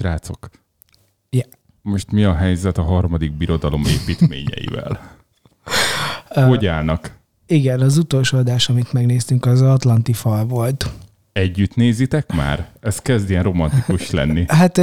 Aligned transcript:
Srácok, 0.00 0.50
Ja. 1.30 1.44
most 1.82 2.10
mi 2.10 2.24
a 2.24 2.34
helyzet 2.34 2.78
a 2.78 2.82
harmadik 2.82 3.32
birodalom 3.32 3.82
építményeivel? 3.84 5.16
Hogy 6.28 6.66
állnak? 6.66 7.16
Igen, 7.46 7.80
az 7.80 7.98
utolsó 7.98 8.38
adás, 8.38 8.68
amit 8.68 8.92
megnéztünk, 8.92 9.46
az 9.46 9.62
Atlanti 9.62 10.12
fal 10.12 10.44
volt. 10.44 10.90
Együtt 11.32 11.74
nézitek 11.74 12.32
már? 12.32 12.68
Ez 12.80 12.98
kezd 12.98 13.30
ilyen 13.30 13.42
romantikus 13.42 14.10
lenni. 14.10 14.44
Hát 14.48 14.80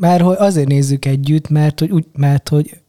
már 0.00 0.20
hogy 0.20 0.36
azért 0.38 0.68
nézzük 0.68 1.04
együtt, 1.04 1.48
mert 1.48 1.78
hogy, 1.78 1.90
úgy, 1.90 2.06
mert 2.12 2.48
hogy 2.48 2.80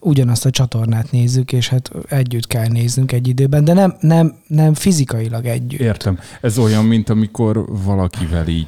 ugyanazt 0.00 0.44
a 0.46 0.50
csatornát 0.50 1.10
nézzük, 1.10 1.52
és 1.52 1.68
hát 1.68 1.90
együtt 2.08 2.46
kell 2.46 2.66
néznünk 2.68 3.12
egy 3.12 3.28
időben, 3.28 3.64
de 3.64 3.72
nem, 3.72 3.96
nem, 4.00 4.34
nem 4.46 4.74
fizikailag 4.74 5.44
együtt. 5.46 5.80
Értem. 5.80 6.18
Ez 6.40 6.58
olyan, 6.58 6.84
mint 6.84 7.08
amikor 7.08 7.64
valakivel 7.84 8.48
így 8.48 8.66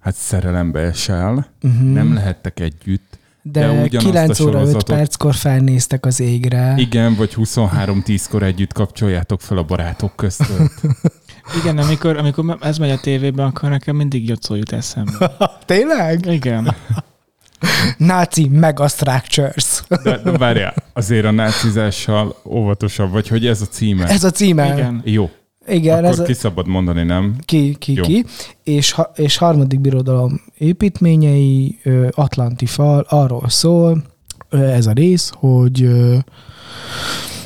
hát 0.00 0.14
szerelembe 0.14 0.80
esel, 0.80 1.46
Uh-huh. 1.62 1.80
nem 1.92 2.14
lehettek 2.14 2.60
együtt, 2.60 3.18
de, 3.42 3.60
de 3.60 3.66
de 3.66 3.72
ugyanazt 3.82 4.06
a 4.06 4.10
9 4.10 4.40
óra 4.40 4.50
5 4.50 4.56
sorozatot- 4.56 4.96
perckor 4.96 5.34
felnéztek 5.34 6.06
az 6.06 6.20
égre. 6.20 6.74
igen, 6.76 7.14
vagy 7.14 7.32
23-10-kor 7.36 8.42
együtt 8.42 8.72
kapcsoljátok 8.72 9.40
fel 9.40 9.58
a 9.58 9.62
barátok 9.62 10.16
között. 10.16 10.80
Igen, 11.62 11.78
amikor, 11.78 12.16
amikor 12.16 12.56
ez 12.60 12.78
megy 12.78 12.90
a 12.90 12.98
tévében, 13.00 13.46
akkor 13.46 13.68
nekem 13.70 13.96
mindig 13.96 14.28
Jocó 14.28 14.54
jut 14.54 14.72
eszembe. 14.72 15.36
Tényleg? 15.66 16.26
Igen. 16.26 16.74
Náci 17.96 18.48
megastructures. 18.48 19.82
De, 20.02 20.18
de 20.18 20.30
várjál, 20.38 20.74
azért 20.92 21.24
a 21.24 21.30
nácizással 21.30 22.36
óvatosabb, 22.44 23.10
vagy 23.12 23.28
hogy 23.28 23.46
ez 23.46 23.60
a 23.60 23.64
címe? 23.66 24.06
Ez 24.06 24.24
a 24.24 24.30
címe. 24.30 24.72
Igen. 24.72 25.00
Jó, 25.04 25.30
Igen, 25.68 26.04
akkor 26.04 26.20
ez 26.20 26.26
ki 26.26 26.32
szabad 26.32 26.66
mondani, 26.66 27.02
nem? 27.02 27.36
ki, 27.44 27.76
ki, 27.78 27.94
Jó. 27.94 28.02
ki. 28.02 28.24
És, 28.62 28.92
ha, 28.92 29.10
és 29.14 29.36
harmadik 29.36 29.80
birodalom 29.80 30.40
építményei, 30.58 31.78
Atlanti 32.10 32.66
fal, 32.66 33.06
arról 33.08 33.48
szól, 33.48 34.02
ez 34.50 34.86
a 34.86 34.92
rész, 34.92 35.32
hogy 35.36 35.88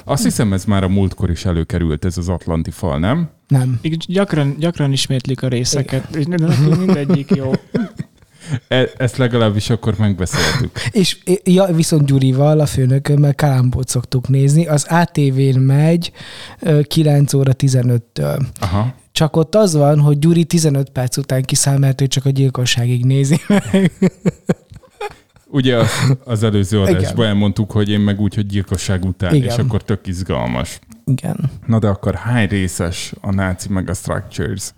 Azt 0.05 0.23
hiszem, 0.23 0.53
ez 0.53 0.65
már 0.65 0.85
a 0.85 0.89
múltkor 0.89 1.31
is 1.31 1.45
előkerült, 1.45 2.05
ez 2.05 2.19
az 2.19 2.29
Atlanti 2.29 2.71
fal, 2.71 2.99
nem? 2.99 3.31
nem. 3.49 3.81
Gyakran, 4.07 4.55
gyakran 4.59 4.93
ismétlik 4.93 5.43
a 5.43 5.49
részeket, 5.49 6.17
és 6.17 6.25
mindegyik 6.79 7.31
jó. 7.35 7.51
E- 8.69 8.91
ezt 8.97 9.17
legalábbis 9.17 9.71
akkor 9.71 9.95
megbeszéltük. 9.99 10.71
És 10.91 11.19
ja, 11.45 11.65
viszont 11.65 12.07
Gyurival, 12.07 12.61
a 12.61 12.67
főnökömmel 12.67 13.35
Kalambót 13.35 13.89
szoktuk 13.89 14.29
nézni, 14.29 14.67
az 14.67 14.87
ATV-n 14.89 15.59
megy 15.59 16.13
ö, 16.61 16.81
9 16.83 17.35
óra 17.35 17.53
15-től. 17.59 18.47
Aha. 18.61 18.95
Csak 19.13 19.37
ott 19.37 19.55
az 19.55 19.75
van, 19.75 20.01
hogy 20.01 20.19
Gyuri 20.19 20.45
15 20.45 20.91
perc 20.91 21.17
után 21.17 21.43
kiszáll, 21.43 21.79
mert 21.79 22.01
ő 22.01 22.07
csak 22.07 22.25
a 22.25 22.31
gyilkosságig 22.31 23.05
nézi 23.05 23.41
meg. 23.49 23.93
Ugye 25.47 25.79
az, 26.25 26.43
előző 26.43 26.81
adásban 26.81 27.27
elmondtuk, 27.27 27.71
hogy 27.71 27.91
én 27.91 28.01
meg 28.01 28.21
úgy, 28.21 28.35
hogy 28.35 28.47
gyilkosság 28.47 29.05
után, 29.05 29.35
Igen. 29.35 29.49
és 29.49 29.57
akkor 29.57 29.83
tök 29.83 30.07
izgalmas. 30.07 30.79
Igen. 31.05 31.51
Na 31.67 31.79
de 31.79 31.89
akkor 31.89 32.15
hány 32.15 32.49
részes 32.49 33.15
a 33.21 33.33
náci 33.33 33.69
meg 33.69 33.89
a 33.89 33.95
structures? 33.95 34.73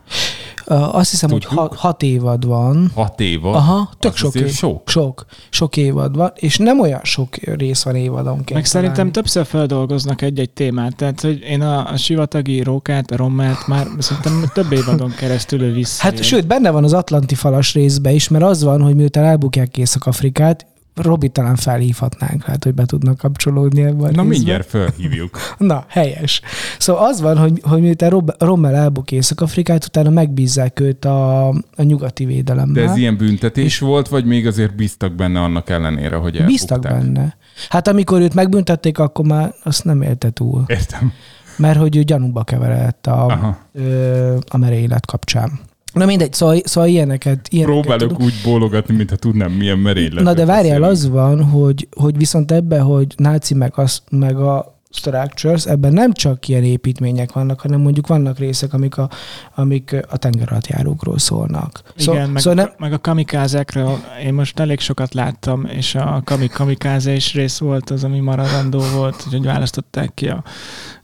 Azt 0.67 1.11
hiszem, 1.11 1.31
hogy 1.31 1.41
Tudjuk. 1.41 1.61
hat, 1.61 1.75
hat 1.75 2.03
évad 2.03 2.47
van. 2.47 2.91
Hat 2.95 3.21
évad? 3.21 3.55
Aha, 3.55 3.91
tök 3.99 4.17
sok, 4.17 4.35
év, 4.35 4.49
sok. 4.49 4.89
sok. 4.89 5.25
Sok 5.51 5.77
évad 5.77 6.17
van, 6.17 6.33
és 6.35 6.59
nem 6.59 6.81
olyan 6.81 7.01
sok 7.03 7.37
rész 7.37 7.83
van 7.83 7.97
évadonként. 7.97 8.53
Meg 8.53 8.65
szerintem 8.65 8.97
talán. 8.97 9.13
többször 9.13 9.47
feldolgoznak 9.47 10.23
egy-egy 10.23 10.51
témát. 10.51 10.97
Tehát, 10.97 11.21
hogy 11.21 11.41
én 11.41 11.61
a, 11.61 11.91
a 11.91 11.97
sivatagi 11.97 12.63
rókát, 12.63 13.11
a 13.11 13.17
rommelt 13.17 13.67
már 13.67 13.87
szerintem 13.99 14.45
több 14.53 14.73
évadon 14.73 15.15
keresztül 15.17 15.63
ő 15.63 15.73
vissza. 15.73 16.03
Hát 16.03 16.23
sőt, 16.23 16.47
benne 16.47 16.71
van 16.71 16.85
az 16.85 16.93
Atlanti 16.93 17.35
falas 17.35 17.75
részbe 17.75 18.13
is, 18.13 18.29
mert 18.29 18.45
az 18.45 18.63
van, 18.63 18.83
hogy 18.83 18.95
miután 18.95 19.25
elbukják 19.25 19.77
Észak-Afrikát, 19.77 20.67
Robi 20.95 21.29
talán 21.29 21.57
felhívhatnánk, 21.57 22.43
hát, 22.43 22.65
hogy 22.65 22.75
be 22.75 22.85
tudnak 22.85 23.17
kapcsolódni 23.19 23.83
ebben. 23.83 23.97
Na 23.97 24.07
részbe. 24.07 24.23
mindjárt 24.23 24.69
felhívjuk. 24.69 25.39
Na, 25.59 25.85
helyes. 25.89 26.41
Szóval 26.79 27.07
az 27.07 27.21
van, 27.21 27.37
hogy, 27.39 27.61
hogy 27.63 27.81
miután 27.81 28.11
Rob- 28.11 28.43
Rommel 28.43 28.75
elbuk 28.75 29.13
Észak-Afrikát, 29.13 29.85
utána 29.85 30.11
megbízzák 30.11 30.81
őt 30.81 31.05
a, 31.05 31.49
a 31.49 31.83
nyugati 31.83 32.25
védelemmel. 32.25 32.85
De 32.85 32.91
ez 32.91 32.97
ilyen 32.97 33.17
büntetés 33.17 33.79
volt, 33.79 34.09
vagy 34.09 34.25
még 34.25 34.47
azért 34.47 34.75
bíztak 34.75 35.13
benne 35.13 35.41
annak 35.41 35.71
ellenére, 35.71 36.17
hogy 36.17 36.37
elbukták? 36.37 36.47
Bíztak 36.47 36.81
benne. 36.81 37.37
Hát 37.69 37.89
amikor 37.89 38.21
őt 38.21 38.35
megbüntették, 38.35 38.99
akkor 38.99 39.25
már 39.25 39.55
azt 39.63 39.85
nem 39.85 40.03
élte 40.03 40.31
túl. 40.31 40.65
Értem. 40.67 41.13
Mert 41.57 41.79
hogy 41.79 41.97
ő 41.97 42.03
gyanúba 42.03 42.45
keveredett 42.45 43.07
a, 43.07 43.25
Aha. 43.27 43.59
ö, 43.73 44.37
a 44.49 44.57
merénylet 44.57 45.07
kapcsán. 45.07 45.61
Na 45.95 46.05
mindegy, 46.07 46.33
szóval, 46.33 46.61
szóval 46.65 46.89
ilyeneket, 46.89 47.49
ilyeneket 47.51 47.81
Próbálok 47.83 48.09
tudunk. 48.09 48.21
úgy 48.21 48.35
bólogatni, 48.45 48.95
mintha 48.97 49.17
tudnám, 49.17 49.53
milyen 49.53 49.79
merénylet. 49.79 50.25
Na 50.25 50.35
de 50.35 50.45
várjál, 50.45 50.83
az 50.83 51.09
van, 51.09 51.45
hogy, 51.45 51.89
hogy 51.97 52.17
viszont 52.17 52.53
ebben, 52.53 52.83
hogy 52.83 53.15
náci 53.17 53.55
meg, 53.55 53.73
az, 53.75 54.03
meg 54.11 54.37
a 54.39 54.74
structures, 54.95 55.67
ebben 55.67 55.93
nem 55.93 56.13
csak 56.13 56.49
ilyen 56.49 56.65
építmények 56.65 57.33
vannak, 57.33 57.61
hanem 57.61 57.81
mondjuk 57.81 58.07
vannak 58.07 58.39
részek, 58.39 58.73
amik 58.73 58.99
a, 58.99 59.11
amik 59.55 59.97
a 60.11 60.17
tengeralattjárókról 60.17 61.19
szólnak. 61.19 61.83
Igen, 61.97 62.31
meg, 62.31 62.43
szóval 62.43 62.65
nem, 62.65 62.73
meg 62.79 62.93
a 62.93 62.99
kamikázekről 62.99 63.99
én 64.25 64.35
most 64.35 64.59
elég 64.59 64.81
sokat 64.81 65.15
láttam, 65.15 65.65
és 65.65 65.95
a 65.95 66.23
kami 66.25 66.47
kamikázés 66.47 67.35
rész 67.35 67.59
volt 67.59 67.91
az, 67.91 68.05
ami 68.05 68.21
maradandó 68.21 68.81
volt, 68.95 69.23
hogy 69.31 69.45
választották 69.45 70.15
ki 70.15 70.29
a 70.29 70.45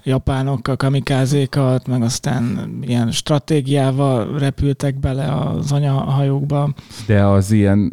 japánok 0.03 0.69
a 0.69 0.77
kamikázékat, 0.77 1.87
meg 1.87 2.03
aztán 2.03 2.75
ilyen 2.83 3.11
stratégiával 3.11 4.39
repültek 4.39 4.99
bele 4.99 5.37
az 5.37 5.73
anyahajókba. 5.73 6.75
De 7.07 7.25
az 7.25 7.51
ilyen, 7.51 7.93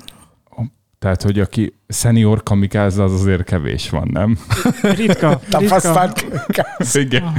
tehát, 0.99 1.21
hogy 1.21 1.39
aki 1.39 1.76
senior 1.89 2.43
kamikázza, 2.43 3.03
az 3.03 3.13
azért 3.13 3.43
kevés 3.43 3.89
van, 3.89 4.09
nem? 4.11 4.37
Ritka, 4.81 5.39
tapasztalt 5.49 6.25
Igen. 6.93 7.33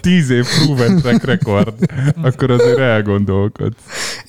Tíz 0.00 0.30
év 0.30 0.46
proven 0.64 0.96
track 0.96 1.24
record, 1.24 1.74
akkor 2.22 2.50
azért 2.50 2.78
elgondolkodsz. 2.78 3.76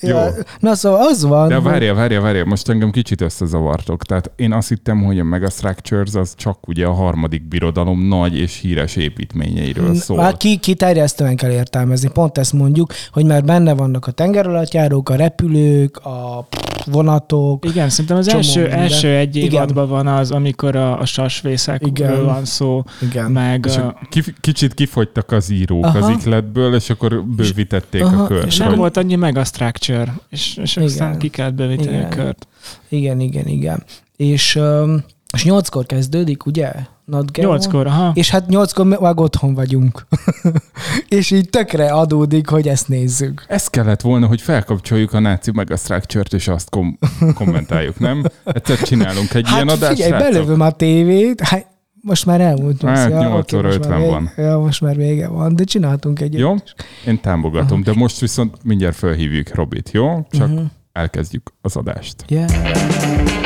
Jó. 0.00 0.16
Ja, 0.16 0.30
na 0.58 0.74
szóval 0.74 1.06
az 1.08 1.24
van, 1.24 1.48
De 1.48 1.60
várja, 1.60 1.94
várja, 1.94 2.20
várja, 2.20 2.44
most 2.44 2.68
engem 2.68 2.90
kicsit 2.90 3.20
összezavartok. 3.20 4.04
Tehát 4.04 4.30
én 4.36 4.52
azt 4.52 4.68
hittem, 4.68 5.02
hogy 5.02 5.18
a 5.18 5.24
Megastructures 5.24 6.14
az 6.14 6.34
csak 6.36 6.68
ugye 6.68 6.86
a 6.86 6.92
harmadik 6.92 7.48
birodalom 7.48 8.06
nagy 8.08 8.38
és 8.38 8.60
híres 8.60 8.96
építményeiről 8.96 9.94
szól. 9.94 10.16
Már 10.16 10.36
ki, 10.36 10.56
kiterjesztően 10.56 11.36
kell 11.36 11.50
értelmezni. 11.50 12.08
Pont 12.08 12.38
ezt 12.38 12.52
mondjuk, 12.52 12.92
hogy 13.12 13.24
már 13.24 13.44
benne 13.44 13.74
vannak 13.74 14.06
a 14.06 14.10
tengeralattjárók, 14.10 15.08
a 15.08 15.14
repülők, 15.14 15.96
a 15.96 16.48
vonatok. 16.86 17.64
Igen, 17.64 17.88
szerintem 17.88 18.16
az 18.16 18.26
Csomó 18.26 18.38
első. 18.38 18.68
Első 18.80 19.08
egy 19.16 19.36
évadban 19.36 19.88
van 19.88 20.06
az, 20.06 20.30
amikor 20.30 20.76
a, 20.76 21.00
a 21.00 21.04
sasvészekről 21.04 22.24
van 22.24 22.44
szó, 22.44 22.84
Igen. 23.02 23.30
meg 23.30 23.64
És 23.68 23.76
a, 23.76 23.86
a- 23.86 23.98
kif- 24.08 24.34
kicsit 24.40 24.74
kifogytak 24.74 25.32
az 25.32 25.50
írók 25.50 25.84
Aha. 25.84 25.98
az 25.98 26.08
ikletből, 26.08 26.74
és 26.74 26.90
akkor 26.90 27.24
bővítették 27.24 28.02
Aha, 28.04 28.22
a 28.22 28.26
kört. 28.26 28.46
és 28.46 28.56
nem 28.56 28.74
volt 28.74 28.96
annyi 28.96 29.14
meg 29.14 29.36
a 29.36 29.44
structure, 29.44 30.14
és, 30.28 30.56
és 30.62 30.76
Igen. 30.76 30.88
aztán 30.88 31.18
ki 31.18 31.28
kellett 31.28 31.54
bővíteni 31.54 31.96
a 31.96 31.98
Igen. 31.98 32.10
kört. 32.10 32.46
Igen, 32.88 33.20
igen, 33.20 33.46
igen. 33.46 33.82
És, 34.16 34.56
öm, 34.56 35.04
és 35.32 35.44
nyolckor 35.44 35.86
kezdődik, 35.86 36.46
ugye? 36.46 36.72
Not? 37.04 37.36
Nyolckor, 37.36 37.86
aha. 37.86 38.10
És 38.14 38.30
hát 38.30 38.46
nyolckor 38.48 38.86
meg 38.86 39.20
otthon 39.20 39.54
vagyunk. 39.54 40.06
és 41.08 41.30
így 41.30 41.48
tökre 41.50 41.92
adódik, 41.92 42.48
hogy 42.48 42.68
ezt 42.68 42.88
nézzük. 42.88 43.44
Ez 43.48 43.66
kellett 43.68 44.00
volna, 44.00 44.26
hogy 44.26 44.40
felkapcsoljuk 44.40 45.12
a 45.12 45.18
náci 45.18 45.50
Megastructure-t, 45.50 46.32
és 46.32 46.48
azt 46.48 46.70
kom- 46.70 46.98
kommentáljuk, 47.34 47.98
nem? 47.98 48.22
Egyszer 48.44 48.78
csinálunk 48.78 49.34
egy 49.34 49.46
ilyen 49.48 49.68
Hát 49.68 49.76
adást, 49.76 49.92
figyelj, 49.92 50.10
srácok? 50.10 50.32
belövöm 50.32 50.60
a 50.60 50.70
tévét, 50.70 51.40
hát 51.40 51.66
most 52.02 52.26
már 52.26 52.40
elmúlt. 52.40 52.82
Hát, 52.82 53.10
ja, 53.10 53.18
nyolc 53.20 53.52
oké, 53.52 53.56
óra 53.56 53.66
most 53.66 53.78
már 53.88 53.98
50 53.98 53.98
vége- 53.98 54.12
van. 54.34 54.44
Ja, 54.44 54.58
most 54.58 54.80
már 54.80 54.96
vége 54.96 55.28
van, 55.28 55.56
de 55.56 55.64
csináltunk 55.64 56.20
egy 56.20 56.34
Jó? 56.38 56.54
Én 57.06 57.20
támogatom, 57.20 57.82
de 57.82 57.92
most 57.94 58.18
viszont 58.20 58.56
mindjárt 58.64 58.96
felhívjuk 58.96 59.54
Robit, 59.54 59.90
jó? 59.90 60.26
Csak 60.30 60.48
Mhm. 60.48 60.62
elkezdjük 60.92 61.52
az 61.60 61.76
adást. 61.76 62.24
Yeah. 62.28 63.39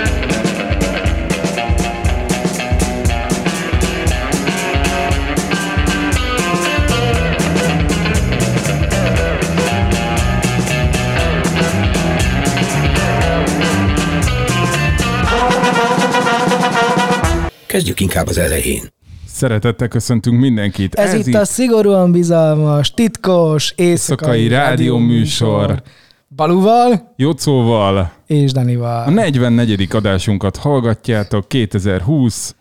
Kezdjük 17.75 18.00
inkább 18.00 18.26
az 18.26 18.38
elején. 18.38 18.82
Szeretettel 19.26 19.88
köszöntünk 19.88 20.41
mindenkit. 20.41 20.94
Ez, 20.94 21.15
Ez 21.15 21.26
itt 21.26 21.35
a 21.35 21.44
szigorúan 21.44 22.12
bizalmas, 22.12 22.91
titkos, 22.91 23.73
éjszakai, 23.76 24.49
rádióműsor. 24.49 25.82
Baluval 26.29 27.12
Jocóval 27.17 28.12
és 28.26 28.50
a 28.50 28.55
Danival. 28.55 29.11
44. 29.11 29.88
adásunkat 29.91 30.56
hallgatjátok 30.56 31.49
2020. 31.49 32.55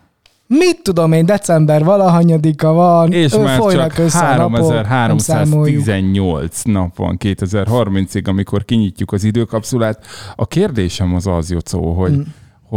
Mit 0.47 0.79
tudom 0.83 1.11
én, 1.11 1.25
december 1.25 1.83
valahanyadika 1.83 2.71
van, 2.71 3.11
És 3.11 3.33
ö, 3.33 3.41
már 3.41 3.57
folynak 3.57 3.93
csak 3.93 4.05
össze 4.05 4.27
a 4.27 4.35
napok, 4.35 4.87
nem 4.89 5.17
számoljuk. 5.17 5.85
3318 5.85 6.61
nap 6.63 6.95
van 6.95 7.17
2030-ig, 7.19 8.27
amikor 8.27 8.65
kinyitjuk 8.65 9.11
az 9.11 9.23
időkapszulát. 9.23 10.05
A 10.35 10.47
kérdésem 10.47 11.15
az 11.15 11.27
az, 11.27 11.51
Jocó, 11.51 11.93
hogy, 11.93 12.11
Mm. 12.11 12.21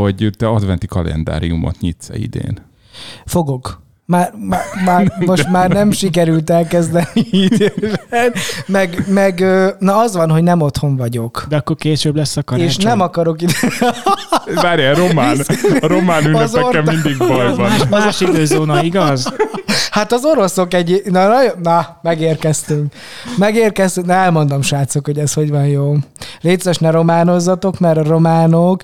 Hogy 0.01 0.31
te 0.37 0.49
adventi 0.49 0.87
kalendáriumot 0.87 1.81
nyitsz 1.81 2.09
idén. 2.15 2.59
Fogok. 3.25 3.85
Már, 4.07 4.33
már, 4.39 4.61
már, 4.85 5.13
most 5.27 5.49
már 5.49 5.71
nem 5.71 5.91
sikerült 5.91 6.51
elkezdeni 6.51 7.07
időben, 7.51 8.33
meg, 8.67 9.05
meg 9.09 9.45
na 9.79 9.99
az 9.99 10.17
van, 10.17 10.31
hogy 10.31 10.43
nem 10.43 10.61
otthon 10.61 10.97
vagyok. 10.97 11.47
De 11.49 11.57
akkor 11.57 11.77
később 11.77 12.17
lesz 12.17 12.37
a 12.37 12.43
karácsony. 12.43 12.69
És 12.69 12.77
nem 12.77 13.01
akarok 13.01 13.43
ide. 13.43 13.53
Várjál, 14.63 14.95
román, 14.95 15.39
a 15.81 15.87
román 15.87 16.25
ünnepekkel 16.25 16.65
orta- 16.65 16.93
mindig 16.93 17.19
baj 17.19 17.55
van. 17.55 17.71
más, 17.71 17.89
más 17.89 18.21
időzóna, 18.21 18.83
igaz? 18.83 19.33
Hát 19.91 20.13
az 20.13 20.25
oroszok 20.25 20.75
egy... 20.75 21.03
Na, 21.05 21.29
na, 21.29 21.39
na 21.63 21.99
megérkeztünk. 22.03 22.93
Megérkeztünk. 23.39 24.07
Na, 24.07 24.13
elmondom, 24.13 24.63
srácok, 24.63 25.07
hogy 25.07 25.19
ez 25.19 25.33
hogy 25.33 25.51
van 25.51 25.67
jó. 25.67 25.95
Létszes, 26.41 26.79
ne 26.79 26.91
románozzatok, 26.91 27.79
mert 27.79 27.99
a 27.99 28.03
románok 28.03 28.83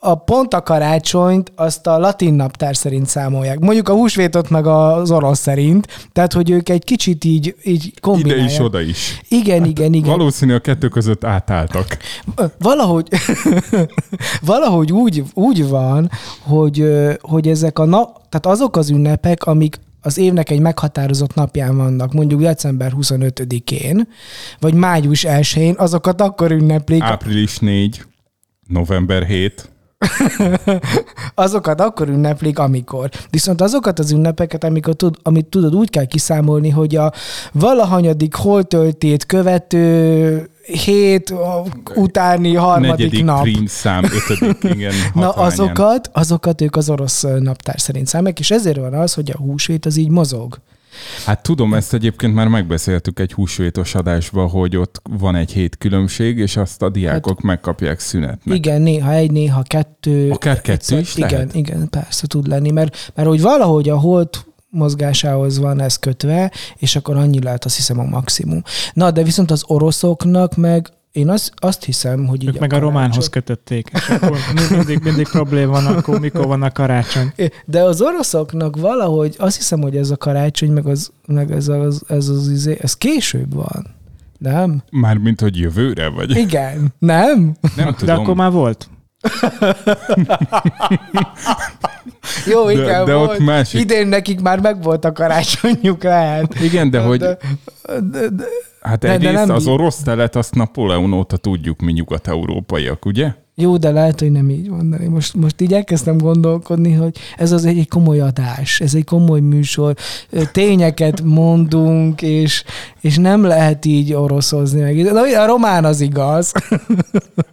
a 0.00 0.14
pont 0.14 0.54
a 0.54 0.62
karácsonyt 0.62 1.52
azt 1.56 1.86
a 1.86 1.98
latin 1.98 2.34
naptár 2.34 2.76
szerint 2.76 3.06
számolják. 3.06 3.58
Mondjuk 3.58 3.88
a 3.88 3.92
húsvétot 3.92 4.50
meg 4.50 4.66
az 4.66 5.10
orosz 5.10 5.38
szerint. 5.38 6.08
Tehát, 6.12 6.32
hogy 6.32 6.50
ők 6.50 6.68
egy 6.68 6.84
kicsit 6.84 7.24
így, 7.24 7.54
így 7.62 7.84
Ide 7.84 8.00
kombinálják. 8.00 8.50
is, 8.50 8.58
oda 8.58 8.80
is. 8.80 9.20
Igen, 9.28 9.64
igen, 9.64 9.92
igen. 9.92 10.10
Valószínű 10.10 10.54
a 10.54 10.58
kettő 10.58 10.88
között 10.88 11.24
átálltak. 11.24 11.96
Valahogy, 12.58 13.08
valahogy 14.40 14.92
úgy, 14.92 15.24
úgy 15.34 15.68
van, 15.68 16.10
hogy, 16.40 16.84
hogy 17.20 17.48
ezek 17.48 17.78
a 17.78 17.84
nap, 17.84 18.28
tehát 18.28 18.46
azok 18.46 18.76
az 18.76 18.90
ünnepek, 18.90 19.44
amik 19.44 19.80
az 20.00 20.18
évnek 20.18 20.50
egy 20.50 20.60
meghatározott 20.60 21.34
napján 21.34 21.76
vannak, 21.76 22.12
mondjuk 22.12 22.40
december 22.40 22.92
25-én, 23.00 24.08
vagy 24.60 24.74
május 24.74 25.24
1-én, 25.28 25.74
azokat 25.78 26.20
akkor 26.20 26.50
ünneplik, 26.50 27.02
Április 27.02 27.58
4, 27.58 28.04
november 28.66 29.24
7. 29.24 29.70
azokat 31.34 31.80
akkor 31.80 32.08
ünneplik, 32.08 32.58
amikor. 32.58 33.10
Viszont 33.30 33.60
azokat 33.60 33.98
az 33.98 34.10
ünnepeket, 34.10 34.64
amikor 34.64 34.94
tud, 34.94 35.16
amit 35.22 35.46
tudod, 35.46 35.74
úgy 35.74 35.90
kell 35.90 36.04
kiszámolni, 36.04 36.68
hogy 36.70 36.96
a 36.96 37.12
valahanyadik 37.52 38.34
holtöltét 38.34 39.26
követő 39.26 40.50
hét 40.66 41.34
utáni 41.94 42.54
harmadik 42.54 42.90
Negyedik 42.90 43.24
nap. 43.24 43.46
szám, 43.66 44.04
ötödik, 44.04 44.64
igen. 44.74 44.94
Na 45.14 45.30
azokat, 45.30 46.10
azokat 46.12 46.60
ők 46.60 46.76
az 46.76 46.90
orosz 46.90 47.22
naptár 47.38 47.80
szerint 47.80 48.06
számolják, 48.06 48.38
és 48.38 48.50
ezért 48.50 48.78
van 48.78 48.94
az, 48.94 49.14
hogy 49.14 49.30
a 49.30 49.38
húsvét 49.38 49.86
az 49.86 49.96
így 49.96 50.10
mozog. 50.10 50.58
Hát 51.24 51.42
tudom, 51.42 51.74
ezt 51.74 51.94
egyébként 51.94 52.34
már 52.34 52.48
megbeszéltük 52.48 53.18
egy 53.18 53.32
húsvétos 53.32 53.94
adásban, 53.94 54.48
hogy 54.48 54.76
ott 54.76 55.02
van 55.10 55.36
egy 55.36 55.52
hét 55.52 55.76
különbség, 55.76 56.38
és 56.38 56.56
azt 56.56 56.82
a 56.82 56.88
diákok 56.88 57.34
hát, 57.34 57.42
megkapják 57.42 58.00
szünetnek. 58.00 58.56
Igen, 58.56 58.82
néha 58.82 59.12
egy, 59.12 59.30
néha 59.30 59.62
kettő. 59.62 60.30
Akár 60.30 60.60
kettő 60.60 60.98
is 60.98 61.16
igen, 61.16 61.30
lehet? 61.30 61.54
Igen, 61.54 61.88
persze 61.90 62.26
tud 62.26 62.46
lenni, 62.46 62.70
mert, 62.70 63.12
mert 63.14 63.28
hogy 63.28 63.40
valahogy 63.40 63.88
a 63.88 63.98
holt 63.98 64.46
mozgásához 64.70 65.58
van 65.58 65.80
ez 65.80 65.96
kötve, 65.96 66.52
és 66.76 66.96
akkor 66.96 67.16
annyi 67.16 67.42
lehet 67.42 67.64
azt 67.64 67.76
hiszem 67.76 67.98
a 67.98 68.04
maximum. 68.04 68.62
Na, 68.92 69.10
de 69.10 69.22
viszont 69.22 69.50
az 69.50 69.64
oroszoknak 69.66 70.56
meg 70.56 70.88
én 71.12 71.28
azt, 71.28 71.52
azt 71.56 71.84
hiszem, 71.84 72.26
hogy 72.26 72.42
így 72.42 72.48
Ők 72.48 72.52
meg 72.58 72.62
a 72.62 72.66
karácsony- 72.66 72.88
románhoz 72.94 73.28
kötötték. 73.28 73.90
És 73.92 74.08
akkor 74.08 74.38
mindig, 74.70 75.00
mindig 75.02 75.28
probléma 75.28 75.70
van, 75.72 75.86
akkor 75.86 76.20
mikor 76.20 76.46
van 76.46 76.62
a 76.62 76.70
karácsony. 76.70 77.32
De 77.64 77.82
az 77.82 78.00
oroszoknak 78.02 78.76
valahogy 78.76 79.34
azt 79.38 79.56
hiszem, 79.56 79.80
hogy 79.80 79.96
ez 79.96 80.10
a 80.10 80.16
karácsony, 80.16 80.70
meg, 80.70 80.86
az, 80.86 81.10
meg 81.26 81.50
ez, 81.50 81.68
az, 81.68 82.02
ez 82.08 82.28
az 82.28 82.48
izé, 82.48 82.78
ez 82.80 82.94
később 82.94 83.54
van. 83.54 83.86
Nem? 84.38 84.82
Mármint, 84.90 85.40
hogy 85.40 85.58
jövőre, 85.58 86.08
vagy? 86.08 86.36
Igen. 86.36 86.94
Nem? 86.98 87.54
Nem 87.76 87.86
De 87.86 87.94
tudom. 87.98 88.18
akkor 88.18 88.34
már 88.34 88.50
volt. 88.50 88.88
Jó, 92.46 92.64
De- 92.66 92.72
igen, 92.72 93.04
de 93.04 93.16
ott 93.16 93.26
volt. 93.26 93.38
másik- 93.38 93.80
Idén 93.80 94.06
nekik 94.06 94.40
már 94.40 94.60
megvolt 94.60 95.04
a 95.04 95.12
karácsonyjuk, 95.12 96.02
lehet. 96.02 96.60
Igen, 96.60 96.90
de 96.90 97.00
hogy 97.00 97.18
De, 97.18 97.38
de, 98.10 98.28
de, 98.28 98.44
hát 98.88 98.98
de- 98.98 99.06
de 99.08 99.12
egyrészt 99.14 99.46
nem 99.46 99.56
az 99.56 99.66
orosz 99.66 100.02
telet 100.02 100.36
azt 100.36 100.54
Napóleon 100.54 101.12
óta 101.12 101.36
tudjuk 101.36 101.80
mi 101.80 101.92
nyugat-európaiak, 101.92 103.04
ugye? 103.04 103.32
Jó, 103.60 103.76
de 103.76 103.90
lehet, 103.90 104.20
hogy 104.20 104.32
nem 104.32 104.50
így 104.50 104.70
mondani. 104.70 105.06
Most, 105.06 105.34
most 105.34 105.60
így 105.60 105.72
elkezdtem 105.72 106.18
gondolkodni, 106.18 106.92
hogy 106.92 107.16
ez 107.36 107.52
az 107.52 107.64
egy, 107.64 107.78
egy 107.78 107.88
komoly 107.88 108.20
adás, 108.20 108.80
ez 108.80 108.94
egy 108.94 109.04
komoly 109.04 109.40
műsor. 109.40 109.94
Tényeket 110.52 111.22
mondunk, 111.22 112.22
és, 112.22 112.64
és 113.00 113.16
nem 113.16 113.44
lehet 113.44 113.84
így 113.84 114.12
oroszozni 114.12 114.80
meg. 114.80 115.12
Na, 115.12 115.42
A 115.42 115.46
román 115.46 115.84
az 115.84 116.00
igaz. 116.00 116.52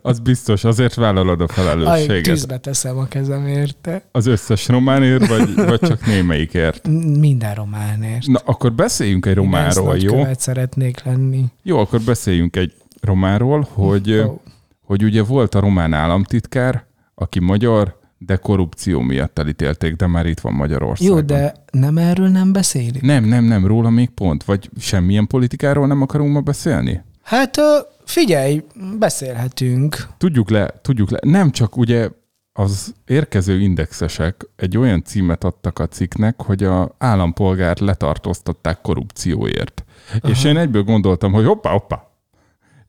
Az 0.02 0.20
biztos, 0.20 0.64
azért 0.64 0.94
vállalod 0.94 1.42
a 1.42 1.46
Aj, 1.48 1.54
felelősséget. 1.54 2.24
tűzbe 2.24 2.58
teszem 2.58 2.98
a 2.98 3.06
kezem 3.08 3.48
érte. 3.48 4.04
Az 4.12 4.26
összes 4.26 4.68
románért, 4.68 5.28
vagy, 5.28 5.56
vagy 5.56 5.80
csak 5.80 6.06
némelyikért? 6.06 6.88
Minden 7.20 7.54
románért. 7.54 8.28
Na, 8.28 8.40
akkor 8.46 8.74
beszéljünk 8.74 9.26
egy 9.26 9.36
románról, 9.36 9.98
jó? 9.98 10.24
szeretnék 10.38 11.04
lenni. 11.04 11.46
Jó, 11.64 11.78
akkor 11.78 12.02
beszéljünk 12.02 12.56
egy 12.56 12.74
románról, 13.02 13.68
hogy, 13.74 14.14
Ó. 14.14 14.42
hogy 14.86 15.04
ugye 15.04 15.24
volt 15.24 15.56
a 15.56 15.60
román 15.60 15.94
államtitkár, 15.94 16.86
aki 17.16 17.40
magyar, 17.40 18.00
de 18.18 18.36
korrupció 18.36 19.00
miatt 19.00 19.40
elítélték, 19.40 19.96
de 19.96 20.08
már 20.08 20.26
itt 20.26 20.40
van 20.40 20.54
Magyarországon. 20.54 21.16
Jó, 21.16 21.22
de 21.22 21.54
nem 21.72 21.98
erről 21.98 22.28
nem 22.28 22.54
beszélünk. 22.54 23.02
Nem, 23.02 23.24
nem, 23.24 23.44
nem, 23.44 23.68
róla 23.68 23.90
még 23.90 24.10
pont. 24.10 24.44
Vagy 24.44 24.70
semmilyen 24.80 25.28
politikáról 25.28 25.88
nem 25.88 26.02
akarunk 26.02 26.34
ma 26.34 26.42
beszélni? 26.42 27.04
Hát 27.24 27.58
figyelj, 28.06 28.64
beszélhetünk. 29.00 30.08
Tudjuk 30.18 30.50
le, 30.50 30.74
tudjuk 30.82 31.10
le. 31.10 31.20
Nem 31.22 31.52
csak 31.52 31.78
ugye 31.78 32.10
az 32.54 32.94
érkező 33.06 33.60
indexesek 33.60 34.50
egy 34.56 34.78
olyan 34.78 35.04
címet 35.04 35.44
adtak 35.44 35.80
a 35.80 35.88
cikknek, 35.88 36.42
hogy 36.42 36.64
a 36.64 36.96
állampolgárt 36.98 37.80
letartóztatták 37.80 38.82
korrupcióért. 38.82 39.86
Aha. 40.22 40.30
És 40.30 40.44
én 40.44 40.58
egyből 40.58 40.84
gondoltam, 40.84 41.32
hogy 41.32 41.46
hoppá, 41.46 41.72
hoppá, 41.72 42.05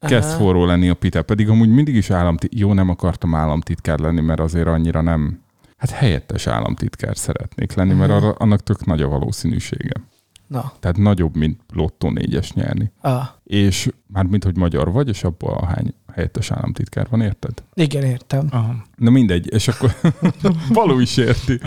kezd 0.00 0.28
Aha. 0.28 0.38
forró 0.38 0.64
lenni 0.64 0.88
a 0.88 0.94
pite. 0.94 1.22
Pedig 1.22 1.48
amúgy 1.48 1.68
mindig 1.68 1.94
is 1.94 2.10
államti... 2.10 2.48
Jó, 2.50 2.72
nem 2.72 2.88
akartam 2.88 3.34
államtitkár 3.34 3.98
lenni, 3.98 4.20
mert 4.20 4.40
azért 4.40 4.66
annyira 4.66 5.00
nem... 5.00 5.40
Hát 5.76 5.90
helyettes 5.90 6.46
államtitkár 6.46 7.16
szeretnék 7.16 7.72
lenni, 7.72 7.92
mert 7.94 8.10
arra, 8.10 8.30
annak 8.30 8.62
tök 8.62 8.84
nagy 8.86 9.02
a 9.02 9.08
valószínűsége. 9.08 9.92
Na, 10.46 10.72
Tehát 10.80 10.96
nagyobb, 10.96 11.36
mint 11.36 11.60
lottó 11.72 12.10
négyes 12.10 12.52
nyerni. 12.52 12.92
ah, 13.00 13.24
És 13.44 13.88
mármint, 14.06 14.44
hogy 14.44 14.56
magyar 14.56 14.92
vagy, 14.92 15.08
és 15.08 15.24
abból 15.24 15.52
a 15.52 15.66
hány 15.66 15.94
helyettes 16.14 16.50
államtitkár 16.50 17.06
van, 17.10 17.20
érted? 17.20 17.52
igen, 17.74 18.02
értem. 18.02 18.46
Aha. 18.50 18.74
Na 18.96 19.10
mindegy, 19.10 19.52
és 19.52 19.68
akkor 19.68 19.94
való 20.68 20.98
is 20.98 21.16
érti. 21.16 21.60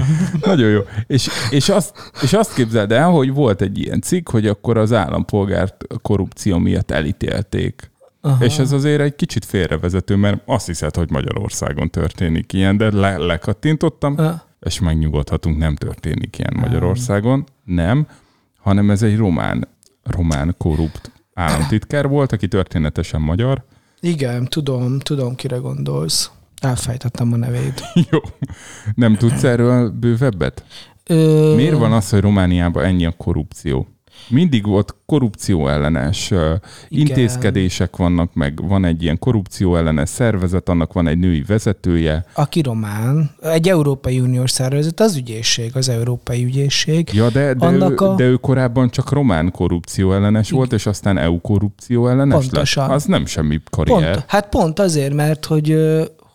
Nagyon 0.46 0.70
jó. 0.70 0.80
És, 1.08 1.30
és, 1.50 1.70
azt, 1.70 2.12
és 2.22 2.34
azt 2.34 2.54
képzeld 2.54 2.92
el, 2.92 3.10
hogy 3.10 3.34
volt 3.34 3.62
egy 3.62 3.78
ilyen 3.80 4.02
cikk, 4.02 4.30
hogy 4.30 4.48
akkor 4.48 4.78
az 4.78 4.94
állampolgárt 4.94 5.86
korrupció 6.02 6.58
miatt 6.58 6.92
elítélték. 6.92 7.92
Aha. 8.22 8.44
És 8.46 8.58
ez 8.60 8.72
azért 8.72 9.02
egy 9.02 9.16
kicsit 9.16 9.46
félrevezető, 9.46 10.16
mert 10.16 10.42
azt 10.46 10.66
hiszed, 10.66 10.96
hogy 10.96 11.10
Magyarországon 11.12 11.90
történik 11.90 12.54
ilyen, 12.54 12.78
de 12.78 12.92
le, 12.96 13.18
lekattintottam, 13.18 14.16
Ah, 14.18 14.40
és 14.60 14.80
megnyugodhatunk, 14.80 15.58
nem 15.58 15.76
történik 15.76 16.38
ilyen 16.38 16.54
Magyarországon. 16.60 17.46
Nem, 17.64 18.08
hanem 18.60 18.90
ez 18.92 19.02
egy 19.02 19.18
román, 19.18 19.68
román 20.04 20.56
korrupt 20.58 21.12
államtitkár 21.34 22.08
volt, 22.08 22.32
aki 22.32 22.48
történetesen 22.48 23.22
magyar. 23.22 23.64
igen, 24.00 24.46
tudom, 24.46 25.00
tudom, 25.00 25.36
kire 25.36 25.58
gondolsz. 25.58 26.32
Elfejtettem 26.62 27.34
a 27.34 27.36
nevét. 27.36 27.82
Jó. 28.12 28.20
Nem 28.96 29.16
tudsz 29.16 29.44
erről 29.44 29.90
bővebbet? 29.90 30.64
Ö, 31.06 31.54
Miért 31.56 31.78
van 31.78 31.92
az, 31.94 32.10
hogy 32.10 32.20
Romániában 32.22 32.84
ennyi 32.84 33.06
a 33.06 33.12
korrupció? 33.18 33.88
Mindig 34.30 34.66
volt 34.66 34.96
korrupció 35.06 35.68
ellenes 35.68 36.26
Igen. 36.32 36.60
intézkedések 36.90 37.96
vannak, 37.96 38.34
meg 38.34 38.68
van 38.68 38.86
egy 38.86 39.04
ilyen 39.04 39.20
korrupció 39.20 39.76
ellenes 39.76 40.10
szervezet, 40.10 40.70
annak 40.70 40.94
van 40.94 41.08
egy 41.08 41.18
női 41.18 41.44
vezetője. 41.48 42.26
Aki 42.34 42.62
román, 42.62 43.32
egy 43.42 43.70
Európai 43.70 44.20
Uniós 44.20 44.52
szervezet, 44.52 45.00
az 45.00 45.16
ügyészség, 45.16 45.72
az 45.76 45.90
Európai 45.90 46.44
Ügyészség. 46.44 47.10
Ja, 47.14 47.30
de, 47.30 47.54
de, 47.54 47.66
ő, 47.66 47.68
Annak 47.82 48.02
a- 48.02 48.16
de 48.16 48.24
ő 48.24 48.36
korábban 48.36 48.90
csak 48.90 49.12
román 49.12 49.52
korrupció 49.52 50.14
ellenes 50.14 50.52
volt, 50.52 50.74
és 50.74 50.86
aztán 50.86 51.18
EU 51.18 51.42
korrupció 51.42 52.08
ellenes 52.08 52.34
Pontosan. 52.46 52.88
lett. 52.88 52.96
Az 52.96 53.04
nem 53.06 53.26
semmi 53.26 53.60
karrier. 53.72 54.12
Pont, 54.14 54.24
hát 54.28 54.50
pont 54.50 54.80
azért, 54.80 55.14
mert 55.14 55.46
hogy, 55.46 55.76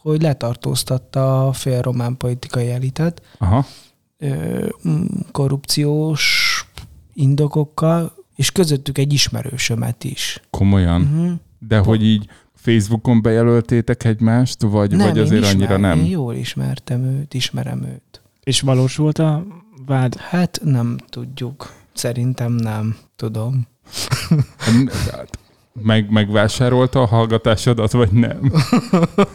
hogy 0.03 0.23
letartóztatta 0.23 1.47
a 1.49 1.53
fél 1.53 1.81
román 1.81 2.17
politikai 2.17 2.71
elitet 2.71 3.23
Aha. 3.39 3.65
korrupciós 5.33 6.44
indokokkal, 7.15 8.13
és 8.37 8.53
közöttük 8.53 8.99
egy 8.99 9.13
ismerősömet 9.13 10.05
is. 10.05 10.41
Komolyan. 10.51 11.03
Uh-huh. 11.03 11.33
De 11.59 11.79
hogy 11.79 12.05
így 12.05 12.27
Facebookon 12.55 13.23
bejelöltétek 13.23 14.05
egymást, 14.05 14.63
vagy, 14.63 14.97
vagy 14.97 15.17
én 15.17 15.23
azért 15.23 15.45
annyira 15.45 15.63
ismer- 15.75 15.81
nem? 15.81 15.99
Én 15.99 16.07
jól 16.11 16.35
ismertem 16.35 17.05
őt, 17.05 17.35
ismerem 17.35 17.83
őt. 17.83 18.23
És 18.43 18.61
valós 18.61 18.97
volt 18.97 19.19
a 19.19 19.45
vád? 19.87 20.17
Hát 20.17 20.61
nem 20.65 20.97
tudjuk. 21.09 21.73
Szerintem 21.93 22.53
nem. 22.53 22.97
Tudom. 23.17 23.67
Meg, 25.83 26.11
megvásárolta 26.11 27.01
a 27.03 27.07
hallgatásodat, 27.07 27.93
vagy 27.93 28.13
nem? 28.13 28.53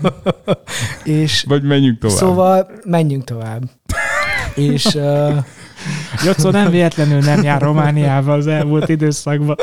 És 1.04 1.44
Vagy 1.48 1.64
menjünk 1.64 2.00
tovább? 2.00 2.18
szóval 2.18 2.72
menjünk 2.86 3.24
tovább. 3.24 3.70
És 4.56 4.86
uh, 4.86 5.38
Jocó 6.26 6.50
nem 6.50 6.70
véletlenül 6.70 7.20
nem 7.20 7.44
jár 7.44 7.62
Romániába 7.62 8.34
az 8.34 8.48
elmúlt 8.48 8.90
időszakban. 8.90 9.56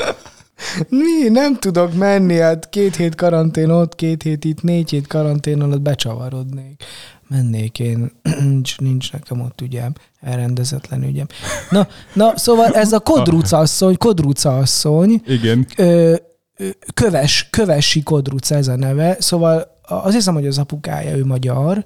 mi? 0.89 1.29
Nem 1.29 1.57
tudok 1.59 1.95
menni, 1.95 2.39
hát 2.39 2.69
két 2.69 2.97
hét 2.97 3.15
karantén 3.15 3.71
ott, 3.71 3.95
két 3.95 4.23
hét 4.23 4.45
itt, 4.45 4.63
négy 4.63 4.91
hét 4.91 5.07
karantén 5.07 5.61
alatt 5.61 5.81
becsavarodnék. 5.81 6.85
Mennék 7.29 7.79
én, 7.79 8.13
nincs, 8.41 8.79
nincs 8.79 9.13
nekem 9.13 9.41
ott 9.41 9.61
ügyem, 9.61 9.93
elrendezetlen 10.21 11.03
ügyem. 11.03 11.27
Na, 11.71 11.89
na 12.13 12.33
szóval 12.37 12.73
ez 12.73 12.93
a 12.93 13.01
Kodruca 13.01 13.59
asszony, 13.59 13.97
Kodruca 13.97 14.59
asszony, 14.59 15.23
Igen. 15.27 15.67
ö, 15.77 16.15
köves, 16.95 17.49
kövesi 17.51 18.03
Kodruca 18.03 18.55
ez 18.55 18.69
a 18.69 18.77
neve, 18.77 19.17
szóval 19.19 19.79
azt 19.83 20.15
hiszem, 20.15 20.35
hogy 20.35 20.47
az 20.47 20.59
apukája, 20.59 21.17
ő 21.17 21.25
magyar, 21.25 21.85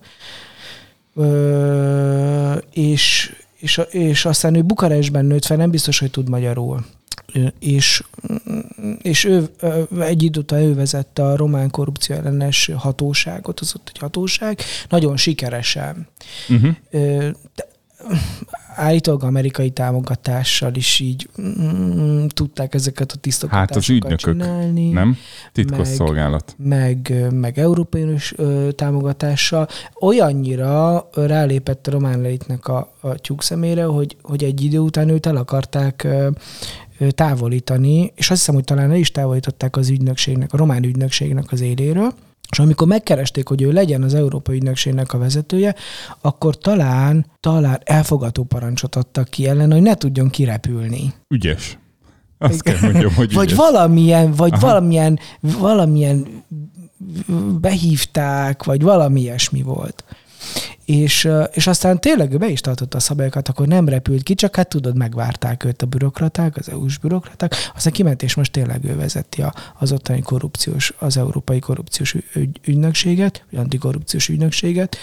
ö, 1.14 2.54
és, 2.72 3.34
és, 3.61 3.81
és 3.90 4.25
aztán 4.25 4.55
ő 4.55 4.62
Bukarestben 4.62 5.25
nőtt 5.25 5.45
fel, 5.45 5.57
nem 5.57 5.71
biztos, 5.71 5.99
hogy 5.99 6.11
tud 6.11 6.29
magyarul. 6.29 6.85
És, 7.59 8.02
és 9.02 9.25
ő 9.25 9.50
egy 10.00 10.23
idő 10.23 10.40
után 10.40 10.61
ő 10.61 10.75
vezette 10.75 11.25
a 11.25 11.37
román 11.37 11.71
korrupció 11.71 12.17
ellenes 12.17 12.71
hatóságot, 12.76 13.61
az 13.61 13.73
ott 13.76 13.88
egy 13.93 13.99
hatóság, 13.99 14.61
nagyon 14.88 15.17
sikeresen. 15.17 16.09
Uh-huh. 16.49 16.75
De- 17.55 17.69
állítólag 18.75 19.23
amerikai 19.23 19.71
támogatással 19.71 20.75
is 20.75 21.00
így 21.00 21.28
mm, 21.42 22.26
tudták 22.26 22.75
ezeket 22.75 23.12
a 23.12 23.16
tisztogatásokat 23.16 23.75
Hát 23.75 23.83
az 23.83 23.90
ügynökök, 23.90 24.19
csinálni. 24.19 24.90
Nem? 24.90 25.16
Titkos 25.52 25.76
Meg- 25.78 25.87
szolgálat. 25.87 26.54
meg, 26.59 27.25
meg 27.30 27.59
Európai 27.59 28.02
Uniós 28.02 28.35
támogatással 28.75 29.69
olyannyira 30.00 31.09
rálépett 31.14 31.87
a 31.87 31.90
román 31.90 32.25
elitnek 32.25 32.69
a, 32.69 32.92
a 33.00 33.14
tyúk 33.14 33.42
szemére, 33.42 33.85
hogy, 33.85 34.16
hogy 34.23 34.45
egy 34.45 34.64
idő 34.64 34.78
után 34.78 35.09
őt 35.09 35.26
el 35.26 35.37
akarták 35.37 36.04
ö, 36.04 36.30
ö, 36.99 37.11
távolítani, 37.11 38.12
és 38.14 38.30
azt 38.30 38.38
hiszem, 38.38 38.54
hogy 38.54 38.64
talán 38.64 38.90
el 38.90 38.97
is 38.97 39.11
távolították 39.11 39.76
az 39.76 39.88
ügynökségnek, 39.88 40.52
a 40.52 40.57
román 40.57 40.85
ügynökségnek 40.85 41.52
az 41.52 41.61
éléről, 41.61 42.12
és 42.50 42.59
amikor 42.59 42.87
megkeresték, 42.87 43.49
hogy 43.49 43.62
ő 43.62 43.73
legyen 43.73 44.02
az 44.02 44.14
Európai 44.14 44.57
Ügynökségnek 44.57 45.12
a 45.12 45.19
vezetője, 45.19 45.75
akkor 46.21 46.59
talán, 46.59 47.26
talán 47.40 47.80
elfogató 47.85 48.45
parancsot 48.45 48.97
adtak 48.97 49.28
ki 49.28 49.47
ellen, 49.49 49.73
hogy 49.73 49.83
ne 49.83 49.95
tudjon 49.95 50.30
kirepülni. 50.30 51.14
Ügyes. 51.28 51.78
Azt 52.38 52.62
kell 52.62 52.78
mondjam, 52.83 53.14
hogy 53.14 53.33
Vagy 53.40 53.45
ügyes. 53.45 53.59
valamilyen, 53.59 54.33
vagy 54.33 54.52
Aha. 54.52 54.66
valamilyen, 54.66 55.19
valamilyen 55.40 56.45
behívták, 57.61 58.64
vagy 58.64 58.83
valami 58.83 59.21
ilyesmi 59.21 59.62
volt. 59.62 60.04
És, 60.90 61.28
és 61.52 61.66
aztán 61.66 62.00
tényleg 62.00 62.32
ő 62.32 62.37
be 62.37 62.49
is 62.49 62.61
tartotta 62.61 62.97
a 62.97 63.00
szabályokat, 63.00 63.49
akkor 63.49 63.66
nem 63.66 63.88
repült 63.88 64.23
ki, 64.23 64.35
csak 64.35 64.56
hát 64.56 64.68
tudod, 64.68 64.97
megvárták 64.97 65.64
őt 65.64 65.82
a 65.82 65.87
bürokraták, 65.87 66.56
az 66.56 66.68
EU-s 66.68 66.99
bürokraták, 66.99 67.54
aztán 67.75 67.92
kiment, 67.92 68.23
és 68.23 68.35
most 68.35 68.52
tényleg 68.52 68.85
ő 68.85 68.97
vezeti 68.97 69.42
a, 69.42 69.54
az 69.78 69.92
ottani 69.92 70.20
korrupciós, 70.20 70.92
az 70.99 71.16
Európai 71.16 71.59
Korrupciós 71.59 72.16
Ügy, 72.35 72.61
Ügynökséget, 72.64 73.44
vagy 73.50 73.61
Antikorrupciós 73.61 74.28
Ügynökséget, 74.28 74.97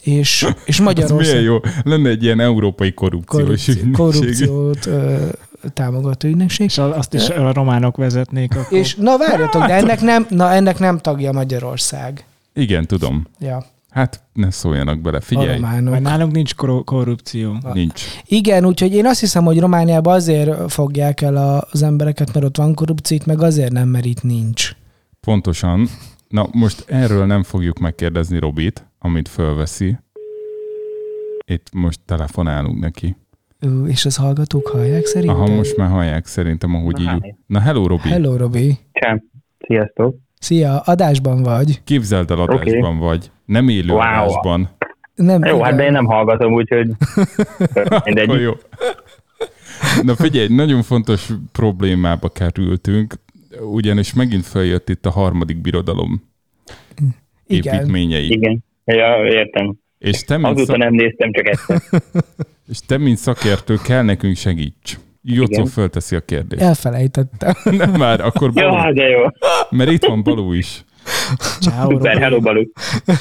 és, 0.00 0.46
és 0.64 0.78
Ez 0.78 0.78
milyen 0.78 0.82
Magyarország 0.82 1.42
jó. 1.42 1.58
Lenne 1.82 2.08
egy 2.08 2.22
ilyen 2.22 2.40
európai 2.40 2.92
korrupciós 2.92 3.42
korrupció, 3.42 3.74
ügynökség. 3.74 3.92
korrupciót 3.92 4.86
ö, 4.86 5.26
támogató 5.74 6.28
ügynökség. 6.28 6.66
És 6.66 6.78
azt 6.78 7.14
is 7.14 7.28
a 7.28 7.52
románok 7.52 7.96
vezetnék. 7.96 8.56
Akkor. 8.56 8.78
És 8.78 8.94
na 8.94 9.16
várjatok, 9.18 9.66
de 9.66 9.74
ennek 9.74 10.00
nem, 10.00 10.26
na 10.28 10.52
ennek 10.52 10.78
nem 10.78 10.98
tagja 10.98 11.32
Magyarország. 11.32 12.24
Igen, 12.54 12.86
tudom. 12.86 13.26
Ja, 13.38 13.66
Hát 13.90 14.22
ne 14.32 14.50
szóljanak 14.50 15.00
bele, 15.00 15.16
a 15.16 15.20
figyelj. 15.20 15.46
Mert 15.58 15.60
románok. 15.78 16.00
nálunk 16.00 16.32
nincs 16.32 16.54
kor- 16.54 16.84
korrupció. 16.84 17.56
Nincs. 17.72 18.02
Igen, 18.26 18.64
úgyhogy 18.66 18.94
én 18.94 19.06
azt 19.06 19.20
hiszem, 19.20 19.44
hogy 19.44 19.60
Romániában 19.60 20.14
azért 20.14 20.72
fogják 20.72 21.20
el 21.20 21.36
a- 21.36 21.66
az 21.70 21.82
embereket, 21.82 22.34
mert 22.34 22.46
ott 22.46 22.56
van 22.56 22.74
korrupció, 22.74 23.16
itt 23.16 23.26
meg 23.26 23.42
azért 23.42 23.72
nem, 23.72 23.88
mert 23.88 24.04
itt 24.04 24.22
nincs. 24.22 24.70
Pontosan. 25.20 25.86
Na 26.28 26.46
most 26.52 26.84
erről 26.88 27.26
nem 27.26 27.42
fogjuk 27.42 27.78
megkérdezni 27.78 28.38
Robit, 28.38 28.86
amit 28.98 29.28
fölveszi. 29.28 29.98
Itt 31.46 31.66
most 31.72 32.00
telefonálunk 32.04 32.78
neki. 32.80 33.16
Ú, 33.66 33.86
És 33.86 34.04
az 34.04 34.16
hallgatók 34.16 34.66
hallják 34.68 35.04
szerintem? 35.06 35.36
Aha, 35.40 35.54
most 35.54 35.76
már 35.76 35.88
hallják 35.90 36.26
szerintem, 36.26 36.74
ahogy 36.74 36.92
Na, 36.94 37.00
így. 37.00 37.06
hát. 37.08 37.20
Na 37.46 37.60
hello, 37.60 37.86
Robi. 37.86 38.08
Hello, 38.08 38.36
Robi. 38.36 38.78
Csám. 38.92 39.22
Sziasztok. 39.66 40.16
Szia, 40.44 40.78
adásban 40.80 41.42
vagy. 41.42 41.80
Képzeld 41.84 42.30
el, 42.30 42.38
adásban 42.40 42.98
vagy. 42.98 43.30
Nem 43.44 43.68
élő 43.68 43.92
Wow. 43.92 44.00
adásban. 44.00 44.68
Nem, 45.14 45.44
Jó, 45.44 45.62
hát 45.62 45.76
de 45.76 45.84
én 45.84 45.92
nem 45.92 46.04
hallgatom, 46.04 46.52
úgyhogy 46.52 46.90
mindegy. 48.04 48.40
Jó. 48.40 48.52
Na 50.02 50.14
figyelj, 50.14 50.48
nagyon 50.48 50.82
fontos 50.82 51.28
problémába 51.52 52.28
kerültünk, 52.28 53.14
ugyanis 53.60 54.14
megint 54.14 54.46
feljött 54.46 54.88
itt 54.88 55.06
a 55.06 55.10
harmadik 55.10 55.60
birodalom 55.60 56.22
Igen. 57.46 57.74
építményei. 57.74 58.30
Igen. 58.30 58.64
Ja, 58.84 59.24
értem. 59.26 59.74
És 59.98 60.24
te, 60.24 60.34
mint, 60.36 60.46
Azóta 60.48 60.64
szak, 60.64 60.76
nem 60.76 60.94
néztem, 60.94 61.32
csak 61.32 61.46
egyszer. 61.48 62.02
és 62.70 62.78
te, 62.86 62.98
mint 62.98 63.16
szakértő, 63.18 63.76
kell 63.84 64.02
nekünk 64.02 64.36
segíts. 64.36 64.98
Jocó 65.22 65.64
fölteszi 65.64 66.16
a 66.16 66.20
kérdést. 66.20 66.62
Elfelejtettem. 66.62 67.54
Nem 67.76 67.90
már, 67.90 68.20
akkor 68.20 68.52
Balú, 68.52 68.74
Ja, 68.74 68.92
de 68.92 69.02
jó. 69.08 69.20
mert 69.70 69.90
itt 69.90 70.04
van 70.04 70.22
Balú 70.22 70.52
is. 70.52 70.84
Ciao, 71.60 71.90
Szuper, 71.90 72.12
Robi. 72.12 72.22
hello, 72.22 72.40
Balú. 72.40 72.62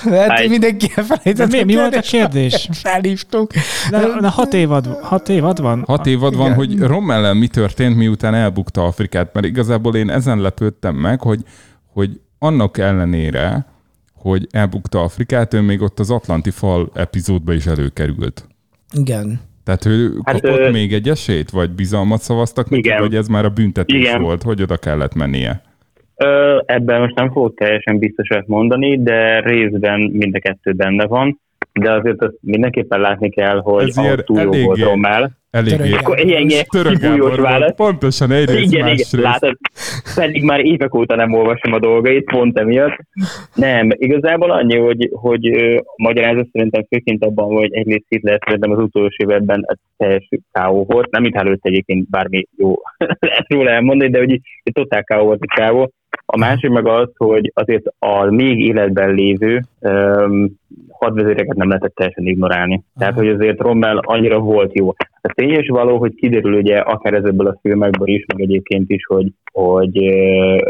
Lehet, 0.04 0.40
hogy 0.40 0.50
mindenki 0.50 0.86
De 0.88 0.94
elfelejtett. 0.96 1.52
mi, 1.52 1.64
mi 1.64 1.76
volt 1.76 1.96
a 1.96 2.00
kérdés? 2.02 2.70
Felhívtunk. 2.72 3.54
Na, 3.90 4.20
na 4.20 4.30
hat, 4.30 4.54
évad, 4.54 4.86
hat 5.02 5.30
évad 5.30 5.62
van? 5.62 5.84
Hat 5.88 6.06
évad 6.06 6.36
van, 6.36 6.46
Igen. 6.46 6.56
hogy 6.58 6.80
Rommelen 6.80 7.38
mi 7.38 7.48
történt, 7.48 7.96
miután 7.96 8.34
elbukta 8.34 8.84
Afrikát, 8.86 9.34
mert 9.34 9.46
igazából 9.46 9.96
én 9.96 10.10
ezen 10.10 10.40
lepődtem 10.42 10.96
meg, 10.96 11.22
hogy, 11.22 11.40
hogy 11.94 12.20
annak 12.40 12.78
ellenére, 12.78 13.66
hogy 14.14 14.48
elbukta 14.52 15.02
Afrikát, 15.02 15.54
ő 15.54 15.62
még 15.62 15.82
ott 15.82 16.00
az 16.00 16.12
Atlanti 16.12 16.52
fal 16.52 16.90
epizódba 16.94 17.54
is 17.54 17.66
előkerült. 17.66 18.48
Igen. 18.94 19.40
Tehát 19.70 19.86
ő 19.86 20.12
Hát, 20.24 20.42
kapott 20.42 20.60
ö- 20.60 20.72
még 20.72 20.94
egy 20.94 21.10
esélyt, 21.10 21.50
vagy 21.50 21.70
bizalmat 21.70 22.22
szavaztak 22.22 22.70
neki, 22.70 22.88
Igen. 22.88 23.00
vagy 23.00 23.16
ez 23.16 23.28
már 23.28 23.46
a 23.46 23.50
büntetés 23.50 24.00
Igen. 24.02 24.22
volt, 24.22 24.42
hogy 24.44 24.62
oda 24.62 24.78
kellett 24.78 25.16
mennie? 25.16 25.62
Ö, 26.16 26.60
ebben 26.66 27.02
most 27.02 27.16
nem 27.16 27.32
fogok 27.32 27.56
teljesen 27.58 27.98
biztosat 27.98 28.48
mondani, 28.48 29.04
de 29.04 29.40
részben 29.40 30.00
mind 30.00 30.36
a 30.36 30.40
kettő 30.40 30.72
benne 30.74 31.06
van. 31.06 31.40
De 31.72 31.92
azért 31.92 32.22
azt 32.22 32.38
mindenképpen 32.42 33.00
látni 33.00 33.30
kell, 33.30 33.60
hogy 33.60 33.88
Ez 33.88 33.98
ahol 33.98 34.24
túl 34.24 34.42
jó 34.42 34.64
volt 34.64 34.80
Rommel. 34.80 35.38
Eléggé 35.52 35.94
Akkor 35.94 36.20
ilyen, 36.20 36.48
kibújós 36.70 37.36
válasz. 37.36 37.76
Pontosan 37.76 38.32
egyrészt 38.32 38.60
Igen, 38.60 38.68
igen, 38.68 38.86
másrészt. 38.86 39.14
látod, 39.14 39.58
pedig 40.16 40.44
már 40.44 40.66
évek 40.66 40.94
óta 40.94 41.16
nem 41.16 41.34
olvasom 41.34 41.74
a 41.74 41.80
dolgait, 41.80 42.24
pont 42.24 42.58
emiatt. 42.58 42.98
Nem, 43.56 43.90
igazából 43.92 44.52
annyi, 44.52 44.78
hogy, 44.78 45.10
hogy 45.12 45.46
a 45.46 45.84
magyarázat 45.96 46.48
szerintem 46.52 46.86
főként 46.90 47.24
abban, 47.24 47.46
hogy 47.46 47.74
egyrészt 47.74 48.06
Hitler 48.08 48.40
szerintem 48.46 48.72
az 48.72 48.78
utolsó 48.78 49.16
években 49.18 49.64
egy 49.68 49.78
teljes 49.98 50.30
káó 50.52 50.86
volt, 50.86 51.12
nem 51.12 51.24
itt 51.24 51.36
előtt 51.36 51.66
egyébként 51.66 52.10
bármi 52.10 52.48
jó 52.58 52.76
lehet 53.20 53.46
róla 53.48 53.70
elmondani, 53.70 54.12
de 54.12 54.18
hogy 54.18 54.32
egy 54.64 54.74
totál 54.74 55.04
káó 55.04 55.26
volt 55.26 55.42
a 55.46 55.56
káó. 55.56 55.92
A 56.26 56.38
másik 56.38 56.70
meg 56.70 56.88
az, 56.88 57.10
hogy 57.18 57.52
azért 57.54 57.86
a 58.00 58.24
még 58.24 58.60
életben 58.60 59.14
lévő 59.14 59.64
um, 59.80 60.58
hadvezéreket 61.00 61.56
nem 61.56 61.68
lehetett 61.68 61.96
teljesen 61.96 62.28
ignorálni. 62.28 62.84
Tehát, 62.98 63.14
hogy 63.14 63.28
azért 63.28 63.60
Rommel 63.60 63.98
annyira 63.98 64.40
volt 64.40 64.78
jó. 64.78 64.90
A 65.22 65.34
tény 65.34 65.60
is 65.60 65.68
való, 65.68 65.98
hogy 65.98 66.16
kiderül 66.16 66.54
ugye 66.54 66.78
akár 66.78 67.14
ezekből 67.14 67.48
a 67.48 67.58
filmekből 67.62 68.08
is, 68.08 68.26
meg 68.26 68.42
egyébként 68.42 68.90
is, 68.90 69.06
hogy, 69.06 69.32
hogy 69.52 69.98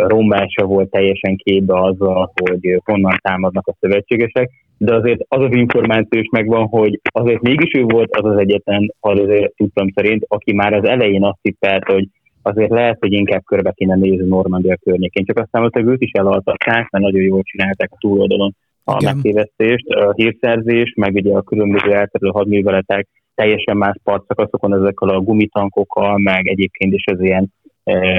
Rommel 0.08 0.48
se 0.48 0.64
volt 0.64 0.90
teljesen 0.90 1.36
képbe 1.36 1.82
azzal, 1.82 2.32
hogy 2.42 2.82
honnan 2.86 3.18
támadnak 3.22 3.68
a 3.68 3.76
szövetségesek, 3.80 4.50
de 4.78 4.96
azért 4.96 5.22
az 5.28 5.44
az 5.44 5.56
információ 5.56 6.20
is 6.20 6.30
megvan, 6.32 6.68
hogy 6.68 7.00
azért 7.12 7.42
mégis 7.42 7.74
ő 7.74 7.84
volt 7.84 8.16
az 8.16 8.32
az 8.32 8.38
egyetlen, 8.38 8.94
ha 9.00 9.10
azért 9.10 9.56
tudtam 9.56 9.88
szerint, 9.96 10.26
aki 10.28 10.54
már 10.54 10.74
az 10.74 10.84
elején 10.84 11.24
azt 11.24 11.40
hittelt, 11.42 11.84
hogy 11.84 12.08
azért 12.42 12.70
lehet, 12.70 12.98
hogy 13.00 13.14
inkább 13.14 13.44
körbe 13.46 13.72
kéne 13.76 13.96
nézni 13.96 14.28
Normandia 14.28 14.78
környékén. 14.84 15.26
Csak 15.26 15.40
aztán 15.40 15.64
ott 15.64 15.78
őt 15.78 16.02
is 16.02 16.12
elaltatták, 16.12 16.90
mert 16.90 17.04
nagyon 17.04 17.22
jól 17.22 17.42
csinálták 17.44 17.90
a 17.92 17.98
túloldalon 18.00 18.56
a 18.90 18.98
Igen. 19.00 19.14
megtévesztést, 19.14 19.88
a 19.88 20.14
hírszerzés, 20.14 20.94
meg 20.96 21.16
ugye 21.16 21.36
a 21.36 21.42
különböző 21.42 21.94
elterülő 21.94 22.32
hadműveletek 22.32 23.08
teljesen 23.36 23.78
más 23.78 23.96
partszakaszokon 24.04 24.74
ezekkel 24.74 25.10
a 25.10 25.20
gumitankokkal, 25.20 26.18
meg 26.18 26.48
egyébként 26.48 26.94
is 26.94 27.04
az 27.06 27.22
ilyen 27.22 27.54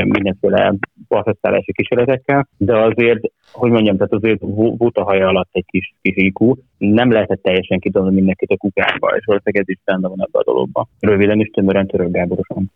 mindenféle 0.04 0.74
parfesztálási 1.08 1.72
kísérletekkel, 1.72 2.48
de 2.56 2.78
azért, 2.78 3.20
hogy 3.52 3.70
mondjam, 3.70 3.96
tehát 3.96 4.12
azért 4.12 4.40
volt 4.76 4.98
haja 4.98 5.28
alatt 5.28 5.48
egy 5.52 5.64
kis, 5.66 5.94
kis 6.02 6.16
IQ, 6.16 6.54
nem 6.78 7.10
lehetett 7.10 7.42
teljesen 7.42 7.78
kidolni 7.78 8.14
mindenkit 8.14 8.50
a 8.50 8.56
kukába, 8.56 9.16
és 9.16 9.24
valószínűleg 9.24 9.62
ez 9.62 9.68
is 9.68 9.78
benne 9.84 10.08
van 10.08 10.20
ebbe 10.20 10.38
a 10.38 10.44
dologba. 10.44 10.88
Röviden 11.00 11.40
is 11.40 11.48
tömören 11.48 11.86
török 11.86 12.10
Gáborosan. 12.10 12.72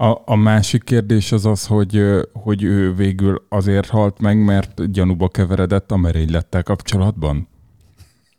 A, 0.00 0.22
a 0.24 0.36
másik 0.36 0.82
kérdés 0.82 1.32
az 1.32 1.46
az, 1.46 1.66
hogy, 1.66 2.00
hogy 2.32 2.62
ő 2.62 2.92
végül 2.94 3.42
azért 3.48 3.86
halt 3.86 4.20
meg, 4.20 4.44
mert 4.44 4.92
gyanúba 4.92 5.28
keveredett 5.28 5.90
a 5.90 5.96
merénylettel 5.96 6.62
kapcsolatban? 6.62 7.48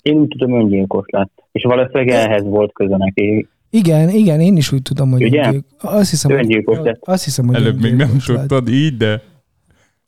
Én 0.02 0.16
úgy 0.16 0.28
tudom, 0.28 0.60
öngyilkos 0.60 1.06
lett. 1.08 1.44
És 1.52 1.64
valószínűleg 1.64 2.08
ehhez 2.08 2.44
volt 2.44 2.74
köze 2.74 2.98
neki. 2.98 3.48
Igen, 3.70 4.10
igen, 4.10 4.40
én 4.40 4.58
is 4.58 4.72
úgy 4.72 4.82
tudom, 4.82 5.12
hogy 5.12 5.24
Ugye? 5.24 5.46
öngyilk... 5.46 5.66
azt 5.82 6.10
hiszem, 6.10 6.32
Öngyilkos 6.32 6.78
hogy, 6.78 6.86
lett. 6.86 7.02
azt 7.02 7.24
hiszem, 7.24 7.46
hogy 7.46 7.56
Előbb 7.56 7.82
még 7.82 7.96
nem 7.96 8.18
tudtad 8.26 8.70
így, 8.70 8.98
de 8.98 9.22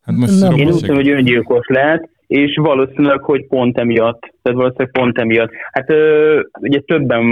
hát 0.02 0.16
most 0.16 0.40
Nem. 0.40 0.50
nem. 0.50 0.60
Én 0.60 0.68
úgy 0.68 0.80
tudom, 0.80 0.96
hogy 0.96 1.10
öngyilkos 1.10 1.68
lett, 1.68 2.10
és 2.28 2.56
valószínűleg, 2.56 3.22
hogy 3.22 3.48
pont 3.48 3.78
emiatt, 3.78 4.20
tehát 4.42 4.58
valószínűleg 4.58 4.92
pont 4.92 5.18
emiatt. 5.18 5.52
Hát 5.72 5.90
ö, 5.90 6.40
ugye 6.62 6.80
többen, 6.80 7.24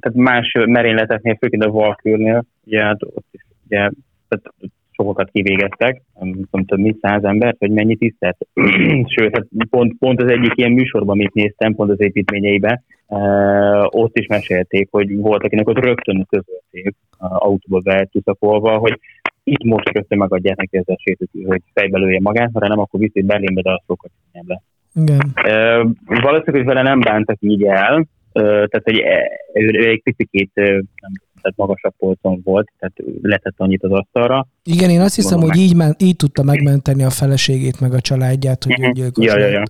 tehát 0.00 0.18
más 0.18 0.52
merényleteknél, 0.66 1.36
főként 1.40 1.64
a 1.64 1.70
Valkürnél, 1.70 2.44
ugye 2.64 2.82
hát 2.82 3.02
ott 3.02 3.26
is, 3.30 3.43
ugye, 3.64 3.90
tehát 4.28 4.54
sokakat 4.90 5.30
kivégeztek, 5.30 6.02
nem 6.20 6.32
tudom, 6.32 6.64
több 6.66 6.78
mint 6.78 6.98
száz 7.00 7.24
embert, 7.24 7.56
vagy 7.58 7.70
mennyit 7.70 7.98
tisztelt. 7.98 8.36
Sőt, 9.14 9.36
hát 9.36 9.46
pont, 9.70 9.98
pont 9.98 10.22
az 10.22 10.30
egyik 10.30 10.52
ilyen 10.54 10.72
műsorban, 10.72 11.10
amit 11.10 11.34
néztem, 11.34 11.74
pont 11.74 11.90
az 11.90 12.00
építményeibe, 12.00 12.82
uh, 13.06 13.84
ott 13.88 14.18
is 14.18 14.26
mesélték, 14.26 14.88
hogy 14.90 15.16
volt, 15.16 15.44
akinek 15.44 15.68
ott 15.68 15.78
rögtön 15.78 16.26
közölték, 16.28 16.94
uh, 17.18 17.44
autóba 17.44 17.80
betuszakolva, 17.80 18.78
hogy 18.78 19.00
itt 19.44 19.64
most 19.64 19.88
rögtön 19.88 20.18
megadják 20.18 20.56
neki 20.56 20.76
az 20.76 20.88
esélyt, 20.88 21.28
hogy- 21.46 21.62
fejbe 21.74 21.98
lője 21.98 22.20
magát, 22.22 22.50
ha 22.52 22.68
nem, 22.68 22.78
akkor 22.78 23.00
viszi 23.00 23.22
Berlinbe, 23.22 23.62
de 23.62 23.70
az 23.70 23.80
sokkal 23.86 24.10
könnyebb 24.32 24.48
lesz. 24.48 24.62
Igen. 24.94 25.32
Ö, 25.44 25.84
valószínűleg, 26.06 26.44
hogy 26.44 26.64
vele 26.64 26.82
nem 26.82 27.00
bántak 27.00 27.36
így 27.40 27.64
el, 27.64 28.06
ö, 28.32 28.42
tehát 28.42 28.82
hogy 28.84 28.98
e- 28.98 29.30
ő, 29.52 29.88
egy 29.88 30.02
picit 30.02 30.50
nem 30.54 30.86
tudom, 30.94 31.33
tehát 31.44 31.56
magasabb 31.56 31.94
polcon 31.98 32.40
volt, 32.44 32.70
tehát 32.78 32.94
letett 33.22 33.54
annyit 33.56 33.82
az 33.82 33.90
asztalra. 33.90 34.46
Igen, 34.62 34.90
én 34.90 35.00
azt 35.00 35.14
hiszem, 35.14 35.38
Mondom 35.38 35.50
hogy 35.56 35.60
így, 35.60 35.76
men, 35.76 35.94
így 35.98 36.16
tudta 36.16 36.42
megmenteni 36.42 37.02
a 37.04 37.10
feleségét, 37.10 37.80
meg 37.80 37.92
a 37.92 38.00
családját, 38.00 38.64
hogy 38.64 38.78
Mhm. 38.78 38.84
öngyilkos 38.84 39.24
Ja, 39.24 39.38
ja, 39.38 39.48
ja. 39.48 39.62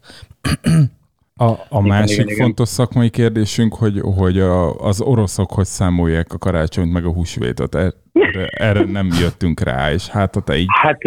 A, 1.41 1.45
a 1.45 1.57
Igen, 1.71 1.85
másik 1.85 2.17
igen, 2.17 2.27
igen. 2.29 2.39
fontos 2.45 2.69
szakmai 2.69 3.11
kérdésünk, 3.11 3.75
hogy, 3.75 4.01
hogy 4.17 4.39
a, 4.39 4.75
az 4.81 5.01
oroszok 5.01 5.51
hogy 5.53 5.65
számolják 5.65 6.33
a 6.33 6.39
karácsonyt 6.39 6.93
meg 6.93 7.05
a 7.05 7.13
húsvétot. 7.13 7.75
Erre, 7.75 8.47
erre 8.47 8.85
nem 8.85 9.09
jöttünk 9.21 9.61
rá, 9.61 9.93
és 9.93 10.09
hát 10.09 10.35
ha 10.35 10.41
te 10.41 10.57
így 10.57 10.67
Hát 10.81 10.99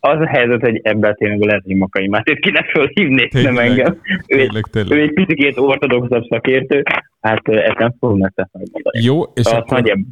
az 0.00 0.20
a 0.20 0.26
helyzet, 0.26 0.60
hogy 0.60 0.80
ebben 0.82 1.14
tényleg 1.14 1.40
lehet, 1.40 1.62
hogy 1.64 1.76
Makai 1.76 2.08
Máté 2.08 2.34
kéne 2.38 2.64
fölhívni, 2.72 3.28
nem 3.32 3.42
Tényleg. 3.42 3.68
engem. 3.68 4.00
Egy, 4.02 4.24
tényleg, 4.26 4.66
ő 4.66 4.70
tényleg. 4.70 4.98
egy 4.98 5.12
picit 5.12 5.58
ortodoxabb 5.58 6.24
szakértő, 6.28 6.82
hát 7.20 7.48
ezt 7.48 7.78
nem 7.78 7.94
fogom 7.98 8.18
nektek 8.18 8.48
megmondani. 8.52 9.04
Jó, 9.04 9.22
és 9.22 9.44
Azt 9.44 9.52
akkor 9.54 9.78
nagyjából- 9.78 10.06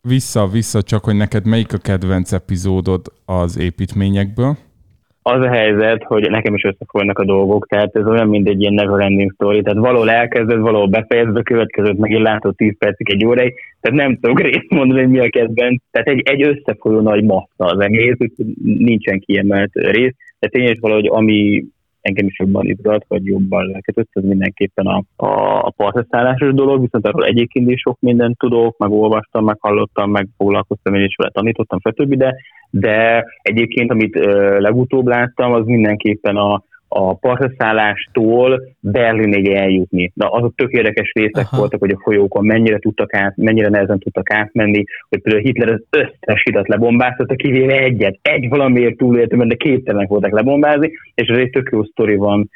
vissza, 0.00 0.46
vissza 0.48 0.82
csak, 0.82 1.04
hogy 1.04 1.16
neked 1.16 1.46
melyik 1.46 1.72
a 1.72 1.78
kedvenc 1.78 2.32
epizódod 2.32 3.06
az 3.24 3.58
építményekből? 3.58 4.56
Az 5.28 5.40
a 5.40 5.48
helyzet, 5.48 6.02
hogy 6.02 6.30
nekem 6.30 6.54
is 6.54 6.64
összefolynak 6.64 7.18
a 7.18 7.24
dolgok, 7.24 7.66
tehát 7.66 7.96
ez 7.96 8.06
olyan, 8.06 8.28
mint 8.28 8.48
egy 8.48 8.60
ilyen 8.60 8.72
never 8.72 9.00
ending 9.00 9.32
story, 9.32 9.62
tehát 9.62 9.78
valahol 9.78 10.10
elkezded, 10.10 10.58
valahol 10.58 10.86
befejezed, 10.86 11.36
a 11.36 11.42
következőt 11.42 11.98
megint 11.98 12.22
látod 12.22 12.56
10 12.56 12.78
percig 12.78 13.10
egy 13.10 13.24
óráig, 13.24 13.54
tehát 13.80 13.98
nem 13.98 14.18
tudok 14.20 14.40
részt 14.40 14.70
mondani, 14.70 15.00
hogy 15.00 15.10
mi 15.10 15.18
a 15.18 15.28
kedvenc. 15.28 15.82
Tehát 15.90 16.08
egy, 16.08 16.20
egy 16.24 16.42
összefolyó 16.42 17.00
nagy 17.00 17.24
massza 17.24 17.64
az 17.64 17.80
egész, 17.80 18.16
nincsen 18.64 19.18
kiemelt 19.18 19.70
rész, 19.72 20.14
de 20.38 20.48
tényleg 20.48 20.80
valahogy 20.80 21.06
ami 21.06 21.64
engem 22.08 22.26
is 22.26 22.38
jobban 22.38 22.66
izgat, 22.66 23.04
vagy 23.08 23.24
jobban 23.24 23.66
lekötött, 23.66 24.08
ez 24.12 24.22
mindenképpen 24.22 24.86
a, 24.86 25.02
a, 25.16 25.58
a 25.66 25.70
parteszállásos 25.70 26.54
dolog, 26.54 26.80
viszont 26.80 27.06
arról 27.06 27.24
egyébként 27.24 27.70
is 27.70 27.80
sok 27.80 28.00
mindent 28.00 28.38
tudok, 28.38 28.78
meg 28.78 28.90
olvastam, 28.90 29.44
meg 29.44 29.56
hallottam, 29.60 30.10
meg 30.10 30.28
foglalkoztam 30.36 30.94
én 30.94 31.04
is 31.04 31.14
vele, 31.16 31.30
tanítottam, 31.30 31.78
stb. 31.82 32.14
De, 32.14 32.34
de 32.70 33.24
egyébként, 33.42 33.90
amit 33.90 34.16
ö, 34.16 34.58
legutóbb 34.60 35.06
láttam, 35.06 35.52
az 35.52 35.66
mindenképpen 35.66 36.36
a, 36.36 36.62
a 36.88 37.14
parteszállástól 37.14 38.62
Berlinig 38.80 39.48
eljutni. 39.48 40.12
Na, 40.14 40.28
azok 40.28 40.54
tök 40.54 40.70
érdekes 40.70 41.12
részek 41.14 41.46
Aha. 41.46 41.56
Voltak, 41.56 41.80
hogy 41.80 41.90
a 41.90 42.00
folyókon 42.02 42.44
mennyire 42.44 42.78
tudtak 42.78 43.14
át, 43.14 43.36
mennyire 43.36 43.68
nehezen 43.68 43.98
tudtak 43.98 44.30
átmenni, 44.32 44.84
hogy 45.08 45.20
például 45.20 45.44
Hitler 45.44 45.68
az 45.68 45.82
összes 45.90 46.42
hidat 46.42 46.68
lebombáztatta, 46.68 47.34
kivéve 47.34 47.78
egyet. 47.78 48.18
Egy 48.22 48.48
valamiért 48.48 48.96
túléltem, 48.96 49.48
de 49.48 49.54
képtelenek 49.54 50.08
voltak 50.08 50.32
lebombázni, 50.32 50.92
és 51.14 51.28
ez 51.28 51.38
egy 51.38 51.50
tök 51.50 51.68
jó 51.72 51.84
sztori 51.84 52.16
van, 52.16 52.50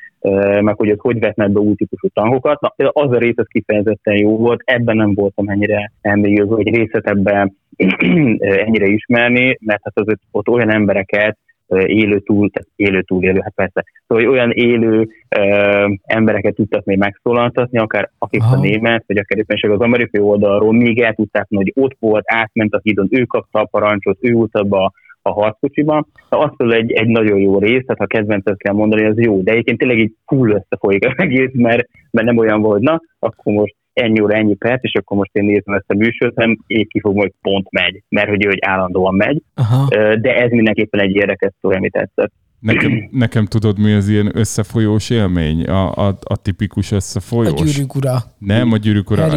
meg 0.61 0.75
hogy 0.77 0.91
ott 0.91 1.01
hogy 1.01 1.19
vetnek 1.19 1.51
be 1.51 1.61
új 1.61 1.75
típusú 1.75 2.09
tankokat. 2.09 2.61
Na, 2.61 2.73
például 2.77 3.07
az 3.07 3.17
a 3.17 3.19
rész 3.19 3.39
az 3.39 3.47
kifejezetten 3.49 4.17
jó 4.17 4.37
volt, 4.37 4.63
ebben 4.65 4.97
nem 4.97 5.15
voltam 5.15 5.49
ennyire 5.49 5.93
elmélyülve, 6.01 6.55
hogy 6.55 6.75
részletebben 6.75 7.57
ennyire 8.65 8.87
ismerni, 8.87 9.59
mert 9.61 9.81
hát 9.83 9.99
azért 9.99 10.21
ott 10.31 10.49
olyan 10.49 10.71
embereket, 10.71 11.39
élő 11.81 12.19
túl, 12.19 12.51
tehát 12.51 12.69
élő 12.77 13.03
túlélő, 13.03 13.41
hát 13.43 13.55
persze, 13.55 13.85
szóval 14.07 14.25
hogy 14.25 14.35
olyan 14.35 14.51
élő 14.51 15.09
ö, 15.29 15.87
embereket 16.03 16.55
tudtak 16.55 16.85
még 16.85 16.99
megszólaltatni, 16.99 17.79
akár 17.79 18.11
akik 18.19 18.43
Aha. 18.43 18.57
a 18.57 18.61
német, 18.61 19.05
vagy 19.07 19.17
akár 19.17 19.39
éppenság 19.39 19.71
az 19.71 19.81
amerikai 19.81 20.21
oldalról 20.21 20.73
még 20.73 21.01
el 21.01 21.15
tudták 21.15 21.47
hogy 21.49 21.73
ott 21.75 21.97
volt, 21.99 22.25
átment 22.27 22.73
a 22.75 22.81
hídon, 22.83 23.09
ő 23.11 23.25
kapta 23.25 23.61
a 23.61 23.69
parancsot, 23.71 24.19
ő 24.21 24.31
ült 24.31 24.69
be 24.69 24.77
a, 24.77 24.93
a 25.23 25.31
harckocsiban. 25.33 26.07
De 26.29 26.37
az 26.37 26.51
például 26.57 26.81
egy, 26.81 26.93
egy 26.93 27.09
nagyon 27.09 27.39
jó 27.39 27.59
rész, 27.59 27.83
tehát 27.83 27.99
ha 27.99 28.07
kedvencet 28.07 28.59
kell 28.59 28.75
mondani, 28.75 29.05
az 29.05 29.19
jó. 29.19 29.43
De 29.43 29.51
egyébként 29.51 29.79
tényleg 29.79 29.99
így 29.99 30.15
full 30.27 30.51
összefolyik 30.51 31.07
az 31.07 31.15
egész, 31.25 31.51
mert, 31.53 31.89
mert 32.11 32.27
nem 32.27 32.37
olyan 32.37 32.61
volt, 32.61 32.81
na, 32.81 33.01
akkor 33.19 33.53
most 33.53 33.75
ennyi 33.93 34.21
óra, 34.21 34.35
ennyi 34.35 34.55
perc, 34.55 34.85
és 34.85 34.95
akkor 34.95 35.17
most 35.17 35.31
én 35.33 35.45
nézem 35.45 35.75
ezt 35.75 35.91
a 35.91 35.95
műsort, 35.95 36.35
hanem 36.35 36.59
én 36.67 36.87
kifogom, 36.89 37.19
hogy 37.19 37.33
pont 37.41 37.71
megy, 37.71 38.03
mert 38.09 38.29
hogy 38.29 38.45
ő 38.45 38.49
hogy 38.49 38.61
állandóan 38.61 39.15
megy. 39.15 39.43
Aha. 39.55 39.87
De 40.17 40.37
ez 40.37 40.51
mindenképpen 40.51 41.01
egy 41.01 41.15
érdekes 41.15 41.53
szó, 41.61 41.71
amit 41.71 41.93
tetszett. 41.93 42.33
Nekem, 42.63 43.09
nekem 43.25 43.47
tudod, 43.47 43.79
mi 43.79 43.93
az 43.93 44.09
ilyen 44.09 44.31
összefolyós 44.35 45.11
élmény? 45.11 45.65
A, 45.65 46.09
a, 46.09 46.19
a 46.23 46.37
tipikus 46.37 46.93
A 46.93 46.95
összefolyós? 46.95 47.61
gyűrűk 47.61 47.95
ura. 47.95 48.19
Nem 48.39 48.73
a 48.73 48.77
gyűrűk 48.77 49.11
ura, 49.11 49.29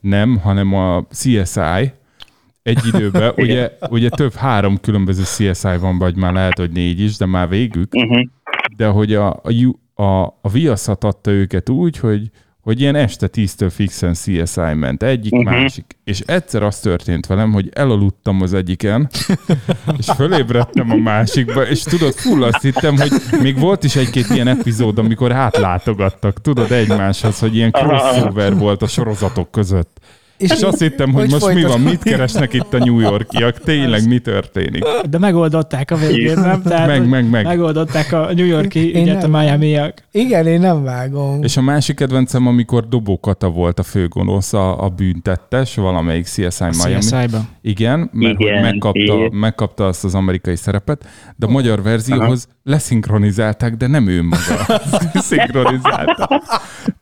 nem, 0.00 0.36
hanem 0.36 0.74
a 0.74 1.06
CSI. 1.10 1.92
Egy 2.62 2.80
időben, 2.94 3.32
ugye, 3.44 3.70
ugye 3.90 4.08
több 4.08 4.32
három 4.32 4.78
különböző 4.80 5.22
CSI 5.22 5.76
van, 5.80 5.98
vagy 5.98 6.16
már 6.16 6.32
lehet, 6.32 6.58
hogy 6.58 6.70
négy 6.70 7.00
is, 7.00 7.16
de 7.16 7.26
már 7.26 7.48
végük. 7.48 7.94
Uh-huh. 7.94 8.26
de 8.76 8.86
hogy 8.86 9.14
a, 9.14 9.30
a, 9.30 10.02
a, 10.02 10.24
a 10.40 10.48
Viaszat 10.52 11.04
adta 11.04 11.30
őket 11.30 11.68
úgy, 11.68 11.98
hogy, 11.98 12.30
hogy 12.62 12.80
ilyen 12.80 12.94
este 12.94 13.26
tíztől 13.26 13.70
fixen 13.70 14.12
CSI 14.12 14.74
ment, 14.74 15.02
egyik, 15.02 15.32
uh-huh. 15.32 15.50
másik. 15.50 15.96
És 16.04 16.20
egyszer 16.20 16.62
az 16.62 16.78
történt 16.78 17.26
velem, 17.26 17.52
hogy 17.52 17.68
elaludtam 17.72 18.42
az 18.42 18.54
egyiken, 18.54 19.08
és 19.98 20.06
fölébredtem 20.16 20.90
a 20.90 20.96
másikba, 20.96 21.66
és 21.66 21.82
tudod, 21.82 22.14
full 22.14 22.42
azt 22.42 22.62
hittem, 22.62 22.96
hogy 22.96 23.12
még 23.42 23.58
volt 23.58 23.84
is 23.84 23.96
egy-két 23.96 24.28
ilyen 24.28 24.48
epizód, 24.48 24.98
amikor 24.98 25.32
átlátogattak, 25.32 26.40
tudod, 26.40 26.72
egymáshoz, 26.72 27.38
hogy 27.38 27.54
ilyen 27.54 27.70
crossover 27.70 28.56
volt 28.56 28.82
a 28.82 28.86
sorozatok 28.86 29.50
között. 29.50 29.98
És 30.40 30.60
azt 30.62 30.78
hittem, 30.78 31.12
hogy, 31.12 31.20
hogy 31.30 31.40
most 31.40 31.54
mi 31.54 31.62
van, 31.62 31.80
mit 31.80 32.02
keresnek 32.02 32.52
itt 32.52 32.74
a 32.74 32.78
New 32.78 33.00
Yorkiak, 33.00 33.58
tényleg 33.58 34.08
mi 34.08 34.18
történik. 34.18 34.84
De 35.10 35.18
megoldották 35.18 35.90
a 35.90 35.96
végén, 35.96 36.38
nem? 36.38 36.62
Tehát, 36.62 36.86
Meg, 36.86 37.08
meg, 37.08 37.30
meg. 37.30 37.44
Megoldották 37.44 38.12
a 38.12 38.32
New 38.34 38.46
Yorki 38.46 38.94
Én 38.94 39.02
ügyet 39.02 39.24
a 39.24 39.26
nem. 39.26 39.40
Miami-ak. 39.40 39.94
Igen, 40.12 40.46
én 40.46 40.60
nem 40.60 40.82
vágom. 40.82 41.42
És 41.42 41.56
a 41.56 41.60
másik 41.60 41.96
kedvencem, 41.96 42.46
amikor 42.46 42.88
Dobó 42.88 43.20
Kata 43.20 43.48
volt 43.48 43.78
a 43.78 43.82
főgonosz, 43.82 44.52
a, 44.52 44.84
a 44.84 44.88
büntettes, 44.88 45.74
valamelyik 45.74 46.24
CSI 46.24 46.64
Miami. 46.84 46.98
CSI-ba. 47.00 47.40
Igen, 47.62 48.10
mert 48.12 48.40
Igen, 48.40 48.54
hogy 48.54 48.62
megkapta, 48.62 48.98
igen. 49.00 49.30
megkapta 49.32 49.86
azt 49.86 50.04
az 50.04 50.14
amerikai 50.14 50.56
szerepet, 50.56 51.06
de 51.36 51.46
a 51.46 51.50
magyar 51.50 51.82
verzióhoz 51.82 52.48
leszinkronizálták, 52.64 53.76
de 53.76 53.86
nem 53.86 54.08
ő 54.08 54.22
maga 54.22 54.80
szinkronizálta. 55.28 56.42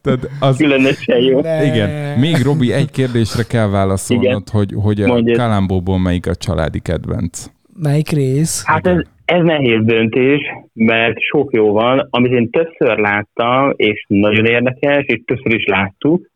Tehát 0.03 0.29
az, 0.39 0.57
Különösen 0.57 1.21
jó. 1.21 1.39
Igen, 1.39 2.19
még 2.19 2.43
Robi, 2.43 2.73
egy 2.73 2.91
kérdésre 3.29 3.59
kell 3.59 3.69
válaszolnod, 3.69 4.25
Igen. 4.25 4.43
hogy, 4.53 4.73
hogy 4.77 5.01
a. 5.01 5.37
Kalambóból 5.37 5.99
melyik 5.99 6.27
a 6.27 6.35
családi 6.35 6.81
kedvenc. 6.81 7.47
Melyik 7.83 8.09
rész? 8.09 8.63
Hát 8.67 8.87
ez, 8.87 9.01
ez 9.25 9.43
nehéz 9.43 9.85
döntés, 9.85 10.41
mert 10.73 11.21
sok 11.21 11.53
jó 11.53 11.73
van, 11.73 12.07
amit 12.11 12.33
én 12.33 12.51
többször 12.51 12.99
láttam, 12.99 13.73
és 13.77 14.05
nagyon 14.09 14.45
érdekes, 14.45 15.05
és 15.07 15.23
többször 15.25 15.55
is 15.55 15.65
láttuk, 15.65 16.27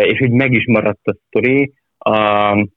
és 0.00 0.20
úgy 0.20 0.30
meg 0.30 0.52
is 0.52 0.66
maradt 0.66 1.06
a 1.06 1.16
sztori. 1.26 1.72
A, 1.98 2.18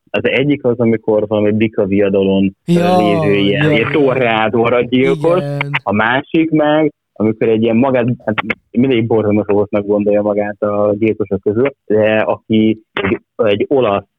az 0.10 0.24
egyik 0.24 0.64
az, 0.64 0.80
amikor 0.80 1.28
valami 1.28 1.52
bika 1.52 1.86
viadalon 1.86 2.56
Ja, 2.66 2.98
lévő 2.98 3.34
ilyen, 3.34 3.64
ja. 3.64 3.72
ilyen 3.72 3.92
torrádóra 3.92 4.82
gyilkos, 4.82 5.44
a 5.84 5.94
másik 5.94 6.50
meg 6.50 6.92
amikor 7.18 7.50
egy 7.50 7.64
ilyen 7.64 7.76
magát, 7.76 8.06
hát 8.26 8.36
mindig 8.72 9.08
borzalmas 9.08 9.46
rossznak 9.48 9.86
gondolja 9.86 10.22
magát 10.22 10.62
a 10.62 10.96
gyilkosok 10.98 11.42
közül, 11.42 11.72
de 11.86 12.18
aki 12.18 12.82
egy, 12.94 13.20
egy 13.36 13.66
olasz 13.68 14.16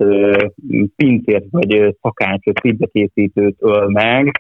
pincért 0.97 1.45
vagy 1.51 1.97
szakácsot, 2.03 2.61
készítőt 2.93 3.57
öl 3.59 3.89
meg, 3.89 4.33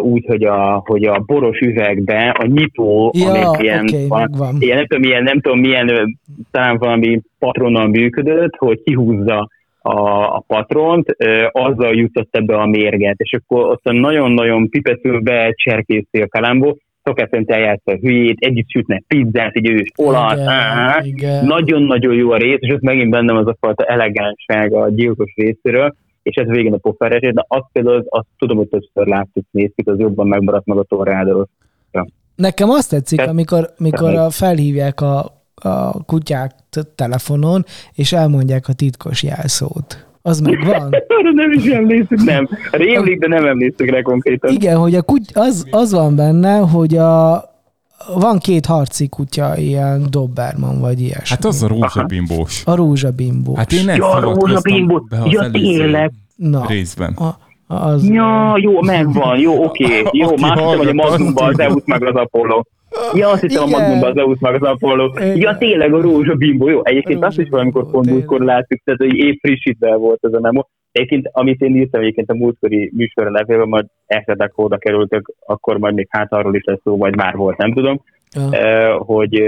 úgy, 0.00 0.24
hogy 0.26 0.44
a, 0.44 0.82
hogy 0.84 1.04
a 1.04 1.22
boros 1.26 1.58
üvegbe 1.58 2.28
a 2.38 2.46
nyitó, 2.46 3.12
ja, 3.14 3.28
amelyik 3.28 3.62
ilyen, 3.62 3.84
okay, 3.88 4.06
van, 4.08 4.56
ilyen, 4.58 4.76
nem 4.76 4.86
tudom, 4.86 5.02
milyen, 5.02 5.22
nem 5.22 5.40
tudom 5.40 5.58
milyen, 5.58 6.18
talán 6.50 6.78
valami 6.78 7.20
patronnal 7.38 7.86
működött, 7.86 8.56
hogy 8.56 8.82
kihúzza 8.82 9.48
a, 9.82 10.36
a 10.36 10.44
patront, 10.46 11.14
ö, 11.18 11.46
azzal 11.50 11.94
jutott 11.94 12.36
ebbe 12.36 12.56
a 12.56 12.66
mérget, 12.66 13.18
és 13.18 13.32
akkor 13.32 13.70
ott 13.70 13.82
nagyon-nagyon 13.82 14.68
pipetül 14.68 15.20
becserkészi 15.20 16.20
a 16.20 16.28
kalambó, 16.28 16.78
szokás 17.06 17.28
szerint 17.30 17.50
eljátsza 17.50 17.92
a 17.92 17.96
hülyét, 17.96 18.36
együtt 18.38 18.70
sütnek 18.70 19.04
pizzát, 19.06 19.56
így 19.56 19.68
ő 19.68 19.74
is 19.74 19.90
olasz, 19.96 20.38
nagyon-nagyon 21.42 22.14
jó 22.14 22.30
a 22.30 22.36
rész, 22.36 22.58
és 22.60 22.72
ott 22.72 22.80
megint 22.80 23.10
bennem 23.10 23.36
az 23.36 23.46
a 23.46 23.56
fajta 23.60 23.84
elegánság 23.84 24.72
a 24.72 24.88
gyilkos 24.88 25.32
részéről, 25.34 25.94
és 26.22 26.34
ez 26.36 26.48
végén 26.48 26.72
a 26.72 26.76
pofferesét, 26.76 27.34
de 27.34 27.44
azt 27.48 27.66
például 27.72 28.04
azt 28.08 28.26
tudom, 28.38 28.56
hogy 28.56 28.68
többször 28.68 29.06
láttuk, 29.06 29.44
néztük, 29.50 29.88
az 29.88 29.98
jobban 29.98 30.26
megmaradt 30.26 30.66
meg 30.66 30.78
a 30.78 30.82
torrádoros. 30.82 31.48
Ja. 31.92 32.06
Nekem 32.36 32.70
azt 32.70 32.90
tetszik, 32.90 33.20
amikor, 33.20 33.70
amikor 33.78 34.14
a 34.14 34.30
felhívják 34.30 35.00
a, 35.00 35.18
a 35.54 36.04
kutyák 36.04 36.52
telefonon, 36.94 37.64
és 37.94 38.12
elmondják 38.12 38.68
a 38.68 38.72
titkos 38.72 39.22
jelszót. 39.22 40.05
Az 40.26 40.40
meg 40.40 40.64
van. 40.64 40.94
Arra 41.18 41.32
nem 41.32 41.52
is 41.52 41.64
emlékszük, 41.64 42.22
nem. 42.22 42.48
Rémlik, 42.70 43.18
de 43.18 43.28
nem 43.28 43.46
emlékszük 43.46 43.90
rá 43.90 44.02
konkrétan. 44.02 44.50
Igen, 44.50 44.76
hogy 44.76 44.94
a 44.94 45.02
kuty, 45.02 45.32
az, 45.34 45.66
az 45.70 45.92
van 45.92 46.16
benne, 46.16 46.56
hogy 46.56 46.96
a, 46.96 47.44
van 48.14 48.38
két 48.38 48.66
harci 48.66 49.08
kutya, 49.08 49.56
ilyen 49.56 50.06
Doberman 50.10 50.80
vagy 50.80 51.00
ilyesmi. 51.00 51.28
Hát 51.28 51.44
az 51.44 51.62
a 51.62 51.68
rózsabimbós. 51.68 52.62
A 52.64 52.74
rózsabimbós. 52.74 53.58
Hát 53.58 53.72
én 53.72 53.88
ezt 53.88 53.98
ja, 53.98 54.20
rózsabimbós. 54.20 55.02
Ja, 55.24 55.50
tényleg. 55.50 56.12
Na, 56.36 56.66
részben. 56.68 57.12
A, 57.12 57.38
az 57.74 58.08
ja, 58.08 58.54
jó, 58.56 58.82
megvan, 58.82 59.38
jó, 59.38 59.64
oké. 59.64 59.84
Okay. 60.06 60.20
Jó, 60.20 60.30
hiszem, 60.30 60.76
hogy 60.76 60.88
a 60.88 60.92
Magnumban 60.92 61.48
az 61.48 61.54
Zeus 61.54 61.82
meg 61.84 62.04
az 62.04 62.14
Apollo. 62.14 62.62
Ja, 63.14 63.28
azt 63.28 63.40
hiszem 63.40 63.62
a 63.62 63.66
Magnumban 63.66 64.08
az 64.08 64.14
Zeus 64.14 64.38
meg 64.38 64.54
az 64.54 64.68
Apollo. 64.68 65.12
Ja, 65.34 65.56
tényleg 65.56 65.94
a 65.94 66.00
rózsabimbo, 66.00 66.68
jó. 66.68 66.80
Egyébként 66.84 67.24
azt 67.24 67.38
is 67.38 67.48
valamikor 67.48 67.90
pont 67.90 68.10
múltkor 68.10 68.40
láttuk, 68.40 68.80
tehát 68.84 69.00
hogy 69.00 69.14
épp 69.14 69.38
frissítve 69.40 69.94
volt 69.94 70.18
ez 70.24 70.32
a 70.32 70.40
memo. 70.40 70.62
Egyébként, 70.92 71.28
amit 71.32 71.60
én 71.60 71.76
írtam 71.76 72.00
egyébként 72.00 72.30
a 72.30 72.34
múltkori 72.34 72.90
műsorra 72.94 73.30
levélben, 73.30 73.68
majd 73.68 73.86
esetek 74.06 74.52
oda 74.54 74.76
kerültek, 74.76 75.22
akkor 75.46 75.78
majd 75.78 75.94
még 75.94 76.06
hát 76.10 76.32
arról 76.32 76.54
is 76.54 76.64
lesz 76.64 76.80
szó, 76.84 76.96
vagy 76.96 77.16
már 77.16 77.36
volt, 77.36 77.56
nem 77.56 77.72
tudom. 77.72 78.00
Ja. 78.34 78.96
Hogy, 78.96 79.42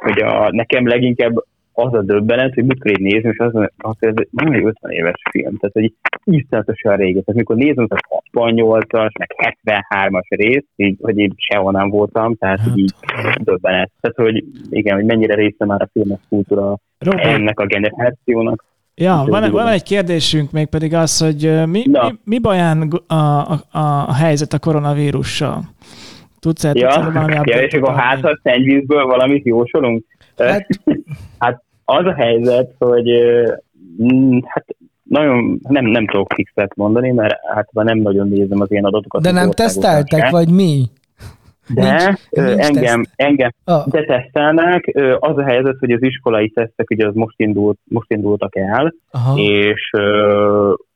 hogy 0.00 0.22
a, 0.22 0.48
nekem 0.50 0.86
leginkább 0.86 1.44
az 1.74 1.94
a 1.94 2.02
döbbenet, 2.02 2.54
hogy 2.54 2.64
mit 2.64 2.82
kell 2.82 2.94
nézni, 2.98 3.28
és 3.28 3.38
az, 3.38 3.54
az, 3.76 3.96
ez 3.98 4.14
nem 4.30 4.52
egy 4.52 4.64
50 4.64 4.90
éves 4.90 5.22
film, 5.30 5.56
tehát 5.56 5.72
hogy 5.72 5.92
iszonyatosan 6.24 6.96
régi. 6.96 7.22
Tehát 7.22 7.34
mikor 7.34 7.56
nézem 7.56 7.86
az 7.88 7.98
68-as, 8.32 9.18
meg 9.18 9.56
73-as 9.88 10.26
rész, 10.28 10.64
így, 10.76 10.96
hogy 11.00 11.18
én 11.18 11.34
sehol 11.36 11.72
nem 11.72 11.88
voltam, 11.88 12.34
tehát 12.34 12.60
hát. 12.60 12.76
így 12.76 12.92
döbbenet. 13.42 13.90
Tehát, 14.00 14.16
hogy 14.16 14.44
igen, 14.70 14.94
hogy 14.94 15.04
mennyire 15.04 15.34
része 15.34 15.64
már 15.64 15.82
a 15.82 15.88
filmes 15.92 16.20
kultúra 16.28 16.76
Robert. 16.98 17.24
ennek 17.24 17.60
a 17.60 17.66
generációnak. 17.66 18.64
Ja, 18.96 19.24
van, 19.26 19.50
van 19.50 19.68
egy 19.68 19.82
kérdésünk 19.82 20.50
még 20.50 20.66
pedig 20.66 20.94
az, 20.94 21.18
hogy 21.20 21.68
mi, 21.68 21.82
mi, 21.90 21.98
mi 22.24 22.38
baján 22.38 22.90
a, 23.06 23.14
a, 23.14 23.62
a 24.06 24.14
helyzet 24.14 24.52
a 24.52 24.58
koronavírussal? 24.58 25.62
Tudsz 26.40 26.64
el 26.64 26.76
ja, 26.76 27.10
valami 27.12 27.50
ja, 27.50 27.60
és 27.60 27.72
akkor 27.72 27.94
házat 27.94 28.40
szennyvízből 28.42 29.06
valamit 29.06 29.44
jósolunk? 29.44 30.04
Hát, 30.36 30.66
hát 31.38 31.63
az 31.84 32.04
a 32.04 32.14
helyzet, 32.14 32.74
hogy 32.78 33.10
hát 34.44 34.66
nagyon 35.02 35.60
nem, 35.68 35.84
nem 35.84 36.06
tudok 36.06 36.32
fixet 36.34 36.76
mondani, 36.76 37.10
mert 37.10 37.34
hát 37.54 37.68
nem 37.72 37.98
nagyon 37.98 38.28
nézem 38.28 38.60
az 38.60 38.70
ilyen 38.70 38.84
adatokat. 38.84 39.22
De 39.22 39.30
nem 39.30 39.50
teszteltek, 39.50 40.30
vagy 40.30 40.50
mi? 40.50 40.84
De 41.74 42.18
nincs, 42.30 42.58
engem, 42.58 42.94
nincs 42.94 43.08
engem 43.16 43.50
oh. 43.64 43.86
de 43.86 44.04
tesztelnek. 44.04 44.92
Az 45.18 45.36
a 45.38 45.44
helyzet, 45.44 45.76
hogy 45.78 45.90
az 45.90 46.02
iskolai 46.02 46.50
tesztek 46.50 46.90
ugye 46.90 47.06
az 47.06 47.14
most, 47.14 47.40
indult, 47.40 47.78
most 47.84 48.10
indultak 48.10 48.56
el, 48.56 48.94
Aha. 49.10 49.38
és 49.38 49.90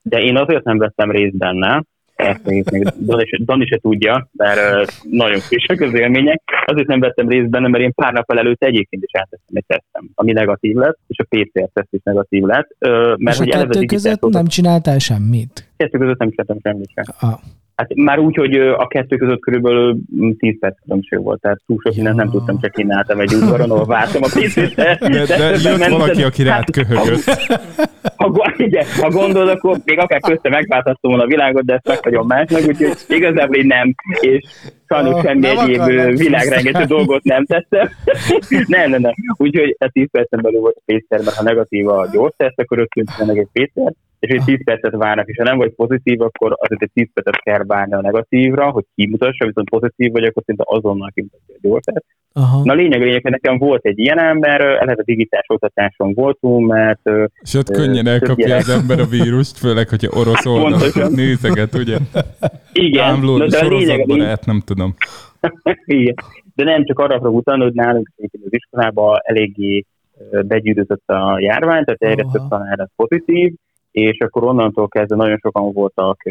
de 0.03 0.19
én 0.19 0.37
azért 0.37 0.65
nem 0.65 0.79
vettem 0.79 1.11
részt 1.11 1.37
benne, 1.37 1.83
ezt 2.19 2.45
még, 2.45 2.71
még 2.71 2.83
Dani, 2.83 3.27
se, 3.27 3.39
Dani 3.45 3.67
se 3.67 3.79
tudja, 3.79 4.29
mert 4.33 4.91
nagyon 5.03 5.39
frissek 5.39 5.81
az 5.81 5.95
élmények. 5.95 6.43
Azért 6.67 6.87
nem 6.87 7.01
vettem 7.01 7.29
részt 7.29 7.51
benne, 7.51 7.69
mert 7.69 7.85
én 7.85 7.93
pár 7.95 8.13
nap 8.13 8.33
előtt 8.33 8.63
egyébként 8.63 9.03
is 9.03 9.21
áttettem 9.21 9.55
egy 9.55 9.65
tesztem, 9.67 10.09
ami 10.15 10.33
negatív 10.33 10.77
lett, 10.77 10.99
és 11.07 11.19
a 11.19 11.27
PCR-teszt 11.29 11.89
is 11.91 12.01
negatív 12.05 12.43
lett. 12.43 12.77
Mert 13.19 13.41
és 13.41 13.55
a 13.55 13.59
kettő 13.59 13.85
között 13.85 14.29
nem 14.29 14.47
csináltál 14.47 14.99
semmit? 14.99 15.71
Kettő 15.77 15.99
között 15.99 16.19
nem 16.19 16.31
csináltam 16.31 16.59
semmit 16.63 16.91
sem. 16.95 17.05
Ah. 17.31 17.39
Hát 17.79 17.95
már 17.95 18.19
úgy, 18.19 18.37
hogy 18.37 18.57
a 18.57 18.87
kettő 18.87 19.17
között 19.17 19.41
körülbelül 19.41 19.97
10 20.39 20.59
perc 20.59 20.81
különbség 20.83 21.23
volt, 21.23 21.41
tehát 21.41 21.61
túl 21.67 21.79
sok 21.83 21.95
mindent 21.95 22.17
nem 22.17 22.31
tudtam, 22.31 22.61
csak 22.61 22.71
kínáltam 22.71 23.21
egy 23.21 23.35
udvaron, 23.35 23.71
ahol 23.71 23.85
vártam 23.85 24.23
a 24.23 24.29
pénzét. 24.39 24.75
De, 24.75 24.99
de, 25.01 25.25
de 25.27 25.71
jött 25.71 25.87
valaki, 25.87 26.23
aki 26.23 26.43
rád 26.43 26.55
hát, 26.55 26.71
köhögött. 26.71 27.25
Ha, 28.17 28.33
ha, 28.33 28.85
ha 29.01 29.09
gondolod, 29.11 29.49
akkor 29.49 29.79
még 29.85 29.99
akár 29.99 30.21
közte 30.21 30.49
megváltoztam 30.49 31.11
volna 31.11 31.25
a 31.25 31.27
világot, 31.27 31.65
de 31.65 31.73
ezt 31.73 31.89
meghagyom 31.89 32.27
másnak, 32.27 32.67
úgyhogy 32.67 32.97
igazából 33.09 33.57
én 33.57 33.67
nem, 33.67 33.95
és 34.21 34.45
sajnos 34.89 35.15
oh, 35.15 35.23
semmi 35.23 35.47
egyéb 35.47 35.85
világrengető 36.19 36.85
dolgot 36.85 37.23
nem 37.23 37.45
tettem. 37.45 37.89
nem, 38.67 38.91
nem, 38.91 39.01
nem. 39.01 39.13
Úgyhogy 39.37 39.77
a 39.79 39.89
10 39.93 40.11
percen 40.11 40.41
belül 40.43 40.61
volt 40.61 40.83
a 40.87 40.93
mert 41.09 41.35
ha 41.35 41.43
negatív 41.43 41.89
a 41.89 42.09
gyors 42.13 42.35
teszt, 42.37 42.61
akkor 42.61 42.79
rögtön 42.79 43.27
meg 43.27 43.39
egy 43.39 43.49
PCR, 43.53 43.93
és 44.19 44.31
egy 44.31 44.45
10 44.45 44.65
percet 44.65 44.97
várnak, 44.97 45.29
és 45.29 45.37
ha 45.37 45.45
nem 45.45 45.57
vagy 45.57 45.75
pozitív, 45.75 46.21
akkor 46.21 46.57
azért 46.61 46.83
egy 46.83 46.91
10 46.95 47.09
percet 47.15 47.43
kell 47.43 47.65
várni 47.67 47.95
a 47.95 48.01
negatívra, 48.01 48.71
hogy 48.71 48.85
kimutassa, 48.95 49.47
viszont 49.47 49.71
pozitív 49.71 50.13
vagy, 50.13 50.25
akkor 50.25 50.43
szinte 50.47 50.65
azonnal 50.67 51.11
kimutatja 51.15 51.55
a 51.55 51.59
gyógyszert. 51.63 52.05
Na 52.63 52.75
lényeg, 52.75 53.01
lényeg, 53.01 53.23
hogy 53.23 53.31
nekem 53.31 53.59
volt 53.59 53.85
egy 53.85 53.99
ilyen 53.99 54.19
ember, 54.19 54.61
eleve 54.61 55.03
digitális 55.03 55.47
oktatáson 55.49 56.15
voltunk, 56.15 56.69
mert... 56.69 57.01
És 57.41 57.55
ott 57.55 57.71
könnyen 57.71 58.07
elkapja 58.07 58.47
gyerek. 58.47 58.63
az 58.63 58.69
ember 58.69 59.01
a 59.01 59.05
vírust, 59.05 59.59
főleg, 59.59 59.89
hogyha 59.89 60.19
orosz 60.19 60.47
oldalon 60.47 61.13
nézeget, 61.15 61.75
ugye? 61.75 61.97
Igen. 62.73 63.05
Ámló, 63.05 63.39
de 63.47 63.59
a 63.59 63.69
lényeg, 63.69 64.07
barát, 64.07 64.47
nem 64.47 64.61
tudom. 64.65 64.95
Igen. 65.85 66.15
De 66.55 66.65
nem 66.65 66.85
csak 66.85 66.99
arra 66.99 67.19
fogok 67.19 67.35
utalni, 67.35 67.63
hogy 67.63 67.75
nálunk 67.75 68.13
az 68.17 68.53
iskolában 68.53 69.19
eléggé 69.23 69.85
begyűrűzött 70.47 71.09
a 71.09 71.39
járvány, 71.41 71.85
tehát 71.85 72.03
egyre 72.03 72.23
több 72.33 72.49
tanár 72.49 72.89
pozitív, 72.97 73.53
és 74.01 74.19
akkor 74.19 74.45
onnantól 74.45 74.89
kezdve 74.89 75.17
nagyon 75.17 75.39
sokan 75.39 75.73
voltak 75.73 76.23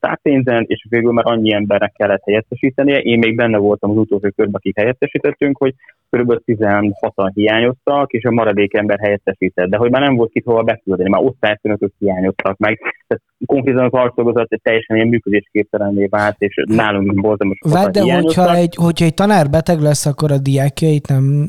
tárpénzen, 0.00 0.64
és 0.66 0.86
végül 0.88 1.12
már 1.12 1.26
annyi 1.26 1.52
embernek 1.52 1.92
kellett 1.92 2.22
helyettesítenie. 2.24 2.98
Én 2.98 3.18
még 3.18 3.36
benne 3.36 3.58
voltam 3.58 3.90
az 3.90 3.96
utolsó 3.96 4.28
körben, 4.36 4.54
akik 4.54 4.78
helyettesítettünk, 4.78 5.58
hogy 5.58 5.74
kb. 6.10 6.40
16-an 6.46 7.30
hiányoztak, 7.34 8.12
és 8.12 8.24
a 8.24 8.30
maradék 8.30 8.74
ember 8.74 8.98
helyettesített. 8.98 9.68
De 9.68 9.76
hogy 9.76 9.90
már 9.90 10.00
nem 10.00 10.16
volt 10.16 10.32
kit 10.32 10.44
hova 10.44 10.62
beküldeni, 10.62 11.08
már 11.08 11.22
osztályfőnökök 11.24 11.92
hiányoztak 11.98 12.58
meg. 12.58 12.78
Tehát 13.06 13.22
konkrétan 13.46 13.84
az 13.84 13.92
arcszolgozat 13.92 14.48
teljesen 14.62 14.96
ilyen 14.96 15.08
működésképtelenné 15.08 16.06
vált, 16.06 16.36
és 16.38 16.64
nálunk 16.68 17.20
borzalmas 17.20 17.58
Várj, 17.70 17.90
de 17.90 18.14
hogyha 18.14 18.54
egy, 18.54 18.74
hogyha 18.74 19.04
egy 19.04 19.14
tanár 19.14 19.50
beteg 19.50 19.80
lesz, 19.80 20.06
akkor 20.06 20.32
a 20.32 20.38
diákjait 20.38 21.08
nem 21.08 21.46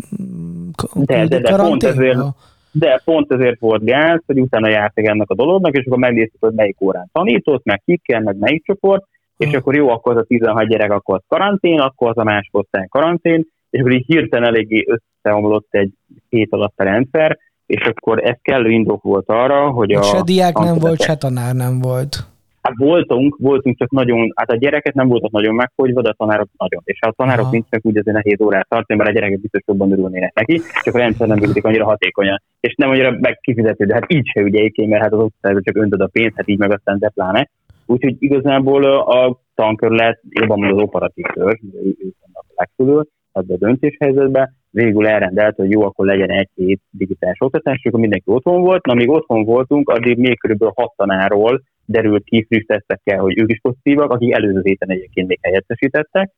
de, 0.94 1.28
de, 1.28 1.40
de 1.40 1.56
pont 1.56 1.84
ezért, 1.84 2.18
de 2.74 3.02
pont 3.06 3.32
ezért 3.32 3.60
volt 3.60 3.84
gáz, 3.84 4.22
hogy 4.26 4.40
utána 4.40 4.70
jártak 4.70 5.06
ennek 5.06 5.30
a 5.30 5.36
dolognak, 5.36 5.78
és 5.78 5.86
akkor 5.86 5.98
megnéztük, 5.98 6.40
hogy 6.40 6.54
melyik 6.54 6.82
órán 6.82 7.10
tanított, 7.12 7.64
meg 7.64 7.82
kikkel, 7.86 8.22
meg 8.22 8.38
melyik 8.38 8.66
csoport, 8.66 9.06
és 9.38 9.48
hmm. 9.48 9.58
akkor 9.58 9.76
jó, 9.76 9.90
akkor 9.90 10.16
az 10.16 10.22
a 10.22 10.26
16 10.26 10.68
gyerek, 10.68 10.92
akkor 10.92 11.16
az 11.16 11.24
karantén, 11.28 11.80
akkor 11.80 12.10
az 12.10 12.18
a 12.18 12.24
másik 12.24 12.58
osztály 12.58 12.88
karantén, 12.90 13.46
és 13.70 13.80
akkor 13.80 13.92
így 13.92 14.06
hirtelen 14.06 14.48
eléggé 14.48 14.86
összeomlott 14.88 15.68
egy 15.70 15.92
hét 16.30 16.52
alatt 16.52 16.74
a 16.76 16.84
rendszer, 16.84 17.38
és 17.66 17.82
akkor 17.82 18.24
ez 18.24 18.38
kellő 18.42 18.70
indok 18.70 19.02
volt 19.02 19.30
arra, 19.30 19.70
hogy 19.70 19.92
a... 19.92 20.04
Se 20.04 20.22
diák 20.24 20.58
nem 20.58 20.78
volt, 20.80 21.02
se 21.02 21.16
tanár 21.16 21.56
nem 21.56 21.80
volt. 21.80 22.33
Hát 22.64 22.78
voltunk, 22.78 23.38
voltunk 23.40 23.78
csak 23.78 23.92
nagyon, 23.92 24.32
hát 24.36 24.50
a 24.50 24.56
gyereket 24.56 24.94
nem 24.94 25.08
voltak 25.08 25.32
nagyon 25.32 25.56
megfogyva, 25.56 26.02
de 26.02 26.10
a 26.10 26.14
tanárok 26.18 26.50
nagyon. 26.58 26.82
És 26.86 27.00
ha 27.02 27.08
a 27.08 27.14
tanárok 27.18 27.44
Aha. 27.44 27.52
nincsenek, 27.52 27.86
úgy 27.86 27.98
azért 27.98 28.16
nehéz 28.16 28.42
órát 28.42 28.68
tartani, 28.70 29.00
mert 29.00 29.10
a 29.10 29.14
gyerekek 29.14 29.40
biztos 29.40 29.62
jobban 29.66 29.92
örülnének 29.92 30.34
neki, 30.34 30.62
csak 30.84 30.96
a 30.96 30.98
rendszer 30.98 31.28
nem 31.28 31.38
működik 31.40 31.64
annyira 31.64 31.86
hatékonyan. 31.86 32.42
És 32.60 32.76
nem 32.76 32.90
annyira 32.90 33.18
megkifizető, 33.20 33.86
de 33.86 33.94
hát 33.94 34.14
így 34.14 34.28
se 34.34 34.42
ugye 34.42 34.60
egyébként, 34.60 34.90
mert 34.90 35.04
hát 35.04 35.14
az 35.14 35.20
osztályban 35.20 35.64
csak 35.64 35.78
öntöd 35.78 36.02
a 36.02 36.08
pénzt, 36.08 36.36
hát 36.36 36.48
így 36.48 36.58
meg 36.58 36.72
aztán 36.72 37.00
de 37.00 37.10
pláne. 37.10 37.50
Úgyhogy 37.86 38.16
igazából 38.20 38.84
a 38.94 39.40
tankörlet, 39.56 40.22
jobban 40.30 40.60
mondom 40.60 40.78
az 40.78 40.84
operatív 40.84 41.26
törzs, 41.34 41.60
ők 41.84 42.16
vannak 42.20 42.46
a 42.48 42.54
legfölül, 42.56 43.08
ebbe 43.32 43.54
a 43.54 43.58
döntéshelyzetbe, 43.58 44.54
végül 44.70 45.08
elrendelt, 45.08 45.56
hogy 45.56 45.72
jó, 45.72 45.84
akkor 45.84 46.06
legyen 46.06 46.30
egy 46.30 46.50
hét 46.56 46.82
digitális 46.90 47.38
oktatás, 47.40 47.78
és 47.78 47.86
akkor 47.86 48.00
mindenki 48.00 48.32
otthon 48.32 48.62
volt. 48.62 48.86
Na, 48.86 48.94
míg 48.94 49.10
otthon 49.10 49.44
voltunk, 49.44 49.90
addig 49.90 50.18
még 50.18 50.40
kb. 50.40 50.64
hat 50.76 50.94
tanáról 50.96 51.62
derült 51.86 52.24
ki 52.24 52.46
friss 52.48 52.64
tesztekkel, 52.66 53.20
hogy 53.20 53.40
ők 53.40 53.52
is 53.52 53.60
pozitívak, 53.62 54.12
akik 54.12 54.34
előző 54.34 54.62
héten 54.64 54.90
egyébként 54.90 55.28
még 55.28 55.40
helyettesítettek. 55.42 56.32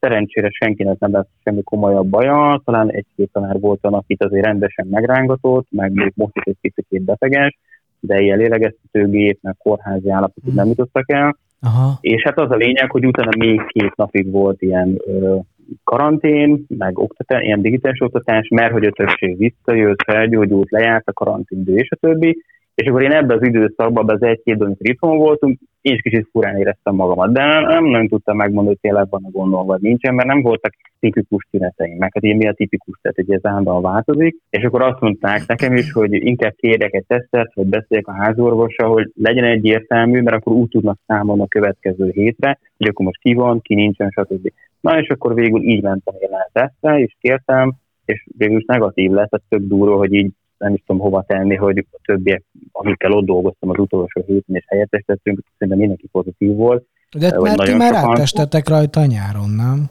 Szerencsére 0.00 0.48
senkinek 0.50 0.98
nem 0.98 1.12
lett 1.12 1.28
semmi 1.44 1.62
komolyabb 1.62 2.06
baja, 2.06 2.60
talán 2.64 2.90
egy-két 2.90 3.30
tanár 3.32 3.60
volt 3.60 3.78
akit 3.82 4.22
azért 4.24 4.44
rendesen 4.44 4.86
megrángatott, 4.90 5.66
meg 5.70 5.92
még 5.92 6.12
most 6.14 6.36
is 6.36 6.42
egy 6.42 6.56
picit 6.60 7.02
beteges, 7.02 7.58
de 8.00 8.20
ilyen 8.20 8.38
lélegeztetőgép, 8.38 9.38
meg 9.42 9.56
kórházi 9.58 10.10
állapotot 10.10 10.54
nem 10.54 10.66
jutottak 10.66 11.10
el. 11.10 11.36
Aha. 11.60 11.98
És 12.00 12.22
hát 12.22 12.38
az 12.38 12.50
a 12.50 12.56
lényeg, 12.56 12.90
hogy 12.90 13.06
utána 13.06 13.30
még 13.38 13.62
két 13.66 13.96
napig 13.96 14.30
volt 14.30 14.62
ilyen 14.62 14.98
ö, 15.06 15.36
karantén, 15.84 16.64
meg 16.68 16.98
oktatás, 16.98 17.42
ilyen 17.42 17.62
digitális 17.62 18.00
oktatás, 18.00 18.48
mert 18.48 18.72
hogy 18.72 18.84
a 18.84 18.90
többség 18.90 19.38
visszajött, 19.38 20.02
felgyógyult, 20.02 20.70
lejárt 20.70 21.08
a 21.08 21.12
karanténidő 21.12 21.76
és 21.76 21.90
a 21.90 21.96
többi, 21.96 22.36
és 22.78 22.86
akkor 22.86 23.02
én 23.02 23.12
ebben 23.12 23.36
az 23.36 23.46
időszakban, 23.46 24.08
az 24.08 24.22
egy-két 24.22 24.64
itthon 24.78 25.16
voltunk, 25.16 25.58
én 25.80 25.94
is 25.94 26.00
kicsit 26.00 26.28
furán 26.32 26.56
éreztem 26.56 26.94
magamat, 26.94 27.32
de 27.32 27.44
nem, 27.44 27.62
nem 27.62 27.84
nagyon 27.84 28.08
tudtam 28.08 28.36
megmondani, 28.36 28.68
hogy 28.68 28.90
tényleg 28.90 29.06
van 29.10 29.24
a 29.24 29.30
gondol, 29.30 29.64
vagy 29.64 29.80
nincsen, 29.80 30.14
mert 30.14 30.28
nem 30.28 30.42
voltak 30.42 30.72
tipikus 31.00 31.46
tüneteim, 31.50 31.96
meg 31.96 32.10
hát 32.14 32.24
ilyen 32.24 32.36
mi 32.36 32.48
a 32.48 32.52
tipikus, 32.52 32.98
tehát 33.02 33.16
hogy 33.16 33.32
ez 33.32 33.44
állandóan 33.44 33.82
változik, 33.82 34.36
és 34.50 34.64
akkor 34.64 34.82
azt 34.82 35.00
mondták 35.00 35.46
nekem 35.46 35.76
is, 35.76 35.92
hogy 35.92 36.12
inkább 36.12 36.54
kérjek 36.56 36.94
egy 36.94 37.04
tesztet, 37.06 37.54
vagy 37.54 37.66
beszéljek 37.66 38.06
a 38.06 38.12
házorvossal, 38.12 38.92
hogy 38.92 39.10
legyen 39.14 39.44
egyértelmű, 39.44 40.20
mert 40.20 40.36
akkor 40.36 40.52
úgy 40.52 40.68
tudnak 40.68 40.98
számolni 41.06 41.42
a 41.42 41.46
következő 41.46 42.10
hétre, 42.14 42.58
hogy 42.76 42.88
akkor 42.88 43.06
most 43.06 43.20
ki 43.20 43.34
van, 43.34 43.60
ki 43.60 43.74
nincsen, 43.74 44.10
stb. 44.10 44.52
Na 44.80 45.00
és 45.00 45.08
akkor 45.08 45.34
végül 45.34 45.62
így 45.62 45.82
mentem 45.82 46.14
én 46.18 46.32
a 46.32 46.48
tesztre, 46.52 46.98
és 46.98 47.16
kértem, 47.20 47.74
és 48.04 48.26
végül 48.36 48.58
is 48.58 48.64
negatív 48.64 49.10
lett, 49.10 49.30
tehát 49.30 49.46
tök 49.48 49.68
durva, 49.68 49.96
hogy 49.96 50.12
így 50.12 50.32
nem 50.58 50.74
is 50.74 50.82
tudom 50.86 51.02
hova 51.02 51.24
tenni, 51.26 51.54
hogy 51.54 51.86
a 51.90 51.98
többiek, 52.04 52.42
amikkel 52.72 53.12
ott 53.12 53.24
dolgoztam 53.24 53.70
az 53.70 53.78
utolsó 53.78 54.22
héten 54.26 54.56
és 54.56 54.64
helyettesítettünk, 54.66 55.38
szerintem 55.52 55.78
mindenki 55.78 56.08
pozitív 56.12 56.54
volt. 56.54 56.86
De 57.18 57.40
mert 57.40 57.62
ti 57.62 57.74
már 57.74 57.94
áttestetek 57.94 58.68
rajta 58.68 59.04
nyáron, 59.04 59.50
nem? 59.50 59.90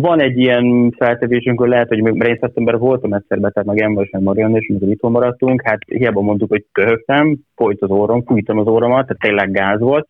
van 0.00 0.20
egy 0.20 0.38
ilyen 0.38 0.94
feltevésünk, 0.98 1.58
hogy 1.58 1.68
lehet, 1.68 1.88
hogy 1.88 2.02
mert 2.02 2.30
én 2.30 2.38
szeptember 2.40 2.78
voltam 2.78 3.12
egyszer 3.12 3.40
beteg, 3.40 3.64
meg 3.64 3.80
ember 3.80 4.06
sem 4.06 4.22
Marian, 4.22 4.56
és 4.56 4.68
amikor 4.68 4.88
itthon 4.88 5.10
maradtunk, 5.10 5.62
hát 5.64 5.78
hiába 5.86 6.20
mondtuk, 6.20 6.48
hogy 6.48 6.66
köhögtem, 6.72 7.38
folyt 7.54 7.82
az 7.82 7.90
orrom, 7.90 8.24
fújtam 8.24 8.58
az 8.58 8.66
orromat, 8.66 9.06
tehát 9.06 9.22
tényleg 9.22 9.50
gáz 9.50 9.80
volt, 9.80 10.08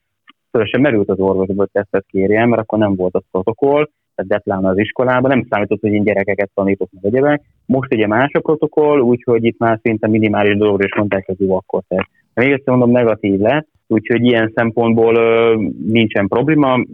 szóval 0.50 0.68
sem 0.68 0.80
merült 0.80 1.08
az 1.08 1.18
orvosba, 1.18 1.54
hogy 1.56 1.68
tesztet 1.72 2.04
kérjem, 2.08 2.48
mert 2.48 2.62
akkor 2.62 2.78
nem 2.78 2.94
volt 2.94 3.14
az 3.14 3.22
protokoll, 3.30 3.88
tehát 4.14 4.30
deplán 4.30 4.64
az 4.64 4.78
iskolában, 4.78 5.30
nem 5.30 5.46
számított, 5.50 5.80
hogy 5.80 5.92
én 5.92 6.04
gyerekeket 6.04 6.50
tanítok 6.54 6.88
meg 6.92 7.04
egyebek. 7.04 7.42
Most 7.66 7.94
ugye 7.94 8.06
más 8.06 8.32
a 8.32 8.40
protokoll, 8.40 9.00
úgyhogy 9.00 9.44
itt 9.44 9.58
már 9.58 9.78
szinte 9.82 10.08
minimális 10.08 10.56
dologra 10.56 10.84
is 10.84 10.94
mondták, 10.94 11.26
hogy 11.26 11.40
jó 11.40 11.56
akkor 11.56 11.82
te. 11.88 12.08
Még 12.34 12.52
egyszer 12.52 12.74
mondom, 12.74 12.90
negatív 12.90 13.40
lett, 13.40 13.66
úgyhogy 13.86 14.24
ilyen 14.24 14.52
szempontból 14.54 15.14
uh, 15.14 15.72
nincsen 15.86 16.28
probléma, 16.28 16.84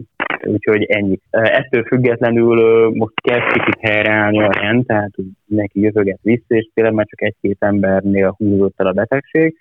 úgyhogy 0.43 0.83
ennyi. 0.83 1.19
Ettől 1.29 1.83
függetlenül 1.83 2.57
uh, 2.57 2.93
most 2.95 3.13
kezd 3.21 3.51
kicsit 3.53 3.77
helyreállni 3.79 4.41
a 4.41 4.51
rend, 4.51 4.85
tehát 4.85 5.11
neki 5.45 5.79
jövöget 5.79 6.19
vissza, 6.21 6.55
és 6.55 6.69
tényleg 6.73 6.93
már 6.93 7.05
csak 7.05 7.21
egy-két 7.21 7.57
embernél 7.59 8.35
húzott 8.37 8.73
el 8.77 8.87
a 8.87 8.91
betegség, 8.91 9.55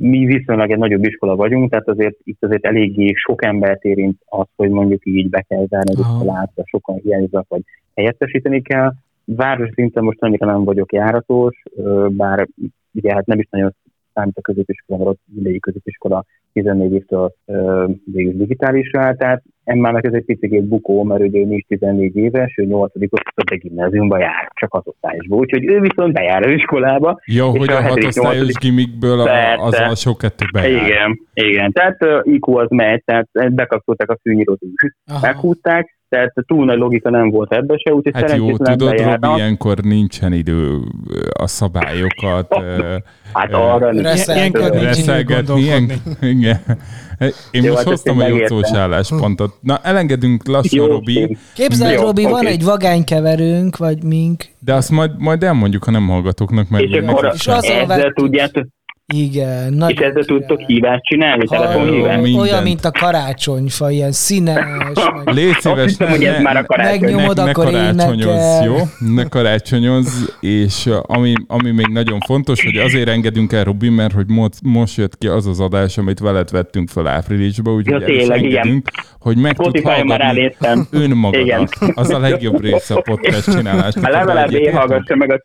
mi 0.00 0.24
viszonylag 0.24 0.70
egy 0.70 0.78
nagyobb 0.78 1.04
iskola 1.04 1.36
vagyunk, 1.36 1.70
tehát 1.70 1.88
azért 1.88 2.16
itt 2.22 2.44
azért 2.44 2.64
eléggé 2.64 3.12
sok 3.14 3.44
embert 3.44 3.84
érint 3.84 4.20
az, 4.24 4.46
hogy 4.56 4.70
mondjuk 4.70 5.06
így 5.06 5.28
be 5.28 5.44
kell 5.48 5.66
zárni 5.66 5.92
az 5.92 5.98
iskolát, 5.98 6.50
sokan 6.64 6.96
hiányznak, 7.02 7.48
vagy 7.48 7.62
helyettesíteni 7.94 8.62
kell. 8.62 8.92
Város 9.24 9.70
szinten 9.74 10.04
most 10.04 10.22
annyira 10.22 10.46
nem 10.46 10.64
vagyok 10.64 10.92
járatos, 10.92 11.62
bár 12.08 12.48
ugye 12.92 13.12
hát 13.12 13.26
nem 13.26 13.38
is 13.38 13.48
nagyon 13.50 13.74
számít 14.14 14.36
a 14.36 14.40
középiskola, 14.40 14.98
mert 14.98 15.10
ott 15.10 15.20
mindegyik 15.34 15.60
középiskola 15.60 16.24
14 16.62 16.92
évtől 16.92 17.34
végül 18.04 18.32
digitálisra 18.32 19.14
tehát 19.16 19.42
Emmának 19.66 20.06
ez 20.06 20.12
egy 20.12 20.24
picit 20.24 20.64
bukó, 20.64 21.02
mert 21.02 21.20
ugye 21.20 21.38
ő 21.38 21.46
is 21.48 21.64
14 21.68 22.16
éves, 22.16 22.54
ő 22.56 22.64
8 22.64 22.92
a 23.34 23.54
gimnáziumba 23.54 24.18
jár, 24.18 24.50
csak 24.54 24.74
az 24.74 24.82
osztályosból. 24.84 25.38
Úgyhogy 25.38 25.64
ő 25.64 25.80
viszont 25.80 26.12
bejár 26.12 26.42
az 26.42 26.50
iskolába. 26.50 27.20
Jó, 27.24 27.50
hogy 27.50 27.70
a, 27.70 27.76
a 27.76 27.82
hatosztályos 27.82 28.52
gimikből 28.52 29.20
az 29.20 29.78
alsó 29.78 30.16
kettő 30.16 30.44
bejár. 30.52 30.86
Igen, 30.86 31.20
igen. 31.32 31.72
Tehát 31.72 32.02
uh, 32.04 32.34
IQ 32.34 32.56
az 32.56 32.68
megy, 32.70 33.02
tehát 33.04 33.54
bekapcsolták 33.54 34.10
a 34.10 34.18
fűnyírót 34.22 34.62
is. 34.62 34.92
Meghúzták, 35.20 35.95
tehát 36.08 36.32
túl 36.46 36.64
nagy 36.64 36.78
logika 36.78 37.10
nem 37.10 37.30
volt 37.30 37.52
ebbe 37.52 37.76
se, 37.76 37.94
úgyhogy 37.94 38.14
hát 38.14 38.36
jó, 38.36 38.56
tudod, 38.56 39.00
Robi, 39.00 39.26
ilyenkor 39.36 39.78
nincsen 39.78 40.32
idő 40.32 40.78
a 41.32 41.46
szabályokat. 41.46 42.54
hát 43.32 43.52
arra 43.52 43.90
reszelgetni. 43.90 44.86
Igen. 46.20 46.60
Én 47.50 47.62
jó, 47.62 47.70
most 47.70 47.76
hát 47.76 47.84
hoztam 47.84 48.18
a 48.18 48.26
jocós 48.26 48.72
álláspontot. 48.72 49.54
Na, 49.60 49.78
elengedünk 49.82 50.46
lassan, 50.46 50.78
jó, 50.78 50.86
Robi. 50.86 51.36
Képzeld, 51.54 52.00
Robi, 52.00 52.20
okay. 52.20 52.32
van 52.32 52.46
egy 52.46 52.64
vagánykeverőnk, 52.64 53.76
vagy 53.76 54.02
mink. 54.02 54.44
De 54.58 54.74
azt 54.74 54.90
majd, 54.90 55.10
majd 55.18 55.42
elmondjuk, 55.42 55.84
ha 55.84 55.90
nem 55.90 56.08
hallgatóknak 56.08 56.68
meg. 56.68 56.82
És 56.82 57.00
akkor 57.00 57.30
és 57.34 57.46
ezzel 57.46 58.12
tudjátok, 58.12 58.66
igen. 59.14 59.72
Nagy 59.72 59.90
és 59.90 59.98
ezzel 59.98 60.24
tudtok 60.24 60.60
hívást 60.60 61.04
csinálni? 61.04 61.44
Telefonhívást? 61.44 62.36
Olyan, 62.36 62.62
mint 62.62 62.84
a 62.84 62.90
karácsonyfa, 62.90 63.90
ilyen 63.90 64.12
színes. 64.12 64.64
Meg... 65.24 65.34
Légy 65.34 65.58
szíves, 65.58 65.84
Azt 65.84 65.88
hiszem, 65.88 66.08
hogy 66.08 66.24
ez 66.24 66.42
már 66.42 66.56
a 66.56 66.64
karácsony. 66.64 67.00
Megnyomod, 67.00 67.36
ne, 67.36 67.42
akkor 67.42 67.64
ne 67.64 67.70
karácsonyoz, 67.70 68.64
jó? 68.64 68.74
Ne 69.14 69.24
karácsonyoz, 69.24 70.36
és 70.40 70.88
ami, 71.02 71.32
ami 71.46 71.70
még 71.70 71.86
nagyon 71.86 72.18
fontos, 72.20 72.64
hogy 72.64 72.76
azért 72.76 73.08
engedünk 73.08 73.52
el, 73.52 73.64
Robi, 73.64 73.88
mert 73.88 74.12
hogy 74.12 74.26
most 74.62 74.96
jött 74.96 75.18
ki 75.18 75.26
az 75.26 75.46
az 75.46 75.60
adás, 75.60 75.98
amit 75.98 76.18
veled 76.18 76.50
vettünk 76.50 76.88
fel 76.88 77.06
áprilisba, 77.06 77.72
úgyhogy 77.72 78.00
ja, 78.00 78.06
tényleg, 78.06 78.42
igen. 78.42 78.82
hogy 79.18 79.36
meg 79.36 79.56
tud 79.56 79.80
hallgatni 79.80 80.54
önmagadat. 80.90 81.68
Az 81.94 82.10
a 82.10 82.18
legjobb 82.18 82.60
része 82.60 82.94
a 82.94 83.00
podcast 83.00 83.50
csinálásnak. 83.56 84.04
A 84.04 84.10
legalább 84.10 84.52
én 84.52 84.72
hallgassa 84.72 85.16
meg 85.16 85.30
a 85.30 85.44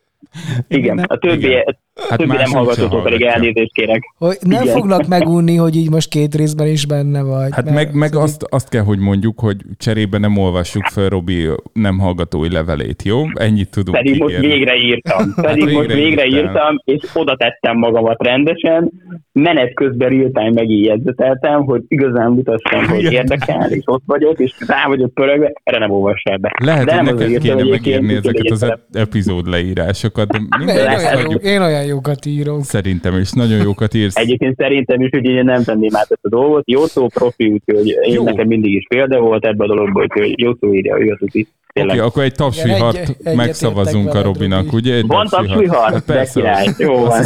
igen, 0.68 0.98
a 0.98 1.16
többi, 1.18 1.46
Igen. 1.46 1.78
Hát 2.08 2.18
többi 2.18 2.36
nem 2.36 2.50
hallgatótól 2.50 3.02
pedig 3.02 3.22
elnézést 3.22 3.72
kérek. 3.72 4.14
Hogy 4.18 4.36
nem 4.40 4.62
Igen. 4.62 4.74
fognak 4.74 5.06
megunni, 5.06 5.56
hogy 5.56 5.76
így 5.76 5.90
most 5.90 6.08
két 6.08 6.34
részben 6.34 6.66
is 6.66 6.86
benne 6.86 7.22
vagy. 7.22 7.48
Hát 7.50 7.70
meg, 7.70 7.94
meg 7.94 8.16
azt, 8.16 8.46
azt 8.50 8.68
kell, 8.68 8.82
hogy 8.82 8.98
mondjuk, 8.98 9.40
hogy 9.40 9.56
cserébe 9.76 10.18
nem 10.18 10.36
olvassuk 10.36 10.84
fel 10.84 11.08
Robi 11.08 11.48
nem 11.72 11.98
hallgatói 11.98 12.50
levelét, 12.50 13.02
jó? 13.02 13.22
Ennyit 13.34 13.70
tudunk 13.70 13.96
Pedig 13.96 14.14
ígérni. 14.14 14.32
most 14.34 14.46
végre 14.46 14.74
írtam. 14.76 15.32
Hát 15.36 15.46
pedig 15.46 15.64
hát 15.64 15.74
most 15.74 15.92
végre 15.92 16.26
írtam, 16.26 16.40
írtam, 16.44 16.80
és 16.84 17.02
oda 17.14 17.36
tettem 17.36 17.76
magamat 17.76 18.22
rendesen, 18.22 18.90
menet 19.32 19.74
közben 19.74 20.08
real-time 20.08 20.50
megijegyzeteltem, 20.50 21.64
hogy 21.64 21.82
igazán 21.88 22.30
mutassam, 22.30 22.86
hogy 22.86 23.12
érdekel, 23.12 23.70
és 23.70 23.82
ott 23.84 24.02
vagyok, 24.06 24.38
és 24.38 24.54
rá 24.66 24.86
vagyok 24.86 25.14
pörögve, 25.14 25.52
erre 25.62 25.78
nem 25.78 25.90
olvas 25.90 26.22
ebbe. 26.24 26.52
Lehet, 26.64 26.84
De 26.84 26.96
hogy 26.96 27.04
neked 27.04 27.38
kéne 27.38 27.64
megírni 27.64 28.14
ezeket 28.14 28.50
az 28.50 28.74
epizód 28.92 29.48
leírásokat, 29.48 30.28
de 30.28 30.38
én, 30.62 31.52
én 31.52 31.60
olyan 31.60 31.72
olyan 31.72 31.84
jókat 31.92 32.26
írok. 32.26 32.64
Szerintem 32.64 33.18
is, 33.18 33.30
nagyon 33.32 33.62
jókat 33.62 33.94
írsz. 33.94 34.16
Egyébként 34.16 34.56
szerintem 34.56 35.00
is, 35.00 35.10
hogy 35.10 35.24
én 35.24 35.44
nem 35.44 35.62
tenném 35.62 35.96
át 35.96 36.10
ezt 36.10 36.24
a 36.24 36.28
dolgot. 36.28 36.62
Jó 36.66 36.86
szó 36.86 37.06
profi, 37.06 37.46
úgyhogy 37.46 37.86
én 37.86 38.14
jó. 38.14 38.24
nekem 38.24 38.46
mindig 38.46 38.72
is 38.72 38.86
példa 38.88 39.20
volt 39.20 39.44
ebben 39.44 39.68
a 39.68 39.74
dologban, 39.74 40.02
úgyhogy 40.02 40.38
jó 40.38 40.52
szó 40.60 40.74
írja, 40.74 41.00
ő 41.00 41.16
az 41.20 41.46
Oké, 41.74 41.86
okay, 41.86 41.98
akkor 41.98 42.22
egy 42.22 42.34
tapsvihart 42.34 43.16
egy, 43.24 43.36
megszavazunk 43.36 44.14
a 44.14 44.22
Robinak, 44.22 44.72
ugye? 44.72 44.94
Egy 44.94 45.06
van 45.06 45.26
tapsvihar? 45.26 45.92
Hát 45.92 46.04
persze. 46.04 46.40
Király. 46.40 46.66
Jó, 46.78 46.94
van. 46.94 47.22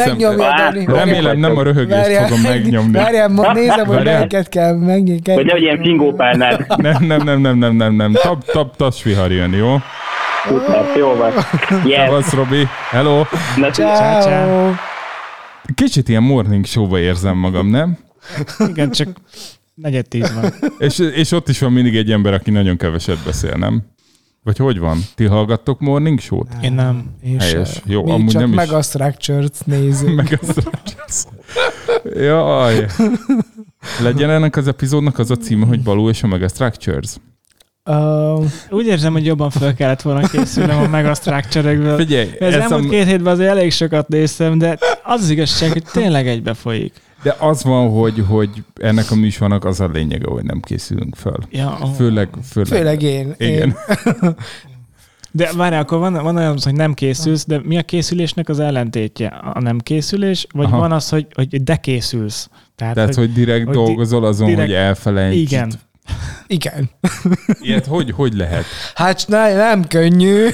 Remélem 0.87 1.39
nem 1.39 1.57
a 1.57 1.63
röhögést 1.63 2.17
fogom 2.17 2.41
megnyomni. 2.41 2.93
Várjál, 2.93 3.53
nézem, 3.55 3.87
hogy 3.87 4.05
melyiket 4.05 4.49
kell 4.49 4.75
megnyomni. 4.75 5.21
Vagy 5.25 5.45
nem, 5.45 5.55
hogy 5.55 5.63
ilyen 5.63 5.83
fingópárnál. 5.83 6.67
Nem, 6.77 7.05
nem, 7.07 7.23
nem, 7.25 7.41
nem, 7.41 7.59
nem, 7.59 7.77
nem, 7.77 7.95
nem. 7.95 8.13
Tap, 8.13 8.45
tap, 8.45 8.77
tapsvihar 8.77 9.33
jön, 9.33 9.53
jó? 9.53 9.77
Szuper, 10.49 10.97
jó 10.97 11.15
van. 11.15 11.33
Yes. 11.85 12.33
Robi. 12.33 12.67
Hello. 12.91 13.25
Na, 13.57 13.71
ciao. 13.71 14.23
ciao. 14.23 14.73
Kicsit 15.75 16.09
ilyen 16.09 16.23
morning 16.23 16.65
show 16.65 16.97
érzem 16.97 17.37
magam, 17.37 17.67
nem? 17.67 17.99
Igen, 18.69 18.91
csak 18.91 19.09
negyed 19.75 20.09
tíz 20.09 20.35
van. 20.35 20.53
és, 20.79 20.99
és 20.99 21.33
ott 21.33 21.49
is 21.49 21.59
van 21.59 21.73
mindig 21.73 21.97
egy 21.97 22.11
ember, 22.13 22.35
aki 22.35 22.51
nagyon 22.51 22.77
keveset 22.77 23.19
beszél, 23.25 23.55
nem? 23.55 23.83
Vagy 24.43 24.57
hogy 24.57 24.79
van? 24.79 24.99
Ti 25.15 25.25
hallgattok 25.25 25.81
Morning 25.81 26.21
Show-t? 26.21 26.49
Én 26.63 26.73
nem. 26.73 27.05
Én 27.25 27.41
Helyes. 27.41 27.73
Sem. 27.73 27.83
Jó, 27.87 28.05
Mi 28.05 28.11
amúgy 28.11 28.31
csak 28.33 28.41
nem 28.41 28.51
meg 28.51 28.67
is... 28.67 28.73
a 28.73 28.83
Structures 28.83 29.59
nézünk. 29.65 30.15
meg 30.23 30.39
a 30.43 30.45
Structures. 30.53 31.25
Jaj. 32.15 32.87
Legyen 34.01 34.31
ennek 34.31 34.57
az 34.57 34.69
epizódnak 34.69 35.19
az 35.19 35.31
a 35.31 35.37
címe, 35.37 35.67
hogy 35.67 35.83
Balú 35.83 36.09
és 36.09 36.23
a 36.23 36.27
Mega 36.27 36.49
Structures. 36.49 37.17
Uh, 37.87 38.45
Úgy 38.71 38.87
érzem, 38.87 39.13
hogy 39.13 39.27
jobban 39.27 39.51
fel 39.51 39.75
kellett 39.75 40.03
volna 40.03 40.29
készülnem 40.29 40.79
a 40.79 40.89
Mega 40.89 41.15
Structure-ekből. 41.15 41.97
Figyelj, 41.97 42.29
ez 42.39 42.55
elmúlt 42.55 42.85
a... 42.85 42.89
két 42.89 43.07
hétben 43.07 43.33
azért 43.33 43.51
elég 43.51 43.73
sokat 43.73 44.09
néztem, 44.09 44.59
de 44.59 44.79
az 45.03 45.23
az 45.23 45.31
igazság, 45.31 45.73
hogy 45.73 45.85
tényleg 45.93 46.29
egybe 46.29 46.55
folyik. 46.55 46.93
De 47.23 47.37
az 47.39 47.65
van, 47.65 47.91
hogy, 47.91 48.25
hogy 48.29 48.49
ennek 48.75 49.11
a 49.11 49.15
műsornak 49.15 49.65
az 49.65 49.81
a 49.81 49.91
lényege, 49.93 50.29
hogy 50.29 50.45
nem 50.45 50.61
készülünk 50.61 51.15
fel. 51.15 51.39
Ja, 51.51 51.79
oh. 51.81 51.95
főleg, 51.95 52.29
főleg, 52.51 52.73
főleg 52.73 53.03
én. 53.03 53.35
Igen. 53.39 53.53
Én. 53.63 53.77
De 55.31 55.51
várjál, 55.57 55.81
akkor 55.81 55.99
van, 55.99 56.13
van 56.13 56.37
olyan, 56.37 56.59
hogy 56.63 56.75
nem 56.75 56.95
készülsz, 56.95 57.47
de 57.47 57.61
mi 57.65 57.79
a 57.79 57.83
készülésnek 57.83 58.49
az 58.49 58.61
ellentétje? 58.61 59.27
A 59.55 59.61
nem 59.61 59.79
készülés, 59.79 60.47
vagy 60.53 60.67
Aha. 60.67 60.79
van 60.79 60.93
az, 60.93 61.09
hogy, 61.09 61.27
hogy 61.35 61.63
de 61.63 61.77
készülsz? 61.77 62.49
Tehát, 62.77 62.95
Tehát, 62.95 63.15
hogy, 63.15 63.25
hogy 63.25 63.35
direkt 63.35 63.67
hogy 63.67 63.75
dolgozol 63.75 64.25
azon, 64.25 64.47
direkt- 64.47 64.67
hogy 64.67 64.77
elfelejtsd. 64.77 65.39
igen, 65.39 65.73
Igen. 66.47 66.91
Ilyet 67.61 67.87
hogy, 67.87 68.11
hogy 68.11 68.35
lehet? 68.35 68.65
Hát 68.95 69.25
ne, 69.29 69.53
nem 69.55 69.87
könnyű. 69.87 70.49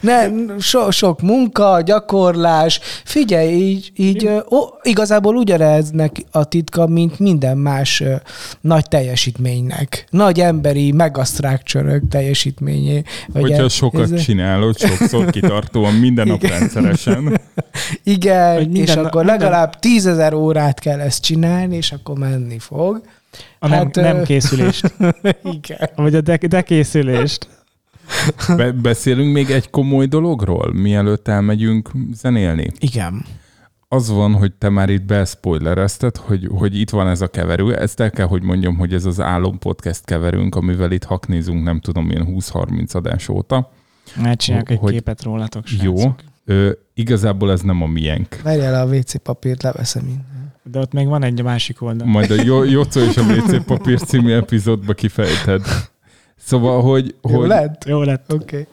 Nem, 0.00 0.54
so, 0.58 0.90
sok 0.90 1.20
munka, 1.22 1.80
gyakorlás. 1.80 2.80
Figyelj, 3.04 3.48
így, 3.52 3.92
így 3.96 4.26
ó, 4.50 4.58
igazából 4.82 5.36
ugyaneznek 5.36 6.16
a 6.30 6.44
titka, 6.44 6.86
mint 6.86 7.18
minden 7.18 7.58
más 7.58 8.00
ö, 8.00 8.14
nagy 8.60 8.88
teljesítménynek. 8.88 10.06
Nagy 10.10 10.40
emberi 10.40 10.92
megastructure 10.92 12.00
teljesítményé. 12.10 13.02
Vagy 13.32 13.42
Hogyha 13.42 13.62
el- 13.62 13.68
sokat 13.68 14.12
ez- 14.12 14.22
csinálod, 14.22 14.78
sokszor 14.78 15.30
kitartóan, 15.30 15.94
minden 15.94 16.26
nap 16.26 16.42
Igen. 16.42 16.58
rendszeresen. 16.58 17.40
Igen, 18.04 18.56
minden 18.56 18.82
és 18.82 18.94
na- 18.94 19.00
akkor 19.00 19.24
minden- 19.24 19.40
legalább 19.40 19.78
tízezer 19.78 20.34
órát 20.34 20.78
kell 20.80 21.00
ezt 21.00 21.22
csinálni, 21.22 21.76
és 21.76 21.92
akkor 21.92 22.18
menni 22.18 22.58
fog. 22.58 23.00
a 23.58 23.68
nem, 23.68 23.78
Hát, 23.78 23.94
nem 23.94 24.16
ö- 24.16 24.24
készülést, 24.26 24.94
Igen. 25.58 25.88
vagy 25.96 26.14
a 26.14 26.20
de, 26.20 26.36
dekészülést. 26.48 27.48
Be- 28.56 28.72
beszélünk 28.72 29.32
még 29.32 29.50
egy 29.50 29.70
komoly 29.70 30.06
dologról, 30.06 30.72
mielőtt 30.72 31.28
elmegyünk 31.28 31.90
zenélni. 32.12 32.70
Igen. 32.78 33.24
Az 33.88 34.10
van, 34.10 34.32
hogy 34.34 34.52
te 34.52 34.68
már 34.68 34.88
itt 34.88 35.02
bespoilerezted, 35.02 36.16
hogy, 36.16 36.48
hogy 36.50 36.78
itt 36.80 36.90
van 36.90 37.08
ez 37.08 37.20
a 37.20 37.28
keverő. 37.28 37.76
Ezt 37.76 38.00
el 38.00 38.10
kell, 38.10 38.26
hogy 38.26 38.42
mondjam, 38.42 38.76
hogy 38.76 38.94
ez 38.94 39.04
az 39.04 39.20
Álom 39.20 39.58
Podcast 39.58 40.04
keverünk, 40.04 40.54
amivel 40.54 40.92
itt 40.92 41.04
haknézunk, 41.04 41.64
nem 41.64 41.80
tudom, 41.80 42.10
én 42.10 42.24
20-30 42.28 42.94
adás 42.94 43.28
óta. 43.28 43.70
Megcsinálok 44.22 44.70
egy 44.70 44.78
Hogy- 44.78 44.92
képet 44.92 45.22
rólatok, 45.22 45.62
Jó. 45.82 45.96
srácok. 45.96 46.20
Ö, 46.44 46.70
igazából 46.94 47.50
ez 47.52 47.60
nem 47.60 47.82
a 47.82 47.86
miénk. 47.86 48.40
Várjál 48.42 48.86
a 48.86 48.94
WC 48.94 49.22
papírt, 49.22 49.62
leveszem 49.62 50.06
innen. 50.06 50.54
De 50.62 50.78
ott 50.78 50.92
még 50.92 51.06
van 51.06 51.22
egy 51.22 51.42
másik 51.42 51.82
oldal. 51.82 52.06
Majd 52.06 52.30
a 52.30 52.42
Jó- 52.42 52.64
Jocó 52.64 53.00
és 53.00 53.16
a 53.16 53.22
WC 53.22 53.64
Papír 53.64 54.00
című 54.00 54.32
epizódba 54.32 54.92
kifejted. 54.92 55.62
Szóval, 56.38 56.82
hogy, 56.82 57.14
Jó 57.28 57.38
hogy, 57.38 57.48
lett? 57.48 57.84
Jó 57.84 58.02
lett. 58.02 58.32
Oké. 58.32 58.42
Okay. 58.42 58.66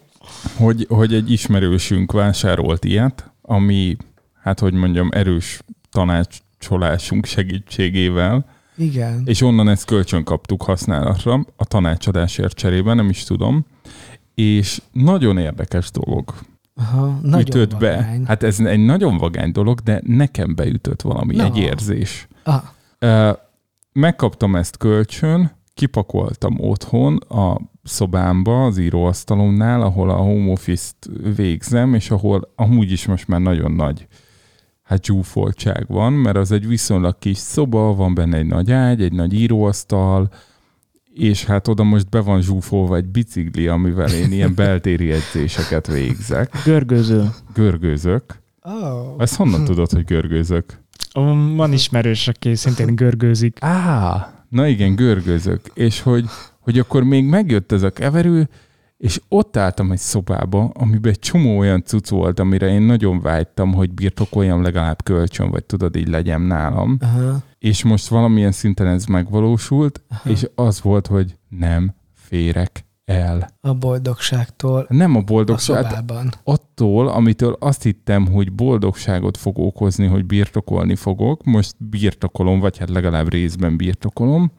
hogy, 0.65 0.85
hogy 0.89 1.13
egy 1.13 1.31
ismerősünk 1.31 2.11
vásárolt 2.11 2.85
ilyet, 2.85 3.31
ami, 3.41 3.97
hát 4.41 4.59
hogy 4.59 4.73
mondjam, 4.73 5.09
erős 5.11 5.59
tanácsolásunk 5.91 7.25
segítségével, 7.25 8.45
Igen. 8.77 9.21
és 9.25 9.41
onnan 9.41 9.69
ezt 9.69 9.85
kölcsön 9.85 10.23
kaptuk 10.23 10.63
használatra, 10.63 11.45
a 11.55 11.65
tanácsadásért 11.65 12.55
cserébe, 12.57 12.93
nem 12.93 13.09
is 13.09 13.23
tudom, 13.23 13.65
és 14.35 14.81
nagyon 14.91 15.37
érdekes 15.37 15.91
dolog. 15.91 16.33
Aha, 16.75 17.19
nagyon 17.21 17.39
ütött 17.39 17.71
vagány. 17.71 18.21
be. 18.21 18.27
Hát 18.27 18.43
ez 18.43 18.59
egy 18.59 18.85
nagyon 18.85 19.17
vagány 19.17 19.51
dolog, 19.51 19.79
de 19.79 20.01
nekem 20.03 20.55
beütött 20.55 21.01
valami, 21.01 21.35
Na. 21.35 21.43
egy 21.43 21.57
érzés. 21.57 22.27
Ah, 22.43 22.63
Megkaptam 23.93 24.55
ezt 24.55 24.77
kölcsön, 24.77 25.51
kipakoltam 25.75 26.59
otthon 26.59 27.17
a 27.17 27.61
szobámba, 27.83 28.65
az 28.65 28.77
íróasztalomnál, 28.77 29.81
ahol 29.81 30.09
a 30.09 30.15
home 30.15 30.51
office-t 30.51 31.09
végzem, 31.35 31.93
és 31.93 32.11
ahol 32.11 32.51
amúgy 32.55 32.91
is 32.91 33.05
most 33.05 33.27
már 33.27 33.39
nagyon 33.39 33.71
nagy 33.71 34.07
hát 34.83 35.05
zsúfoltság 35.05 35.85
van, 35.87 36.13
mert 36.13 36.37
az 36.37 36.51
egy 36.51 36.67
viszonylag 36.67 37.19
kis 37.19 37.37
szoba, 37.37 37.95
van 37.95 38.13
benne 38.13 38.37
egy 38.37 38.45
nagy 38.45 38.71
ágy, 38.71 39.01
egy 39.01 39.13
nagy 39.13 39.33
íróasztal, 39.33 40.29
és 41.13 41.45
hát 41.45 41.67
oda 41.67 41.83
most 41.83 42.09
be 42.09 42.19
van 42.19 42.41
zsúfolva 42.41 42.95
egy 42.95 43.05
bicikli, 43.05 43.67
amivel 43.67 44.13
én 44.13 44.31
ilyen 44.31 44.55
beltéri 44.61 45.11
edzéseket 45.11 45.87
végzek. 45.87 46.61
Görgőző. 46.65 47.29
Görgőzök. 47.53 48.23
oh. 48.61 49.15
Ezt 49.17 49.35
honnan 49.35 49.63
tudod, 49.63 49.91
hogy 49.91 50.05
görgőzök? 50.05 50.83
Ó, 51.15 51.21
Van 51.55 51.73
ismerős, 51.73 52.27
aki 52.27 52.55
szintén 52.55 52.95
görgőzik. 52.95 53.57
Á, 53.61 54.34
na 54.49 54.67
igen, 54.67 54.95
görgőzök. 54.95 55.61
És 55.73 56.01
hogy, 56.01 56.25
hogy 56.59 56.79
akkor 56.79 57.03
még 57.03 57.25
megjött 57.25 57.71
ez 57.71 57.83
a 57.83 57.89
keverő, 57.89 58.49
és 58.97 59.21
ott 59.29 59.57
álltam 59.57 59.91
egy 59.91 59.99
szobába, 59.99 60.71
amiben 60.73 61.11
egy 61.11 61.19
csomó 61.19 61.57
olyan 61.57 61.83
cucc 61.83 62.09
volt, 62.09 62.39
amire 62.39 62.67
én 62.67 62.81
nagyon 62.81 63.21
vágytam, 63.21 63.73
hogy 63.73 63.91
birtokoljam 63.91 64.61
legalább 64.61 65.03
kölcsön, 65.03 65.49
vagy 65.49 65.63
tudod, 65.63 65.95
így 65.95 66.07
legyen 66.07 66.41
nálam. 66.41 66.97
Aha. 67.01 67.43
És 67.59 67.83
most 67.83 68.07
valamilyen 68.07 68.51
szinten 68.51 68.87
ez 68.87 69.05
megvalósult, 69.05 70.01
Aha. 70.09 70.29
és 70.29 70.47
az 70.55 70.81
volt, 70.81 71.07
hogy 71.07 71.35
nem 71.49 71.95
férek 72.13 72.84
el. 73.05 73.49
A 73.61 73.73
boldogságtól 73.73 74.85
Nem 74.89 75.15
a 75.15 75.19
a 75.19 75.21
boldogság, 75.21 75.83
hát 75.83 75.95
szobában. 75.95 76.33
attól, 76.43 77.07
amitől 77.07 77.57
azt 77.59 77.83
hittem, 77.83 78.27
hogy 78.27 78.51
boldogságot 78.51 79.37
fog 79.37 79.57
okozni, 79.59 80.05
hogy 80.05 80.25
birtokolni 80.25 80.95
fogok, 80.95 81.43
most 81.43 81.75
birtokolom, 81.77 82.59
vagy 82.59 82.77
hát 82.77 82.89
legalább 82.89 83.29
részben 83.29 83.77
birtokolom, 83.77 84.51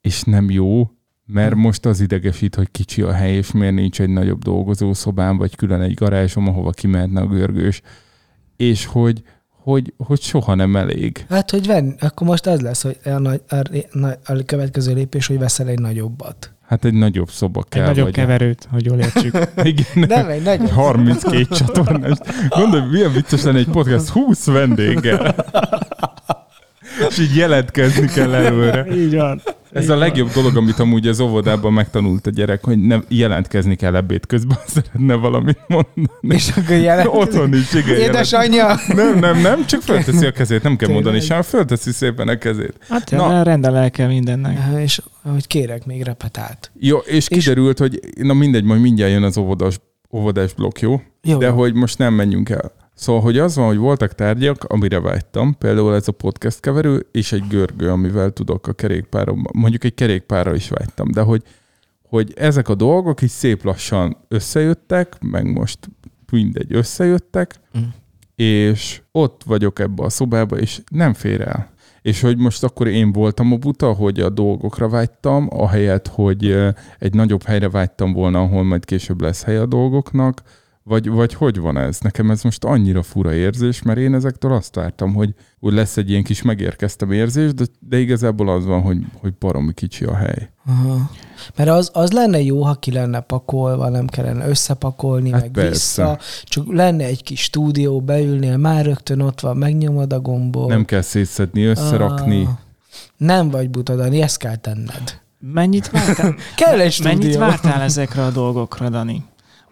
és 0.00 0.22
nem 0.22 0.50
jó, 0.50 0.90
mert 1.26 1.54
most 1.54 1.86
az 1.86 2.00
idegesít, 2.00 2.54
hogy 2.54 2.70
kicsi 2.70 3.02
a 3.02 3.12
hely, 3.12 3.34
és 3.36 3.52
miért 3.52 3.74
nincs 3.74 4.00
egy 4.00 4.08
nagyobb 4.08 4.42
dolgozószobám, 4.42 5.36
vagy 5.36 5.56
külön 5.56 5.80
egy 5.80 5.94
garázsom, 5.94 6.48
ahova 6.48 6.70
kimehetne 6.70 7.20
a 7.20 7.26
görgős, 7.26 7.80
és 8.56 8.86
hogy, 8.86 9.22
hogy, 9.48 9.94
hogy 9.96 10.20
soha 10.20 10.54
nem 10.54 10.76
elég. 10.76 11.26
Hát, 11.28 11.50
hogy 11.50 11.66
venn, 11.66 11.92
akkor 12.00 12.26
most 12.26 12.46
az 12.46 12.60
lesz, 12.60 12.82
hogy 12.82 12.98
a, 13.04 13.18
nagy, 13.18 13.42
a, 13.48 14.06
a 14.24 14.44
következő 14.46 14.94
lépés, 14.94 15.26
hogy 15.26 15.38
veszel 15.38 15.68
egy 15.68 15.78
nagyobbat. 15.78 16.53
Hát 16.66 16.84
egy 16.84 16.94
nagyobb 16.94 17.30
szoba 17.30 17.60
Egy 17.60 17.68
kell. 17.68 17.86
nagyobb 17.86 18.04
vagy 18.04 18.14
keverőt, 18.14 18.68
hogy 18.70 18.84
jól 18.84 18.98
értsük. 18.98 19.36
Igen, 19.62 19.86
Nem, 20.08 20.28
egy 20.28 20.42
nagyobb. 20.42 20.68
32 20.84 21.46
csatornás. 21.54 22.18
Gondolj, 22.48 22.82
milyen 22.90 23.12
vicces 23.12 23.42
lenne 23.42 23.58
egy 23.58 23.68
podcast 23.70 24.08
20 24.08 24.46
vendéggel. 24.46 25.34
És 27.08 27.18
így 27.18 27.36
jelentkezni 27.36 28.06
kell 28.06 28.34
előre. 28.34 28.86
Így 28.94 29.14
van. 29.16 29.40
Ez 29.74 29.88
a 29.88 29.96
legjobb 29.96 30.30
dolog, 30.30 30.56
amit 30.56 30.78
amúgy 30.78 31.06
az 31.06 31.20
óvodában 31.20 31.72
megtanult 31.72 32.26
a 32.26 32.30
gyerek, 32.30 32.64
hogy 32.64 32.78
nem 32.78 33.04
jelentkezni 33.08 33.76
kell 33.76 33.96
ebéd 33.96 34.26
közben, 34.26 34.58
szeretne 34.66 35.14
valamit 35.14 35.58
mondani. 35.68 36.08
És 36.28 36.48
akkor 36.48 36.76
jelent. 36.76 37.08
Otthon 37.12 37.54
is, 37.54 37.72
igen. 37.72 37.96
Édesanyja! 37.96 38.74
Nem, 38.88 39.18
nem, 39.18 39.40
nem, 39.40 39.66
csak 39.66 39.82
fölteszi 39.82 40.26
a 40.26 40.30
kezét, 40.30 40.62
nem 40.62 40.76
kell 40.76 40.88
Tényleg? 40.88 41.04
mondani 41.04 41.24
sem, 41.24 41.42
fölteszi 41.42 41.92
szépen 41.92 42.28
a 42.28 42.38
kezét. 42.38 42.74
Hát 42.88 43.10
Na. 43.10 43.42
Rendel 43.42 43.90
kell 43.90 44.08
mindennek. 44.08 44.58
És 44.80 45.00
hogy 45.22 45.46
kérek 45.46 45.86
még 45.86 46.02
repetált. 46.02 46.70
Jó, 46.78 46.98
és 46.98 47.28
kiderült, 47.28 47.78
hogy 47.78 48.00
na 48.16 48.32
mindegy, 48.32 48.64
majd 48.64 48.80
mindjárt 48.80 49.12
jön 49.12 49.22
az 49.22 49.38
óvodás, 49.38 49.80
óvodás 50.12 50.54
blokk, 50.54 50.78
jó? 50.78 51.00
Jó. 51.22 51.38
De 51.38 51.48
hogy 51.48 51.74
most 51.74 51.98
nem 51.98 52.14
menjünk 52.14 52.48
el. 52.48 52.72
Szóval, 52.94 53.22
hogy 53.22 53.38
az 53.38 53.56
van, 53.56 53.66
hogy 53.66 53.76
voltak 53.76 54.14
tárgyak, 54.14 54.64
amire 54.64 55.00
vágytam, 55.00 55.58
például 55.58 55.94
ez 55.94 56.08
a 56.08 56.12
podcast 56.12 56.60
keverő, 56.60 57.06
és 57.12 57.32
egy 57.32 57.46
görgő, 57.48 57.90
amivel 57.90 58.30
tudok 58.30 58.66
a 58.66 58.72
kerékpárom, 58.72 59.44
mondjuk 59.52 59.84
egy 59.84 59.94
kerékpárra 59.94 60.54
is 60.54 60.68
vágytam, 60.68 61.10
de 61.10 61.20
hogy, 61.20 61.42
hogy 62.08 62.32
ezek 62.36 62.68
a 62.68 62.74
dolgok 62.74 63.22
is 63.22 63.30
szép 63.30 63.64
lassan 63.64 64.16
összejöttek, 64.28 65.16
meg 65.20 65.52
most 65.52 65.78
mindegy, 66.32 66.74
összejöttek, 66.74 67.54
Mm. 67.78 67.82
és 68.36 69.00
ott 69.12 69.42
vagyok 69.46 69.78
ebbe 69.78 70.02
a 70.04 70.08
szobába, 70.08 70.58
és 70.58 70.80
nem 70.90 71.14
fér 71.14 71.40
el. 71.40 71.72
És 72.02 72.20
hogy 72.20 72.38
most 72.38 72.64
akkor 72.64 72.86
én 72.86 73.12
voltam 73.12 73.52
a 73.52 73.56
buta, 73.56 73.92
hogy 73.92 74.20
a 74.20 74.30
dolgokra 74.30 74.88
vágytam, 74.88 75.48
ahelyett, 75.50 76.08
hogy 76.08 76.56
egy 76.98 77.14
nagyobb 77.14 77.42
helyre 77.42 77.68
vágytam 77.68 78.12
volna, 78.12 78.40
ahol 78.40 78.62
majd 78.62 78.84
később 78.84 79.20
lesz 79.20 79.42
hely 79.42 79.56
a 79.56 79.66
dolgoknak, 79.66 80.42
vagy, 80.86 81.08
vagy 81.08 81.34
hogy 81.34 81.58
van 81.58 81.76
ez? 81.78 81.98
Nekem 82.00 82.30
ez 82.30 82.42
most 82.42 82.64
annyira 82.64 83.02
fura 83.02 83.32
érzés, 83.32 83.82
mert 83.82 83.98
én 83.98 84.14
ezektől 84.14 84.52
azt 84.52 84.74
vártam, 84.74 85.14
hogy 85.14 85.34
úgy 85.60 85.72
lesz 85.72 85.96
egy 85.96 86.10
ilyen 86.10 86.22
kis 86.22 86.42
megérkeztem 86.42 87.10
érzés, 87.12 87.54
de, 87.54 87.64
de 87.80 87.98
igazából 87.98 88.48
az 88.48 88.64
van, 88.64 88.80
hogy, 88.82 88.98
hogy 89.20 89.34
baromi 89.38 89.72
kicsi 89.72 90.04
a 90.04 90.14
hely. 90.14 90.50
Aha. 90.66 91.10
Mert 91.56 91.70
az, 91.70 91.90
az 91.92 92.12
lenne 92.12 92.40
jó, 92.40 92.62
ha 92.62 92.74
ki 92.74 92.92
lenne 92.92 93.20
pakolva, 93.20 93.88
nem 93.88 94.06
kellene 94.06 94.48
összepakolni, 94.48 95.30
Hát 95.30 95.40
meg 95.40 95.50
persze. 95.50 95.70
vissza. 95.70 96.18
Csak 96.44 96.72
lenne 96.72 97.04
egy 97.04 97.22
kis 97.22 97.40
stúdió, 97.42 98.00
beülnél, 98.00 98.56
már 98.56 98.84
rögtön 98.84 99.20
ott 99.20 99.40
van, 99.40 99.56
megnyomod 99.56 100.12
a 100.12 100.20
gombot. 100.20 100.68
Nem 100.68 100.84
kell 100.84 101.00
szétszedni, 101.02 101.64
összerakni. 101.64 102.42
Ah, 102.42 102.48
nem 103.16 103.50
vagy 103.50 103.70
buta, 103.70 103.96
Dani, 103.96 104.20
ezt 104.22 104.36
kell 104.38 104.56
tenned. 104.56 105.20
Mennyit 105.38 105.90
vártál, 105.90 106.34
Kell 106.56 106.80
egy 106.80 106.92
stúdió. 106.92 107.16
mennyit 107.18 107.36
vártál 107.36 107.80
ezekre 107.80 108.24
a 108.24 108.30
dolgokra, 108.30 108.88
Dani? 108.88 109.24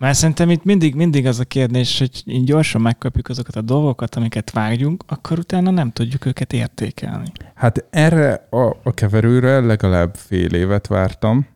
Mert 0.03 0.17
szerintem 0.17 0.51
itt 0.51 0.65
mindig, 0.65 0.95
mindig 0.95 1.27
az 1.27 1.38
a 1.41 1.45
kérdés, 1.45 1.99
hogy 1.99 2.23
így 2.27 2.45
gyorsan 2.45 2.81
megkapjuk 2.81 3.29
azokat 3.29 3.57
a 3.57 3.61
dolgokat, 3.61 4.15
amiket 4.15 4.51
vágyunk, 4.51 5.05
akkor 5.07 5.38
utána 5.38 5.71
nem 5.71 5.91
tudjuk 5.91 6.27
őket 6.27 6.53
értékelni. 6.53 7.33
Hát 7.55 7.85
erre 7.91 8.47
a, 8.51 8.77
a 8.83 8.93
keverőre 8.95 9.61
legalább 9.61 10.15
fél 10.15 10.55
évet 10.55 10.87
vártam, 10.87 11.47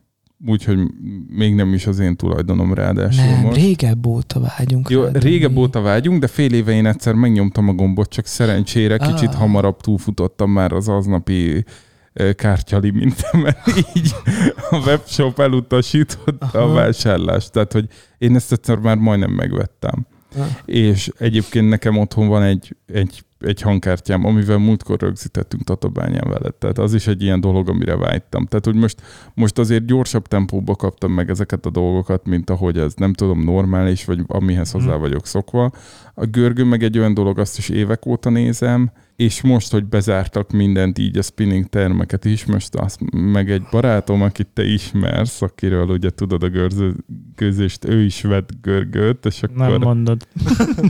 úgyhogy 0.46 0.78
még 1.28 1.54
nem 1.54 1.72
is 1.74 1.86
az 1.86 1.98
én 1.98 2.16
tulajdonom 2.16 2.74
ráadásul 2.74 3.24
Nem, 3.24 3.40
most. 3.40 3.56
régebb 3.56 4.06
óta 4.06 4.40
vágyunk 4.40 4.88
Jó, 4.90 5.02
rá, 5.02 5.10
Dani. 5.10 5.24
régebb 5.24 5.56
óta 5.56 5.80
vágyunk, 5.80 6.20
de 6.20 6.26
fél 6.26 6.52
éve 6.52 6.72
én 6.72 6.86
egyszer 6.86 7.14
megnyomtam 7.14 7.68
a 7.68 7.72
gombot, 7.72 8.08
csak 8.10 8.26
szerencsére 8.26 8.96
kicsit 8.96 9.28
Ah. 9.28 9.34
hamarabb 9.34 9.80
túlfutottam 9.80 10.50
már 10.50 10.72
az 10.72 10.88
aznapi 10.88 11.64
ö, 12.18 12.32
kártyalimintem, 12.32 13.46
így 13.94 14.14
a 14.70 14.76
webshop 14.86 15.38
elutasította 15.40 16.58
a 16.58 16.62
Aha. 16.64 16.72
vásárlást. 16.74 17.52
Tehát, 17.52 17.72
hogy 17.72 17.86
én 18.18 18.34
ezt 18.34 18.52
egyszer 18.52 18.76
már 18.78 18.96
majdnem 18.96 19.30
megvettem. 19.30 20.06
Ah. 20.38 20.46
És 20.64 21.10
egyébként 21.18 21.68
nekem 21.68 21.98
otthon 21.98 22.28
van 22.28 22.42
egy, 22.42 22.76
egy 22.86 23.24
egy 23.40 23.60
hangkártyám, 23.60 24.24
amivel 24.24 24.58
múltkor 24.58 25.00
rögzítettünk 25.00 25.64
Tatabányán 25.64 26.28
veled. 26.28 26.54
Tehát 26.54 26.78
az 26.78 26.94
is 26.94 27.06
egy 27.06 27.22
ilyen 27.22 27.40
dolog, 27.40 27.68
amire 27.68 27.96
vágytam. 27.96 28.46
Tehát, 28.46 28.64
hogy 28.64 28.74
most, 28.74 29.02
most 29.34 29.58
azért 29.58 29.84
gyorsabb 29.86 30.26
tempóba 30.26 30.74
kaptam 30.76 31.12
meg 31.12 31.30
ezeket 31.30 31.66
a 31.66 31.70
dolgokat, 31.70 32.26
mint 32.26 32.50
ahogy 32.50 32.78
ez 32.78 32.94
nem 32.94 33.12
tudom 33.12 33.44
normális, 33.44 34.04
vagy 34.04 34.20
amihez 34.26 34.70
hozzá 34.70 34.90
Mhm. 34.92 35.00
vagyok 35.00 35.26
szokva. 35.26 35.70
A 36.14 36.24
görgő 36.24 36.64
meg 36.64 36.82
egy 36.82 36.98
olyan 36.98 37.14
dolog, 37.14 37.38
azt 37.38 37.58
is 37.58 37.68
évek 37.68 38.06
óta 38.06 38.30
nézem, 38.30 38.90
és 39.16 39.42
most, 39.42 39.72
hogy 39.72 39.84
bezártak 39.84 40.50
mindent, 40.50 40.98
így 40.98 41.18
a 41.18 41.22
spinning 41.22 41.64
termeket 41.66 42.24
is, 42.24 42.44
most 42.44 42.74
azt 42.74 43.00
meg 43.10 43.50
egy 43.50 43.62
barátom, 43.70 44.22
akit 44.22 44.46
te 44.46 44.64
ismersz, 44.64 45.42
akiről 45.42 45.88
ugye 45.88 46.10
tudod 46.10 46.42
a 46.42 46.48
görzőzést, 46.48 47.84
ő 47.84 48.02
is 48.04 48.22
vett 48.22 48.50
görgőt, 48.62 49.26
és 49.26 49.40
Nem 49.40 49.66
akkor 49.66 49.78
mondod. 49.78 50.28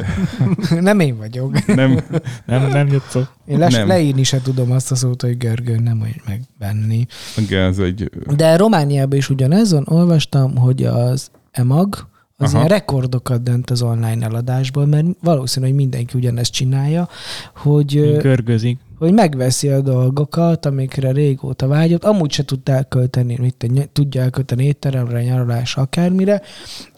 nem 0.80 1.00
én 1.00 1.16
vagyok. 1.16 1.66
nem, 1.66 2.00
Nem, 2.46 2.68
nem 2.70 2.86
jutsz. 2.86 3.16
Én 3.46 3.58
les, 3.58 3.72
Nem. 3.74 3.86
leírni 3.86 4.22
se 4.22 4.40
tudom 4.42 4.70
azt 4.70 4.90
a 4.90 4.94
szót, 4.94 5.22
hogy 5.22 5.36
görgő, 5.36 5.76
nem 5.76 5.98
hogy 5.98 6.20
megvenni. 6.26 7.06
igen, 7.36 7.62
ez 7.62 7.78
egy 7.78 8.10
De 8.36 8.56
Romániában 8.56 9.18
is 9.18 9.30
ugyanezon 9.30 9.84
olvastam, 9.88 10.56
hogy 10.56 10.84
az 10.84 11.30
EMAG 11.50 12.06
az 12.36 12.48
Aha. 12.54 12.56
ilyen 12.56 12.78
rekordokat 12.78 13.42
dönt 13.42 13.70
az 13.70 13.82
online 13.82 14.24
eladásból, 14.24 14.86
mert 14.86 15.06
valószínű, 15.22 15.66
hogy 15.66 15.74
mindenki 15.74 16.18
ugyanezt 16.18 16.52
csinálja, 16.52 17.08
hogy, 17.56 17.96
ö, 17.96 18.18
Görgözik. 18.18 18.78
hogy 18.98 19.12
megveszi 19.12 19.68
a 19.68 19.80
dolgokat, 19.80 20.66
amikre 20.66 21.12
régóta 21.12 21.66
vágyott, 21.66 22.04
amúgy 22.04 22.32
se 22.32 22.44
tudta 22.44 22.72
elkölteni, 22.72 23.36
mit 23.40 23.90
tudja 23.92 24.22
elkölteni 24.22 24.64
étteremre, 24.64 25.22
nyaralásra, 25.22 25.82
akármire, 25.82 26.42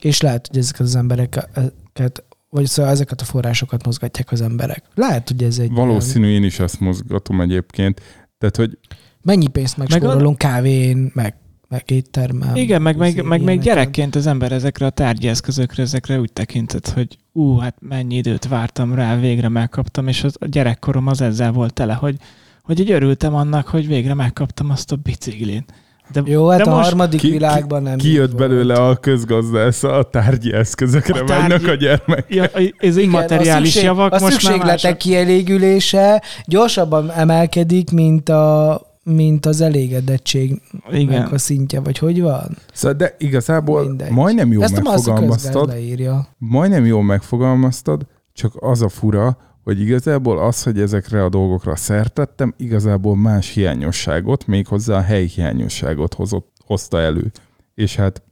és 0.01 0.21
lehet, 0.21 0.47
hogy 0.47 0.59
ezeket 0.59 0.81
az 0.81 0.97
embereket, 0.97 2.25
vagy 2.51 2.67
szóval 2.67 2.93
ezeket 2.93 3.21
a 3.21 3.25
forrásokat 3.25 3.85
mozgatják 3.85 4.33
az 4.33 4.41
emberek. 4.41 4.83
Lehet, 4.95 5.29
hogy 5.29 5.43
ez 5.43 5.59
egy 5.59 5.71
valószínű, 5.73 6.29
én 6.29 6.45
is 6.45 6.59
ezt 6.59 6.81
mozgatom 6.81 7.41
egyébként. 7.41 8.01
Tehát, 8.39 8.57
hogy 8.57 8.79
Mennyi 9.23 9.47
pénzt 9.47 9.77
megspórolunk 9.77 10.39
kávén, 10.39 11.11
meg, 11.15 11.35
meg 11.69 11.83
éttermel. 11.91 12.57
Igen, 12.57 12.83
meg, 12.83 12.97
meg, 12.97 13.09
izé, 13.09 13.21
meg 13.21 13.29
még 13.29 13.41
ilyeneken. 13.41 13.65
gyerekként 13.65 14.15
az 14.15 14.27
ember 14.27 14.53
ezekre 14.53 14.87
a 14.87 14.91
tárgyi 14.91 15.29
eszközökre, 15.29 15.83
ezekre 15.83 16.21
úgy 16.21 16.33
tekintett, 16.33 16.89
hogy 16.89 17.19
ú, 17.33 17.57
hát 17.59 17.75
mennyi 17.81 18.17
időt 18.17 18.49
vártam 18.49 18.95
rá, 18.95 19.17
végre 19.17 19.49
megkaptam, 19.49 20.09
és 20.09 20.25
az, 20.25 20.37
a 20.41 20.47
gyerekkorom 20.47 21.07
az 21.07 21.21
ezzel 21.21 21.53
volt 21.53 21.73
tele, 21.73 21.93
hogy, 21.93 22.17
hogy 22.63 22.81
így 22.81 22.91
örültem 22.91 23.35
annak, 23.35 23.67
hogy 23.69 23.87
végre 23.87 24.15
megkaptam 24.15 24.71
azt 24.71 24.93
a 24.93 24.97
biciklin. 24.97 25.65
De, 26.13 26.23
Jó, 26.25 26.49
hát 26.49 26.63
de 26.63 26.71
a 26.71 26.75
most 26.75 26.89
harmadik 26.89 27.21
ki- 27.21 27.31
világban 27.31 27.83
nem 27.83 27.97
ki 27.97 28.13
jött 28.13 28.37
belőle 28.37 28.75
a 28.75 28.97
közgazdász, 28.97 29.83
a 29.83 30.03
tárgyi 30.03 30.53
eszközökre 30.53 31.21
A 31.21 31.25
tárgyi- 31.25 31.69
a 31.69 31.75
gyermek. 31.75 32.25
ja, 32.29 32.45
ez 32.79 32.97
immateriális 32.97 33.69
szükség, 33.71 33.83
javak 33.85 34.13
a 34.13 34.19
most 34.19 34.23
már 34.23 34.31
szükségletek 34.33 34.83
mások. 34.83 34.99
kielégülése 34.99 36.23
gyorsabban 36.45 37.11
emelkedik, 37.11 37.91
mint 37.91 38.29
a 38.29 38.81
mint 39.15 39.47
az 39.47 39.61
elégedettségnek 39.61 40.63
Igen. 40.93 41.23
a 41.23 41.39
szintje, 41.39 41.81
vagy 41.81 41.99
hogy 41.99 42.21
van? 42.21 42.57
Szóval, 42.73 42.97
de 42.97 43.15
igazából 43.19 43.85
Mindegy. 43.85 44.11
majdnem 44.11 44.53
jól 44.53 44.63
Ezt 44.63 44.83
megfogalmaztad. 44.83 45.69
leírja. 45.69 46.29
Majdnem 46.39 46.85
jól 46.87 47.03
megfogalmaztad, 47.03 48.07
csak 48.33 48.53
az 48.61 48.83
a 48.83 48.89
fura, 48.89 49.39
hogy 49.65 49.81
igazából 49.81 50.39
az, 50.39 50.63
hogy 50.63 50.81
ezekre 50.81 51.25
a 51.25 51.29
dolgokra 51.29 51.77
szertettem, 51.77 52.55
igazából 52.57 53.17
más 53.17 53.49
hiányosságot, 53.55 54.47
méghozzá 54.47 54.97
a 54.97 55.01
helyi 55.03 55.27
hiányosságot 55.27 56.15
hozott, 56.15 56.53
hozta 56.67 57.01
elő. 57.01 57.31
És 57.75 57.97
hát 57.97 58.23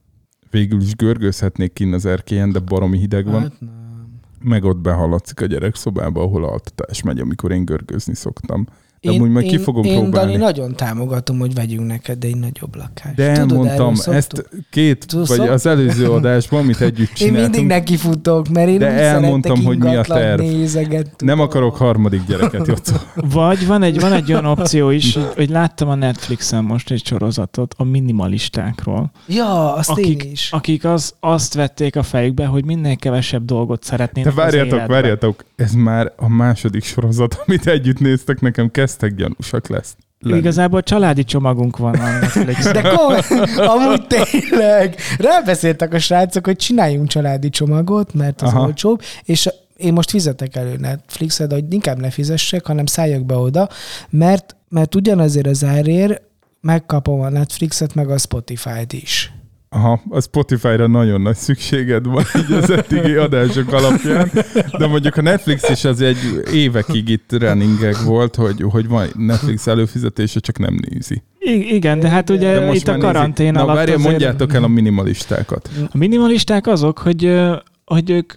végül 0.49 0.81
is 0.81 0.95
görgőzhetnék 0.95 1.73
kinn 1.73 1.93
az 1.93 2.05
erkélyen, 2.05 2.51
de 2.51 2.59
baromi 2.59 2.97
hideg 2.97 3.25
van. 3.25 3.41
Hát 3.41 3.59
nem. 3.59 4.19
meg 4.43 4.63
ott 4.63 4.77
behallatszik 4.77 5.41
a 5.41 5.45
gyerekszobába, 5.45 6.21
ahol 6.21 6.43
altatás 6.43 7.01
megy, 7.01 7.19
amikor 7.19 7.51
én 7.51 7.65
görgőzni 7.65 8.15
szoktam. 8.15 8.67
De 9.01 9.11
Én, 9.11 9.19
amúgy 9.19 9.31
meg 9.31 9.43
ki 9.43 9.53
én, 9.53 9.59
fogom 9.59 9.83
én, 9.83 9.99
próbálni. 9.99 10.31
Dani, 10.31 10.43
nagyon 10.43 10.75
támogatom, 10.75 11.39
hogy 11.39 11.53
vegyünk 11.53 11.87
neked 11.87 12.23
egy 12.23 12.37
nagyobb 12.37 12.75
lakást. 12.75 13.15
De 13.15 13.31
Tudod, 13.33 13.49
elmondtam, 13.51 13.95
szoktuk? 13.95 14.13
ezt 14.13 14.49
két, 14.69 15.07
Tudod, 15.07 15.27
vagy 15.27 15.47
az 15.47 15.65
előző 15.65 16.11
adásban, 16.17 16.59
amit 16.59 16.81
együtt 16.81 17.09
Én 17.09 17.15
csináltunk, 17.15 17.53
mindig 17.53 17.69
nekifutok, 17.75 18.47
mert 18.49 18.67
én 18.67 18.77
De 18.77 18.89
elmondtam, 18.89 19.55
szeretek 19.55 19.67
hogy 19.67 19.89
mi 19.89 19.95
a 19.95 20.01
terv. 20.01 20.39
Nézeget, 20.39 21.13
nem 21.17 21.39
akarok 21.39 21.75
harmadik 21.75 22.21
gyereket, 22.27 22.67
Jocó. 22.67 22.95
Vagy 23.33 23.67
van 23.67 23.83
egy, 23.83 23.99
van 23.99 24.13
egy 24.13 24.31
olyan 24.31 24.45
opció 24.45 24.89
is, 24.89 25.13
hogy, 25.13 25.23
hogy 25.35 25.49
láttam 25.49 25.89
a 25.89 25.95
Netflixen 25.95 26.63
most 26.63 26.91
egy 26.91 27.05
sorozatot 27.05 27.73
a 27.77 27.83
minimalistákról, 27.83 29.11
Ja, 29.27 29.73
azt 29.73 29.89
akik, 29.89 30.23
én 30.23 30.31
is. 30.31 30.51
akik 30.51 30.85
az, 30.85 31.13
azt 31.19 31.53
vették 31.53 31.95
a 31.95 32.03
fejükbe, 32.03 32.45
hogy 32.45 32.65
minél 32.65 32.95
kevesebb 32.95 33.45
dolgot 33.45 33.79
De 33.79 33.85
szeretnének 33.85 34.29
az 34.31 34.35
várjátok, 34.37 34.73
életben. 34.73 34.87
várjátok, 34.87 35.43
ez 35.55 35.71
már 35.71 36.13
a 36.15 36.29
második 36.29 36.83
sorozat, 36.83 37.37
amit 37.45 37.67
együtt 37.67 37.99
néztek, 37.99 38.41
nekem 38.41 38.71
kezdtek 38.87 39.15
gyanúsak 39.15 39.67
lesz. 39.67 39.95
lenni. 40.19 40.37
Igazából 40.37 40.81
családi 40.83 41.23
csomagunk 41.23 41.77
van 41.77 41.93
a 41.93 42.19
Netflixen. 42.19 42.73
De 42.81 42.81
komoly, 42.81 43.21
amúgy 43.55 44.07
tényleg. 44.07 44.95
Rábeszéltek 45.17 45.93
a 45.93 45.99
srácok, 45.99 46.45
hogy 46.45 46.55
csináljunk 46.55 47.07
családi 47.07 47.49
csomagot, 47.49 48.13
mert 48.13 48.41
az 48.41 48.49
Aha. 48.49 48.61
olcsóbb, 48.65 49.01
és 49.23 49.49
én 49.77 49.93
most 49.93 50.09
fizetek 50.09 50.55
elő 50.55 50.75
Netflixet, 50.77 51.51
hogy 51.51 51.73
inkább 51.73 51.99
ne 51.99 52.09
fizessek, 52.09 52.65
hanem 52.65 52.85
szálljak 52.85 53.25
be 53.25 53.35
oda, 53.35 53.69
mert, 54.09 54.55
mert 54.69 54.95
ugyanazért 54.95 55.47
az 55.47 55.63
árért 55.63 56.21
megkapom 56.61 57.21
a 57.21 57.29
Netflixet, 57.29 57.95
meg 57.95 58.09
a 58.09 58.17
Spotify-t 58.17 58.93
is. 58.93 59.31
Aha, 59.69 60.01
a 60.09 60.21
Spotify-ra 60.21 60.87
nagyon 60.87 61.21
nagy 61.21 61.35
szükséged 61.35 62.05
van 62.05 62.23
így 62.39 62.51
az 62.51 62.69
eddigi 62.69 63.13
adások 63.15 63.73
alapján, 63.73 64.31
de 64.77 64.87
mondjuk 64.87 65.15
a 65.17 65.21
Netflix 65.21 65.69
is 65.69 65.83
az 65.85 66.01
egy 66.01 66.17
évekig 66.53 67.09
itt 67.09 67.31
runningek 67.39 68.01
volt, 68.01 68.35
hogy, 68.35 68.61
hogy 68.69 68.87
van 68.87 69.07
Netflix 69.17 69.67
előfizetése, 69.67 70.39
csak 70.39 70.57
nem 70.59 70.79
nézi. 70.89 71.23
I- 71.39 71.73
igen, 71.75 71.99
de 71.99 72.09
hát 72.09 72.29
ugye 72.29 72.53
De 72.59 72.65
most 72.65 72.79
itt 72.79 72.87
a 72.87 72.97
karantén 72.97 73.51
Na 73.51 73.61
alatt 73.61 73.75
várjál, 73.75 73.95
azért- 73.95 74.09
mondjátok 74.09 74.53
el 74.53 74.63
a 74.63 74.67
minimalistákat. 74.67 75.69
A 75.91 75.97
minimalisták 75.97 76.67
azok, 76.67 76.97
hogy, 76.97 77.41
hogy 77.85 78.09
ők 78.09 78.33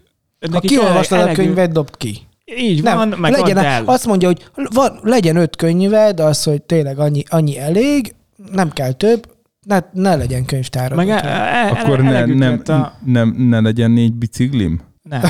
Ha 0.53 0.61
kiolvastad 0.61 1.19
a 1.19 1.23
elegű- 1.23 1.43
könyvet, 1.45 1.73
dobd 1.73 1.97
ki. 1.97 2.19
Így 2.59 2.83
van, 2.83 3.09
meg 3.09 3.33
legyen, 3.33 3.59
el. 3.59 3.83
azt 3.87 4.07
mondja, 4.07 4.29
hogy 4.29 4.49
van, 4.75 4.99
legyen 5.03 5.37
öt 5.37 5.57
könyved, 5.57 6.21
az, 6.21 6.43
hogy 6.43 6.63
tényleg 6.63 6.99
annyi, 6.99 7.23
annyi 7.29 7.59
elég, 7.59 8.15
nem 8.53 8.71
kell 8.71 8.93
több, 8.93 9.27
ne, 9.67 9.85
ne 9.93 10.17
legyen 10.17 10.45
könyvtárad. 10.45 10.97
Meg 10.97 11.09
e, 11.09 11.15
otthon. 11.15 11.31
e, 11.31 11.69
Akkor 11.71 12.01
ne, 12.01 12.25
nem, 12.25 12.63
a... 12.67 12.93
nem, 13.05 13.35
ne 13.39 13.61
legyen 13.61 13.91
négy 13.91 14.15
biciklim? 14.15 14.81
Nem. 15.03 15.21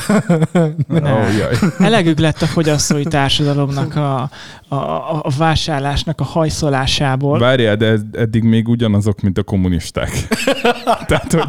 Nem. 0.89 1.37
jaj. 1.39 1.57
Elegük 1.79 2.19
lett 2.19 2.43
a 2.43 2.47
fogyasztói 2.47 3.05
társadalomnak 3.05 3.97
a, 3.97 4.31
a, 4.73 4.75
a, 4.75 5.21
a 5.23 5.31
vásárlásnak 5.39 6.21
a 6.21 6.25
hajszolásából. 6.25 7.39
Várjál, 7.39 7.77
de 7.77 7.87
ez 7.87 8.01
eddig 8.13 8.43
még 8.43 8.69
ugyanazok, 8.69 9.21
mint 9.21 9.39
a 9.39 9.43
kommunisták. 9.43 10.11
Tehát, 11.09 11.33
hogy 11.33 11.45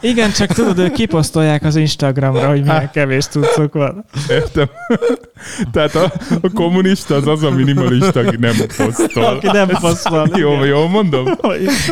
Igen, 0.00 0.30
csak 0.32 0.52
tudod, 0.52 0.78
ők 0.78 0.92
kiposztolják 0.92 1.62
az 1.64 1.76
Instagramra, 1.76 2.48
hogy 2.48 2.62
milyen 2.62 2.90
kevés 2.92 3.26
cuccok 3.26 3.72
van. 3.74 4.04
értem. 4.30 4.66
Tehát 5.72 5.94
a, 5.94 6.12
a 6.42 6.50
kommunista 6.54 7.14
az 7.14 7.26
az 7.26 7.42
a 7.42 7.50
minimalista, 7.50 8.20
aki 8.20 8.36
nem 8.38 8.54
posztol. 8.76 9.24
Aki 9.24 9.46
nem 9.46 9.68
posztol. 9.80 10.28
Jó, 10.34 10.64
jól 10.64 10.88
mondom? 10.88 11.26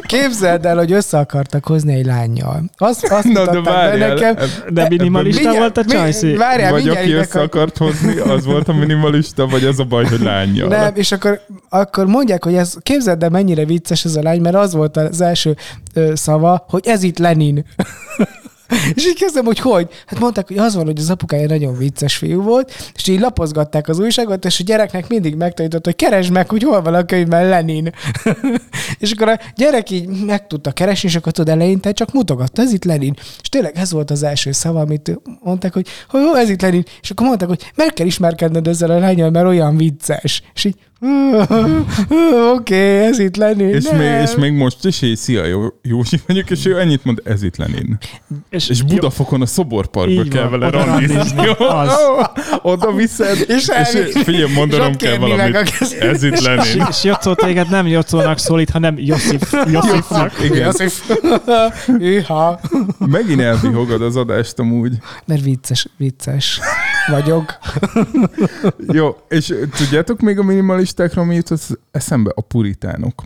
Képzeld 0.02 0.64
el, 0.66 0.76
hogy 0.76 0.92
össze 0.92 1.18
akartak 1.18 1.66
hozni 1.66 1.94
egy 1.94 2.06
lányjal. 2.06 2.62
Azt, 2.76 3.04
azt 3.04 3.24
Na, 3.32 3.44
de 3.50 3.60
várjál. 3.60 4.08
nekem. 4.14 4.36
De 4.68 4.88
minimalista 4.88 5.40
Mindjárt- 5.42 5.74
volt 5.74 5.86
a 5.86 5.90
csajszí. 5.92 6.36
Várjál, 6.36 6.70
Vagy 6.70 6.88
aki 6.88 7.12
össze 7.12 7.38
akar- 7.40 7.54
akart 7.54 7.76
hozni, 7.78 8.18
az 8.18 8.44
volt 8.44 8.68
a 8.68 8.72
minimalista, 8.72 9.46
vagy 9.46 9.64
az 9.64 9.78
a 9.78 9.84
baj, 9.84 10.04
hogy 10.04 10.20
lányjal. 10.60 10.84
Nem, 10.84 10.96
és 10.96 11.12
akkor, 11.12 11.40
akkor 11.68 12.06
mondják, 12.06 12.44
hogy 12.44 12.54
ez, 12.54 12.74
képzeld 12.82 13.22
el, 13.22 13.30
mennyire 13.30 13.64
vicces 13.64 14.04
ez 14.04 14.16
a 14.16 14.22
lány, 14.22 14.40
mert 14.40 14.56
az 14.56 14.74
volt 14.74 14.96
az 14.96 15.20
első 15.20 15.56
ö, 15.94 16.12
szava, 16.14 16.64
hogy 16.68 16.86
ez 16.86 17.02
itt 17.02 17.18
Lenin. 17.18 17.64
És 18.94 19.06
így 19.06 19.18
kezdem, 19.18 19.44
hogy 19.44 19.58
hogy? 19.58 19.88
Hát 20.06 20.18
mondták, 20.18 20.48
hogy 20.48 20.58
az 20.58 20.74
van, 20.74 20.84
hogy 20.84 20.98
az 20.98 21.10
apukája 21.10 21.46
nagyon 21.46 21.78
vicces 21.78 22.16
fiú 22.16 22.42
volt, 22.42 22.72
és 22.94 23.08
így 23.08 23.20
lapozgatták 23.20 23.88
az 23.88 23.98
újságot, 23.98 24.44
és 24.44 24.60
a 24.60 24.64
gyereknek 24.64 25.08
mindig 25.08 25.34
megtanított, 25.34 25.84
hogy 25.84 25.96
keresd 25.96 26.32
meg, 26.32 26.50
hogy 26.50 26.62
hol 26.62 26.82
van 26.82 26.94
a 26.94 27.04
könyvben 27.04 27.48
Lenin. 27.48 27.92
és 28.98 29.10
akkor 29.10 29.28
a 29.28 29.38
gyerek 29.56 29.90
így 29.90 30.08
meg 30.08 30.46
tudta 30.46 30.72
keresni, 30.72 31.08
és 31.08 31.16
akkor 31.16 31.32
tudod, 31.32 31.54
eleinte 31.54 31.92
csak 31.92 32.12
mutogatta, 32.12 32.62
ez 32.62 32.72
itt 32.72 32.84
Lenin. 32.84 33.14
És 33.42 33.48
tényleg 33.48 33.76
ez 33.76 33.92
volt 33.92 34.10
az 34.10 34.22
első 34.22 34.52
szava, 34.52 34.80
amit 34.80 35.20
mondták, 35.40 35.72
hogy, 35.72 35.86
hogy 36.08 36.22
ez 36.34 36.48
itt 36.48 36.62
Lenin. 36.62 36.84
És 37.02 37.10
akkor 37.10 37.26
mondták, 37.26 37.48
hogy 37.48 37.70
meg 37.74 37.92
kell 37.92 38.06
ismerkedned 38.06 38.68
ezzel 38.68 38.90
a 38.90 38.98
lányal, 38.98 39.30
mert 39.30 39.46
olyan 39.46 39.76
vicces. 39.76 40.42
És 40.54 40.64
így, 40.64 40.76
oké, 42.54 42.74
okay, 42.74 42.78
ez 42.78 43.18
itt 43.18 43.36
Lenin. 43.36 43.68
És 43.68 43.84
nem. 43.84 43.96
még, 43.96 44.22
és 44.22 44.34
még 44.34 44.52
most 44.52 44.84
is, 44.84 45.02
és 45.02 45.18
szia, 45.18 45.44
jó, 45.44 45.66
Józsi 45.82 46.20
vagyok, 46.26 46.50
és 46.50 46.66
ő 46.66 46.80
ennyit 46.80 47.04
mond, 47.04 47.20
ez 47.24 47.42
itt 47.42 47.56
Lenin. 47.56 47.98
És 48.50 48.82
Budafokon 48.82 49.42
a 49.42 49.46
szoborparkba 49.46 50.22
kell 50.22 50.48
van, 50.48 50.60
vele 50.60 50.70
randizni. 50.70 51.46
Oda 52.62 52.92
viszed, 52.92 53.44
És 53.48 53.68
és, 53.80 53.94
és 53.94 54.22
figyelj, 54.22 54.52
mondanom 54.52 54.90
És 54.90 54.96
kell 54.96 55.18
valamit. 55.18 55.56
Ez 56.00 56.22
itt 56.22 56.40
Lenin. 56.40 56.86
És 56.88 57.04
Jocó 57.04 57.34
téged 57.34 57.70
nem 57.70 57.86
Jocónak 57.86 58.38
szólít, 58.38 58.70
hanem 58.70 58.98
Josif, 58.98 59.52
Josifnak. 59.66 60.32
Igen. 60.44 60.64
Josif. 60.64 61.10
Hűha. 61.86 62.60
Megint 62.98 63.40
elvihogod 63.40 64.02
az 64.02 64.16
adást 64.16 64.58
amúgy. 64.58 64.96
Mert 65.24 65.42
vicces, 65.42 65.86
vicces. 65.96 66.60
vagyok. 67.06 67.58
Jó, 68.92 69.16
és 69.28 69.54
tudjátok 69.76 70.20
még 70.20 70.38
a 70.38 70.42
minimalistákról 70.96 71.24
mi 71.24 71.34
jutott 71.34 71.80
eszembe? 71.90 72.30
A 72.34 72.40
puritánok. 72.40 73.24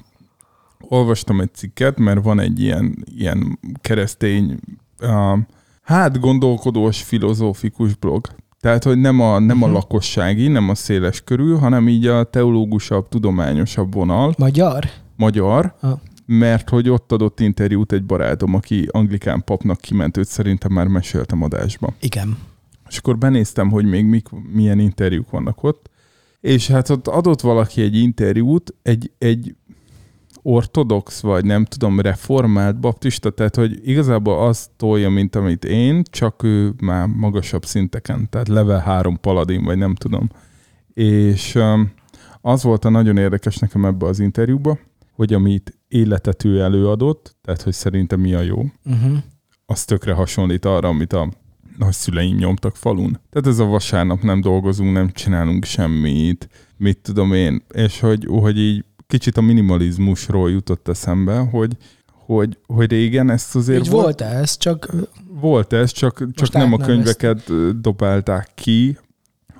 Olvastam 0.81 1.41
egy 1.41 1.55
cikket, 1.55 1.99
mert 1.99 2.23
van 2.23 2.41
egy 2.41 2.61
ilyen, 2.61 3.05
ilyen 3.16 3.59
keresztény, 3.81 4.59
uh, 5.01 5.39
hát 5.83 6.21
gondolkodós, 6.21 7.03
filozófikus 7.03 7.95
blog. 7.95 8.27
Tehát, 8.61 8.85
hogy 8.85 8.99
nem 8.99 9.21
a, 9.21 9.39
nem 9.39 9.62
a 9.62 9.66
Mhm. 9.66 9.75
lakossági, 9.75 10.49
nem 10.49 10.69
a 10.69 10.75
széles 10.75 11.21
körül, 11.25 11.57
hanem 11.59 11.89
így 11.89 12.07
a 12.07 12.25
teológusabb, 12.25 13.09
tudományosabb 13.09 13.95
vonal, 13.95 14.35
Magyar? 14.39 14.85
magyar, 15.16 15.75
Ah. 15.81 15.99
mert 16.27 16.69
hogy 16.69 16.89
ott 16.89 17.12
adott 17.12 17.41
interjút 17.41 17.93
egy 17.93 18.05
barátom, 18.05 18.55
aki 18.55 18.89
anglikán 18.91 19.45
papnak 19.45 19.81
kiment, 19.81 20.16
őt 20.16 20.29
szerintem 20.29 20.73
már 20.73 20.87
meséltem 20.87 21.43
adásba. 21.43 21.95
Igen. 22.01 22.39
És 22.89 22.99
akkor 22.99 23.19
benéztem, 23.19 23.71
hogy 23.71 23.85
még 23.85 24.05
mik, 24.05 24.27
milyen 24.53 24.79
interjúk 24.79 25.31
vannak 25.31 25.62
ott, 25.62 25.91
és 26.41 26.68
hát 26.68 26.89
ott 26.89 27.09
adott 27.09 27.41
valaki 27.41 27.82
egy 27.82 27.97
interjút, 27.97 28.74
egy, 28.82 29.12
egy 29.18 29.55
ortodox, 30.43 31.20
vagy 31.20 31.45
nem 31.45 31.64
tudom, 31.64 32.01
reformált 32.01 32.80
baptista, 32.80 33.30
tehát 33.30 33.57
hogy 33.57 33.89
igazából 33.89 34.47
azt 34.47 34.70
tolja, 34.76 35.11
mint 35.11 35.36
amit 35.36 35.64
én, 35.64 36.03
csak 36.11 36.43
ő 36.43 36.72
már 36.80 37.07
magasabb 37.07 37.64
szinteken, 37.64 38.28
tehát 38.30 38.49
level 38.49 38.78
3 38.78 39.20
paladin, 39.20 39.64
vagy 39.64 39.78
nem 39.78 39.95
tudom. 39.95 40.28
És 40.95 41.59
az 42.41 42.62
volt 42.62 42.84
a 42.84 42.89
nagyon 42.89 43.16
érdekes 43.16 43.57
nekem 43.57 43.84
ebbe 43.84 44.07
az 44.07 44.20
interjúba, 44.20 44.78
hogy 45.12 45.32
amit 45.32 45.78
életet 45.89 46.45
ő 46.45 46.61
előadott, 46.61 47.36
tehát 47.43 47.62
hogy 47.62 47.72
szerintem 47.72 48.20
mi 48.20 48.34
a 48.34 48.41
jó, 48.41 48.64
Uh-huh. 48.84 49.18
az 49.66 49.84
tökre 49.84 50.12
hasonlít 50.12 50.64
arra, 50.64 50.89
amit 50.89 51.12
a 51.12 51.28
nagyszüleim 51.79 52.37
nyomtak 52.37 52.76
falun. 52.76 53.20
Tehát 53.31 53.47
ez 53.47 53.59
a 53.59 53.64
vasárnap 53.64 54.22
nem 54.22 54.41
dolgozunk, 54.41 54.93
nem 54.93 55.11
csinálunk 55.11 55.64
semmit, 55.64 56.49
mit 56.76 56.99
tudom 56.99 57.33
én, 57.33 57.62
és 57.72 58.01
hogy, 58.01 58.26
hogy 58.31 58.59
így 58.59 58.85
kicsit 59.07 59.37
a 59.37 59.41
minimalizmusról 59.41 60.51
jutott 60.51 60.89
eszembe, 60.89 61.39
hogy, 61.39 61.76
hogy, 62.12 62.59
hogy 62.66 62.91
régen 62.91 63.31
ezt 63.31 63.57
azért 63.57 63.85
Így 63.85 63.91
volt 63.91 64.20
ez, 64.20 64.57
csak 64.57 64.93
volt 65.41 65.72
ez, 65.72 65.93
csak, 65.93 66.24
csak 66.33 66.53
nem 66.53 66.72
a 66.72 66.76
könyveket 66.76 67.49
ö, 67.49 67.70
dobálták 67.81 68.51
ki, 68.55 68.99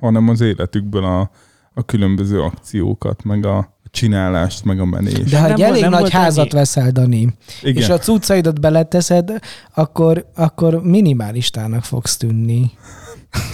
hanem 0.01 0.29
az 0.29 0.41
életükből 0.41 1.05
a, 1.05 1.31
a 1.75 1.85
különböző 1.85 2.41
akciókat, 2.41 3.25
meg 3.25 3.47
a 3.47 3.78
csinálást, 3.99 4.65
meg 4.65 4.81
a 4.81 4.85
menést. 4.85 5.25
de 5.31 5.37
ha 5.39 5.43
Nem 5.43 5.51
egy 5.53 5.57
volt- 5.59 5.71
elég 5.71 5.83
nem 5.83 5.91
nagy 5.91 6.11
házat 6.11 6.39
annyi. 6.53 6.61
veszel, 6.61 6.91
Dani, 6.91 7.29
Igen. 7.63 7.83
és 7.83 7.89
a 7.89 7.99
cuccaidat 7.99 8.61
beleteszed, 8.61 9.31
akkor, 9.75 10.25
akkor 10.37 10.83
minimalistának 10.83 11.85
fogsz 11.85 12.17
tűnni. 12.17 12.71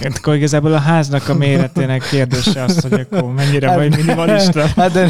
Hát 0.01 0.17
akkor 0.17 0.35
igazából 0.35 0.73
a 0.73 0.77
háznak 0.79 1.29
a 1.29 1.33
méretének 1.33 2.01
kérdése 2.09 2.63
az, 2.63 2.81
hogy 2.81 2.93
akkor 3.11 3.33
mennyire 3.33 3.67
Hát- 3.67 3.77
vagy 3.77 3.95
minimalista. 3.95 4.67
Hát 4.75 4.91
de 4.91 5.07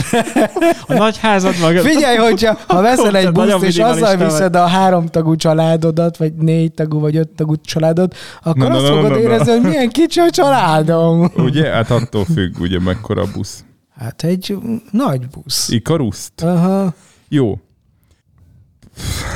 A 0.88 0.94
nagy 0.94 1.18
házad 1.18 1.54
maga... 1.62 1.80
figyelj, 1.82 2.18
hogyha 2.18 2.58
ha 2.68 2.82
veszel 2.82 3.16
egy 3.16 3.32
buszt, 3.32 3.64
és 3.64 3.78
azzal 3.78 4.18
vagy. 4.18 4.26
viszed 4.26 4.56
a 4.56 4.66
háromtagú 4.68 5.36
családodat, 5.36 6.18
vagy 6.18 6.34
négy 6.34 6.72
tagú, 6.72 7.00
vagy 7.00 7.16
öt 7.18 7.30
tagú 7.30 7.56
családot, 7.62 8.16
akkor 8.44 8.58
Na, 8.58 8.68
na, 8.68 8.76
azt 8.76 8.84
na, 8.88 8.96
fogod 8.96 9.10
na, 9.10 9.16
na. 9.16 9.22
érezni, 9.22 9.52
hogy 9.52 9.62
milyen 9.62 9.90
kicsi 9.90 10.20
a 10.20 10.30
családom. 10.30 11.32
Ugye? 11.38 11.70
Hát 11.70 11.92
attól 11.92 12.26
függ, 12.34 12.60
ugye 12.60 12.80
mekkora 12.80 13.22
a 13.22 13.28
busz. 13.34 13.64
Hát 13.96 14.24
egy 14.24 14.58
nagy 14.92 15.28
busz. 15.28 15.70
Ikaruszt? 15.70 16.42
Aha. 16.44 16.94
Jó. 17.30 17.60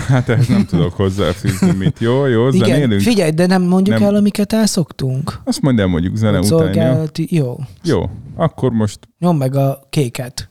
Hát 0.07 0.29
ehhez 0.29 0.47
nem 0.47 0.65
tudok 0.65 0.93
hozzáfűzni 0.93 1.71
mit. 1.71 1.99
Jó, 1.99 2.25
jó, 2.25 2.47
Igen, 2.47 2.67
zenélünk? 2.67 3.01
figyelj, 3.01 3.31
de 3.31 3.45
nem 3.45 3.61
mondjuk 3.61 3.99
Nem. 3.99 4.07
el, 4.07 4.15
amiket 4.15 4.53
elszoktunk. 4.53 5.39
Azt 5.43 5.61
majd 5.61 5.79
elmondjuk 5.79 6.15
zene 6.15 6.39
után, 6.39 7.09
jó. 7.13 7.57
Jó, 7.83 8.09
akkor 8.35 8.71
most 8.71 8.99
Nyom 9.19 9.37
meg 9.37 9.55
a 9.55 9.87
kéket. 9.89 10.49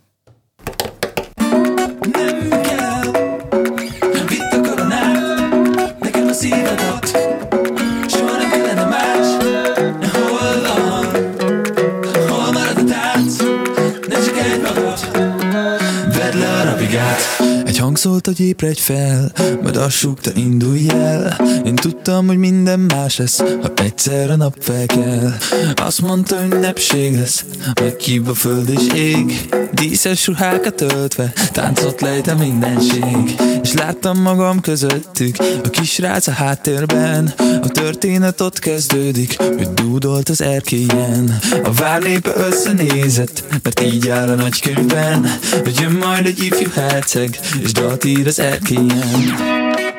Egy 17.89 17.95
hang 17.95 18.13
szólt, 18.13 18.27
hogy 18.27 18.41
ébredj 18.41 18.81
fel, 18.81 19.33
majd 19.63 19.77
azt 19.77 19.97
súgta, 19.97 20.31
indulj 20.35 20.89
el. 20.89 21.41
Én 21.65 21.75
tudtam, 21.75 22.27
hogy 22.27 22.37
minden 22.37 22.81
más 22.81 23.17
lesz, 23.17 23.39
ha 23.39 23.73
egyszer 23.75 24.31
a 24.31 24.37
nap 24.37 24.57
felkel. 24.61 25.37
Azt 25.75 26.01
mondta, 26.01 26.37
ünnepség 26.53 27.19
lesz, 27.19 27.45
meghív 27.81 28.29
a 28.29 28.35
föld 28.35 28.69
és 28.69 28.95
ég. 28.95 29.49
Díszes 29.73 30.27
ruhákat 30.27 30.81
öltve, 30.81 31.33
táncot 31.53 32.01
lejt 32.01 32.27
a 32.27 32.35
mindenség. 32.35 33.37
És 33.63 33.73
láttam 33.73 34.21
magam 34.21 34.61
közöttük, 34.61 35.37
a 35.65 35.69
kisrác 35.71 36.27
a 36.27 36.33
háttérben. 36.33 37.33
A 37.63 37.69
történet 37.69 38.41
ott 38.41 38.59
kezdődik, 38.59 39.39
hogy 39.39 39.69
dúdolt 39.69 40.29
az 40.29 40.41
erkélyen. 40.41 41.39
A 41.63 41.73
várnépe 41.73 42.33
összenézett, 42.37 43.45
mert 43.63 43.81
így 43.81 44.09
áll 44.09 44.29
a 44.29 44.35
nagykönyvben, 44.35 45.39
hogy 45.63 45.81
jön 45.81 45.93
majd 45.93 46.27
egy 46.27 46.43
ifjú 46.43 46.71
herceg, 46.75 47.39
és 47.63 47.73
dalt 47.81 48.05
ír 48.05 48.27
az 48.27 48.39
erkélyen. 48.39 49.35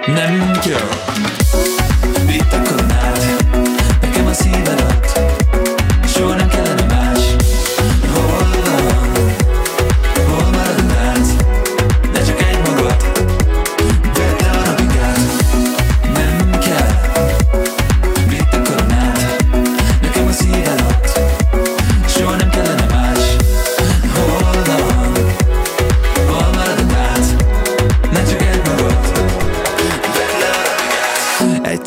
Nem 0.06 0.52
kell, 0.52 0.88
vitt 2.26 2.89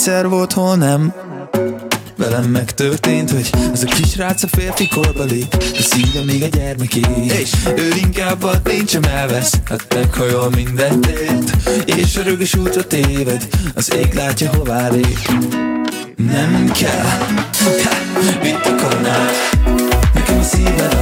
Egyszer 0.04 0.28
volt, 0.28 0.52
hol 0.52 0.76
nem, 0.76 1.12
Velem 2.16 2.44
megtörtént, 2.44 3.30
hogy 3.30 3.50
az 3.72 3.82
a 3.82 3.86
kisrác 3.86 4.42
a 4.42 4.46
férfi 4.46 4.88
korba 4.88 5.24
lép 5.24 5.56
A 5.58 5.82
szíve 5.82 6.24
még 6.24 6.42
a 6.42 6.46
gyermeké 6.46 7.00
És? 7.40 7.52
Ő 7.76 7.88
inkább 8.02 8.42
ad, 8.42 8.60
nincs 8.64 8.90
sem 8.90 9.02
elvesz 9.02 9.52
Hát 9.64 9.94
meghajol 9.94 10.50
mindent 10.50 11.06
ért. 11.06 11.56
És 11.98 12.16
a 12.16 12.22
rögös 12.22 12.54
útra 12.54 12.86
téved 12.86 13.48
Az 13.74 13.94
ég 13.94 14.14
látja 14.14 14.50
hová 14.56 14.88
lép. 14.88 15.18
Nem 16.16 16.72
kell 16.72 17.04
ha, 17.04 17.70
Vitt 18.42 18.66
a 18.66 18.74
koronát 18.74 19.32
Nekem 20.14 20.38
a 20.38 20.42
szíved 20.42 21.01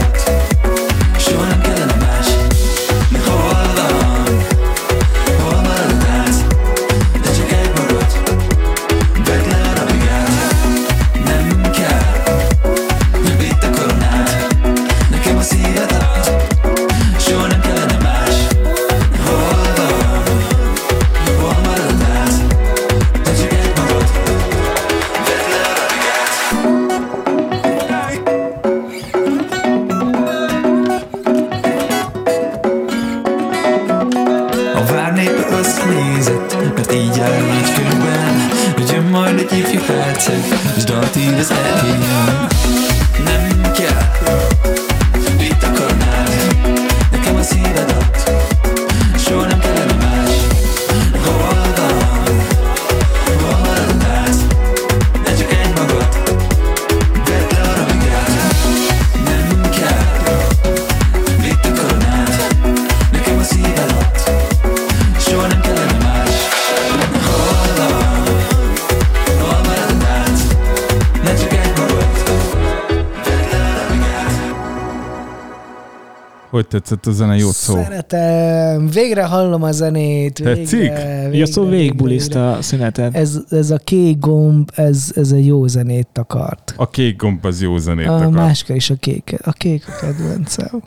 Hogy 76.60 76.68
tetszett 76.68 77.06
a 77.06 77.10
zene? 77.12 77.36
Jó 77.36 77.50
szó. 77.50 77.74
Szeretem. 77.74 78.86
Végre 78.88 79.24
hallom 79.24 79.62
a 79.62 79.72
zenét. 79.72 80.38
Végre, 80.38 80.54
Tetszik? 80.54 80.92
Végre, 81.30 81.46
szó 81.46 81.64
végigbulizta 81.68 82.52
a 82.52 82.62
szünetet. 82.62 83.14
Ez, 83.14 83.38
ez 83.50 83.70
a 83.70 83.76
kék 83.78 84.18
gomb, 84.18 84.70
ez, 84.74 85.12
ez 85.14 85.32
egy 85.32 85.46
jó 85.46 85.66
zenét 85.66 86.08
takart. 86.12 86.74
A 86.76 86.90
kék 86.90 87.16
gomb 87.16 87.44
az 87.44 87.62
jó 87.62 87.76
zenét 87.78 88.06
A 88.06 88.14
akar. 88.16 88.30
máska 88.30 88.74
is 88.74 88.90
a 88.90 88.94
kék. 88.94 89.34
A 89.44 89.52
kék 89.52 89.84
a 89.88 89.92
kedvencem. 90.00 90.82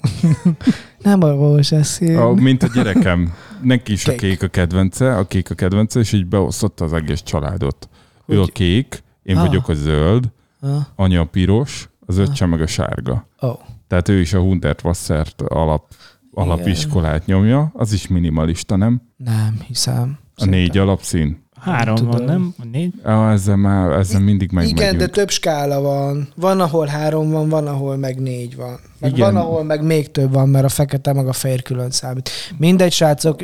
Nem 1.03 1.21
arról 1.24 1.59
beszél. 1.69 2.19
A, 2.21 2.34
mint 2.34 2.63
a 2.63 2.67
gyerekem. 2.74 3.34
Neki 3.61 3.91
is 3.91 4.07
a 4.07 4.09
Kék. 4.09 4.19
kék 4.19 4.43
a 4.43 4.47
kedvence, 4.47 5.15
a 5.17 5.28
kék 5.28 5.49
a 5.49 5.55
kedvence, 5.55 5.99
és 5.99 6.11
így 6.11 6.26
beosztotta 6.26 6.86
az 6.86 6.93
egész 6.93 7.21
családot. 7.21 7.89
Ő 8.28 8.41
a 8.41 8.45
kék, 8.45 9.03
én 9.24 9.38
Ah. 9.38 9.45
vagyok 9.47 9.69
a 9.69 9.74
zöld, 9.74 10.26
Ah, 10.61 10.69
anya 10.95 11.21
a 11.21 11.26
piros, 11.26 11.89
az 12.05 12.17
öccse 12.17 12.45
meg 12.45 12.61
a 12.61 12.67
sárga. 12.67 13.28
Ó. 13.41 13.47
Tehát 13.94 14.10
ő 14.10 14.20
is 14.20 14.34
a 14.34 14.39
Hundertwassert 14.39 15.41
alap, 15.41 15.94
alapiskolát 16.32 17.26
nyomja, 17.26 17.72
az 17.74 17.94
is 17.94 18.08
minimalista, 18.08 18.76
nem? 18.76 19.02
nem 19.18 19.60
hiszem. 19.68 20.18
A 20.36 20.46
négy 20.46 20.78
alapszín. 20.78 21.43
Három 21.64 21.95
Nem 21.95 22.05
van, 22.05 22.16
tudom. 22.16 22.26
nem? 22.26 22.70
Négy? 22.72 22.93
Ah, 23.03 23.32
ezzel 23.32 23.55
már, 23.55 23.91
ezzel 23.91 24.20
mindig 24.22 24.51
megmegyünk. 24.51 24.80
Igen, 24.80 24.97
de 24.97 25.07
több 25.07 25.30
skála 25.30 25.82
van. 25.82 26.28
Van, 26.36 26.59
ahol 26.59 26.86
három 26.86 27.32
van, 27.32 27.49
van, 27.49 27.68
ahol 27.68 27.97
meg 27.97 28.22
négy 28.22 28.55
van. 28.55 28.80
Meg 28.99 29.11
Igen. 29.11 29.34
van, 29.34 29.43
ahol 29.43 29.64
meg 29.64 29.84
még 29.84 30.11
több 30.11 30.34
van, 30.34 30.49
mert 30.49 30.66
a 30.66 30.70
fekete 30.70 31.14
meg 31.14 31.28
a 31.28 31.34
fehér 31.34 31.61
külön 31.61 31.91
számít. 31.91 32.30
Mindegy, 32.57 32.91
srácok, 32.91 33.39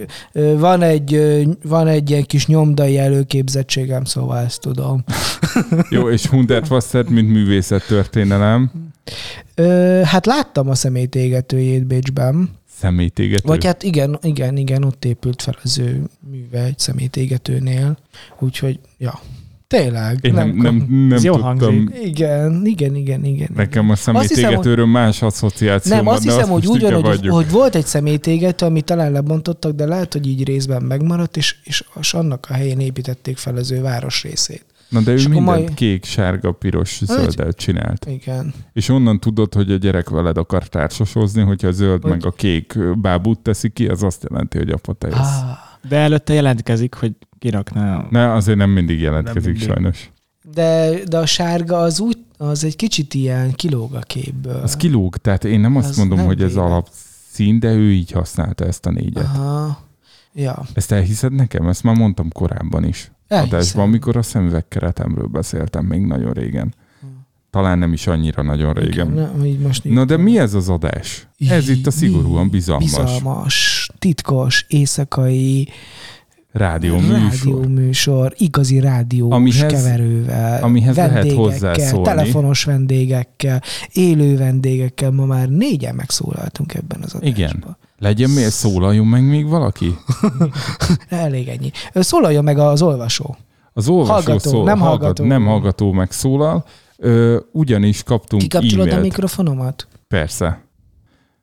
van 0.58 0.82
egy, 0.82 1.22
van 1.64 1.88
egy 1.88 2.10
ilyen 2.10 2.24
kis 2.24 2.48
nyomdai 2.48 2.98
előképzettségem, 2.98 4.04
szóval 4.04 4.38
ezt 4.38 4.62
tudom. 4.62 5.04
Jó, 5.90 6.10
és 6.10 6.26
Hundertwasser, 6.26 7.04
mint 7.04 7.30
művészettörténelem, 7.30 8.72
hát 10.04 10.26
láttam 10.26 10.70
a 10.70 10.76
személytégetőjét 10.76 11.88
Bécsben. 11.88 12.50
Személytégető. 12.80 13.48
Vagy 13.48 13.66
hát 13.66 13.84
igen, 13.84 14.20
igen, 14.22 14.58
igen, 14.58 14.84
ott 14.84 15.06
épült 15.06 15.42
fel 15.42 15.56
az 15.64 15.78
ő 15.78 16.04
műve 16.32 16.64
egy 16.64 16.80
személytégetőnél. 16.80 17.98
Úgyhogy, 18.40 18.80
ja, 18.98 19.20
tényleg. 19.68 20.20
Én 20.22 20.34
nem, 20.34 20.56
nem, 20.56 20.76
nem 20.76 21.12
Ez 21.12 21.24
jó 21.24 21.34
tudtam. 21.34 21.58
hangzik. 21.58 22.06
Igen, 22.06 22.62
igen, 22.66 22.96
igen, 22.96 23.26
igen. 23.26 23.50
Nekem 23.56 23.90
a 23.90 23.96
személytégetőről 23.96 24.86
más 24.86 25.22
asszociáció 25.22 25.96
Nem, 25.96 26.06
van, 26.06 26.14
azt 26.14 26.24
hiszem, 26.24 26.50
hogy 26.50 26.64
most 26.64 26.68
úgy 26.68 26.82
van, 26.82 26.94
tudja 26.94 27.10
hogy, 27.10 27.28
hogy 27.28 27.52
volt 27.52 27.76
egy 27.76 27.86
személytégető, 27.86 28.66
amit 28.66 28.86
talán 28.86 29.12
lebontottak, 29.12 29.72
de 29.76 29.86
lehet, 29.86 30.14
hogy 30.14 30.28
így 30.28 30.44
részben 30.44 30.82
megmaradt, 30.82 31.38
és, 31.38 31.56
és, 31.64 31.84
és 32.00 32.14
annak 32.14 32.46
a 32.50 32.54
helyén 32.54 32.80
építették 32.80 33.38
fel 33.38 33.56
az 33.56 33.72
ő 33.72 33.82
városrészét. 33.82 34.66
Na 34.90 35.00
de 35.00 35.12
ő 35.12 35.16
mindent 35.16 35.46
majd- 35.46 35.74
kék, 35.74 36.06
sárga, 36.06 36.52
piros, 36.52 37.02
zöldet 37.06 37.58
csinált. 37.58 38.06
Igen. 38.06 38.54
És 38.74 38.90
onnan 38.90 39.20
tudod, 39.20 39.54
hogy 39.54 39.72
a 39.72 39.76
gyerek 39.76 40.10
veled 40.10 40.38
akar 40.38 40.68
társasozni, 40.68 41.42
hogyha 41.42 41.68
a 41.68 41.72
zöld 41.72 42.02
Hogy- 42.02 42.12
meg 42.12 42.26
a 42.26 42.32
kék 42.32 42.78
bábút 43.02 43.40
teszi 43.40 43.70
ki, 43.70 43.88
az 43.88 44.04
azt 44.04 44.26
jelenti, 44.30 44.58
hogy 44.58 44.70
apa 44.70 44.94
te 44.94 45.08
jössz. 45.08 45.18
Ah, 45.18 45.90
De 45.90 45.96
előtte 45.98 46.34
jelentkezik, 46.34 46.94
hogy 46.94 47.12
kirakná. 47.40 48.06
Ne, 48.10 48.34
azért 48.34 48.58
nem 48.58 48.70
mindig 48.70 49.00
jelentkezik 49.00 49.44
Nem 49.44 49.52
mindig. 49.52 49.68
sajnos. 49.70 50.10
de, 50.54 50.90
de 51.10 51.18
a 51.18 51.26
sárga 51.26 51.78
az 51.78 52.00
úgy, 52.00 52.18
az 52.38 52.64
egy 52.64 52.76
kicsit 52.76 53.14
ilyen 53.14 53.52
kilóg 53.52 53.94
a 53.94 54.00
képből. 54.00 54.56
Az 54.56 54.76
kilóg, 54.76 55.18
tehát 55.18 55.44
én 55.44 55.60
nem 55.60 55.76
azt 55.76 55.90
Az 55.90 55.98
mondom, 55.98 56.18
nem 56.18 56.26
hogy 56.26 56.42
ez 56.42 56.56
alapszín, 56.56 57.60
de 57.60 57.72
ő 57.74 57.92
így 57.92 58.12
használta 58.12 58.66
ezt 58.66 58.86
a 58.86 58.92
négyet. 58.92 59.24
Aha. 59.24 59.80
Ja. 60.34 60.64
Ezt 60.74 60.92
elhiszed 60.92 61.34
nekem? 61.34 61.68
Ezt 61.68 61.84
már 61.84 61.96
mondtam 61.96 62.30
korábban 62.32 62.84
is. 62.84 63.12
Elhiszem. 63.30 63.58
Adásban, 63.58 63.84
amikor 63.84 64.18
a 64.18 64.22
szemüvegkeretemről 64.22 65.28
beszéltem 65.28 65.86
még 65.86 66.02
nagyon 66.02 66.32
régen. 66.32 66.74
Talán 67.50 67.78
nem 67.78 67.94
is 67.94 68.08
annyira 68.08 68.44
nagyon 68.44 68.74
régen. 68.74 69.12
Igen, 69.12 69.32
na, 69.38 69.46
így 69.46 69.60
most 69.60 69.86
így 69.86 69.92
Na 69.92 70.06
de 70.06 70.18
mi 70.18 70.40
ez 70.40 70.54
az 70.54 70.70
adás? 70.70 71.28
Ez 71.50 71.70
itt 71.70 71.88
a 71.88 71.92
szigorúan 71.92 72.50
bizalmas 72.50 72.86
Bizalmas, 72.86 73.90
titkos, 74.00 74.66
éjszakai 74.68 75.68
rádió 76.52 76.96
műsor. 76.98 77.20
rádióműsor, 77.20 78.34
igazi 78.38 78.80
rádiós 78.80 79.34
Amihez- 79.34 79.74
keverővel, 79.74 80.64
amihez 80.64 80.96
vendégekkel, 80.96 82.02
telefonos 82.02 82.64
vendégekkel, 82.64 83.62
élő 83.92 84.38
vendégekkel. 84.38 85.12
Ma 85.12 85.26
már 85.26 85.50
négyen 85.50 85.96
megszólaltunk 85.96 86.74
ebben 86.74 87.00
az 87.02 87.14
adásban. 87.14 87.30
Igen. 87.30 87.78
Legyen 87.98 88.30
miért 88.30 88.52
szólaljon 88.52 89.08
meg 89.08 89.24
még 89.24 89.48
valaki? 89.48 89.96
Elég 91.10 91.48
ennyi. 91.48 91.72
Szólaljon 91.94 92.44
meg 92.44 92.58
az 92.58 92.82
olvasó. 92.82 93.38
Az 93.74 93.88
olvasó 93.88 94.12
Hallgató, 94.12 94.50
szól, 94.50 94.64
nem 94.64 94.80
hallgat, 94.80 95.00
hallgató. 95.02 95.26
nem 95.26 95.46
hallgató 95.46 95.92
megszólal. 95.92 96.66
Ö, 96.98 97.38
ugyanis 97.52 98.04
kaptunk 98.04 98.42
Kikapcsolod 98.42 98.86
a 98.86 98.90
e-mailt. 98.90 99.04
mikrofonomat? 99.08 99.88
Persze. 100.08 100.64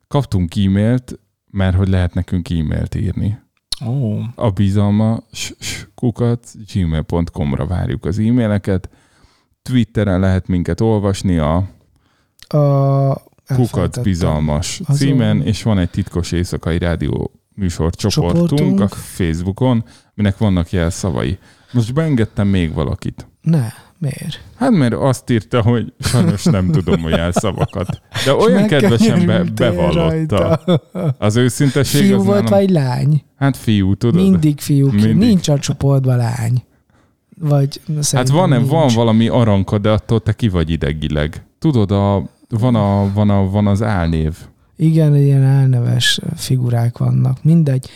Kaptunk 0.09 0.57
e-mailt, 0.57 1.19
mert 1.51 1.77
hogy 1.77 1.89
lehet 1.89 2.15
nekünk 2.15 2.51
e-mailt 2.51 2.95
írni. 2.95 3.39
Ó, 3.85 4.18
A 4.35 4.51
bizalma 4.51 5.18
s- 5.33 5.55
s- 5.61 5.87
kukat 5.95 6.53
gmail.com-ra 6.72 7.66
várjuk 7.66 8.05
az 8.05 8.18
e-maileket. 8.18 8.89
Twitteren 9.62 10.20
lehet 10.20 10.47
minket 10.49 10.81
olvasni 10.81 11.39
a 11.39 11.57
A... 12.49 13.14
kukat 13.55 14.03
bizalmas 14.03 14.81
Azon. 14.81 14.97
címen, 14.97 15.43
és 15.43 15.62
van 15.62 15.79
egy 15.79 15.91
titkos 15.91 16.33
éjszakai 16.33 16.79
rádió 16.79 17.31
műsor 17.55 17.95
csoportunk, 17.95 18.49
Csoportunk. 18.49 18.81
a 18.81 18.89
Facebookon, 18.89 19.85
minek 20.14 20.39
vannak 20.39 20.70
jelszavai. 20.72 21.39
Most 21.72 21.95
beengedtem 21.95 22.49
még 22.49 22.72
valakit. 22.72 23.27
Ne, 23.43 23.66
miért? 23.99 24.41
Hát 24.57 24.71
mert 24.71 24.93
azt 24.93 25.31
írta, 25.31 25.63
hogy 25.63 25.93
sajnos 25.99 26.45
nem 26.45 26.71
tudom 26.71 27.05
a 27.05 27.09
jelszavakat. 27.09 28.01
De 28.25 28.35
olyan 28.35 28.67
kedvesen 28.67 29.27
be, 29.27 29.45
bevallotta. 29.55 30.37
rajta. 30.37 30.81
Az 31.19 31.37
őszintesség 31.37 32.03
Fiú 32.03 32.19
az 32.19 32.25
volt, 32.25 32.43
nálam... 32.43 32.59
vagy 32.59 32.71
lány? 32.71 33.23
Hát 33.37 33.57
fiú, 33.57 33.95
tudod? 33.95 34.23
Mindig 34.23 34.61
fiú. 34.61 34.91
Mindig. 34.91 35.17
Nincs 35.17 35.49
a 35.49 35.59
csoportban 35.59 36.17
lány. 36.17 36.65
Vagy 37.41 37.81
Hát 38.13 38.29
van, 38.29 38.49
nincs. 38.49 38.69
van 38.69 38.91
valami 38.95 39.29
aranka, 39.29 39.79
de 39.79 39.91
attól 39.91 40.21
te 40.21 40.33
ki 40.33 40.49
vagy 40.49 40.71
idegileg. 40.71 41.47
Tudod, 41.59 41.91
a, 41.91 42.29
van, 42.49 42.75
a, 42.75 43.13
van, 43.13 43.31
a, 43.31 43.51
van 43.51 43.67
az 43.67 43.83
álnév. 43.83 44.37
Igen, 44.77 45.17
ilyen 45.17 45.43
álneves 45.43 46.21
figurák 46.37 46.99
vannak. 46.99 47.39
Mindegy. 47.43 47.89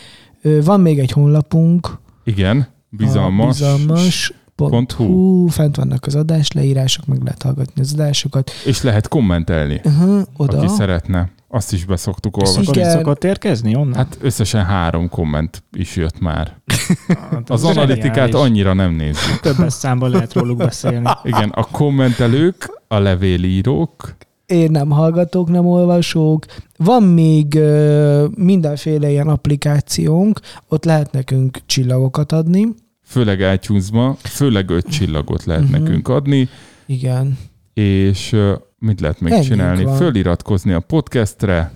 Van 0.63 0.79
még 0.81 0.99
egy 0.99 1.11
honlapunk. 1.11 1.99
Igen, 2.23 2.67
bizalmas. 2.89 3.61
A 3.61 3.75
bizalmas. 3.75 4.33
Pont 4.55 4.91
hu. 4.91 5.05
Hú, 5.05 5.47
fent 5.47 5.75
vannak 5.75 6.05
az 6.05 6.15
adás 6.15 6.51
leírások, 6.51 7.05
meg 7.05 7.21
lehet 7.23 7.41
hallgatni 7.43 7.81
az 7.81 7.93
adásokat. 7.93 8.51
És 8.65 8.81
lehet 8.81 9.07
kommentelni, 9.07 9.81
Uh-huh, 9.83 10.21
oda. 10.37 10.57
aki 10.57 10.67
szeretne. 10.67 11.29
Azt 11.53 11.73
is 11.73 11.85
beszoktuk 11.85 12.35
És 12.35 12.41
olvasni. 12.47 12.61
akkor 12.63 12.75
is 12.77 12.81
Igen. 12.81 12.97
szokott 12.97 13.23
érkezni 13.23 13.75
onnan? 13.75 13.93
Hát 13.95 14.17
összesen 14.21 14.65
három 14.65 15.09
komment 15.09 15.63
is 15.71 15.95
jött 15.95 16.19
már. 16.19 16.55
Hát 17.31 17.49
Az 17.49 17.63
analitikát 17.63 18.33
annyira 18.33 18.73
nem 18.73 18.93
nézzük. 18.95 19.39
Többes 19.41 19.73
számban 19.73 20.09
lehet 20.09 20.33
róluk 20.33 20.57
beszélni. 20.57 21.09
Igen, 21.23 21.49
a 21.49 21.63
kommentelők, 21.71 22.79
a 22.87 22.99
levélírók, 22.99 24.15
Én 24.45 24.71
nem 24.71 24.89
hallgatók, 24.89 25.49
nem 25.49 25.65
olvasók. 25.65 26.45
Van 26.77 27.03
még 27.03 27.55
ö, 27.55 28.25
mindenféle 28.35 29.09
ilyen 29.09 29.27
applikációnk, 29.27 30.39
ott 30.67 30.85
lehet 30.85 31.11
nekünk 31.11 31.59
csillagokat 31.65 32.31
adni. 32.31 32.67
Főleg 33.11 33.53
itunes 33.53 33.89
főleg 34.23 34.69
öt 34.69 34.87
csillagot 34.89 35.43
lehet 35.43 35.63
Mhm. 35.63 35.71
nekünk 35.71 36.07
adni, 36.07 36.49
Igen. 36.85 37.37
és 37.73 38.35
mit 38.77 38.99
lehet 39.01 39.19
még 39.19 39.31
Ennyink 39.31 39.47
csinálni? 39.47 39.83
van. 39.83 39.95
Föliratkozni 39.97 40.71
a 40.71 40.79
podcastre, 40.79 41.71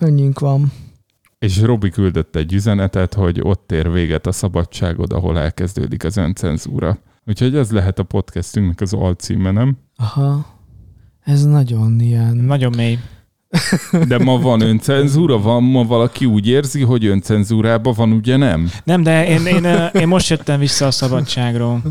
Önnyünk 0.00 0.38
van. 0.38 0.72
és 1.38 1.60
Robi 1.60 1.90
küldött 1.90 2.36
egy 2.36 2.52
üzenetet, 2.52 3.14
hogy 3.14 3.40
ott 3.42 3.72
ér 3.72 3.92
véget 3.92 4.26
a 4.26 4.32
szabadságod, 4.32 5.12
ahol 5.12 5.38
elkezdődik 5.38 6.04
az 6.04 6.16
öncenzúra. 6.16 6.98
Úgyhogy 7.26 7.56
ez 7.56 7.70
lehet 7.70 7.98
a 7.98 8.02
podcastünknek 8.02 8.80
az 8.80 8.92
alcíme, 8.92 9.50
nem? 9.50 9.76
Aha. 9.96 10.46
Ez 11.20 11.44
nagyon 11.44 12.00
ilyen... 12.00 12.36
Nagyon 12.36 12.72
mély. 12.76 12.98
De 14.08 14.18
ma 14.18 14.38
van 14.38 14.60
öncenzúra, 14.60 15.38
van 15.38 15.62
ma 15.62 15.84
valaki 15.84 16.24
úgy 16.24 16.46
érzi, 16.46 16.82
hogy 16.82 17.06
öncenzúrában 17.06 17.94
van, 17.96 18.12
ugye 18.12 18.36
nem? 18.36 18.70
Nem, 18.84 19.02
de 19.02 19.26
én, 19.28 19.46
én, 19.46 19.64
én 19.92 20.08
most 20.08 20.28
jöttem 20.30 20.58
vissza 20.58 20.86
a 20.86 20.90
szabadságról. 20.90 21.82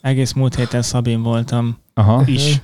Egész 0.00 0.32
múlt 0.32 0.54
héten 0.54 0.82
Szabin 0.82 1.22
voltam 1.22 1.78
Aha, 1.94 2.22
is. 2.26 2.60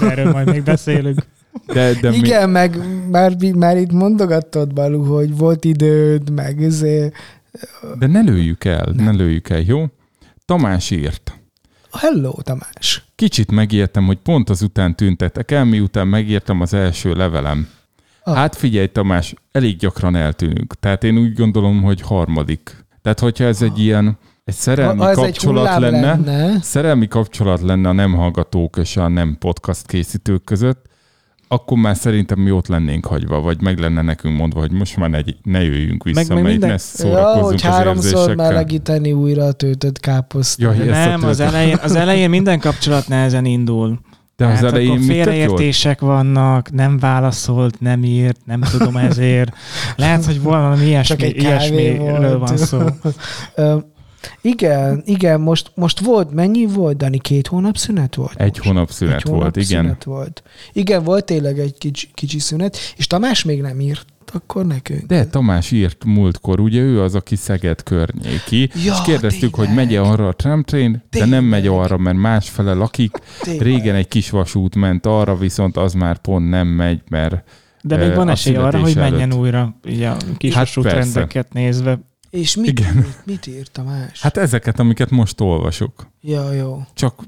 De 0.00 0.06
erről 0.10 0.32
majd 0.32 0.50
még 0.50 0.62
beszélünk. 0.62 1.26
de, 1.66 1.92
de 2.00 2.10
mi, 2.10 2.16
Igen, 2.16 2.50
meg 2.50 2.78
már, 3.10 3.36
már 3.54 3.76
itt 3.76 3.92
mondogattad, 3.92 4.72
Balú, 4.72 5.04
hogy 5.04 5.36
volt 5.36 5.64
időd, 5.64 6.30
meg 6.30 6.60
izé. 6.60 7.10
de 7.98 8.06
ne 8.06 8.20
lőjük 8.20 8.64
el, 8.64 8.92
ne 8.96 9.10
lőjük 9.10 9.48
el, 9.48 9.60
jó? 9.60 9.84
Tamás 10.44 10.90
írt. 10.90 11.38
Hello, 11.92 12.32
Tamás. 12.42 13.03
Kicsit 13.14 13.50
megértem, 13.50 14.06
hogy 14.06 14.18
pont 14.18 14.50
azután 14.50 14.96
tüntetek 14.96 15.50
el, 15.50 15.64
miután 15.64 16.08
megértem 16.08 16.60
az 16.60 16.74
első 16.74 17.12
levelem. 17.12 17.68
Ah. 18.22 18.36
Hát 18.36 18.56
figyelj 18.56 18.86
Tamás, 18.86 19.34
elég 19.52 19.76
gyakran 19.76 20.16
eltűnünk. 20.16 20.74
Tehát 20.74 21.04
én 21.04 21.18
úgy 21.18 21.32
gondolom, 21.32 21.82
hogy 21.82 22.00
harmadik. 22.00 22.84
Tehát 23.02 23.20
hogyha 23.20 23.44
ez 23.44 23.62
egy 23.62 23.78
ilyen 23.78 24.18
egy 24.44 24.54
szerelmi 24.54 25.00
Ha 25.00 25.10
egy 25.10 25.16
kapcsolat 25.16 25.66
hullám 25.66 25.80
lenne, 25.80 26.00
lenne, 26.00 26.60
szerelmi 26.60 27.08
kapcsolat 27.08 27.60
lenne 27.60 27.88
a 27.88 27.92
nem 27.92 28.14
hallgatók 28.14 28.76
és 28.76 28.96
a 28.96 29.08
nem 29.08 29.36
podcast 29.38 29.86
készítők 29.86 30.44
között, 30.44 30.86
akkor 31.48 31.78
már 31.78 31.96
szerintem 31.96 32.38
mi 32.38 32.50
ott 32.50 32.66
lennénk 32.66 33.06
hagyva, 33.06 33.40
vagy 33.40 33.60
meg 33.62 33.78
lenne 33.78 34.02
nekünk 34.02 34.36
mondva, 34.36 34.60
hogy 34.60 34.70
most 34.72 34.96
már 34.96 35.10
ne, 35.10 35.18
ne 35.42 35.62
jöjjünk 35.62 36.04
vissza, 36.04 36.18
Meg- 36.18 36.28
meg 36.28 36.36
mert 36.36 36.48
minden- 36.48 36.68
ne 36.68 36.74
Ja, 36.74 36.78
szórakozzunk 36.78 37.44
hogy 37.44 37.54
az 37.54 37.60
háromszor 37.62 38.34
melegíteni 38.34 39.12
újra 39.12 39.44
a 39.44 39.52
töltött 39.52 40.00
káposztát. 40.00 40.76
Ja, 40.76 40.84
Nem, 40.84 41.24
az 41.24 41.40
elején, 41.40 41.78
az 41.82 41.94
elején 41.94 42.30
minden 42.30 42.58
kapcsolat 42.60 43.08
nehezen 43.08 43.44
indul. 43.44 44.00
De 44.36 44.44
az 44.46 44.58
Tehát 44.58 44.72
elején 44.72 45.00
félreértések 45.00 46.00
vannak, 46.00 46.72
nem 46.72 46.98
válaszolt, 46.98 47.80
nem 47.80 48.04
írt, 48.04 48.38
nem 48.44 48.60
tudom 48.60 48.96
ezért. 48.96 49.52
Lehet, 49.96 50.24
hogy 50.24 50.42
valami 50.42 50.84
ilyesmi, 50.86 51.26
ilyesmiről 51.28 52.38
van 52.38 52.56
szó. 52.56 52.78
Igen, 54.40 55.02
igen, 55.06 55.40
most, 55.40 55.70
most 55.74 56.00
volt, 56.00 56.30
mennyi 56.30 56.66
volt, 56.66 56.96
Dani? 56.96 57.18
Két 57.18 57.46
hónap 57.46 57.76
szünet 57.76 58.14
volt? 58.14 58.34
Egy 58.40 58.56
most? 58.56 58.68
hónap 58.68 58.90
szünet 58.90 59.14
Egy 59.14 59.22
hónap 59.22 59.40
volt, 59.40 59.56
igen. 59.56 59.82
Szünet 59.82 60.04
volt. 60.04 60.42
Igen, 60.72 61.04
volt 61.04 61.24
tényleg 61.24 61.58
egy 61.58 61.74
kicsi, 61.78 62.08
kicsi 62.14 62.38
szünet, 62.38 62.76
és 62.96 63.06
Tamás 63.06 63.44
még 63.44 63.60
nem 63.60 63.80
írt 63.80 64.06
akkor 64.32 64.66
nekünk. 64.66 65.06
De 65.06 65.26
Tamás 65.26 65.70
írt 65.70 66.04
múltkor, 66.04 66.60
ugye 66.60 66.80
ő 66.80 67.02
az, 67.02 67.14
aki 67.14 67.36
Szeged 67.36 67.82
környéki, 67.82 68.60
Ja, 68.84 68.92
és 68.92 69.00
kérdeztük, 69.04 69.54
tényleg. 69.54 69.68
hogy 69.76 69.86
megy 69.86 69.96
arra 69.96 70.28
a 70.28 70.32
tramtrain, 70.32 71.02
de 71.10 71.24
nem 71.24 71.44
megy 71.44 71.66
arra, 71.66 71.98
mert 71.98 72.16
másfele 72.16 72.72
lakik. 72.72 73.16
Tényleg. 73.40 73.62
Régen 73.62 73.94
egy 73.94 74.08
kis 74.08 74.30
vasút 74.30 74.74
ment 74.74 75.06
arra, 75.06 75.36
viszont 75.36 75.76
az 75.76 75.92
már 75.92 76.18
pont 76.18 76.48
nem 76.48 76.66
megy, 76.66 77.02
mert 77.08 77.44
De 77.82 77.96
még 77.96 78.14
van 78.14 78.28
esély 78.28 78.56
arra, 78.56 78.78
hogy 78.80 78.94
menjen 78.96 79.20
előtt. 79.20 79.38
újra 79.38 79.74
így 79.88 80.02
a 80.02 80.16
kis 80.36 80.54
Hát 80.54 80.72
persze. 80.74 80.90
rendeket 80.98 81.52
nézve. 81.52 81.98
És 82.34 82.56
mit, 82.56 82.66
Igen. 82.68 82.94
mit, 82.94 83.18
mit 83.24 83.46
írt 83.46 83.70
Tamás? 83.70 84.20
hát 84.20 84.36
ezeket, 84.36 84.78
amiket 84.80 85.10
most 85.10 85.40
olvasok. 85.40 86.06
Ja, 86.20 86.52
jó. 86.52 86.82
Csak 86.94 87.22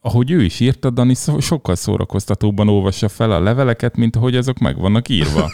ahogy 0.00 0.30
ő 0.30 0.42
is 0.42 0.60
írta, 0.60 0.90
Dani 0.90 1.14
szó- 1.14 1.40
sokkal 1.40 1.74
szórakoztatóbban 1.74 2.68
olvassa 2.68 3.08
fel 3.08 3.30
a 3.30 3.40
leveleket, 3.40 3.96
mint 3.96 4.16
ahogy 4.16 4.36
azok 4.36 4.58
meg 4.58 4.78
vannak 4.78 5.08
írva. 5.08 5.50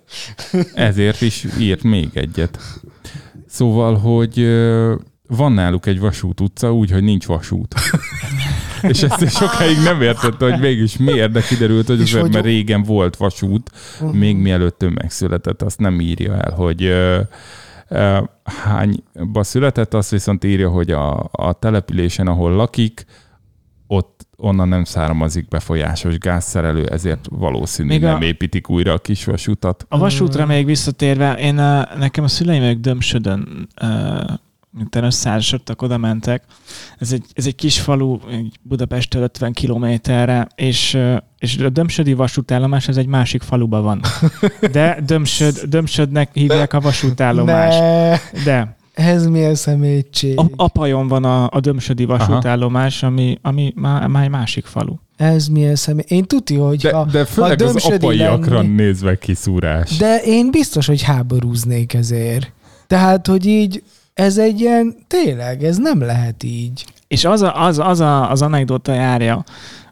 Ezért 0.74 1.20
is 1.20 1.46
írt 1.58 1.82
még 1.82 2.08
egyet. 2.12 2.58
Szóval, 3.48 3.94
hogy 3.98 4.34
van 5.28 5.52
náluk 5.52 5.86
egy 5.86 6.00
vasút 6.00 6.40
utca, 6.40 6.74
úgy, 6.74 6.90
hogy 6.90 7.02
nincs 7.02 7.26
vasút. 7.26 7.74
És 8.82 9.02
ezt 9.02 9.36
sokáig 9.36 9.76
nem 9.84 10.02
értette, 10.02 10.50
hogy 10.50 10.60
mégis 10.60 10.96
miért, 10.96 11.32
de 11.32 11.40
kiderült, 11.42 11.86
hogy 11.86 12.00
És 12.00 12.08
azért, 12.08 12.22
hogy- 12.22 12.32
mert 12.32 12.44
régen 12.44 12.82
volt 12.82 13.16
vasút, 13.16 13.70
még 14.12 14.36
mielőtt 14.36 14.82
ő 14.82 14.88
megszületett, 14.88 15.62
azt 15.62 15.78
nem 15.78 16.00
írja 16.00 16.34
el, 16.36 16.52
hogy 16.52 16.92
hányba 18.44 19.42
született, 19.42 19.94
azt 19.94 20.10
viszont 20.10 20.44
írja, 20.44 20.70
hogy 20.70 20.90
a, 20.90 21.28
a 21.32 21.52
településen, 21.52 22.26
ahol 22.26 22.52
lakik, 22.52 23.04
ott 23.86 24.26
onnan 24.36 24.68
nem 24.68 24.84
származik 24.84 25.48
befolyásos 25.48 26.18
gázszerelő, 26.18 26.86
ezért 26.86 27.26
valószínű, 27.30 27.88
Még 27.88 28.04
a- 28.04 28.10
nem 28.12 28.22
építik 28.22 28.68
újra 28.68 28.92
a 28.92 28.98
kis 28.98 29.24
vasutat. 29.24 29.86
A 29.88 29.98
vasútra 29.98 30.46
még 30.46 30.64
visszatérve, 30.64 31.34
én 31.34 31.58
a, 31.58 31.88
nekem 31.98 32.24
a 32.24 32.28
szüleim 32.28 32.62
ők 32.62 32.78
Dömsödön 32.78 33.68
mint 34.76 34.96
összeházasodtak, 34.96 35.82
oda 35.82 35.98
mentek. 35.98 36.42
Ez 36.98 37.12
egy, 37.12 37.24
ez 37.32 37.46
egy 37.46 37.54
kis 37.54 37.80
falu, 37.80 38.18
egy 38.30 38.58
Budapesttől 38.62 39.22
50 39.22 39.52
kilométerre, 39.52 40.48
és, 40.54 40.98
és 41.38 41.56
a 41.58 41.68
Dömsödi 41.68 42.12
vasútállomás, 42.14 42.88
ez 42.88 42.96
egy 42.96 43.06
másik 43.06 43.42
faluban 43.42 43.82
van. 43.82 44.00
De 44.72 44.98
Dömsöd, 45.06 45.58
Dömsödnek 45.68 46.30
hívják 46.32 46.72
a 46.72 46.80
vasútállomást. 46.80 47.78
Ne, 47.80 48.42
De 48.44 48.76
ez 48.94 49.26
milyen 49.26 49.54
szemétség. 49.54 50.38
a, 50.38 50.50
Apajon 50.56 51.08
van 51.08 51.24
a, 51.24 51.48
a 51.50 51.60
Dömsödi 51.60 52.04
vasútállomás, 52.04 53.02
ami, 53.02 53.38
ami 53.42 53.72
már, 53.76 54.06
már 54.06 54.22
egy 54.24 54.30
másik 54.30 54.64
falu. 54.64 54.94
Ez 55.16 55.46
milyen 55.48 55.74
személy. 55.74 56.04
Én 56.08 56.24
tuti, 56.24 56.54
hogy 56.54 56.80
De, 56.80 56.92
ha, 56.92 57.04
de 57.04 57.24
főleg 57.24 57.60
ha 57.60 57.66
az 57.66 57.84
apaiakra 57.84 58.54
lenni- 58.56 58.74
nézve 58.74 59.18
kiszúrás. 59.18 59.96
De 59.96 60.20
én 60.24 60.50
biztos, 60.50 60.86
hogy 60.86 61.02
háborúznék 61.02 61.94
ezért. 61.94 62.52
Tehát, 62.86 63.26
hogy 63.26 63.46
így 63.46 63.82
ez 64.16 64.38
egy 64.38 64.60
ilyen, 64.60 64.94
tényleg, 65.06 65.64
ez 65.64 65.76
nem 65.76 66.00
lehet 66.00 66.42
így. 66.42 66.84
És 67.08 67.24
az 67.24 67.42
a, 67.42 67.64
az, 67.64 67.78
az, 67.78 68.00
a, 68.00 68.30
az 68.30 68.42
anekdota 68.42 68.92
járja 68.92 69.44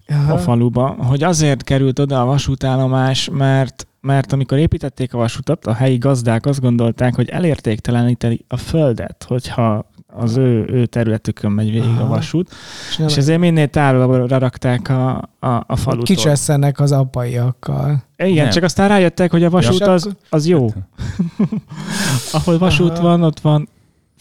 Aha. 0.09 0.33
a 0.33 0.39
faluba, 0.39 0.87
hogy 0.89 1.23
azért 1.23 1.63
került 1.63 1.99
oda 1.99 2.21
a 2.21 2.25
vasútállomás, 2.25 3.29
mert 3.33 3.87
mert 4.01 4.33
amikor 4.33 4.59
építették 4.59 5.15
a 5.15 5.19
vasutat, 5.19 5.67
a 5.67 5.73
helyi 5.73 5.99
gazdák 5.99 6.47
azt 6.47 6.61
gondolták, 6.61 7.15
hogy 7.15 7.29
elértékteleníteni 7.29 8.45
a 8.49 8.57
földet, 8.57 9.25
hogyha 9.29 9.87
az 10.07 10.37
ő, 10.37 10.65
ő 10.69 10.87
területükön 10.87 11.51
megy 11.51 11.71
végig 11.71 11.89
Aha. 11.89 12.03
a 12.05 12.07
vasút, 12.09 12.51
És, 12.91 12.99
és 13.07 13.17
ezért 13.17 13.39
minél 13.39 13.69
távolabbra 13.69 14.39
rakták 14.39 14.89
a, 14.89 15.17
a, 15.41 15.65
a 15.67 15.77
falutól. 15.77 16.05
kicsesszenek 16.05 16.81
az 16.81 16.93
apaiakkal. 16.93 18.05
Igen, 18.17 18.45
Nem. 18.45 18.53
csak 18.53 18.63
aztán 18.63 18.89
rájöttek, 18.89 19.31
hogy 19.31 19.45
a 19.45 19.51
vasút 19.51 19.81
Ja. 19.81 19.93
az, 19.93 20.09
az 20.31 20.47
jó. 20.47 20.69
Ahol 22.33 22.59
vasút 22.59 22.91
Aha. 22.99 23.03
van, 23.03 23.23
ott 23.23 23.41
van 23.41 23.69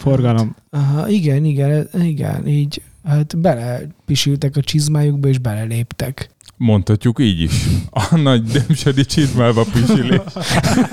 forgalom. 0.03 0.55
Aha, 0.69 1.09
igen, 1.09 1.45
igen, 1.45 1.87
igen, 1.93 2.47
így 2.47 2.81
hát 3.03 3.37
belepisültek 3.37 4.55
a 4.55 4.61
csizmájukba, 4.61 5.27
és 5.27 5.37
beleléptek. 5.37 6.29
Mondhatjuk 6.57 7.19
így 7.19 7.41
is. 7.41 7.65
A 7.89 8.17
nagy 8.17 8.43
dömsödi 8.43 9.05
csizmába 9.05 9.65
pisilés. 9.73 10.21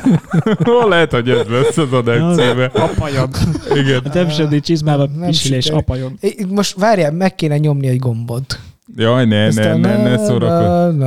Hol 0.64 0.88
lehet, 0.88 1.12
hogy 1.12 1.30
ez 1.30 1.46
lesz 1.46 1.76
az 1.76 1.92
adás 1.92 2.36
címe? 2.36 2.64
Apajod. 2.64 3.30
Igen. 3.74 4.00
A 4.04 4.08
Debsedi 4.08 4.60
csizmába 4.60 5.06
Nem 5.06 5.26
pisilés. 5.26 5.72
É, 6.20 6.44
Most 6.48 6.78
várjál, 6.78 7.12
meg 7.12 7.34
kéne 7.34 7.58
nyomni 7.58 7.86
egy 7.86 7.98
gombot. 7.98 8.60
Jaj, 8.96 9.24
ne, 9.24 9.36
ne, 9.36 9.46
Aztán 9.46 9.80
ne, 9.80 10.02
ne 10.02 10.18
szórakozz. 10.18 11.02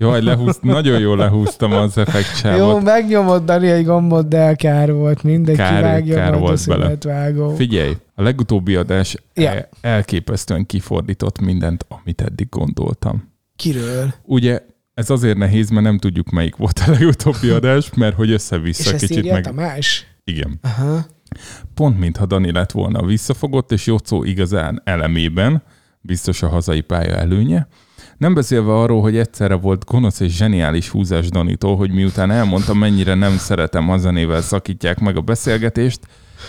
Jaj, 0.00 0.22
lehúzt, 0.22 0.62
nagyon 0.62 0.98
jól 1.00 1.16
lehúztam 1.16 1.72
az 1.72 1.96
Jó, 1.96 2.02
effektsávot. 2.02 2.82
megnyomod 2.82 3.44
Dani 3.44 3.70
egy 3.70 3.84
gombot, 3.84 4.28
de 4.28 4.54
kár 4.54 4.92
volt. 4.92 5.22
Mindenki 5.22 5.60
Kár- 5.60 5.82
vágja 5.82 6.14
kár 6.14 6.34
a 6.34 6.38
volt 6.38 6.66
bele. 6.66 6.84
szünetvágó. 6.84 7.54
Figyelj, 7.54 7.96
a 8.14 8.22
legutóbbi 8.22 8.74
adás 8.74 9.16
el- 9.34 9.68
elképesztően 9.80 10.66
kifordított 10.66 11.40
mindent, 11.40 11.86
amit 11.88 12.20
eddig 12.20 12.48
gondoltam. 12.48 13.32
Kiről? 13.56 14.14
Ugye 14.22 14.60
ez 14.94 15.10
azért 15.10 15.36
nehéz, 15.38 15.70
mert 15.70 15.84
nem 15.84 15.98
tudjuk, 15.98 16.30
melyik 16.30 16.56
volt 16.56 16.82
a 16.86 16.90
legutóbbi 16.90 17.48
adás, 17.58 17.90
mert 17.96 18.14
hogy 18.16 18.28
És 18.28 18.34
össze-vissza 18.34 18.92
ezt 18.92 19.06
kicsit 19.06 19.30
meg... 19.30 19.42
Tamás? 19.44 20.06
Igen. 20.24 20.58
Aha. 20.62 21.06
Pont 21.74 21.98
mintha 21.98 22.26
Dani 22.26 22.52
lett 22.52 22.70
volna 22.70 23.02
visszafogott, 23.06 23.72
és 23.72 23.86
Jocó 23.86 24.24
igazán 24.24 24.80
elemében, 24.84 25.62
biztos 26.00 26.42
a 26.42 26.48
hazai 26.48 26.80
pálya 26.80 27.14
előnye. 27.16 27.68
Nem 28.20 28.34
beszélve 28.34 28.72
arról, 28.72 29.00
hogy 29.00 29.16
egyszerre 29.16 29.54
volt 29.54 29.84
gonosz 29.84 30.20
és 30.20 30.36
zseniális 30.36 30.88
húzás 30.88 31.28
Danitól, 31.28 31.76
hogy 31.76 31.90
miután 31.90 32.30
elmondta, 32.30 32.74
mennyire 32.74 33.14
nem 33.14 33.36
szeretem 33.36 33.90
a 33.90 33.98
zenével 33.98 34.40
szakítják 34.40 34.98
meg 34.98 35.16
a 35.16 35.20
beszélgetést, 35.20 36.00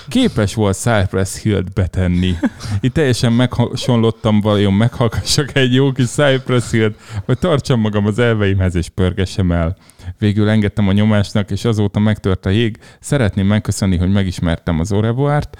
képes 0.07 0.53
volt 0.53 0.77
Cypress 0.77 1.41
Hill-t 1.41 1.73
betenni. 1.73 2.35
Itt 2.79 2.93
teljesen 2.93 3.33
meghasonlottam, 3.33 4.41
vajon 4.41 4.73
meghallgassak 4.73 5.55
egy 5.55 5.73
jó 5.73 5.91
kis 5.91 6.07
Cypress 6.07 6.71
Hill-t, 6.71 6.95
vagy 7.25 7.39
tartsam 7.39 7.79
magam 7.79 8.05
az 8.05 8.19
elveimhez 8.19 8.75
és 8.75 8.89
pörgessem 8.89 9.51
el. 9.51 9.77
Végül 10.17 10.49
engedtem 10.49 10.87
a 10.87 10.91
nyomásnak, 10.91 11.51
és 11.51 11.65
azóta 11.65 11.99
megtört 11.99 12.45
a 12.45 12.49
jég. 12.49 12.77
Szeretném 12.99 13.47
megköszönni, 13.47 13.97
hogy 13.97 14.11
megismertem 14.11 14.79
az 14.79 14.91
Orevoárt, 14.91 15.57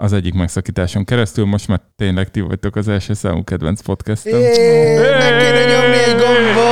az 0.00 0.12
egyik 0.12 0.34
megszakításon 0.34 1.04
keresztül, 1.04 1.44
most 1.44 1.68
már 1.68 1.80
tényleg 1.96 2.30
ti 2.30 2.40
vagytok 2.40 2.76
az 2.76 2.88
első 2.88 3.14
számú 3.14 3.44
kedvenc 3.44 3.80
podcastem. 3.80 4.38
Jé, 4.40 4.96
meg 4.98 5.38
kéne 5.38 5.64
nyomni 5.64 5.96
egy 5.96 6.16
gombot! 6.16 6.70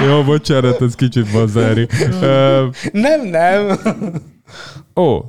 Jé! 0.00 0.06
Jó, 0.06 0.22
bocsánat, 0.22 0.82
ez 0.82 0.94
kicsit 0.94 1.32
bazzári. 1.32 1.86
Ö, 2.20 2.66
Nem, 2.92 3.26
nem. 3.26 3.78
Ó, 4.96 5.20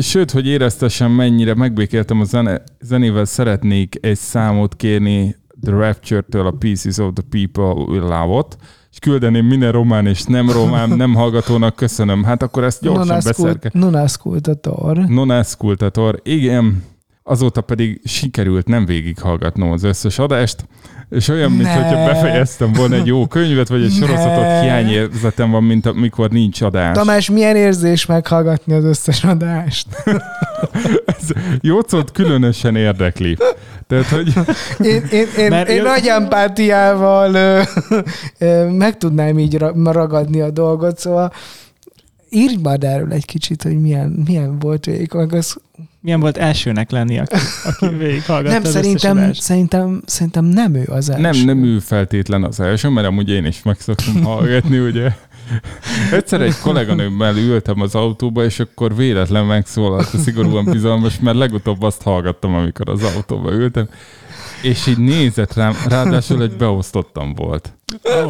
sőt, 0.00 0.30
hogy 0.30 0.46
éreztessem, 0.46 1.10
mennyire 1.10 1.54
megbékéltem 1.54 2.20
a 2.20 2.24
zene, 2.24 2.62
zenével, 2.80 3.24
szeretnék 3.24 3.94
egy 4.00 4.18
számot 4.18 4.76
kérni 4.76 5.36
The 5.62 5.72
Rapture-től 5.72 6.46
a 6.46 6.50
Pieces 6.50 6.98
of 6.98 7.12
the 7.14 7.24
People 7.30 7.82
Will 7.84 8.00
Love-ot, 8.02 8.56
és 8.96 9.02
küldeném 9.08 9.46
minden 9.46 9.72
román 9.72 10.06
és 10.06 10.22
nem 10.22 10.50
román, 10.50 10.88
nem 10.88 11.14
hallgatónak 11.14 11.76
köszönöm. 11.76 12.22
Hát 12.24 12.42
akkor 12.42 12.64
ezt 12.64 12.82
gyorsan 12.82 13.20
beszerke. 13.24 13.70
Nonaszkultator. 13.72 14.96
Nonascultator, 14.96 16.20
igen. 16.24 16.82
Azóta 17.28 17.60
pedig 17.60 18.00
sikerült 18.04 18.66
nem 18.68 18.86
végighallgatnom 18.86 19.70
az 19.70 19.82
összes 19.82 20.18
adást, 20.18 20.66
és 21.10 21.28
olyan, 21.28 21.50
mintha 21.52 22.04
befejeztem 22.04 22.72
volna 22.72 22.94
egy 22.94 23.06
jó 23.06 23.26
könyvet, 23.26 23.68
vagy 23.68 23.82
egy 23.82 23.92
sorozatot, 23.92 24.42
Ne. 24.42 24.60
hiányérzetem 24.60 25.50
van, 25.50 25.64
mint 25.64 25.86
amikor 25.86 26.30
nincs 26.30 26.60
adás. 26.60 26.96
Tamás, 26.96 27.30
milyen 27.30 27.56
érzés 27.56 28.06
meghallgatni 28.06 28.72
az 28.72 28.84
összes 28.84 29.24
adást? 29.24 29.86
Ez 31.18 31.28
Jócot 31.60 32.12
különösen 32.12 32.76
érdekli. 32.76 33.36
Tehát, 33.86 34.06
hogy 34.06 34.32
Én, 34.86 35.02
én, 35.12 35.26
én, 35.38 35.48
Mert 35.48 35.68
én 35.68 35.76
jö- 35.76 35.86
nagy 35.86 36.06
empátiával 36.06 37.34
ö, 37.34 37.62
ö, 38.38 38.70
meg 38.70 38.96
tudnám 38.98 39.38
így 39.38 39.58
ra- 39.58 39.92
ragadni 39.92 40.40
a 40.40 40.50
dolgot, 40.50 40.98
szóval 40.98 41.32
írj 42.30 42.56
már 42.62 42.78
erről 42.80 43.12
egy 43.12 43.24
kicsit, 43.24 43.62
hogy 43.62 43.80
milyen, 43.80 44.22
milyen 44.26 44.58
volt 44.58 44.84
végig, 44.84 45.12
meg 45.12 45.32
az 45.32 45.56
milyen 46.06 46.20
volt 46.20 46.36
elsőnek 46.36 46.90
lenni, 46.90 47.18
aki, 47.18 47.36
aki 47.64 47.88
végighallgatta 48.04 48.52
Nem, 48.52 48.62
az 48.64 48.70
szerintem, 48.70 49.32
szerintem, 49.32 50.02
szerintem 50.04 50.44
nem 50.44 50.74
ő 50.74 50.84
az 50.88 51.10
első. 51.10 51.22
Nem, 51.22 51.44
nem 51.44 51.64
ő 51.64 51.78
feltétlen 51.78 52.44
az 52.44 52.60
első, 52.60 52.88
mert 52.88 53.06
amúgy 53.06 53.30
én 53.30 53.44
is 53.44 53.62
meg 53.62 53.80
szoktam 53.80 54.22
hallgatni, 54.22 54.78
ugye. 54.78 55.12
Egyszer 56.12 56.40
egy 56.40 56.58
kolléganőmmel 56.58 57.36
ültem 57.36 57.80
az 57.80 57.94
autóba, 57.94 58.44
és 58.44 58.60
akkor 58.60 58.96
véletlen 58.96 59.44
megszólalt 59.44 60.08
a 60.12 60.18
szigorúan 60.18 60.64
bizalmas, 60.64 61.18
mert 61.20 61.36
legutóbb 61.36 61.82
azt 61.82 62.02
hallgattam, 62.02 62.54
amikor 62.54 62.88
az 62.88 63.02
autóba 63.02 63.52
ültem, 63.52 63.88
és 64.62 64.86
így 64.86 64.98
nézett 64.98 65.54
rám, 65.54 65.74
ráadásul 65.88 66.42
egy 66.42 66.56
beosztottam 66.56 67.34
volt. 67.34 67.72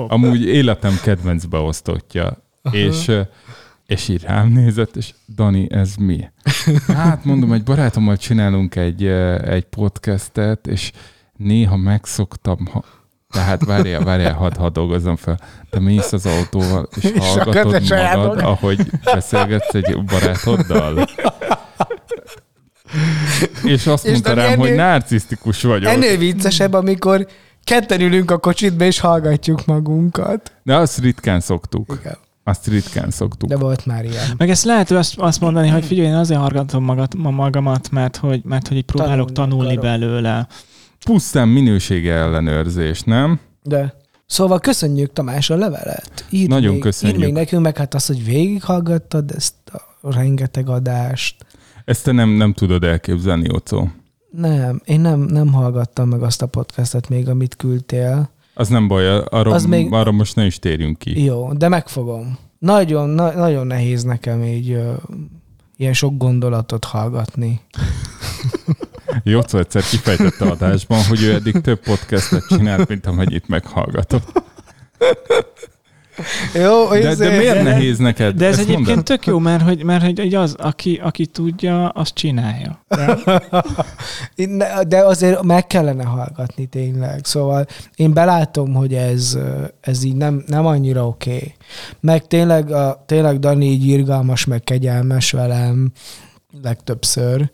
Amúgy 0.09 0.47
életem 0.47 0.99
kedvenc 1.03 1.45
beosztottja. 1.45 2.43
És, 2.71 3.11
és 3.87 4.09
így 4.09 4.23
rám 4.23 4.49
nézett, 4.49 4.97
és 4.97 5.15
Dani, 5.35 5.67
ez 5.71 5.95
mi? 5.95 6.25
Hát 6.87 7.25
mondom, 7.25 7.53
egy 7.53 7.63
barátommal 7.63 8.17
csinálunk 8.17 8.77
egy, 8.77 9.05
egy 9.45 9.65
podcastet, 9.65 10.67
és 10.67 10.93
néha 11.37 11.77
megszoktam, 11.77 12.67
ha, 12.73 12.85
tehát 13.31 13.65
várjál, 13.65 14.05
várjál, 14.05 14.35
hadd, 14.35 14.57
hadd 14.57 14.73
dolgozzam 14.73 15.17
fel. 15.17 15.39
Te 15.71 15.81
mész 15.81 16.13
az 16.13 16.27
autóval, 16.27 16.89
és 16.97 17.05
És 17.05 17.19
hallgatod 17.19 17.83
magad, 17.91 18.39
ahogy 18.39 18.91
beszélgetsz 19.05 19.75
egy 19.75 20.05
barátoddal. 20.05 21.09
És 23.65 23.87
azt 23.87 24.05
És 24.05 24.11
mondta 24.11 24.35
rám, 24.35 24.59
hogy 24.59 24.67
ennél- 24.69 24.77
narcisztikus 24.81 25.63
vagyok. 25.63 25.93
Ennél 25.93 26.19
viccesebb, 26.19 26.73
amikor 26.73 27.27
ketten 27.65 28.01
ülünk 28.01 28.31
a 28.31 28.39
kocsitba, 28.39 28.85
és 28.85 28.99
hallgatjuk 29.01 29.65
magunkat. 29.67 30.53
De 30.63 30.77
azt 30.77 30.99
ritkán 30.99 31.41
szoktuk. 31.41 31.97
Igen. 32.01 32.17
Azt 32.49 32.67
ritkán 32.67 33.11
szoktuk. 33.11 33.49
De 33.49 33.57
volt 33.57 33.87
már 33.87 34.05
ilyen. 34.05 34.25
Meg 34.37 34.51
ezt 34.51 34.65
lehet 34.65 34.91
azt, 34.91 35.19
azt 35.19 35.41
mondani, 35.41 35.69
hogy 35.69 35.85
figyelj, 35.85 36.09
én 36.09 36.15
azért 36.15 36.41
hallgatom 36.41 36.85
magat, 36.85 37.15
ma 37.15 37.31
magamat, 37.31 37.91
mert 37.91 38.17
hogy, 38.17 38.41
mert 38.45 38.69
hogy 38.69 38.77
így 38.77 38.85
próbálok 38.85 39.33
Tanulni 39.33 39.57
tanulni, 39.65 39.77
akarok. 39.77 40.01
belőle. 40.01 40.47
Pusztán 41.05 41.49
minősége 41.49 42.13
ellenőrzés, 42.15 43.03
nem? 43.03 43.41
De. 43.63 43.95
Szóval 44.27 44.61
köszönjük 44.61 45.13
Tamás 45.13 45.51
a 45.51 45.57
levelet. 45.57 46.25
Írd 46.31 46.49
Nagyon 46.49 46.73
még, 46.73 46.81
köszönjük. 46.81 47.19
Írd 47.19 47.27
még 47.29 47.37
nekünk, 47.37 47.63
meg 47.63 47.77
hát 47.77 47.95
azt, 47.95 48.07
hogy 48.07 48.25
végighallgattad 48.25 49.31
ezt 49.31 49.55
a 50.03 50.13
rengeteg 50.13 50.69
adást. 50.69 51.47
Ezt 51.85 52.05
te 52.05 52.13
nem, 52.13 52.29
nem 52.29 52.53
tudod 52.53 52.85
elképzelni, 52.85 53.49
Ocó. 53.51 53.91
Nem, 54.31 54.81
én 54.85 55.01
nem, 55.01 55.21
nem 55.21 55.53
hallgattam 55.53 56.09
meg 56.09 56.23
azt 56.23 56.43
a 56.43 56.47
podcastet 56.47 57.09
még, 57.09 57.29
amit 57.29 57.57
küldtél. 57.57 58.31
Az 58.59 58.69
nem 58.69 58.89
baj, 58.89 59.07
arra, 59.29 59.51
Az 59.51 59.65
még- 59.67 59.93
arra 59.93 60.13
most 60.13 60.37
ne 60.37 60.45
is 60.45 60.59
térjünk 60.59 60.99
ki. 60.99 61.25
Jó, 61.25 61.53
de 61.53 61.69
megfogom. 61.69 62.39
Nagyon, 62.59 63.09
na, 63.09 63.31
nagyon 63.33 63.67
nehéz 63.67 64.03
nekem 64.03 64.43
így 64.45 64.71
ö, 64.71 64.93
ilyen 65.77 65.93
sok 65.93 66.17
gondolatot 66.17 66.85
hallgatni. 66.85 67.61
Jocó 69.25 69.59
egyszer 69.59 69.83
kifejtette 69.83 70.45
adásban, 70.51 71.05
hogy 71.05 71.23
ő 71.23 71.35
eddig 71.35 71.61
több 71.61 71.81
podcastet 71.81 72.47
csinált, 72.49 72.89
mint 72.89 73.07
amennyit 73.07 73.49
meghallgatott. 73.49 74.43
Jó, 76.63 76.89
De, 76.89 77.15
de 77.15 77.37
miért 77.37 77.63
nehéz 77.63 77.99
neked? 77.99 78.37
De 78.37 78.47
ez 78.47 78.51
Ezt 78.53 78.61
egyébként 78.61 78.87
mondod? 78.87 79.05
tök 79.05 79.27
jó, 79.27 79.39
mert 79.39 79.63
hogy, 79.63 79.85
mert 79.85 80.05
hogy 80.05 80.35
az, 80.35 80.55
aki, 80.59 81.01
aki 81.03 81.27
tudja, 81.27 81.89
azt 81.89 82.15
csinálja. 82.15 82.85
Ne- 84.35 84.83
De 84.83 84.99
azért 84.99 85.43
meg 85.43 85.67
kellene 85.67 86.05
hallgatni 86.05 86.67
tényleg. 86.67 87.25
Szóval 87.25 87.67
én 87.97 88.13
belátom, 88.13 88.75
hogy 88.75 88.95
ez, 88.95 89.39
ez 89.81 90.03
így 90.05 90.17
nem, 90.17 90.45
nem 90.47 90.67
annyira 90.67 91.07
oké. 91.07 91.35
Okay. 91.35 91.55
Meg 92.01 92.27
tényleg, 92.27 92.71
a, 92.71 93.05
tényleg 93.07 93.39
Dani 93.39 93.67
így 93.67 93.87
irgalmas, 93.87 94.45
meg 94.45 94.65
kegyelmes 94.65 95.31
velem 95.31 95.93
legtöbbször, 96.63 97.51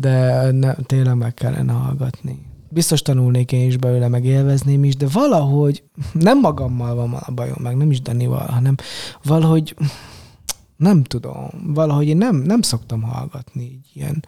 de 0.00 0.46
ne, 0.50 0.74
tényleg 0.74 1.16
meg 1.16 1.34
kellene 1.34 1.72
hallgatni. 1.72 2.50
Biztos 2.72 3.02
tanulnék 3.02 3.52
én 3.52 3.66
is 3.66 3.76
belőle, 3.76 4.08
meg 4.08 4.24
élvezném 4.24 4.84
is, 4.84 4.96
de 4.96 5.06
valahogy 5.12 5.82
nem 6.12 6.40
magammal 6.40 6.94
van 6.94 7.14
a 7.14 7.32
bajom, 7.32 7.56
meg 7.60 7.76
nem 7.76 7.90
is 7.90 8.00
Danival, 8.00 8.46
hanem 8.46 8.74
valahogy 9.22 9.74
nem 10.76 11.02
tudom, 11.02 11.48
valahogy 11.74 12.06
én 12.06 12.16
nem, 12.16 12.36
nem 12.36 12.62
szoktam 12.62 13.02
hallgatni 13.02 13.62
így 13.62 13.90
ilyen, 13.94 14.24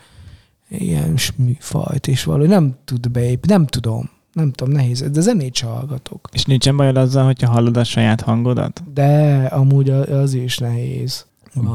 ilyen 0.69 1.17
műfajt, 1.37 2.07
és 2.07 2.25
valahogy 2.25 2.49
nem 2.49 2.75
tud 2.85 3.11
beép, 3.11 3.47
nem 3.47 3.67
tudom, 3.67 4.11
nem 4.33 4.53
tudom, 4.53 4.75
nehéz, 4.75 5.05
de 5.13 5.21
zenét 5.21 5.55
sem 5.55 5.69
hallgatok. 5.69 6.29
És 6.33 6.45
nincsen 6.45 6.77
bajod 6.77 6.97
azzal, 6.97 7.25
hogyha 7.25 7.51
hallod 7.51 7.77
a 7.77 7.85
saját 7.85 8.21
hangodat? 8.21 8.83
De 8.93 9.45
amúgy 9.45 9.91
az 9.91 10.35
is 10.35 10.59
nehéz. 10.59 11.27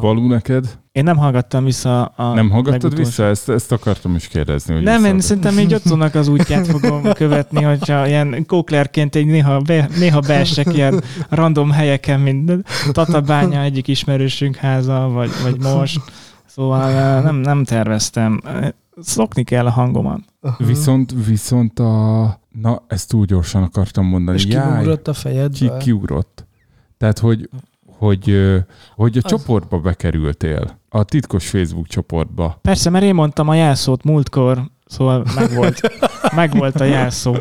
Balú 0.01 0.27
neked? 0.27 0.79
Én 0.99 1.05
nem 1.05 1.17
hallgattam 1.17 1.63
vissza 1.63 2.05
a 2.05 2.33
nem 2.33 2.49
hallgattad 2.49 2.81
legutolsó- 2.81 3.09
vissza? 3.09 3.23
Ezt, 3.23 3.49
ezt 3.49 3.71
akartam 3.71 4.15
is 4.15 4.27
kérdezni. 4.27 4.73
Hogy 4.73 4.83
Nem, 4.83 5.05
én 5.05 5.19
szerintem 5.19 5.59
így 5.59 5.73
Ottónak 5.73 6.15
az 6.15 6.27
útját 6.27 6.67
fogom 6.67 7.13
követni, 7.13 7.63
hogyha 7.63 8.07
ilyen 8.07 8.45
kóklerként 8.45 9.15
egy 9.15 9.25
néha, 9.25 9.59
be, 9.59 9.89
néha 9.99 10.19
beesek 10.19 10.73
ilyen 10.73 11.03
random 11.29 11.71
helyeken, 11.71 12.19
mint 12.19 12.51
Tatabánya 12.91 13.61
egyik 13.61 13.87
ismerősünk 13.87 14.55
háza, 14.55 15.07
vagy, 15.07 15.29
vagy 15.43 15.59
most. 15.61 16.01
Szóval 16.45 17.21
nem, 17.21 17.35
nem 17.35 17.63
terveztem. 17.63 18.41
Szokni 19.01 19.43
kell 19.43 19.65
a 19.65 19.71
hangomat. 19.71 20.19
Viszont, 20.57 21.13
viszont 21.25 21.79
a... 21.79 22.39
Na, 22.61 22.83
ezt 22.87 23.09
túl 23.09 23.25
gyorsan 23.25 23.63
akartam 23.63 24.05
mondani. 24.05 24.37
És 24.37 24.45
kiugrott 24.45 25.07
a 25.07 25.11
ki, 25.11 25.19
fejedbe? 25.19 25.77
kiugrott. 25.77 26.47
Tehát, 26.97 27.19
hogy, 27.19 27.49
hogy, 27.99 28.53
hogy 28.95 29.17
a 29.17 29.21
Az- 29.23 29.29
csoportba 29.31 29.79
bekerültél. 29.79 30.79
A 30.89 31.03
titkos 31.03 31.49
Facebook 31.49 31.87
csoportba. 31.87 32.59
Persze, 32.61 32.89
mert 32.89 33.03
én 33.03 33.13
mondtam 33.13 33.47
a 33.47 33.55
jelszót 33.55 34.03
múltkor, 34.03 34.61
szóval 34.85 35.25
megvolt, 35.35 35.81
megvolt 36.35 36.79
a 36.79 36.83
jelszó. 36.83 37.35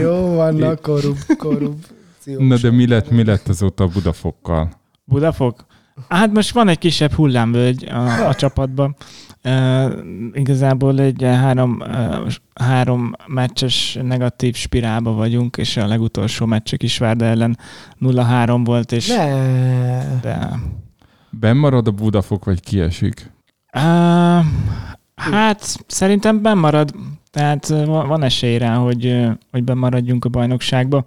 Jó, 0.00 0.34
vannak 0.34 0.80
korrup, 0.82 1.18
korrupció. 1.38 2.40
Na 2.46 2.56
de 2.56 2.70
mi 2.70 2.86
lett, 2.88 3.10
mi 3.10 3.24
lett 3.24 3.48
azóta 3.48 3.84
a 3.84 3.86
Budafokkal? 3.86 4.70
Budafok? 5.04 5.64
Hát 6.08 6.32
most 6.32 6.52
van 6.52 6.68
egy 6.68 6.78
kisebb 6.78 7.12
hullámvölgy 7.12 7.84
a, 7.88 8.28
a 8.28 8.34
csapatban. 8.34 8.96
Uh, 9.46 9.92
igazából 10.32 11.00
egy 11.00 11.22
három, 11.22 11.80
uh, 11.80 12.32
három 12.54 13.12
meccses 13.26 13.98
negatív 14.02 14.54
spirálba 14.54 15.12
vagyunk, 15.12 15.56
és 15.56 15.76
a 15.76 15.86
legutolsó 15.86 16.46
meccs 16.46 16.72
a 16.72 16.76
Kisvárda 16.76 17.24
ellen 17.24 17.58
0-3 18.00 18.60
volt, 18.64 18.92
és 18.92 19.08
Ne. 19.08 20.18
de, 20.22 20.48
Ben 21.30 21.56
marad 21.56 21.86
a 21.86 21.90
Budafok, 21.90 22.44
vagy 22.44 22.60
kiesik? 22.60 23.30
uh, 23.76 24.44
hát 25.14 25.76
szerintem 25.86 26.42
bemarad, 26.42 26.94
tehát 27.30 27.68
van 27.86 28.22
esély 28.22 28.58
rá, 28.58 28.74
hogy, 28.74 29.26
hogy 29.50 29.64
bemaradjunk 29.64 30.24
a 30.24 30.28
bajnokságba. 30.28 31.04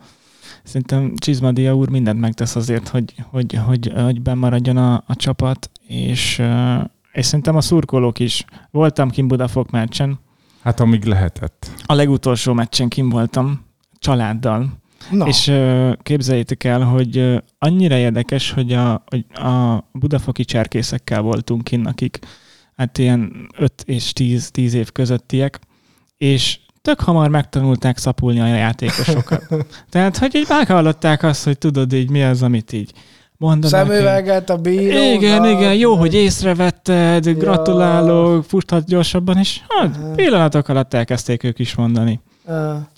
Szerintem 0.64 1.14
Csizmadia 1.16 1.76
úr 1.76 1.90
mindent 1.90 2.20
megtesz 2.20 2.56
azért, 2.56 2.88
hogy, 2.88 3.14
hogy, 3.30 3.54
hogy, 3.66 3.92
hogy 3.96 4.22
bemaradjon 4.22 4.78
a, 4.78 5.04
a 5.08 5.16
csapat, 5.16 5.70
és, 5.88 6.40
uh, 6.40 6.84
és 7.12 7.26
szerintem 7.26 7.56
a 7.56 7.62
szurkolók 7.62 8.20
is. 8.20 8.46
Voltam 8.72 9.10
kim 9.10 9.28
Budafok 9.28 9.70
meccsen, 9.70 10.20
Hát 10.64 10.80
amíg 10.80 11.04
lehetett. 11.04 11.72
a 11.86 11.94
legutolsó 11.94 12.54
meccsen 12.54 12.88
kim 12.88 13.10
voltam 13.10 13.66
családdal, 14.00 14.78
Na, 15.12 15.28
és 15.28 15.52
képzeljétek 16.04 16.64
el, 16.64 16.82
hogy 16.82 17.42
annyira 17.60 17.98
érdekes, 17.98 18.52
hogy 18.52 18.74
a, 18.74 19.04
hogy 19.06 19.26
a 19.44 19.84
budafoki 19.92 20.46
cserkészekkel 20.46 21.22
voltunk 21.22 21.64
kinn, 21.64 21.86
akik 21.86 22.20
hát 22.76 22.98
ilyen 22.98 23.50
5 23.58 23.84
és 23.86 24.14
10, 24.14 24.52
10 24.52 24.74
év 24.74 24.92
közöttiek, 24.92 25.60
és 26.18 26.60
tök 26.82 27.00
hamar 27.00 27.30
megtanulták 27.30 27.98
szapulni 27.98 28.40
a 28.40 28.46
játékosokat. 28.46 29.48
Tehát, 29.90 30.18
hogy 30.18 30.36
így 30.36 30.46
meghallották 30.50 31.24
azt, 31.24 31.44
hogy 31.44 31.58
tudod 31.58 31.94
így 31.94 32.10
mi 32.10 32.24
az, 32.24 32.44
amit 32.44 32.74
így 32.74 32.92
mondanak. 33.40 33.70
szemüveget 33.88 34.50
a 34.50 34.58
bíró. 34.58 34.98
Igen, 35.14 35.46
igen, 35.46 35.74
jó, 35.76 35.96
hogy 35.96 36.14
észrevetted, 36.14 37.26
Ja. 37.26 37.34
gratulálok, 37.34 38.44
futhat 38.44 38.86
gyorsabban, 38.86 39.38
és 39.38 39.60
hát 39.68 39.96
Aha. 39.98 40.12
pillanatok 40.16 40.68
alatt 40.68 40.94
elkezdték 40.94 41.44
ők 41.44 41.60
is 41.60 41.76
mondani. 41.76 42.20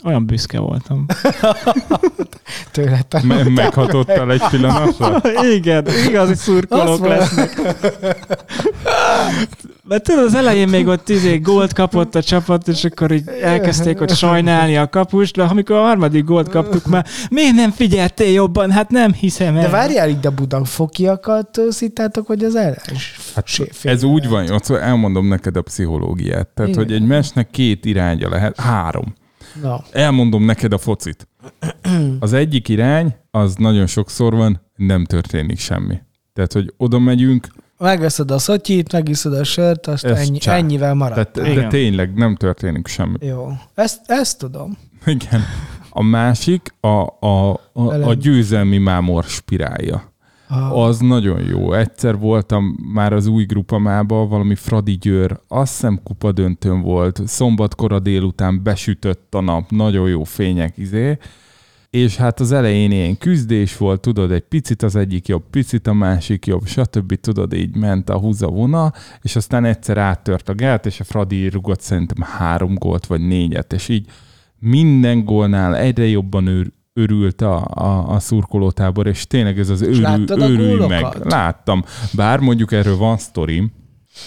Olyan 0.03 0.25
büszke 0.25 0.59
voltam. 0.59 1.05
Tőle 2.71 3.05
Me- 3.23 3.49
meghatottál 3.49 4.31
egy 4.31 4.43
pillanatra? 4.49 5.21
Igen, 5.55 5.87
igazi 6.07 6.35
szurkolók 6.35 7.07
lesznek. 7.07 7.61
Mert 9.87 10.03
tudod, 10.03 10.23
az 10.25 10.35
elején 10.35 10.67
még 10.67 10.87
ott 10.87 11.09
izé 11.09 11.37
gólt 11.37 11.73
kapott 11.73 12.15
a 12.15 12.23
csapat, 12.23 12.67
és 12.67 12.83
akkor 12.83 13.11
így 13.11 13.27
elkezdték 13.41 14.01
ott 14.01 14.15
sajnálni 14.15 14.77
a 14.77 14.89
kapust, 14.89 15.35
de 15.35 15.43
amikor 15.43 15.75
a 15.75 15.81
harmadik 15.81 16.23
gólt 16.23 16.49
kaptuk 16.49 16.85
már, 16.85 17.05
miért 17.29 17.55
nem 17.55 17.71
figyeltél 17.71 18.31
jobban? 18.31 18.71
Hát 18.71 18.89
nem 18.89 19.13
hiszem 19.13 19.55
el. 19.55 19.61
De 19.61 19.69
várjál, 19.69 20.09
itt 20.09 20.25
a 20.25 20.31
budafokiakat 20.31 21.61
szittátok, 21.69 22.27
hogy 22.27 22.43
az 22.43 22.55
ellens? 22.55 23.17
Hát 23.35 23.47
ez 23.83 24.03
úgy 24.03 24.27
van, 24.27 24.43
Jocó, 24.43 24.75
elmondom 24.75 25.27
neked 25.27 25.55
a 25.55 25.61
pszichológiát. 25.61 26.47
Tehát, 26.47 26.71
Igen. 26.71 26.83
hogy 26.83 26.93
egy 26.93 27.05
mesnek 27.05 27.49
két 27.49 27.85
iránya 27.85 28.29
lehet, 28.29 28.59
három. 28.59 29.13
Na, 29.61 29.83
Elmondom 29.91 30.43
neked 30.45 30.73
a 30.73 30.77
focit. 30.77 31.27
Az 32.19 32.33
egyik 32.33 32.69
irány, 32.69 33.15
az 33.31 33.55
nagyon 33.55 33.87
sokszor 33.87 34.35
van, 34.35 34.61
nem 34.75 35.05
történik 35.05 35.59
semmi. 35.59 35.99
Tehát, 36.33 36.53
hogy 36.53 36.73
oda 36.77 36.99
megyünk, 36.99 37.47
Megveszed 37.77 38.31
a 38.31 38.37
szotyit, 38.37 38.91
megiszod 38.91 39.33
a 39.33 39.43
sört, 39.43 39.87
azt 39.87 40.05
Ez 40.05 40.19
ennyi, 40.19 40.37
csá. 40.37 40.55
ennyivel 40.55 40.93
marad. 40.93 41.13
Tehát, 41.13 41.31
de 41.31 41.51
Igen. 41.51 41.69
tényleg 41.69 42.13
nem 42.13 42.35
történik 42.35 42.87
semmi. 42.87 43.25
Jó. 43.25 43.51
Ezt, 43.75 44.01
ezt 44.05 44.37
tudom. 44.37 44.77
Igen. 45.05 45.41
A 45.89 46.03
másik 46.03 46.73
a, 46.79 47.25
a, 47.27 47.59
a, 47.73 47.81
a 48.03 48.13
győzelmi 48.13 48.77
mámor 48.77 49.23
spirálja. 49.23 50.10
Az 50.71 50.99
nagyon 50.99 51.43
jó. 51.43 51.73
Egyszer 51.73 52.17
voltam 52.17 52.77
már 52.93 53.13
az 53.13 53.27
új 53.27 53.43
grupamába, 53.43 54.27
valami 54.27 54.55
Fradi 54.55 54.97
Győr, 54.97 55.39
azt 55.47 55.71
hiszem 55.71 55.99
kupa 56.03 56.31
döntőn 56.31 56.81
volt, 56.81 57.21
szombatkora 57.27 57.99
délután 57.99 58.63
besütött 58.63 59.35
a 59.35 59.41
nap, 59.41 59.69
nagyon 59.69 60.09
jó 60.09 60.23
fények 60.23 60.77
izé, 60.77 61.17
és 61.89 62.15
hát 62.15 62.39
az 62.39 62.51
elején 62.51 62.91
ilyen 62.91 63.17
küzdés 63.17 63.77
volt, 63.77 64.01
tudod, 64.01 64.31
egy 64.31 64.43
picit 64.43 64.83
az 64.83 64.95
egyik 64.95 65.27
jobb, 65.27 65.43
picit 65.49 65.87
a 65.87 65.93
másik 65.93 66.45
jobb, 66.45 66.65
stb. 66.65 67.15
tudod, 67.15 67.53
így 67.53 67.75
ment 67.75 68.09
a 68.09 68.19
húzavona, 68.19 68.93
és 69.21 69.35
aztán 69.35 69.65
egyszer 69.65 69.97
áttört 69.97 70.49
a 70.49 70.53
gát, 70.53 70.85
és 70.85 70.99
a 70.99 71.03
Fradi 71.03 71.49
rugott 71.49 71.81
szerintem 71.81 72.21
három 72.21 72.73
gólt, 72.75 73.05
vagy 73.05 73.21
négyet, 73.27 73.73
és 73.73 73.89
így 73.89 74.07
minden 74.59 75.25
gólnál 75.25 75.75
egyre 75.75 76.05
jobban 76.07 76.47
őr, 76.47 76.71
örült 76.93 77.41
a, 77.41 77.65
a, 77.65 78.09
a 78.09 78.19
szurkolótábor, 78.19 79.07
és 79.07 79.27
tényleg 79.27 79.59
ez 79.59 79.69
az 79.69 79.81
őrül, 79.81 80.25
őrülj 80.29 80.87
meg. 80.87 81.05
Láttam. 81.23 81.83
Bár 82.13 82.39
mondjuk 82.39 82.71
erről 82.71 82.97
van 82.97 83.17
sztorim, 83.17 83.71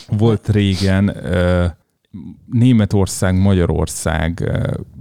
volt 0.08 0.48
régen 0.48 1.16
Németország-Magyarország 2.46 4.50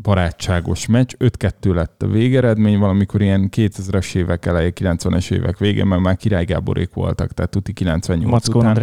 barátságos 0.01 0.85
meccs, 0.85 1.13
5-2 1.19 1.73
lett 1.73 2.03
a 2.03 2.07
végeredmény, 2.07 2.77
valamikor 2.77 3.21
ilyen 3.21 3.49
2000-es 3.55 4.15
évek 4.15 4.45
eleje, 4.45 4.71
90-es 4.79 5.31
évek 5.31 5.57
végén, 5.57 5.85
mert 5.85 6.01
már 6.01 6.17
Király 6.17 6.45
Gáborék 6.45 6.93
voltak, 6.93 7.31
tehát 7.31 7.51
tuti 7.51 7.73
98 7.73 8.29
Mackó 8.29 8.59
után. 8.59 8.73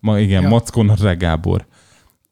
Ma 0.00 0.18
igen, 0.18 0.42
Ja. 0.42 0.48
Mackó 0.48 0.84
Gábor. 1.18 1.66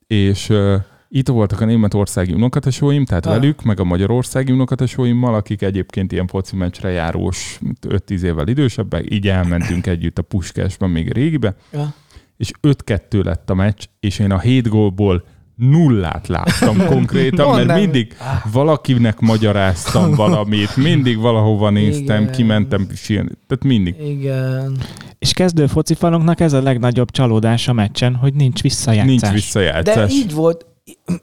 És 0.06 0.48
uh, 0.48 0.74
itt 1.16 1.28
voltak 1.28 1.60
a 1.60 1.64
németországi 1.64 2.32
unokatesóim, 2.32 3.04
tehát 3.04 3.26
ah. 3.26 3.32
velük, 3.32 3.62
meg 3.62 3.80
a 3.80 3.84
magyarországi 3.84 4.52
unokatesóimmal, 4.52 5.34
akik 5.34 5.62
egyébként 5.62 6.12
ilyen 6.12 6.26
foci 6.26 6.56
meccsre 6.56 6.90
járós 6.90 7.58
5-10 7.88 8.20
évvel 8.20 8.48
idősebbek, 8.48 9.12
így 9.12 9.28
elmentünk 9.28 9.86
együtt 9.86 10.18
a 10.18 10.22
Puskásban, 10.22 10.90
még 10.90 11.10
a 11.10 11.12
régibe, 11.12 11.56
ja. 11.72 11.94
és 12.36 12.50
5-2 12.62 13.24
lett 13.24 13.50
a 13.50 13.54
meccs, 13.54 13.84
és 14.00 14.18
én 14.18 14.30
a 14.30 14.38
7 14.38 14.68
gólból 14.68 15.24
nullát 15.56 16.28
láttam 16.28 16.86
konkrétan, 16.94 17.54
mert 17.54 17.80
mindig 17.80 18.16
valakinek 18.52 19.20
magyaráztam 19.20 20.14
valamit, 20.24 20.76
mindig 20.76 21.18
valahova 21.18 21.70
néztem, 21.70 22.22
Igen. 22.22 22.32
kimentem 22.32 22.86
pisilni, 22.86 23.30
tehát 23.46 23.64
mindig. 23.64 23.94
Igen. 24.00 24.76
És 25.18 25.32
kezdő 25.32 25.66
focifalunknak 25.66 26.40
ez 26.40 26.52
a 26.52 26.62
legnagyobb 26.62 27.10
csalódás 27.10 27.68
a 27.68 27.72
meccsen, 27.72 28.14
hogy 28.14 28.34
nincs 28.34 28.62
visszajátszás. 28.62 29.08
Nincs 29.08 29.22
De 29.22 29.30
visszajátszás. 29.32 30.12
így 30.12 30.32
volt, 30.32 30.72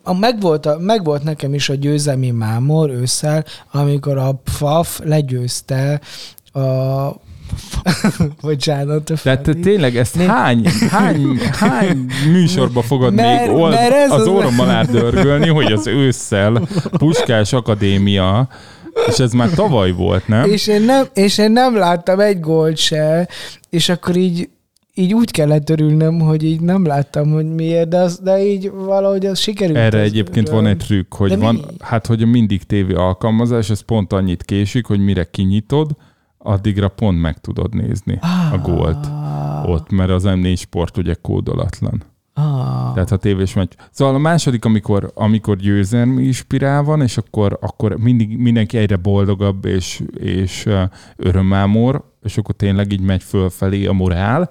a, 0.04 0.14
megvolt, 0.14 0.66
a, 0.66 0.78
megvolt 0.80 1.24
nekem 1.24 1.54
is 1.54 1.70
a 1.70 1.74
győzelmi 1.76 2.30
mámor 2.32 2.90
ősszel, 2.90 3.46
amikor 3.72 4.18
a 4.18 4.42
PFAF 4.44 5.00
legyőzte 5.04 6.02
a... 6.54 6.62
Bocsánat, 8.42 9.12
Tehát 9.24 9.42
te 9.42 9.54
tényleg 9.54 9.98
ezt 9.98 10.16
Né- 10.16 10.28
hány, 10.28 10.68
hány, 10.90 11.40
hány 11.52 12.06
műsorba 12.32 12.82
fogod 12.82 13.14
Mert- 13.14 13.48
még 13.48 13.56
old, 13.58 13.72
mert 13.72 13.94
ez 13.94 14.12
az 14.12 14.20
az- 14.22 14.28
órom 14.28 14.60
alá 14.60 14.84
dörgölni, 14.84 15.48
hogy 15.48 15.72
az 15.72 15.88
ősszel 15.88 16.68
Puskás 16.92 17.54
Akadémia, 17.54 18.48
és 19.08 19.20
ez 19.20 19.32
már 19.32 19.50
tavaly 19.50 19.92
volt, 19.92 20.28
nem? 20.28 20.50
És 20.52 20.68
én, 20.68 20.82
nem, 20.82 21.06
és 21.14 21.38
én 21.38 21.52
nem 21.52 21.76
láttam 21.76 22.20
egy 22.20 22.40
gólt 22.40 22.78
se, 22.78 23.28
és 23.70 23.90
akkor 23.90 24.16
így, 24.16 24.50
így 24.94 25.14
úgy 25.14 25.32
kellett 25.32 25.70
örülnöm, 25.70 26.20
hogy 26.20 26.44
így 26.44 26.62
nem 26.62 26.86
láttam, 26.86 27.32
hogy 27.32 27.54
miért, 27.54 27.88
de, 27.88 27.98
az, 27.98 28.20
de 28.24 28.46
így 28.46 28.72
valahogy 28.72 29.26
az 29.26 29.40
sikerült. 29.40 29.78
Erre 29.78 30.00
az 30.00 30.04
egyébként 30.08 30.48
öröm. 30.48 30.62
van 30.62 30.72
egy 30.72 30.78
trükk, 30.78 31.14
hogy 31.14 31.30
De 31.30 31.36
mi? 31.36 31.42
van, 31.42 31.60
hát 31.80 32.06
hogy 32.08 32.26
mindig 32.26 32.64
tévé 32.64 32.94
alkalmazás, 32.94 33.70
ez 33.70 33.80
pont 33.80 34.14
annyit 34.14 34.44
késik, 34.44 34.86
hogy 34.86 35.00
mire 35.00 35.24
kinyitod, 35.24 35.92
addigra 36.38 36.88
pont 36.88 37.22
meg 37.22 37.38
tudod 37.38 37.74
nézni 37.76 38.20
a 38.52 38.58
gólt 38.58 39.08
ott, 39.66 39.92
mert 39.92 40.10
az 40.10 40.24
M4 40.28 40.58
sport 40.58 40.98
ugye 40.98 41.14
kódolatlan. 41.22 42.04
Ah, 42.34 42.94
Tehát 42.94 43.12
a 43.12 43.18
tévés 43.18 43.54
meccs. 43.54 43.72
Szóval 43.92 44.16
a 44.16 44.18
második, 44.18 44.66
amikor, 44.66 45.12
amikor 45.16 45.56
győzelmi 45.56 46.32
spirál 46.32 46.84
van, 46.84 47.02
és 47.02 47.18
akkor, 47.18 47.58
akkor 47.62 47.98
mindig, 47.98 48.38
mindenki 48.38 48.78
egyre 48.78 48.96
boldogabb 48.96 49.66
és, 49.66 50.04
és 50.20 50.68
örömámor, 51.16 52.04
és 52.24 52.38
akkor 52.38 52.56
tényleg 52.56 52.92
így 52.92 53.02
megy 53.02 53.24
fölfelé 53.24 53.86
a 53.86 53.94
morál, 53.94 54.50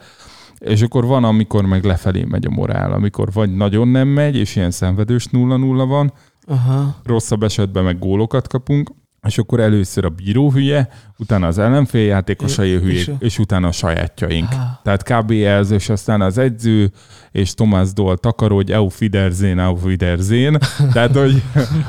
és 0.61 0.83
akkor 0.83 1.05
van, 1.07 1.25
amikor 1.25 1.65
meg 1.65 1.85
lefelé 1.85 2.25
megy 2.29 2.47
a 2.47 2.51
morál, 2.51 2.93
amikor 2.93 3.33
vagy 3.33 3.55
nagyon 3.57 3.89
nem 3.89 4.09
megy, 4.09 4.37
és 4.37 4.57
ilyen 4.57 4.71
szenvedős 4.71 5.27
0-0 5.33 5.85
van, 5.89 6.13
aha. 6.47 6.97
rosszabb 7.05 7.43
esetben 7.43 7.85
meg 7.85 7.99
gólokat 7.99 8.49
kapunk, 8.49 8.91
és 9.27 9.39
akkor 9.39 9.61
először 9.61 10.05
a 10.05 10.09
bíró 10.09 10.51
hülye, 10.53 10.89
utána 11.19 11.47
az 11.47 11.59
ellenfél 11.59 12.05
játékosai 12.05 12.77
hülyék, 12.79 12.97
és- 12.99 13.11
és 13.19 13.39
utána 13.39 13.69
a 13.69 13.73
sajátjaink. 13.73 14.49
Ah. 14.51 14.59
Tehát 14.83 15.03
kb. 15.03 15.31
ez, 15.31 15.71
és 15.71 15.89
aztán 15.89 16.21
az 16.21 16.39
edző, 16.39 16.91
és 17.33 17.55
Tomás 17.55 17.93
Doll 17.93 18.17
takarodj, 18.17 18.73
au 18.73 18.89
Fiderzén, 18.89 19.59
au 19.59 19.75
Fiderzén. 19.75 20.59
Tehát, 20.93 21.17
hogy, 21.17 21.43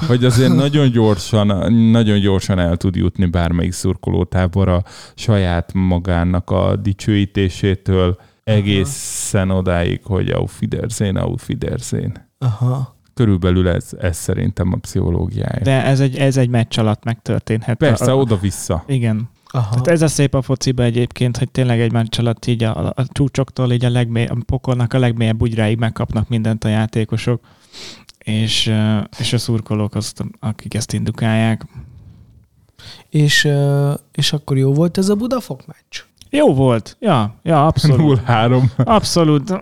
hogy 0.07 0.25
azért 0.25 0.53
nagyon 0.53 0.91
gyorsan, 0.91 1.73
nagyon 1.73 2.19
gyorsan 2.19 2.59
el 2.59 2.77
tud 2.77 2.95
jutni 2.95 3.25
bármelyik 3.25 3.71
szurkolótábor 3.71 4.67
a 4.67 4.83
saját 5.15 5.71
magának 5.73 6.49
a 6.49 6.75
dicsőítésétől 6.75 8.17
egészen 8.43 9.49
odáig, 9.49 10.01
hogy 10.03 10.29
au 10.29 10.45
Fiderzén, 10.45 11.17
au 11.17 11.37
Fiderzén. 11.37 12.29
Aha. 12.37 12.95
Körülbelül 13.13 13.67
ez, 13.67 13.89
ez 13.99 14.17
szerintem 14.17 14.73
a 14.73 14.77
pszichológiája. 14.77 15.63
De 15.63 15.83
ez 15.83 15.99
egy, 15.99 16.15
ez 16.15 16.37
egy 16.37 16.49
meccs 16.49 16.79
alatt 16.79 17.03
megtörténhet. 17.03 17.77
Persze, 17.77 18.11
a, 18.11 18.17
oda-vissza. 18.17 18.83
Igen. 18.87 19.29
Aha. 19.53 19.75
Hát 19.75 19.87
ez 19.87 20.01
a 20.01 20.07
szép 20.07 20.33
a 20.33 20.41
fociba 20.41 20.83
egyébként, 20.83 21.37
hogy 21.37 21.51
tényleg 21.51 21.79
egy 21.79 21.91
meccs 21.91 22.19
alatt 22.19 22.45
így 22.45 22.63
a, 22.63 22.85
a, 22.85 22.93
a 22.95 23.05
csúcsoktól 23.07 23.71
így 23.71 23.85
a, 23.85 23.89
legmély, 23.89 24.25
a 24.25 24.37
pokolnak 24.45 24.93
a 24.93 24.99
legmélyebb 24.99 25.37
bugyráig 25.37 25.77
megkapnak 25.77 26.29
mindent 26.29 26.63
a 26.63 26.67
játékosok, 26.67 27.41
és, 28.17 28.73
és 29.19 29.33
a 29.33 29.37
szurkolók 29.37 29.95
azt, 29.95 30.23
akik 30.39 30.73
ezt 30.73 30.93
indukálják. 30.93 31.65
És, 33.09 33.49
és 34.11 34.33
akkor 34.33 34.57
jó 34.57 34.73
volt 34.73 34.97
ez 34.97 35.09
a 35.09 35.15
Budafok 35.15 35.65
meccs? 35.67 36.03
Jó 36.33 36.53
volt. 36.53 36.97
Ja, 36.99 37.35
ja, 37.43 37.65
abszolút. 37.65 38.21
0-3. 38.27 38.63
Abszolút. 38.77 39.61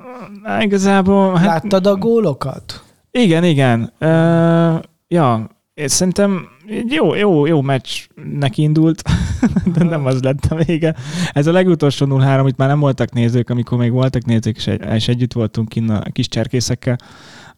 Igazából, 0.60 1.36
hát 1.36 1.46
Láttad 1.46 1.88
a 1.88 1.96
gólokat? 1.96 2.84
igen, 3.12 3.44
igen. 3.44 3.94
Uh, 4.00 4.80
ja, 5.08 5.50
én 5.74 5.88
szerintem 5.88 6.48
egy 6.68 6.92
jó, 6.92 7.16
jó, 7.16 7.46
jó 7.46 7.62
meccsnek 7.62 8.58
indult, 8.58 9.02
de 9.76 9.84
nem 9.84 10.06
az 10.06 10.22
lett 10.22 10.46
a 10.50 10.56
vége. 10.56 10.96
Ez 11.32 11.48
a 11.48 11.52
legutolsó 11.52 12.06
0-3, 12.10 12.44
itt 12.48 12.58
már 12.58 12.68
nem 12.68 12.80
voltak 12.80 13.12
nézők, 13.12 13.50
amikor 13.50 13.78
még 13.78 13.92
voltak 13.92 14.26
nézők, 14.26 14.56
és, 14.56 14.68
egy, 14.68 14.94
és 14.94 15.08
együtt 15.08 15.34
voltunk 15.34 15.70
kinn 15.70 15.90
a 15.90 16.02
kis 16.12 16.28
cserkészekkel, 16.28 16.98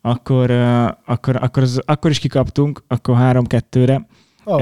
akkor, 0.02 0.50
uh, 0.50 0.88
akkor, 1.06 1.36
akkor, 1.36 1.64
az, 1.64 1.82
akkor 1.86 2.10
is 2.10 2.20
kikaptunk, 2.20 2.84
akkor 2.88 3.18
3-2-re, 3.20 4.08
Oh, 4.44 4.62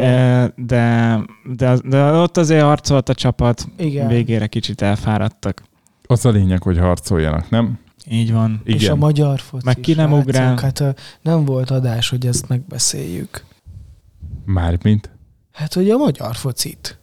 de, 0.56 1.24
de, 1.46 1.78
de 1.84 2.12
ott 2.12 2.38
azért 2.38 2.64
harcolt 2.64 3.10
a 3.10 3.14
csapat, 3.14 3.68
igen. 3.78 4.08
végére 4.08 4.48
kicsit 4.48 4.82
elfáradtak. 4.82 5.64
Az 6.08 6.26
a 6.26 6.30
lényeg, 6.30 6.62
hogy 6.62 6.78
harcoljanak, 6.78 7.50
nem? 7.50 7.80
Így 8.10 8.32
van. 8.32 8.62
És 8.64 8.74
a 8.74 8.78
Igen. 8.78 8.98
magyar 8.98 9.40
foci 9.40 9.66
Meg 9.66 9.80
ki 9.80 9.94
nem 9.94 10.14
ugrál. 10.14 10.58
Hát 10.62 10.84
nem 11.22 11.46
volt 11.46 11.72
adás, 11.72 12.10
hogy 12.10 12.26
ezt 12.26 12.48
megbeszéljük. 12.48 13.46
Mármint. 14.46 15.10
Hát, 15.52 15.74
hogy 15.74 15.90
a 15.90 15.98
magyar 15.98 16.36
focit. 16.36 16.99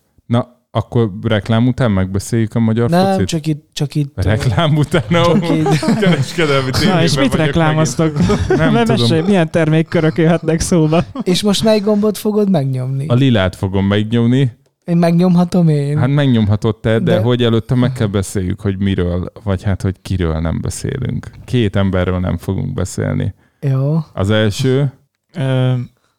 Akkor 0.76 1.10
reklám 1.22 1.66
után 1.66 1.90
megbeszéljük 1.90 2.54
a 2.54 2.58
magyar 2.58 2.90
nem, 2.90 3.12
focit? 3.12 3.26
csak 3.26 3.46
itt, 3.46 3.68
csak 3.72 3.94
itt. 3.94 4.22
Reklám 4.24 4.76
után? 4.76 5.02
Ó, 5.14 5.38
Csak 5.78 5.98
kereskedelmi 6.00 6.70
Na, 6.84 7.02
és 7.02 7.16
mit 7.18 7.34
reklámoztok? 7.34 8.18
Nem 8.48 8.72
Nem 8.72 8.84
tudom. 8.84 9.00
mesélj, 9.00 9.20
milyen 9.20 9.50
termékkörök 9.50 10.16
jöhetnek 10.18 10.60
szóba? 10.60 11.04
És 11.22 11.42
most 11.42 11.64
mely 11.64 11.78
gombot 11.80 12.18
fogod 12.18 12.50
megnyomni? 12.50 13.06
A 13.06 13.14
lilát 13.14 13.56
fogom 13.56 13.86
megnyomni. 13.86 14.50
Én 14.84 14.96
megnyomhatom 14.96 15.68
én? 15.68 15.98
Hát 15.98 16.08
megnyomhatod 16.08 16.76
te, 16.80 16.90
de, 16.90 16.98
De- 16.98 17.14
de 17.14 17.20
hogy 17.20 17.42
előtte 17.42 17.74
meg 17.74 17.92
kell 17.92 18.06
beszéljük, 18.06 18.60
hogy 18.60 18.78
miről, 18.78 19.32
vagy 19.42 19.62
hát, 19.62 19.82
hogy 19.82 19.94
kiről 20.02 20.40
nem 20.40 20.60
beszélünk. 20.60 21.30
Két 21.44 21.76
emberről 21.76 22.18
nem 22.18 22.36
fogunk 22.36 22.74
beszélni. 22.74 23.34
Jó. 23.60 23.98
Az 24.12 24.30
első, 24.30 24.92
Ö, 25.34 25.72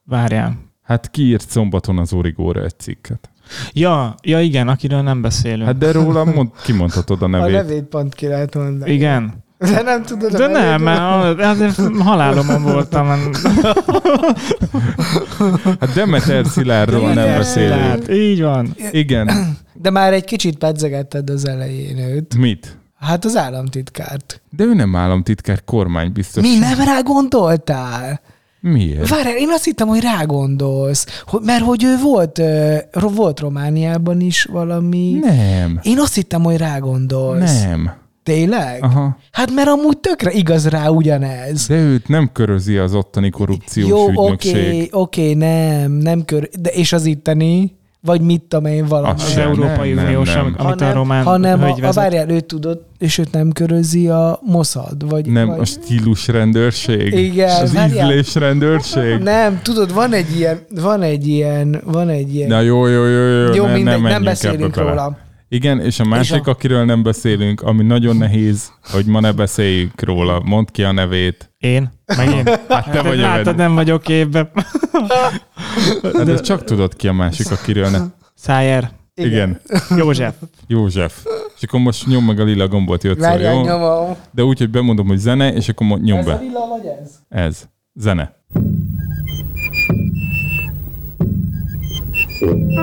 várjál. 0.04 0.58
hát 0.82 1.12
kiírt 1.12 1.50
szombaton 1.50 1.98
az 1.98 2.14
Origóra 2.14 2.64
egy 2.64 2.80
cikket. 2.80 3.30
Ja, 3.74 4.16
ja 4.24 4.42
igen, 4.42 4.68
akiről 4.68 5.02
nem 5.02 5.22
beszélünk. 5.22 5.66
Hát 5.66 5.78
de 5.78 5.92
róla 5.92 6.26
mond, 6.26 6.50
kimondhatod 6.64 7.22
a 7.22 7.26
A 7.26 7.28
nevét. 7.28 7.56
nevét 7.56 7.84
pont 7.84 8.16
ki 8.16 8.28
lehet 8.28 8.56
mondani. 8.56 8.92
igen. 8.92 9.46
De 9.60 9.82
nem 9.82 10.04
tudod 10.04 10.32
De 10.32 10.48
nevét 10.48 10.58
nem, 10.58 10.82
mert 10.82 11.40
azért 11.42 11.80
halálomon 12.00 12.64
voltam. 12.64 13.08
Hát 15.80 15.94
Demeter 15.94 16.46
Szilárdról 16.46 17.14
nem 17.14 17.38
beszélünk. 17.38 17.80
Hát, 17.82 18.10
így 18.12 18.42
van. 18.42 18.76
Igen. 18.92 19.58
De 19.74 19.90
már 19.90 20.14
egy 20.14 20.24
kicsit 20.26 20.58
pedzegetted 20.58 21.30
az 21.30 21.48
elején 21.48 21.98
őt. 21.98 22.36
Mit? 22.38 22.78
Hát 23.00 23.26
az 23.26 23.36
államtitkárt. 23.36 24.42
De 24.50 24.64
ő 24.64 24.74
nem 24.74 24.96
államtitkár, 24.96 25.64
kormány 25.64 26.12
biztos. 26.12 26.44
Mi 26.44 26.58
nem 26.58 26.78
rá 26.86 27.02
gondoltál? 27.02 28.22
Miért? 28.72 29.08
Várjál, 29.08 29.38
én 29.38 29.50
azt 29.50 29.64
hittem, 29.64 29.88
hogy 29.88 30.02
rá 30.02 30.24
gondolsz. 30.24 31.06
Hogy, 31.26 31.42
mert 31.44 31.64
hogy 31.64 31.84
ő 31.84 31.98
volt, 32.02 32.42
volt 33.16 33.40
Romániában 33.40 34.22
is 34.22 34.44
valami. 34.44 35.18
Nem. 35.22 35.80
Én 35.84 36.00
azt 36.00 36.16
hittem, 36.16 36.44
hogy 36.44 36.58
rá 36.58 36.78
gondolsz. 36.78 37.64
Nem. 37.64 37.92
Tényleg? 38.24 38.84
Aha. 38.84 39.18
Hát 39.32 39.52
mert 39.52 39.68
amúgy 39.68 39.98
tökre 39.98 40.32
igaz 40.32 40.68
rá 40.68 40.88
ugyanez. 40.88 41.68
De 41.68 41.76
őt 41.76 42.08
nem 42.08 42.30
körözi 42.34 42.78
az 42.78 42.94
ottani 42.94 43.30
korrupciós 43.30 43.90
Jó, 43.90 44.10
ügynökség. 44.10 44.56
oké, 44.56 44.88
oké, 44.92 45.34
nem, 45.34 45.92
nem 45.92 46.26
kör, 46.26 46.50
de 46.60 46.70
és 46.70 46.94
az 46.94 47.06
itteni, 47.06 47.76
vagy 48.02 48.22
mit 48.22 48.42
tudom 48.42 48.66
én, 48.66 48.86
valami. 48.86 49.14
Az 49.14 49.24
Az 49.24 49.38
Európai 49.38 49.94
nem, 49.94 50.04
nem, 50.04 50.14
Uniós, 50.14 50.34
nem. 50.34 50.56
amit 50.58 50.82
a 50.82 50.94
román 50.94 51.24
hanem 51.24 51.62
a, 51.62 51.66
hölgy 51.66 51.84
a 51.84 51.92
várjál, 51.92 52.30
őt 52.30 52.46
tudod, 52.46 52.82
és 52.98 53.18
őt 53.18 53.32
nem 53.32 53.52
körözi 53.52 54.08
a 54.08 54.40
Mossad, 54.46 55.10
vagy... 55.10 55.26
Nem, 55.26 55.48
vagy, 55.48 55.60
a 55.60 55.66
stílus 55.66 56.28
rendőrség? 56.28 57.14
Igen, 57.14 57.62
Az 57.62 57.74
várjál. 57.74 58.10
ízlés 58.12 58.36
rendőrség? 58.36 59.18
Nem, 59.20 59.60
tudod, 59.64 59.94
van 59.94 60.14
egy 60.14 60.36
ilyen, 60.38 60.60
van 60.82 61.02
egy 61.02 61.28
ilyen, 61.28 61.82
van 61.86 62.10
egy 62.10 62.36
ilyen... 62.36 62.50
Na 62.50 62.62
jó, 62.62 62.88
jó, 62.88 63.06
jó, 63.06 63.28
jó, 63.28 63.54
jó, 63.54 63.66
ne, 63.66 63.74
mindegy, 63.74 63.94
nem, 63.94 64.02
menjünk 64.02 64.24
beszélünk 64.24 64.76
róla. 64.78 65.18
Igen, 65.50 65.80
és 65.82 66.00
a 66.00 66.04
másik, 66.06 66.48
a- 66.48 66.52
akiről 66.52 66.86
nem 66.86 67.04
beszélünk, 67.04 67.62
ami 67.62 67.84
nagyon 67.84 68.18
nehéz, 68.18 68.72
hogy 68.92 69.06
ma 69.06 69.20
ne 69.20 69.32
beszéljünk 69.32 70.02
róla. 70.02 70.42
Mondd 70.46 70.66
ki 70.72 70.84
a 70.84 70.92
nevét. 70.92 71.52
Én? 71.58 71.90
Meg 72.18 72.30
én? 72.32 72.46
Hát 72.70 72.90
te 72.92 73.02
vagy 73.02 73.20
a 73.20 73.22
Látod, 73.22 73.56
nem 73.56 73.76
vagyok 73.76 74.02
képbe. 74.02 74.52
Hát 76.04 76.24
de 76.26 76.36
csak 76.40 76.64
tudod 76.64 76.96
ki 76.96 77.08
a 77.08 77.14
másik, 77.14 77.52
akiről 77.52 77.90
ne... 77.90 78.00
Szájer. 78.36 78.92
Igen, 79.16 79.60
József. 79.98 80.36
József. 80.68 81.26
És 81.58 81.64
akkor 81.64 81.80
most 81.80 82.08
nyom 82.08 82.26
meg 82.26 82.40
a 82.40 82.44
lila 82.44 82.68
gombot 82.68 83.04
jöttször, 83.04 83.42
jó? 83.42 83.62
nyomom. 83.62 84.16
De 84.32 84.44
úgy, 84.44 84.58
hogy 84.58 84.70
bemondom, 84.70 85.08
hogy 85.08 85.18
zene, 85.18 85.54
és 85.54 85.70
akkor 85.70 86.00
nyom 86.00 86.18
Ez 86.20 86.28
a 86.28 86.30
be. 86.30 86.40
lila 86.40 86.68
vagy 86.68 86.86
ez? 87.02 87.12
Ez. 87.30 87.64
Zene. 87.94 88.36
Szállj 92.40 92.78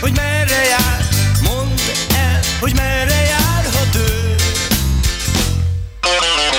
hogy 0.00 0.12
merre 0.14 0.64
jár. 0.64 1.08
Mondd 1.42 1.78
el, 2.14 2.40
hogy 2.60 2.74
merre 2.74 3.20
járhat 3.22 3.94
ő 3.94 4.34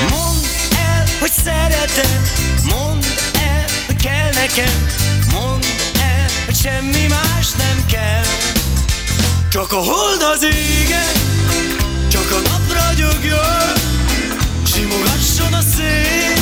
Mondd 0.09 0.43
el, 0.77 1.05
hogy 1.19 1.31
szeretem. 1.43 2.21
Mondd 2.63 3.03
el, 3.33 3.65
hogy 3.85 4.01
kell 4.03 4.31
nekem. 4.33 4.87
Mondd 5.33 5.63
el, 6.01 6.25
hogy 6.45 6.55
semmi 6.55 7.07
más 7.07 7.49
nem 7.57 7.85
kell. 7.91 8.23
Csak 9.49 9.73
a 9.73 9.75
hold 9.75 10.21
az 10.33 10.43
égen 10.43 11.13
Csak 12.07 12.31
a 12.31 12.39
nap 12.49 12.73
ragyogjon 12.73 13.73
Simogasson 14.63 15.53
a 15.53 15.61
szél 15.75 16.33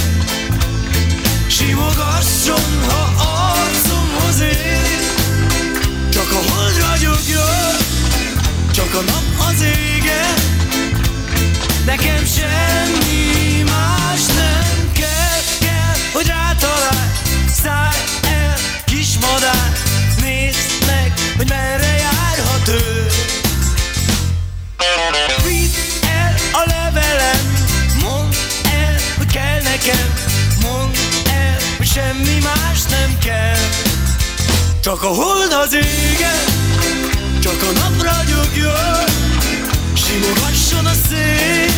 Simogasson, 1.47 2.83
ha 2.87 3.11
arcomhoz 3.23 4.39
ér 4.39 4.86
Csak 6.37 6.45
a 6.45 6.53
hold 6.53 6.77
ragyogjon 6.77 7.75
Csak 8.71 8.93
a 8.93 9.01
nap 9.01 9.47
az 9.49 9.61
ége. 9.61 10.33
Nekem 11.85 12.25
semmi 12.25 13.63
más 13.63 14.25
nem 14.25 14.91
kell 14.93 15.41
Kell, 15.59 15.95
hogy 16.13 16.27
rátalálj. 16.27 17.11
Szállj 17.63 17.97
el, 18.23 18.55
kismadár 18.85 19.71
Nézd 20.21 20.85
meg, 20.85 21.13
hogy 21.37 21.47
merre 21.49 21.95
járhat 21.97 22.67
ő 22.67 23.07
Vidd 25.45 25.73
el 26.07 26.35
a 26.51 26.63
levelem. 26.65 27.65
Mondd 28.01 28.33
el, 28.63 28.95
hogy 29.17 29.31
kell 29.31 29.61
nekem. 29.61 30.13
Mondd 30.61 30.93
el, 31.29 31.57
hogy 31.77 31.87
semmi 31.87 32.39
más 32.43 32.81
nem 32.89 33.17
kell 33.19 33.86
Csak 34.87 35.03
a 35.03 35.07
hold 35.07 35.51
az 35.51 35.73
égen 35.73 36.45
Csak 37.39 37.61
a 37.61 37.71
nap 37.79 38.01
ragyogjon 38.01 39.09
Simogasson 39.93 40.85
a 40.85 40.93
szél 41.09 41.71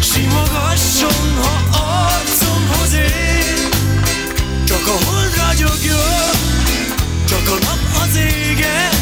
Simogasson, 0.00 1.42
ha 1.42 1.78
arcomhoz 1.78 2.92
ér. 2.92 3.68
Csak 4.64 4.86
a 4.86 5.04
hold 5.04 5.34
ragyogjon 5.36 6.30
Csak 7.28 7.48
a 7.48 7.58
nap 7.64 8.02
az 8.02 8.16
égen 8.16 8.92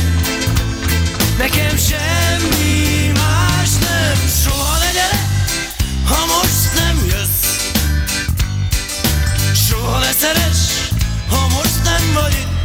Nekem 1.39 1.77
semmi 1.77 3.13
más 3.15 3.71
nem 3.81 4.29
Soha 4.45 4.79
ne 4.79 4.93
gyere, 4.93 5.21
ha 6.09 6.27
most 6.27 6.75
nem 6.75 7.07
jössz. 7.07 7.71
Soha 9.69 9.99
ne 9.99 10.13
szeress, 10.13 10.91
ha 11.29 11.47
most 11.49 11.85
nem 11.85 12.13
vagy 12.15 12.33
itt 12.33 12.56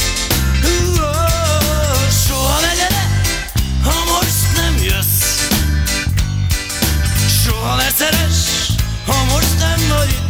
Szeress, 8.01 8.69
ha 9.05 9.23
most 9.23 9.59
nem 9.59 9.79
vagy. 9.97 10.21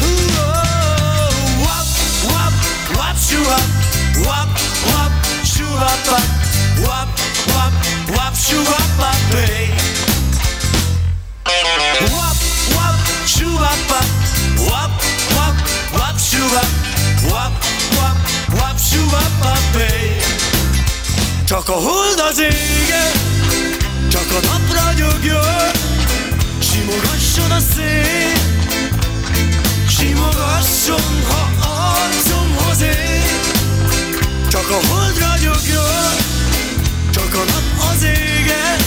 Itt 0.00 0.36
Wap, 1.64 1.86
wap, 2.24 2.52
wap, 2.96 3.16
shuwap 3.28 3.66
Wap, 4.26 4.48
wap, 4.86 5.12
shuwap 5.44 6.06
Wap, 6.86 7.08
wap, 7.46 7.72
wap, 8.14 8.34
shuwap 8.34 9.32
hey. 9.32 9.74
Wap, 12.14 12.36
wap, 12.74 12.96
shuwap 13.26 13.90
Wap, 14.68 15.02
wap, 15.34 15.56
wap, 15.98 16.18
shuwap 16.30 16.70
Wap, 17.30 17.52
wap, 17.96 18.16
wap, 18.58 18.78
shuwap 18.78 19.76
hey. 19.76 20.16
Csak 21.44 21.68
a 21.68 21.72
hold 21.72 22.22
az 22.30 22.38
égen 22.38 23.12
Csak 24.10 24.26
a 24.30 24.46
nap 24.46 24.84
ragyogjon 24.84 25.73
Simogasson 26.84 27.50
a 27.50 27.60
szél. 27.74 28.32
Simogasson, 29.88 31.22
ha 31.28 31.50
arcomhoz 31.66 32.80
ér 32.80 33.40
Csak 34.48 34.70
a 34.70 34.86
hold 34.88 35.18
ragyogjon 35.18 36.16
Csak 37.10 37.34
a 37.34 37.44
nap 37.44 37.90
az 37.90 38.02
égen 38.02 38.78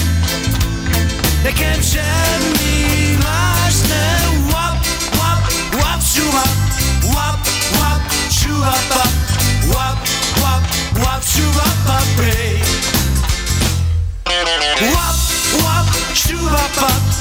Nekem 1.42 1.80
semmi 1.80 3.16
más 3.22 3.74
nem 3.88 4.46
Wap, 4.50 4.86
wap, 5.12 5.52
wap, 5.72 6.02
shuwap 6.14 6.48
Wap, 7.02 7.48
wap, 7.78 8.12
shuwap 8.30 8.92
Wap, 9.72 9.98
wap, 10.42 10.62
wap, 11.04 11.22
hey. 12.20 12.60
Wap, 14.92 15.16
wap, 15.62 15.86
shuwap 16.14 17.17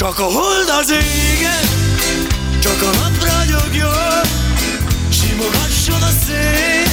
Csak 0.00 0.18
a 0.18 0.22
hold 0.22 0.68
az 0.80 0.90
égen 0.90 1.64
Csak 2.60 2.82
a 2.82 2.90
nap 2.98 3.24
ragyogjon 3.24 4.24
Simogasson 5.10 6.02
a 6.02 6.10
szél 6.26 6.86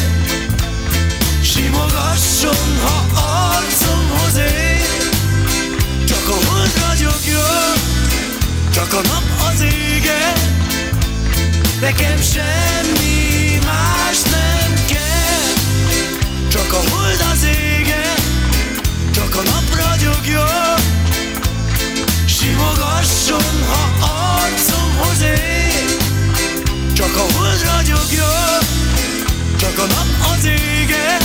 Simogasson, 1.42 2.80
ha 2.84 3.22
arcomhoz 3.22 4.38
ér 4.38 5.10
Csak 6.08 6.28
a 6.28 6.50
hold 6.50 6.72
ragyogjon 6.88 7.78
Csak 8.74 8.94
a 8.94 9.02
nap 9.02 9.52
az 9.54 9.62
égen 9.62 10.38
Nekem 11.82 12.22
semmi 12.22 13.60
más 13.66 14.27
csak 16.58 16.74
a 16.74 16.90
hold 16.90 17.24
az 17.32 17.44
ége 17.44 18.14
Csak 19.12 19.36
a 19.36 19.42
nap 19.42 19.76
ragyogjon 19.76 20.80
Simogasson, 22.26 23.64
ha 23.70 24.08
arcomhoz 24.08 25.22
ér. 25.22 25.98
Csak 26.94 27.16
a 27.16 27.38
hold 27.38 27.62
ragyogjon 27.62 28.62
Csak 29.58 29.78
a 29.78 29.86
nap 29.86 30.32
az 30.38 30.46
ége. 30.46 31.18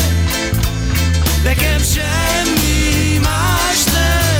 Nekem 1.42 1.82
semmi 1.82 3.18
más 3.18 3.84
nem. 3.84 4.31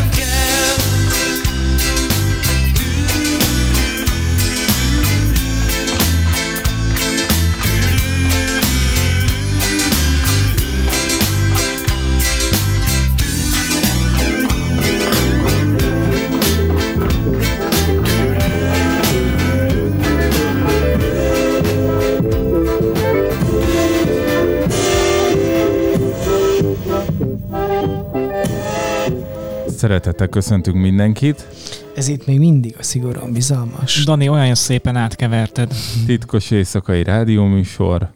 Szeretettel 29.83 30.29
köszöntünk 30.29 30.77
mindenkit. 30.77 31.47
Ez 31.95 32.09
itt 32.09 32.27
még 32.27 32.39
mindig 32.39 32.75
a 32.79 32.83
szigorúan 32.83 33.33
bizalmas. 33.33 34.05
Dani, 34.05 34.29
olyan 34.29 34.55
szépen 34.55 34.97
átkeverted. 34.97 35.73
Titkos 36.07 36.51
éjszakai 36.51 37.03
rádióműsor, 37.03 38.11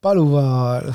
Paluval. 0.00 0.94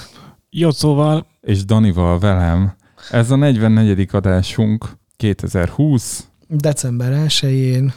Jocóval 0.50 1.26
és 1.42 1.66
Danival 1.66 2.20
velem. 2.20 2.76
Ez 3.12 3.32
a 3.32 3.36
44. 3.36 4.08
adásunk 4.12 4.90
2020. 5.16 6.28
December 6.48 7.24
1-én. 7.28 7.94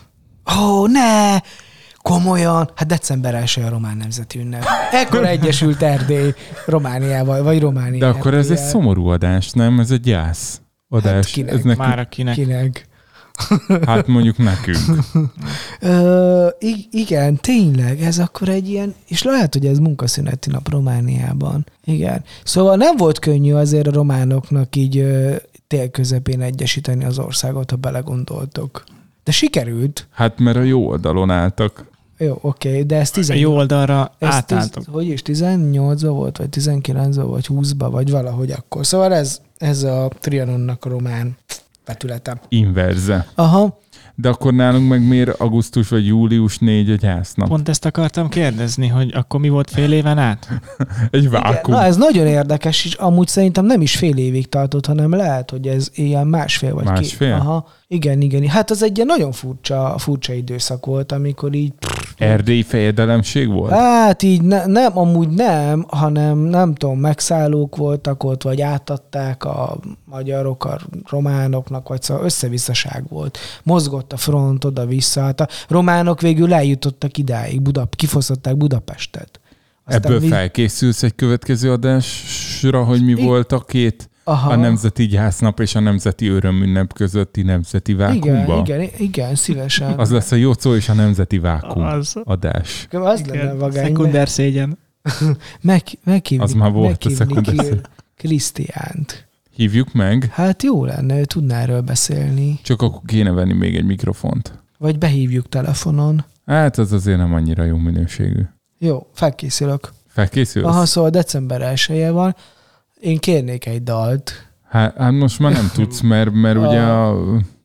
Ó, 0.59 0.63
oh, 0.63 0.89
ne! 0.89 1.39
Komolyan? 1.97 2.71
Hát 2.75 2.89
december 2.89 3.35
1 3.35 3.61
a 3.65 3.69
román 3.69 3.97
nemzeti 3.97 4.39
ünnep. 4.39 4.65
Ekkor 4.93 5.27
egyesült 5.27 5.83
Erdély 5.83 6.35
Romániával, 6.67 7.43
vagy 7.43 7.61
Románia. 7.61 7.99
De 7.99 8.07
akkor 8.07 8.35
ez 8.35 8.51
egy 8.51 8.57
szomorú 8.57 9.07
adás, 9.07 9.51
nem? 9.51 9.81
Ez 9.81 9.91
egy 9.91 10.01
gyász 10.01 10.61
adás. 10.97 11.15
Hát 11.15 11.35
kinek? 11.35 11.53
ez 11.53 11.63
nekünk, 11.63 11.87
már 11.87 11.99
akinek. 11.99 12.35
Kinek? 12.35 12.89
hát 13.87 14.07
mondjuk 14.07 14.39
nekünk. 14.39 14.79
Ö, 15.81 16.49
igen, 16.91 17.37
tényleg, 17.37 18.01
ez 18.01 18.19
akkor 18.19 18.49
egy 18.49 18.69
ilyen, 18.69 18.95
és 19.07 19.23
lehet, 19.23 19.53
hogy 19.53 19.67
ez 19.67 19.79
munkaszüneti 19.79 20.51
nap 20.51 20.69
Romániában. 20.69 21.67
Igen. 21.85 22.25
Szóval 22.45 22.77
nem 22.77 22.97
volt 22.97 23.19
könnyű 23.19 23.53
azért 23.53 23.87
a 23.87 23.93
románoknak 23.93 24.77
így 24.77 24.99
ö, 24.99 25.35
tél 25.67 25.91
közepén 25.91 26.41
egyesíteni 26.41 27.05
az 27.05 27.19
országot, 27.19 27.71
ha 27.71 27.77
belegondoltok. 27.77 28.85
De 29.25 29.33
sikerült. 29.33 30.07
Hát 30.11 30.39
mert 30.39 30.57
a 30.57 30.63
jó 30.63 30.87
oldalon 30.89 31.31
álltak. 31.31 31.87
Jó, 32.19 32.39
oké, 32.41 32.83
de 32.83 32.97
ez 32.97 33.09
a 33.09 33.13
18 33.13 33.43
jó 33.43 33.57
oldalra 33.57 34.13
ez 34.19 34.29
átálltok. 34.29 34.85
Tiz, 34.85 34.95
hogy 34.95 35.09
is, 35.09 35.23
18 35.23 36.03
volt, 36.03 36.37
vagy 36.37 36.49
19 36.49 37.17
vagy 37.17 37.47
20 37.47 37.73
vagy 37.79 38.11
valahogy 38.11 38.51
akkor. 38.51 38.87
Szóval 38.87 39.15
ez, 39.15 39.41
ez 39.59 39.83
a 39.83 40.11
Trianonnak 40.21 40.85
a 40.85 40.89
román 40.89 41.37
vetülete. 41.87 42.41
Inverze. 42.49 43.27
Aha, 43.35 43.79
De 44.15 44.29
akkor 44.29 44.53
nálunk 44.55 44.89
meg 44.89 45.07
miért 45.07 45.41
augusztus 45.41 45.89
vagy 45.89 46.07
július 46.07 46.59
4 46.59 46.91
a 46.91 46.95
gyásznap? 46.95 47.49
Pont 47.49 47.69
ezt 47.69 47.85
akartam 47.85 48.29
kérdezni, 48.29 48.87
hogy 48.89 49.13
akkor 49.15 49.41
mi 49.41 49.49
volt 49.49 49.71
fél 49.71 49.93
éven 49.93 50.19
át? 50.19 50.49
Egy 51.11 51.25
igen, 51.25 51.31
vákum. 51.43 51.75
na 51.75 51.85
ez 51.85 51.97
nagyon 51.97 52.27
érdekes, 52.27 52.85
és 52.85 52.95
amúgy 52.95 53.29
szerintem 53.29 53.65
nem 53.65 53.81
is 53.81 53.97
fél 53.97 54.17
évig 54.17 54.49
tartott, 54.49 54.87
hanem 54.87 55.11
lehet, 55.11 55.51
hogy 55.51 55.67
ez 55.67 55.91
ilyen 55.95 56.27
másfél 56.27 56.75
vagy 56.75 56.85
Másfél? 56.85 57.33
két. 57.33 57.41
Aha, 57.41 57.69
igen, 57.89 58.21
igen. 58.21 58.47
Hát 58.47 58.71
az 58.71 58.83
egy 58.83 58.97
ilyen 58.97 59.07
nagyon 59.07 59.33
furcsa, 59.33 59.95
furcsa 59.99 60.33
időszak 60.33 60.87
volt, 60.87 61.13
amikor 61.13 61.55
így 61.55 61.73
Erdélyi 62.17 62.63
fejedelemség 62.63 63.49
volt? 63.49 63.73
Hát 63.73 64.23
így 64.23 64.43
ne, 64.43 64.67
nem, 64.67 64.99
amúgy 64.99 65.29
nem, 65.29 65.85
hanem 65.89 66.39
nem 66.39 66.75
tudom, 66.75 66.99
megszállók 66.99 67.77
voltak 67.77 68.25
ott, 68.25 68.43
vagy 68.43 68.61
átadták 68.61 69.45
a 69.45 69.79
magyarok 70.05 70.65
a 70.65 70.81
románoknak, 71.09 71.89
vagy 71.89 72.03
szóval 72.03 72.25
összevisszaság 72.25 73.05
volt. 73.09 73.39
Mozgott 73.63 74.13
a 74.13 74.17
front 74.17 74.65
oda-vissza. 74.65 75.21
Hát 75.21 75.41
a 75.41 75.49
románok 75.69 76.21
végül 76.21 76.55
eljutottak 76.55 77.19
idáig, 77.19 77.63
Buda, 77.63 77.89
kifosztották 77.97 78.57
Budapestet. 78.57 79.41
Ebből 79.85 80.21
mi- 80.21 80.29
felkészülsz 80.29 81.03
egy 81.03 81.15
következő 81.15 81.73
adásra, 81.73 82.85
hogy 82.85 83.05
mi 83.05 83.13
I- 83.13 83.25
volt 83.25 83.53
a 83.53 83.61
két 83.61 84.11
Aha. 84.29 84.51
a 84.51 84.57
Nemzeti 84.57 85.07
Gyásznap 85.07 85.61
és 85.61 85.75
a 85.75 85.81
Nemzeti 85.81 86.29
Örömünnep 86.29 86.93
közötti 86.93 87.43
Nemzeti 87.43 87.95
Vákumba? 87.95 88.59
igen, 88.65 88.81
igen, 88.81 88.91
igen, 88.99 89.35
szívesen. 89.35 89.99
Az 89.99 90.11
lesz 90.11 90.33
a 90.33 90.37
Jocó 90.37 90.75
és 90.75 90.89
a 90.89 90.93
Nemzeti 90.93 91.39
Vákum 91.39 91.83
Az, 91.83 92.15
adás. 92.25 92.87
az 92.91 93.21
lenne 93.27 93.43
igen, 93.43 93.59
vagány. 93.59 93.85
szekunder 93.85 94.29
szégyen. 94.29 94.79
Meg, 95.61 95.83
meghívni, 96.05 96.45
Az 96.45 96.53
már 96.53 96.71
volt 96.73 97.05
a 97.05 97.11
szekunder. 97.11 97.81
Krisztiánt. 98.17 99.27
Hívjuk 99.51 99.93
meg, 99.93 100.29
Hát 100.33 100.63
jó 100.63 100.85
lenne, 100.85 101.19
ő 101.19 101.25
tudná 101.25 101.61
erről 101.61 101.81
beszélni. 101.81 102.59
csak 102.63 102.83
akkor 102.83 103.01
kéne 103.07 103.31
venni 103.31 103.53
még 103.53 103.77
egy 103.77 103.85
mikrofont. 103.85 104.59
Vagy 104.79 104.99
behívjuk 104.99 105.49
telefonon. 105.49 106.25
Hát 106.47 106.79
az 106.79 106.93
azért 106.93 107.19
nem 107.19 107.35
annyira 107.35 107.65
jó 107.65 107.77
minőségű. 107.77 108.43
Jó, 108.79 109.07
felkészülök. 109.13 109.93
Felkészülsz? 110.09 110.67
Aha, 110.67 110.87
szóval 110.87 111.11
december 111.11 111.63
1 111.89 112.09
van. 112.11 112.37
Én 113.01 113.19
kérnék 113.19 113.67
egy 113.67 113.83
dalt. 113.83 114.51
Hát, 114.69 114.97
hát 114.97 115.13
most 115.13 115.39
már 115.39 115.53
nem 115.53 115.71
tudsz, 115.75 116.01
mert, 116.01 116.33
mert 116.33 116.59
ugye 116.67 116.83
a, 116.83 117.17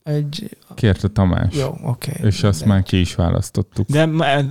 Egy... 0.04 0.58
kérte 0.76 1.08
Tamás. 1.08 1.56
Jó, 1.56 1.78
oké. 1.84 2.12
És 2.24 2.44
azt 2.44 2.66
már 2.66 2.84
ki 2.84 3.00
is 3.00 3.16
választottuk. 3.16 3.88
De 3.90 4.10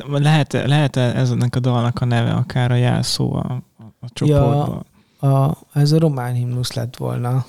lehet, 0.09 0.53
lehet 0.53 0.97
ennek 0.97 1.57
a 1.57 1.61
dalnak 1.61 2.01
a 2.01 2.05
neve 2.05 2.31
akár 2.31 2.71
a 2.71 2.75
jelszó 2.75 3.35
a, 3.35 3.63
a 4.01 4.07
csoportban? 4.13 4.87
A, 5.21 5.57
ez 5.73 5.93
a 5.93 5.99
román 5.99 6.33
himnusz 6.33 6.73
lett 6.73 6.97
volna. 6.97 7.45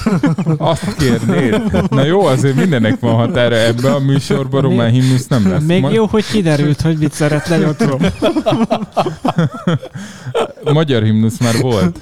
Azt 0.56 0.96
kérnéd? 0.96 1.62
Na 1.90 2.04
jó, 2.04 2.26
azért 2.26 2.56
mindenek 2.56 3.00
van 3.00 3.14
határa 3.14 3.56
ebbe 3.56 3.92
a 3.92 3.98
műsorban, 3.98 4.60
román 4.62 4.90
himnusz 4.90 5.26
nem 5.26 5.48
lesz. 5.48 5.62
Még 5.62 5.80
Ma- 5.80 5.90
jó, 5.90 6.06
hogy 6.06 6.24
kiderült, 6.26 6.80
hogy 6.80 6.98
mit 6.98 7.12
szeretne 7.12 7.56
Jocó. 7.58 8.00
Magyar 10.72 11.02
himnusz 11.02 11.38
már 11.38 11.60
volt. 11.60 11.98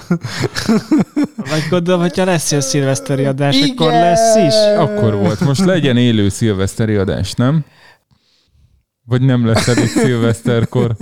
Vagy 1.36 1.66
gondolom, 1.70 2.00
hogyha 2.00 2.24
lesz 2.24 2.50
ilyen 2.50 2.62
szilveszteri 2.62 3.24
adás, 3.24 3.56
Igen! 3.56 3.70
akkor 3.70 3.92
lesz 3.92 4.36
is. 4.36 4.54
Akkor 4.78 5.14
volt. 5.14 5.40
Most 5.40 5.64
legyen 5.64 5.96
élő 5.96 6.28
szilveszteri 6.28 6.94
adás, 6.94 7.32
nem? 7.32 7.64
Vagy 9.04 9.22
nem 9.22 9.46
lesz 9.46 9.68
elég 9.68 9.88
szilveszterkor? 9.88 10.96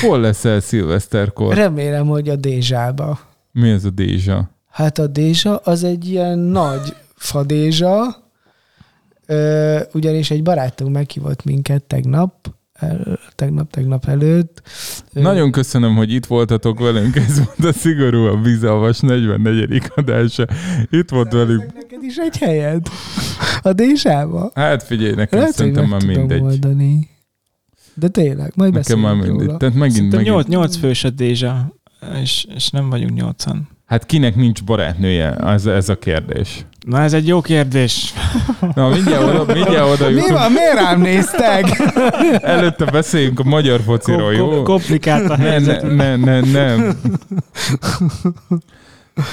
Hol 0.00 0.20
lesz 0.20 0.44
el 0.44 0.60
szilveszterkor? 0.60 1.54
Remélem, 1.54 2.06
hogy 2.06 2.28
a 2.28 2.36
Dézsába. 2.36 3.18
Mi 3.52 3.70
ez 3.70 3.84
a 3.84 3.90
dézsa? 3.90 4.50
Hát 4.70 4.98
a 4.98 5.06
Dézsa 5.06 5.56
az 5.56 5.84
egy 5.84 6.08
ilyen 6.08 6.38
nagy 6.38 6.94
fadézsa, 7.14 8.16
Ö, 9.26 9.80
ugyanis 9.92 10.30
egy 10.30 10.42
barátunk 10.42 10.92
meghívott 10.92 11.44
minket 11.44 11.82
tegnap, 11.82 12.54
el, 12.72 13.18
tegnap, 13.34 13.70
tegnap 13.70 14.04
előtt. 14.08 14.62
Nagyon 15.12 15.50
köszönöm, 15.50 15.94
hogy 15.96 16.12
itt 16.12 16.26
voltatok 16.26 16.78
velünk. 16.78 17.16
Ez 17.16 17.36
volt 17.44 17.64
a 17.74 17.78
szigorúan 17.78 18.42
bizalmas 18.42 19.00
44. 19.00 19.82
adása. 19.94 20.46
Itt 20.90 21.10
volt 21.10 21.32
velünk. 21.32 21.72
Neked 21.74 22.02
is 22.02 22.16
egy 22.16 22.36
helyed? 22.38 22.86
A 23.62 23.72
Dézsába? 23.72 24.50
Hát 24.54 24.82
figyelj, 24.82 25.14
nekem 25.14 25.38
Lehet, 25.38 25.54
hogy 25.56 25.66
szerintem 25.66 25.88
már 25.88 26.04
mindegy. 26.04 26.40
oldani. 26.40 27.08
De 27.94 28.08
tényleg, 28.08 28.52
majd 28.56 28.72
Nekem 28.72 28.98
már 28.98 29.12
beszélünk 29.14 29.28
mindegy. 29.28 29.46
róla. 29.46 29.58
Tehát 29.58 29.74
megint, 29.74 29.94
Szerintem 29.96 30.18
megint. 30.18 30.48
8, 30.48 30.48
8 30.48 30.76
fős 30.76 31.04
a 31.04 31.10
Dézsa, 31.10 31.74
és, 32.22 32.46
és 32.54 32.70
nem 32.70 32.90
vagyunk 32.90 33.12
nyolcan. 33.14 33.68
Hát 33.86 34.06
kinek 34.06 34.34
nincs 34.36 34.64
barátnője? 34.64 35.34
Ez, 35.34 35.66
ez 35.66 35.88
a 35.88 35.98
kérdés. 35.98 36.64
Na 36.86 37.00
ez 37.02 37.12
egy 37.12 37.26
jó 37.26 37.40
kérdés. 37.40 38.14
Na, 38.74 38.88
mindjárt 38.88 39.22
oda, 39.22 39.52
mindjárt 39.54 39.88
oda 39.90 40.08
Mi 40.08 40.14
jutunk. 40.14 40.38
van? 40.38 40.52
Miért 40.52 40.74
rám 40.74 41.00
néztek? 41.00 41.82
Előtte 42.42 42.84
beszéljünk 42.84 43.40
a 43.40 43.44
magyar 43.44 43.80
fociról, 43.80 44.32
Kom- 44.34 44.40
kom- 44.40 44.52
jó? 44.56 44.62
komplikált 44.62 45.30
a 45.30 45.36
helyzet. 45.36 45.82
ne, 45.82 46.16
ne, 46.16 46.40
ne, 46.40 46.76
ne. 46.76 46.92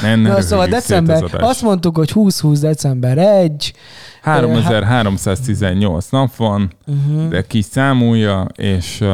Ne, 0.02 0.16
ne 0.16 0.30
Na, 0.30 0.42
szóval 0.42 0.68
december, 0.68 1.24
az 1.24 1.30
azt 1.34 1.62
mondtuk, 1.62 1.96
hogy 1.98 2.12
20-20 2.14 2.58
december 2.62 3.18
1. 3.18 3.74
3318 4.22 6.10
nap 6.10 6.36
van, 6.36 6.72
Uh-huh. 6.88 7.28
de 7.30 7.42
ki 7.42 7.62
számolja, 7.62 8.48
és 8.56 8.98
uh, 9.02 9.08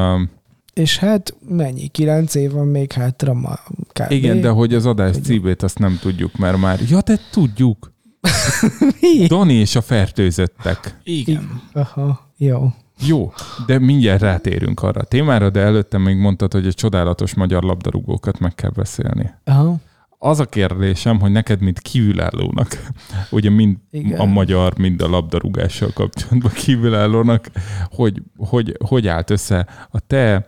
És 0.74 0.98
hát 0.98 1.36
mennyi? 1.48 1.88
9 1.88 2.36
év 2.36 2.52
van 2.52 2.68
még 2.68 2.92
hátra 2.92 3.34
ma. 3.34 3.60
Kb. 3.94 4.12
igen, 4.12 4.42
de 4.42 4.50
hogy 4.50 4.74
az 4.74 4.86
adás 4.86 5.12
Tudjuk. 5.12 5.26
címét 5.26 5.64
azt 5.64 5.80
nem 5.80 5.98
tudjuk, 6.02 6.38
mert 6.38 6.58
már... 6.58 6.80
Ja, 6.90 7.02
de 7.02 7.20
tudjuk. 7.32 7.94
Dani 9.28 9.54
és 9.54 9.76
a 9.76 9.82
fertőzöttek. 9.82 11.00
Igen. 11.04 11.62
Aha, 11.74 12.32
jó. 12.38 12.74
Jó, 13.00 13.34
de 13.66 13.80
mindjárt 13.80 14.22
rátérünk 14.22 14.84
arra 14.84 15.02
a 15.02 15.04
témára, 15.04 15.50
de 15.50 15.60
előtte 15.60 15.98
még 15.98 16.18
mondtad, 16.18 16.54
hogy 16.54 16.68
a 16.68 16.74
csodálatos 16.74 17.34
magyar 17.34 17.64
labdarúgókat 17.64 18.40
meg 18.40 18.56
kell 18.56 18.70
beszélni. 18.70 19.30
Aha. 19.44 19.76
Az 20.18 20.40
a 20.40 20.46
kérdésem, 20.46 21.20
hogy 21.20 21.32
neked, 21.32 21.62
mint 21.62 21.80
kívülállónak, 21.80 22.92
ugye 23.32 23.50
mind 23.50 23.78
Igen. 23.92 24.20
a 24.20 24.26
magyar, 24.26 24.78
mind 24.78 25.02
a 25.02 25.10
labdarúgással 25.10 25.90
kapcsolatban 25.94 26.52
kívülállónak, 26.52 27.52
hogy, 27.90 28.22
hogy, 28.38 28.78
hogy 28.86 29.08
állt 29.08 29.30
össze 29.30 29.68
a 29.92 30.00
te 30.00 30.48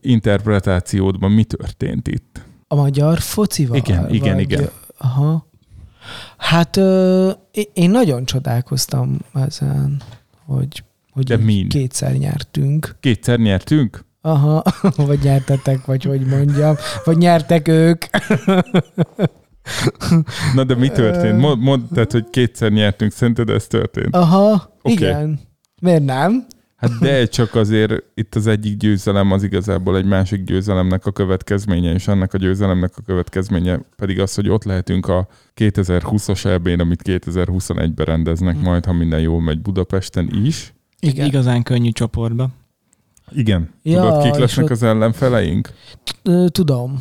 interpretációdban, 0.00 1.30
mi 1.30 1.44
történt 1.44 2.08
itt? 2.08 2.40
A 2.68 2.74
magyar 2.74 3.18
focival? 3.18 3.76
Igen, 3.76 4.14
igen, 4.14 4.38
igen. 4.38 4.68
Aha. 4.98 5.46
Hát 6.36 6.76
ö, 6.76 7.30
én- 7.72 7.90
nagyon 7.90 8.24
csodálkoztam 8.24 9.18
ezen, 9.34 10.02
hogy, 10.46 10.84
hogy 11.10 11.24
De 11.24 11.38
kétszer 11.68 12.12
nyertünk. 12.12 12.96
Kétszer 13.00 13.38
nyertünk? 13.38 14.04
Aha, 14.20 14.62
vagy 14.96 15.18
nyertetek, 15.22 15.84
vagy 15.84 16.04
hogy 16.04 16.26
mondjam, 16.26 16.76
vagy 17.04 17.16
nyertek 17.16 17.68
ők. 17.68 18.04
Na 20.54 20.64
de 20.64 20.74
mi 20.74 20.88
történt? 20.88 21.58
Mond, 21.60 21.82
tehát, 21.92 22.12
hogy 22.12 22.30
kétszer 22.30 22.70
nyertünk, 22.70 23.12
szerinted 23.12 23.50
ez 23.50 23.66
történt? 23.66 24.16
Aha, 24.16 24.72
Oké. 24.82 24.92
igen. 24.92 25.40
Miért 25.80 26.04
nem? 26.04 26.46
Hát 26.78 26.90
de 27.00 27.26
csak 27.26 27.54
azért 27.54 27.92
itt 28.14 28.34
az 28.34 28.46
egyik 28.46 28.76
győzelem 28.76 29.32
az 29.32 29.42
igazából 29.42 29.96
egy 29.96 30.04
másik 30.04 30.44
győzelemnek 30.44 31.06
a 31.06 31.10
következménye, 31.12 31.92
és 31.92 32.08
annak 32.08 32.34
a 32.34 32.38
győzelemnek 32.38 32.92
a 32.96 33.02
következménye 33.06 33.80
pedig 33.96 34.20
az, 34.20 34.34
hogy 34.34 34.48
ott 34.48 34.64
lehetünk 34.64 35.06
a 35.08 35.28
2020-as 35.56 36.44
EB-n, 36.44 36.80
amit 36.80 37.02
2021-ben 37.04 38.06
rendeznek 38.06 38.60
majd, 38.60 38.84
ha 38.84 38.92
minden 38.92 39.20
jól 39.20 39.40
megy 39.42 39.60
Budapesten 39.60 40.44
is. 40.44 40.72
Igen. 41.00 41.26
Igazán 41.26 41.62
könnyű 41.62 41.90
csoportba. 41.90 42.48
Igen. 43.30 43.70
Ja, 43.82 44.00
Tudod, 44.02 44.22
kik 44.22 44.34
lesznek 44.34 44.64
ott- 44.64 44.70
az 44.70 44.82
ellenfeleink? 44.82 45.72
Tudom. 46.46 47.00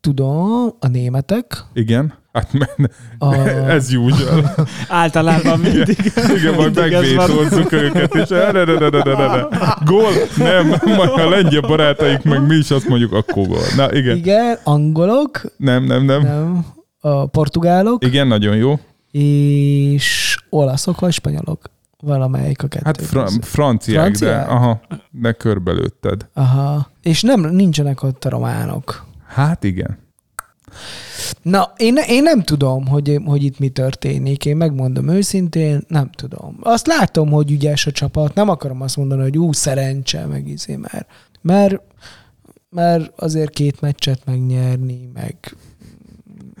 Tudom, 0.00 0.70
a 0.80 0.86
németek. 0.88 1.64
Igen. 1.72 2.14
Hát 2.36 2.52
men, 2.52 2.90
A... 3.18 3.34
ez 3.68 3.94
usual. 3.94 4.52
Általában 4.88 5.58
mindig. 5.58 6.12
Igen, 6.36 6.54
majd 6.54 6.76
ez 6.78 6.90
van. 7.14 7.30
megvétózzuk 7.30 7.72
őket, 7.72 8.14
és 8.14 8.28
erre, 8.28 8.64
ne, 8.64 8.72
ne, 8.78 8.88
ne, 8.88 9.02
ne, 9.02 9.12
ne, 9.14 9.26
ne. 9.26 9.42
Gól? 9.84 10.10
Nem, 10.36 10.66
majd 10.96 11.10
a 11.10 11.28
lengyel 11.28 11.60
barátaik, 11.60 12.22
meg 12.22 12.46
mi 12.46 12.54
is 12.54 12.70
azt 12.70 12.88
mondjuk, 12.88 13.12
akkor 13.12 13.46
gól. 13.46 13.58
Na 13.76 13.92
igen. 13.92 14.16
Igen, 14.16 14.58
angolok, 14.64 15.40
Nem, 15.56 15.84
nem, 15.84 16.04
nem. 16.04 16.22
nem, 16.22 16.66
a 17.00 17.26
portugálok, 17.26 18.04
Igen, 18.04 18.26
nagyon 18.26 18.56
jó. 18.56 18.78
és 19.10 20.36
olaszok 20.50 21.00
vagy 21.00 21.12
spanyolok. 21.12 21.70
Valamelyik 22.00 22.62
a 22.62 22.66
kettő. 22.68 22.84
Hát 22.84 23.02
fra- 23.02 23.30
franciák, 23.44 24.00
Franciák? 24.02 24.46
de 24.46 24.52
aha, 24.52 24.80
de 25.10 25.32
körbelőtted. 25.32 26.26
Aha. 26.34 26.90
És 27.02 27.22
nem, 27.22 27.40
nincsenek 27.40 28.02
ott 28.02 28.24
a 28.24 28.28
románok. 28.28 29.04
Hát 29.26 29.64
igen. 29.64 29.98
Na, 31.42 31.72
én, 31.76 31.96
én 31.96 32.22
nem 32.22 32.42
tudom, 32.42 32.86
hogy, 32.86 33.20
hogy 33.24 33.44
itt 33.44 33.58
mi 33.58 33.68
történik. 33.68 34.44
Én 34.44 34.56
megmondom 34.56 35.08
őszintén, 35.08 35.84
nem 35.88 36.10
tudom. 36.10 36.56
Azt 36.62 36.86
látom, 36.86 37.30
hogy 37.30 37.50
ügyes 37.50 37.86
a 37.86 37.90
csapat. 37.90 38.34
Nem 38.34 38.48
akarom 38.48 38.80
azt 38.80 38.96
mondani, 38.96 39.22
hogy 39.22 39.38
ú, 39.38 39.52
szerencse, 39.52 40.26
meg 40.26 40.48
izé, 40.48 40.76
mert, 40.76 41.06
mert, 41.40 41.80
mert 42.70 43.12
azért 43.20 43.50
két 43.50 43.80
meccset 43.80 44.20
megnyerni, 44.24 45.10
meg, 45.14 45.36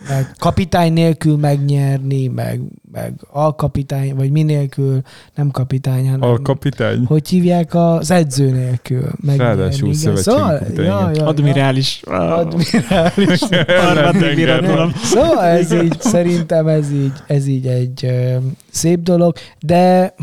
meg 0.08 0.34
kapitány 0.38 0.92
nélkül 0.92 1.36
megnyerni, 1.36 2.26
meg, 2.26 2.60
meg 2.92 3.14
alkapitány, 3.30 4.14
vagy 4.14 4.30
mi 4.30 4.42
nélkül, 4.42 5.00
nem 5.34 5.50
kapitány, 5.50 6.08
hanem 6.08 6.30
A 6.30 6.42
kapitány. 6.42 7.04
hogy 7.04 7.28
hívják 7.28 7.74
az 7.74 8.10
edző 8.10 8.50
nélkül 8.50 9.10
megnyerni. 9.20 9.56
Ráadásul 9.60 9.94
Szóval, 9.94 10.60
ja, 10.74 10.82
ja, 10.82 11.10
ja. 11.14 11.26
Admirális. 11.26 12.00
Admirális. 12.04 13.40
Harmadik 13.84 14.34
birodalom. 14.34 14.92
Szóval 14.94 15.44
ez 15.44 15.72
így, 15.72 16.00
szerintem 16.00 16.66
ez 16.66 16.92
így, 16.92 17.12
ez 17.26 17.46
így 17.46 17.66
egy 17.66 18.04
ö, 18.04 18.36
szép 18.70 19.00
dolog, 19.02 19.36
de 19.60 20.14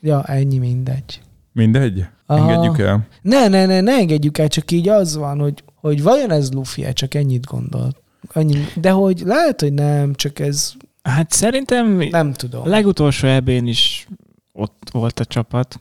ja, 0.00 0.22
ennyi 0.24 0.58
mindegy. 0.58 1.20
Mindegy? 1.52 2.04
Aha. 2.26 2.50
Engedjük 2.50 2.78
el. 2.78 3.06
Ne, 3.22 3.48
ne, 3.48 3.66
ne, 3.66 3.80
ne 3.80 3.92
engedjük 3.92 4.38
el, 4.38 4.48
csak 4.48 4.70
így 4.70 4.88
az 4.88 5.16
van, 5.16 5.38
hogy, 5.38 5.62
hogy 5.80 6.02
vajon 6.02 6.30
ez 6.30 6.52
luffy 6.52 6.84
-e, 6.84 6.92
csak 6.92 7.14
ennyit 7.14 7.44
gondolt. 7.46 7.96
Annyi, 8.32 8.64
de 8.74 8.90
hogy 8.90 9.22
lehet, 9.24 9.60
hogy 9.60 9.72
nem, 9.72 10.14
csak 10.14 10.38
ez 10.38 10.74
Hát 11.06 11.32
szerintem 11.32 12.02
nem 12.10 12.32
tudom. 12.32 12.68
legutolsó 12.68 13.26
ebén 13.28 13.66
is 13.66 14.06
ott 14.52 14.88
volt 14.92 15.20
a 15.20 15.24
csapat. 15.24 15.80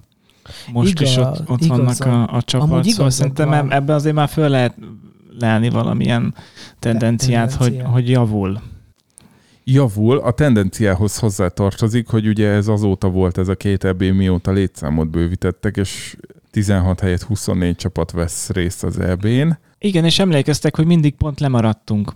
Most 0.71 0.89
Igaz, 0.89 1.09
is 1.09 1.17
ott, 1.17 1.49
ott 1.49 1.61
igazad. 1.61 1.97
vannak 1.97 2.29
a, 2.29 2.35
a 2.35 2.41
csapat. 2.41 2.85
Szóval 2.85 3.09
szerintem 3.09 3.49
van. 3.49 3.71
ebben 3.71 3.95
azért 3.95 4.15
már 4.15 4.27
föl 4.29 4.49
lehet 4.49 4.75
leállni 5.39 5.69
valamilyen 5.69 6.35
tendenciát, 6.79 7.53
hogy, 7.53 7.67
tendencia. 7.67 7.91
hogy 7.91 8.09
javul. 8.09 8.61
Javul, 9.63 10.17
a 10.17 10.31
tendenciához 10.31 11.17
hozzátartozik, 11.17 12.07
hogy 12.07 12.27
ugye 12.27 12.47
ez 12.49 12.67
azóta 12.67 13.09
volt 13.09 13.37
ez 13.37 13.47
a 13.47 13.55
két 13.55 13.83
EB, 13.83 14.03
mióta 14.03 14.51
létszámot 14.51 15.09
bővítettek, 15.09 15.77
és 15.77 16.15
16 16.51 16.99
helyett 16.99 17.21
24 17.21 17.75
csapat 17.75 18.11
vesz 18.11 18.49
részt 18.49 18.83
az 18.83 18.99
EB-n. 18.99 19.57
Igen, 19.77 20.05
és 20.05 20.19
emlékeztek, 20.19 20.75
hogy 20.75 20.85
mindig 20.85 21.15
pont 21.15 21.39
lemaradtunk. 21.39 22.13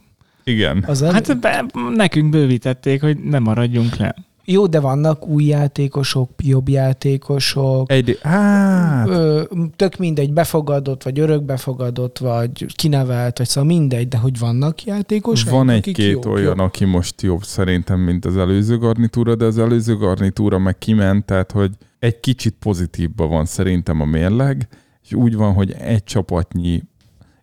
Igen. 0.50 0.84
Az 0.88 1.02
el... 1.02 1.12
Hát 1.12 1.40
be, 1.40 1.66
nekünk 1.96 2.30
bővítették, 2.30 3.02
hogy 3.02 3.18
ne 3.18 3.40
maradjunk 3.40 3.96
le. 3.96 4.16
Jó, 4.52 4.68
de 4.68 4.80
vannak 4.80 5.28
új 5.28 5.44
játékosok, 5.44 6.30
jobb 6.38 6.70
játékosok, 6.70 7.92
Egy, 7.92 8.20
hát, 8.22 9.08
Ö, 9.08 9.44
tök 9.76 9.98
mindegy, 9.98 10.34
befogadott, 10.34 11.04
vagy 11.04 11.20
örökbefogadott, 11.20 12.18
vagy 12.18 12.66
kinevelt, 12.76 13.38
vagy 13.38 13.48
szóval 13.48 13.70
mindegy, 13.70 14.08
de 14.08 14.18
hogy 14.18 14.40
vannak 14.40 14.84
játékosok, 14.84 15.50
van 15.50 15.70
egy-két 15.70 16.26
olyan, 16.26 16.60
aki 16.60 16.86
most 16.86 17.22
jobb 17.22 17.44
szerintem, 17.44 18.00
mint 18.00 18.26
az 18.26 18.38
előző 18.38 18.78
garnitúra, 18.78 19.36
de 19.36 19.46
az 19.46 19.58
előző 19.58 19.96
garnitúra 19.98 20.58
meg 20.58 20.78
kiment, 20.78 21.26
tehát 21.26 21.52
hogy 21.52 21.72
egy 22.00 22.20
kicsit 22.20 22.56
pozitívban 22.60 23.30
van 23.30 23.46
szerintem 23.46 24.02
a 24.02 24.06
mérleg, 24.06 24.68
és 25.04 25.14
úgy 25.14 25.36
van, 25.36 25.54
hogy 25.54 25.72
egy 25.72 26.04
csapatnyi 26.04 26.84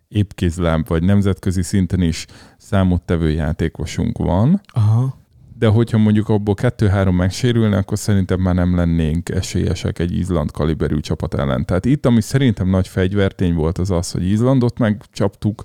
épkézláb, 0.07 0.87
vagy 0.87 1.03
nemzetközi 1.03 1.61
szinten 1.61 2.01
is 2.01 2.25
számottevő 2.57 3.29
játékosunk 3.29 4.17
van, 4.17 4.61
Aha. 4.73 5.17
de 5.59 5.67
hogyha 5.67 5.97
mondjuk 5.97 6.29
abból 6.29 6.53
kettő-három 6.53 7.15
megsérülne, 7.15 7.77
akkor 7.77 7.97
szerintem 7.97 8.39
már 8.39 8.55
nem 8.55 8.75
lennénk 8.75 9.29
esélyesek 9.29 9.99
egy 9.99 10.17
Izland 10.17 10.51
kaliberű 10.51 10.99
csapat 10.99 11.33
ellen. 11.33 11.65
Tehát 11.65 11.85
itt, 11.85 12.05
ami 12.05 12.21
szerintem 12.21 12.69
nagy 12.69 12.87
fegyvertény 12.87 13.53
volt, 13.53 13.77
az 13.77 13.91
az, 13.91 14.11
hogy 14.11 14.29
Izlandot 14.29 14.79
megcsaptuk, 14.79 15.63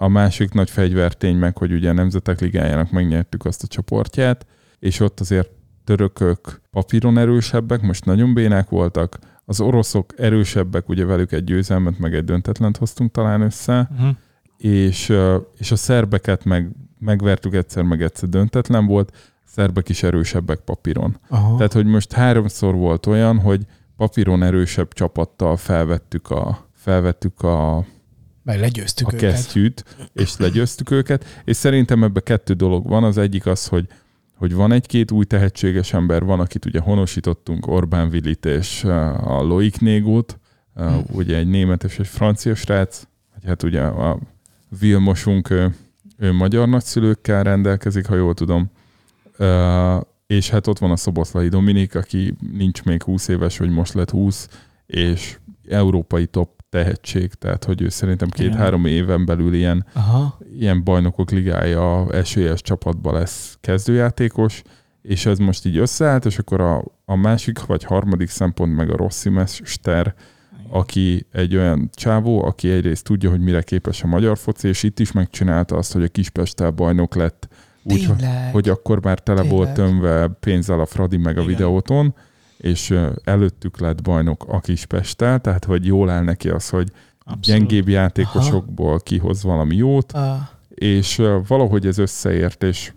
a 0.00 0.08
másik 0.08 0.52
nagy 0.52 0.70
fegyvertény 0.70 1.36
meg, 1.36 1.58
hogy 1.58 1.72
ugye 1.72 1.90
a 1.90 1.92
Nemzetek 1.92 2.40
Ligájának 2.40 2.90
megnyertük 2.90 3.44
azt 3.44 3.62
a 3.62 3.66
csoportját, 3.66 4.46
és 4.78 5.00
ott 5.00 5.20
azért 5.20 5.50
törökök 5.84 6.60
papíron 6.70 7.18
erősebbek, 7.18 7.80
most 7.80 8.04
nagyon 8.04 8.34
bénák 8.34 8.68
voltak, 8.68 9.18
az 9.48 9.60
oroszok 9.60 10.12
erősebbek, 10.16 10.88
ugye 10.88 11.04
velük 11.04 11.32
egy 11.32 11.44
győzelmet, 11.44 11.98
meg 11.98 12.14
egy 12.14 12.24
döntetlent 12.24 12.76
hoztunk 12.76 13.10
talán 13.10 13.40
össze, 13.40 13.88
Uh-huh. 13.92 14.16
és, 14.56 15.12
és 15.58 15.70
a 15.70 15.76
szerbeket 15.76 16.44
meg 16.44 16.70
megvertük 16.98 17.54
egyszer, 17.54 17.82
meg 17.82 18.02
egyszer 18.02 18.28
döntetlen 18.28 18.86
volt, 18.86 19.10
a 19.14 19.50
szerbek 19.50 19.88
is 19.88 20.02
erősebbek 20.02 20.58
papíron. 20.58 21.16
Aha. 21.28 21.56
Tehát, 21.56 21.72
hogy 21.72 21.86
most 21.86 22.12
háromszor 22.12 22.74
volt 22.74 23.06
olyan, 23.06 23.38
hogy 23.38 23.66
papíron 23.96 24.42
erősebb 24.42 24.92
csapattal 24.92 25.56
felvettük 25.56 26.30
a, 26.30 26.68
felvettük 26.74 27.40
a, 27.42 27.84
Meg 28.42 28.60
legyőztük 28.60 29.08
a 29.08 29.12
őket. 29.14 29.30
kesztyűt, 29.30 29.84
és 30.12 30.36
legyőztük 30.36 30.90
őket, 30.90 31.24
és 31.44 31.56
szerintem 31.56 32.02
ebbe 32.04 32.20
kettő 32.20 32.52
dolog 32.54 32.88
van. 32.88 33.04
Az 33.04 33.18
egyik 33.18 33.46
az, 33.46 33.66
hogy 33.66 33.86
hogy 34.38 34.54
van 34.54 34.72
egy-két 34.72 35.10
új 35.10 35.24
tehetséges 35.24 35.92
ember, 35.92 36.24
van, 36.24 36.40
akit 36.40 36.64
ugye 36.64 36.80
honosítottunk, 36.80 37.66
Orbán 37.66 38.10
Villit 38.10 38.44
és 38.44 38.84
uh, 38.84 39.30
a 39.30 39.42
Loic 39.42 39.78
Négót, 39.78 40.38
uh, 40.76 40.90
Hm. 40.90 41.16
ugye 41.16 41.36
egy 41.36 41.48
német 41.48 41.84
és 41.84 41.98
egy 41.98 42.06
francia 42.06 42.54
srác, 42.54 43.02
hát 43.46 43.62
ugye 43.62 43.82
a 43.82 44.18
Vilmosunk, 44.80 45.50
ő, 45.50 45.74
ő 46.16 46.32
magyar 46.32 46.68
nagyszülőkkel 46.68 47.42
rendelkezik, 47.42 48.06
ha 48.06 48.14
jól 48.14 48.34
tudom, 48.34 48.70
uh, 49.38 50.00
és 50.26 50.50
hát 50.50 50.66
ott 50.66 50.78
van 50.78 50.90
a 50.90 50.96
Szoboszlai 50.96 51.48
Dominik, 51.48 51.94
aki 51.94 52.34
nincs 52.52 52.84
még 52.84 53.02
20 53.02 53.28
éves, 53.28 53.58
vagy 53.58 53.70
most 53.70 53.94
lett 53.94 54.10
20, 54.10 54.48
és 54.86 55.38
európai 55.68 56.26
top 56.26 56.57
tehetség, 56.68 57.34
tehát 57.34 57.64
hogy 57.64 57.82
ő 57.82 57.88
szerintem 57.88 58.28
két-három 58.28 58.84
éven 58.84 59.24
belül 59.24 59.54
ilyen, 59.54 59.86
Aha. 59.92 60.38
ilyen 60.58 60.84
bajnokok 60.84 61.30
ligája 61.30 62.06
esélyes 62.12 62.62
csapatba 62.62 63.12
lesz 63.12 63.58
kezdőjátékos, 63.60 64.62
és 65.02 65.26
ez 65.26 65.38
most 65.38 65.66
így 65.66 65.76
összeállt, 65.76 66.24
és 66.24 66.38
akkor 66.38 66.60
a, 66.60 66.84
a 67.04 67.16
másik 67.16 67.66
vagy 67.66 67.84
harmadik 67.84 68.28
szempont 68.28 68.76
meg 68.76 68.90
a 68.90 68.96
Rossi 68.96 69.28
Mester, 69.28 70.14
aki 70.70 71.26
egy 71.32 71.56
olyan 71.56 71.90
csávó, 71.94 72.44
aki 72.44 72.70
egyrészt 72.70 73.04
tudja, 73.04 73.30
hogy 73.30 73.40
mire 73.40 73.62
képes 73.62 74.02
a 74.02 74.06
magyar 74.06 74.38
foci, 74.38 74.68
és 74.68 74.82
itt 74.82 74.98
is 74.98 75.12
megcsinálta 75.12 75.76
azt, 75.76 75.92
hogy 75.92 76.02
a 76.02 76.08
Kispesttel 76.08 76.70
bajnok 76.70 77.14
lett, 77.14 77.48
úgy, 77.82 78.06
Tényleg. 78.06 78.52
hogy 78.52 78.68
akkor 78.68 79.02
már 79.02 79.18
tele 79.18 79.40
Tényleg. 79.40 79.56
volt 79.56 79.74
tömve 79.74 80.28
pénzzel 80.40 80.80
a 80.80 80.86
Fradi 80.86 81.16
meg 81.16 81.38
a 81.38 81.40
Igen. 81.40 81.46
videóton, 81.52 82.14
és 82.58 82.98
előttük 83.24 83.78
lett 83.78 84.02
bajnok 84.02 84.44
a 84.48 84.60
Kispesttel, 84.60 85.40
tehát 85.40 85.64
hogy 85.64 85.86
jól 85.86 86.10
áll 86.10 86.22
neki 86.22 86.48
az, 86.48 86.68
hogy 86.68 86.92
Abszolút. 87.18 87.44
gyengébb 87.44 87.88
játékosokból 87.88 88.98
kihoz 89.00 89.42
valami 89.42 89.76
jót, 89.76 90.12
Ah, 90.12 90.38
és 90.68 91.22
valahogy 91.46 91.86
ez 91.86 91.98
összeért, 91.98 92.62
és 92.62 92.92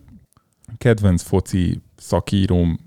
kedvenc 0.78 1.22
foci 1.22 1.82
szakíróm, 1.98 2.80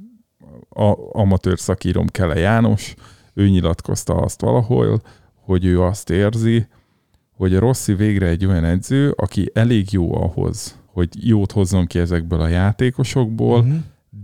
a, 0.69 0.95
amatőr 1.21 1.59
szakíróm 1.59 2.07
Kele 2.07 2.39
János, 2.39 2.95
ő 3.35 3.49
nyilatkozta 3.49 4.15
azt 4.15 4.41
valahol, 4.41 5.01
hogy 5.35 5.65
ő 5.65 5.83
azt 5.83 6.11
érzi, 6.11 6.67
hogy 7.37 7.55
a 7.55 7.59
Rossi 7.61 7.95
végre 7.95 8.27
egy 8.27 8.47
olyan 8.47 8.65
edző, 8.65 9.11
aki 9.11 9.51
elég 9.55 9.93
jó 9.93 10.15
ahhoz, 10.23 10.79
hogy 10.87 11.09
jót 11.29 11.53
hozzon 11.53 11.87
ki 11.87 11.99
ezekből 11.99 12.41
a 12.41 12.49
játékosokból, 12.49 13.63
Mhm. 13.63 13.77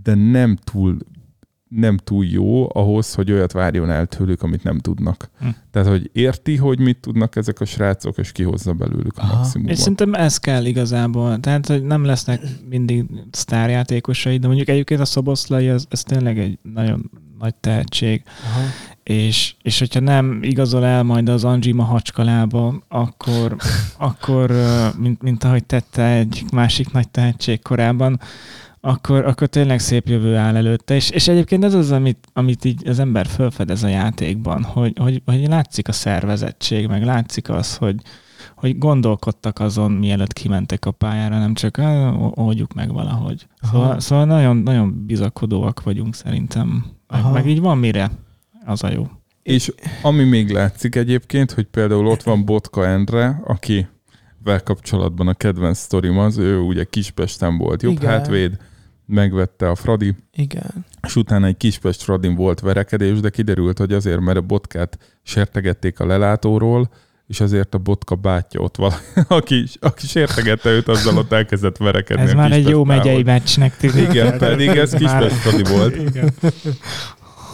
de 0.03 0.13
nem 0.15 0.55
túl 0.55 0.97
nem 1.75 1.97
túl 1.97 2.25
jó 2.25 2.75
ahhoz, 2.75 3.13
hogy 3.13 3.31
olyat 3.31 3.51
várjon 3.51 3.89
el 3.89 4.05
tőlük, 4.05 4.41
amit 4.41 4.63
nem 4.63 4.79
tudnak. 4.79 5.29
Hm. 5.39 5.47
Tehát, 5.71 5.87
hogy 5.87 6.09
érti, 6.13 6.55
hogy 6.55 6.79
mit 6.79 6.97
tudnak 6.97 7.35
ezek 7.35 7.59
a 7.59 7.65
srácok, 7.65 8.17
és 8.17 8.31
kihozza 8.31 8.73
belőlük 8.73 9.17
a 9.17 9.21
Aha. 9.21 9.37
maximumot. 9.37 9.71
És 9.71 9.79
szerintem 9.79 10.13
ez 10.13 10.37
kell 10.37 10.65
igazából. 10.65 11.39
Tehát, 11.39 11.67
hogy 11.67 11.83
nem 11.83 12.05
lesznek 12.05 12.41
mindig 12.69 13.05
sztárjátékosai, 13.31 14.37
de 14.37 14.47
mondjuk 14.47 14.69
egyébként 14.69 14.99
a 14.99 15.05
Szoboszlai, 15.05 15.69
az, 15.69 15.85
ez 15.89 16.03
tényleg 16.03 16.39
egy 16.39 16.59
nagyon 16.73 17.11
nagy 17.39 17.55
tehetség. 17.55 18.23
Aha. 18.45 18.61
És, 19.03 19.55
és 19.61 19.79
hogyha 19.79 19.99
nem 19.99 20.39
igazol 20.41 20.85
el 20.85 21.03
majd 21.03 21.29
az 21.29 21.43
Anjima 21.43 21.83
hacskalába, 21.83 22.83
akkor, 22.87 23.55
akkor 23.97 24.51
mint, 24.97 25.21
mint 25.21 25.43
ahogy 25.43 25.65
tette 25.65 26.05
egy 26.05 26.43
másik 26.51 26.91
nagy 26.91 27.09
tehetség 27.09 27.61
korábban, 27.61 28.19
akkor, 28.81 29.25
akkor 29.25 29.47
tényleg 29.47 29.79
szép 29.79 30.07
jövő 30.07 30.35
áll 30.35 30.55
előtte. 30.55 30.95
És, 30.95 31.09
és 31.09 31.27
egyébként 31.27 31.63
ez 31.63 31.73
az, 31.73 31.91
amit, 31.91 32.27
amit 32.33 32.65
így 32.65 32.87
az 32.87 32.99
ember 32.99 33.25
felfedez 33.27 33.83
a 33.83 33.87
játékban, 33.87 34.63
hogy, 34.63 34.97
hogy, 34.99 35.21
hogy 35.25 35.47
látszik 35.47 35.87
a 35.87 35.91
szervezettség, 35.91 36.87
meg 36.87 37.03
látszik 37.03 37.49
az, 37.49 37.75
hogy, 37.77 37.95
hogy 38.55 38.77
gondolkodtak 38.77 39.59
azon, 39.59 39.91
mielőtt 39.91 40.33
kimentek 40.33 40.85
a 40.85 40.91
pályára, 40.91 41.39
nem 41.39 41.53
csak 41.53 41.77
"Ah, 41.77 42.37
oldjuk 42.37 42.73
meg 42.73 42.93
valahogy. 42.93 43.47
Szóval, 43.61 43.89
Aha. 43.89 43.99
szóval 43.99 44.25
nagyon, 44.25 44.57
nagyon 44.57 45.05
bizakodóak 45.05 45.83
vagyunk 45.83 46.15
szerintem. 46.15 46.85
Meg, 47.07 47.19
Aha. 47.19 47.31
meg 47.31 47.47
így 47.47 47.59
van 47.59 47.77
mire. 47.77 48.11
Az 48.65 48.83
a 48.83 48.91
jó. 48.91 49.07
És 49.43 49.73
ami 50.01 50.23
még 50.23 50.49
látszik 50.51 50.95
egyébként, 50.95 51.51
hogy 51.51 51.65
például 51.65 52.07
ott 52.07 52.23
van 52.23 52.45
Botka 52.45 52.87
Endre, 52.87 53.41
aki 53.45 53.87
vel 54.43 54.63
kapcsolatban 54.63 55.27
a 55.27 55.33
kedvenc 55.33 55.77
sztorim 55.77 56.17
az, 56.17 56.37
ő 56.37 56.59
ugye 56.59 56.83
Kispesten 56.83 57.57
volt 57.57 57.81
jobb 57.81 57.91
Igen. 57.91 58.09
hátvéd, 58.09 58.57
megvette 59.11 59.69
a 59.69 59.75
Fradi, 59.75 60.15
Igen. 60.33 60.85
és 61.07 61.15
utána 61.15 61.45
egy 61.45 61.57
Kispest 61.57 62.01
Fradin 62.01 62.35
volt 62.35 62.59
verekedés, 62.59 63.19
de 63.19 63.29
kiderült, 63.29 63.77
hogy 63.77 63.93
azért, 63.93 64.19
mert 64.19 64.37
a 64.37 64.41
botkát 64.41 64.97
sertegették 65.23 65.99
a 65.99 66.05
lelátóról, 66.05 66.89
és 67.27 67.39
azért 67.39 67.73
a 67.73 67.77
botka 67.77 68.15
bátyja 68.15 68.59
ott 68.59 68.75
van, 68.75 68.91
aki, 69.27 69.65
aki 69.79 70.07
sértegette 70.07 70.69
őt, 70.69 70.87
azzal 70.87 71.17
ott 71.17 71.31
elkezdett 71.31 71.77
verekedni. 71.77 72.23
Ez 72.23 72.33
már 72.33 72.51
egy 72.51 72.67
jó 72.67 72.83
megyei 72.83 73.23
meccsnek 73.23 73.77
tűnik. 73.77 74.09
Igen, 74.09 74.37
pedig 74.37 74.67
ez 74.67 74.93
Kispest 74.93 75.35
Fradi 75.35 75.63
volt. 75.63 75.95
Igen. 75.95 76.33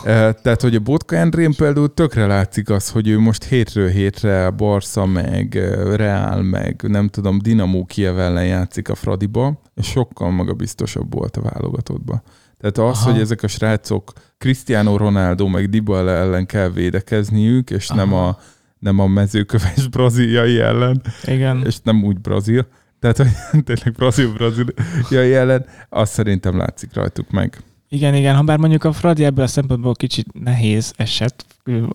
Eh, 0.03 0.33
Tehát, 0.41 0.61
hogy 0.61 0.75
a 0.75 0.79
Botka 0.79 1.15
Endrén 1.15 1.53
például 1.53 1.93
tökre 1.93 2.25
látszik 2.25 2.69
az, 2.69 2.89
hogy 2.89 3.07
ő 3.07 3.19
most 3.19 3.43
hétről 3.43 3.89
hétre 3.89 4.49
Barca, 4.49 5.05
meg 5.05 5.53
Real, 5.95 6.41
meg 6.41 6.81
nem 6.87 7.07
tudom, 7.07 7.39
Dinamo 7.39 7.85
Kiev 7.85 8.19
ellen 8.19 8.45
játszik 8.45 8.89
a 8.89 8.95
Fradiba, 8.95 9.61
és 9.75 9.87
sokkal 9.87 10.31
magabiztosabb 10.31 11.13
volt 11.13 11.37
a 11.37 11.41
válogatottba. 11.41 12.21
Tehát 12.59 12.77
az, 12.91 13.01
Aha. 13.01 13.11
hogy 13.11 13.21
ezek 13.21 13.43
a 13.43 13.47
srácok 13.47 14.11
Cristiano 14.37 14.97
Ronaldo, 14.97 15.47
meg 15.47 15.69
Dybala 15.69 16.11
ellen 16.11 16.45
kell 16.45 16.69
védekezniük, 16.69 17.69
és 17.69 17.87
nem 17.87 18.13
Aha. 18.13 18.27
a, 18.27 18.39
nem 18.79 18.99
a 18.99 19.07
mezőköves 19.07 19.87
braziliai 19.95 20.59
ellen, 20.59 21.01
Igen. 21.25 21.63
és 21.65 21.77
nem 21.83 22.03
úgy 22.03 22.19
brazil, 22.19 22.67
tehát 22.99 23.17
hogy 23.17 23.27
tényleg 23.65 23.91
brazil-braziliai 23.95 25.33
ellen, 25.33 25.65
azt 25.89 26.13
szerintem 26.13 26.57
látszik 26.57 26.93
rajtuk 26.93 27.29
meg. 27.29 27.57
Igen, 27.89 28.14
igen, 28.14 28.35
ha 28.35 28.41
bár 28.43 28.57
mondjuk 28.57 28.84
a 28.84 28.91
Fradi 28.91 29.26
ebből 29.26 29.43
a 29.43 29.47
szempontból 29.47 29.93
kicsit 29.93 30.43
nehéz 30.43 30.93
eset 30.97 31.45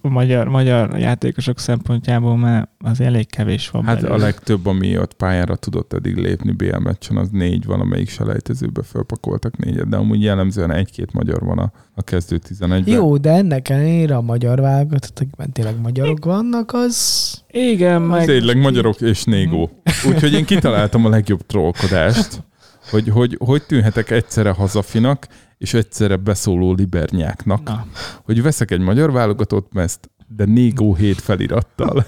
a 0.02 0.08
magyar, 0.08 0.48
magyar 0.48 0.98
játékosok 0.98 1.58
szempontjából, 1.58 2.36
mert 2.36 2.68
az 2.78 3.00
elég 3.00 3.30
kevés 3.30 3.70
van 3.70 3.84
Hát 3.84 3.94
belőle. 3.94 4.14
a 4.14 4.18
legtöbb, 4.18 4.66
ami 4.66 4.98
ott 4.98 5.14
pályára 5.14 5.56
tudott 5.56 5.92
eddig 5.92 6.16
lépni 6.16 6.52
BL 6.52 6.76
meccsen, 6.76 7.16
az 7.16 7.28
négy 7.30 7.64
valamelyik 7.64 8.08
selejtezőbe 8.08 8.82
fölpakoltak 8.82 9.56
négyet, 9.56 9.88
de 9.88 9.96
amúgy 9.96 10.22
jellemzően 10.22 10.72
egy-két 10.72 11.12
magyar 11.12 11.40
van 11.40 11.58
a, 11.58 11.72
a 11.94 12.02
kezdő 12.02 12.40
11-ben. 12.48 12.82
Jó, 12.86 13.16
de 13.16 13.30
ennek 13.30 13.68
ellenére 13.68 14.16
a 14.16 14.20
magyar 14.20 14.60
válogatottakban 14.60 15.52
tényleg 15.52 15.80
magyarok 15.80 16.24
vannak, 16.24 16.70
az... 16.72 17.42
Igen, 17.50 18.02
meg... 18.02 18.24
Tényleg 18.24 18.56
magyarok 18.56 19.00
és 19.00 19.24
négó. 19.24 19.70
Úgyhogy 20.08 20.32
én 20.32 20.44
kitaláltam 20.44 21.04
a 21.04 21.08
legjobb 21.08 21.46
trollkodást, 21.46 22.42
hogy, 22.90 23.08
hogy 23.08 23.36
hogy 23.44 23.62
tűnhetek 23.62 24.10
egyszerre 24.10 24.50
hazafinak, 24.50 25.26
és 25.62 25.74
egyszerre 25.74 26.16
beszóló 26.16 26.72
libernyáknak. 26.72 27.62
Na, 27.64 27.86
Hogy 28.24 28.42
veszek 28.42 28.70
egy 28.70 28.80
magyar 28.80 29.12
válogatott 29.12 29.72
mezt, 29.72 30.10
de 30.36 30.44
négó 30.44 30.94
hét 30.94 31.20
felirattal. 31.20 32.04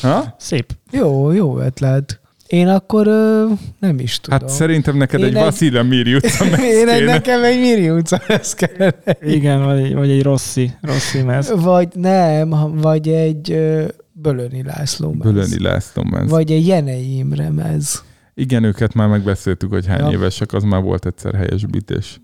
Ha? 0.00 0.34
szép. 0.38 0.72
Jó, 0.90 1.30
jó 1.30 1.58
ötlet. 1.58 2.20
Én 2.46 2.68
akkor 2.68 3.06
ö, 3.06 3.46
nem 3.78 3.98
is 3.98 4.20
tudom. 4.20 4.38
Hát 4.38 4.48
szerintem 4.48 4.96
neked 4.96 5.20
Én 5.20 5.26
egy 5.26 5.34
egy- 5.34 5.42
Vasilya 5.42 5.82
Mirjutsa 5.82 6.44
mez 6.50 6.60
Én 6.60 6.88
egy 6.88 6.98
kéne. 6.98 7.12
nekem 7.12 7.42
egy 7.44 7.58
Miri 7.60 7.90
utca 7.90 8.18
kell. 8.56 8.92
Igen, 9.22 9.64
vagy, 9.64 9.80
egy- 9.80 9.94
vagy 9.94 10.10
egy 10.10 10.22
Rossi, 10.22 10.70
Rossi 10.80 11.22
mez. 11.22 11.52
Vagy 11.56 11.88
nem, 11.94 12.50
ha- 12.50 12.70
vagy 12.74 13.08
egy 13.08 13.50
ö, 13.52 13.84
Bölöni 14.12 14.62
László 14.62 15.12
mez. 15.12 15.32
Bölöni 15.32 15.62
László 15.62 16.02
mez. 16.02 16.30
Vagy 16.30 16.52
egy 16.52 16.66
Jenei 16.66 17.16
Imre 17.16 17.50
mez. 17.50 18.02
Igen, 18.40 18.64
őket 18.64 18.94
már 18.94 19.08
megbeszéltük, 19.08 19.70
hogy 19.72 19.86
hány 19.86 19.98
Ja. 20.00 20.10
évesek, 20.10 20.52
az 20.52 20.62
már 20.62 20.82
volt 20.82 21.06
egyszer 21.06 21.34
helyesbítés. 21.34 22.20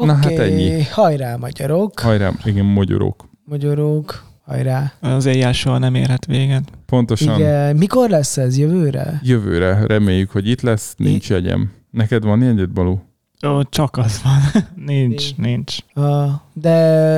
Oké, 0.00 0.10
Na 0.10 0.16
hát 0.16 0.30
ennyi. 0.38 0.82
hajrá 0.82 1.36
magyarok, 1.36 2.00
Hajrá, 2.00 2.30
igen, 2.44 2.64
magyarok. 2.64 3.28
magyarok, 3.44 4.22
hajrá. 4.44 4.92
Az 5.00 5.26
éjjel 5.26 5.52
soha 5.52 5.78
nem 5.78 5.94
érhet 5.94 6.26
véget. 6.26 6.62
Pontosan 6.86 7.38
Igen, 7.38 7.76
mikor 7.76 8.10
lesz 8.10 8.36
ez 8.36 8.58
jövőre? 8.58 9.20
jövőre 9.22 9.86
reméljük, 9.86 10.30
hogy 10.30 10.48
itt 10.48 10.60
lesz, 10.60 10.94
nincs 10.96 11.30
jegyem. 11.30 11.70
Neked 11.90 12.22
van 12.24 12.42
jegyed, 12.42 12.70
Balú? 12.70 13.00
Ó, 13.46 13.62
csak 13.62 13.96
az 13.96 14.20
van. 14.22 14.62
nincs, 14.86 15.36
nincs. 15.36 15.76
Ah, 15.94 16.30
de 16.52 16.70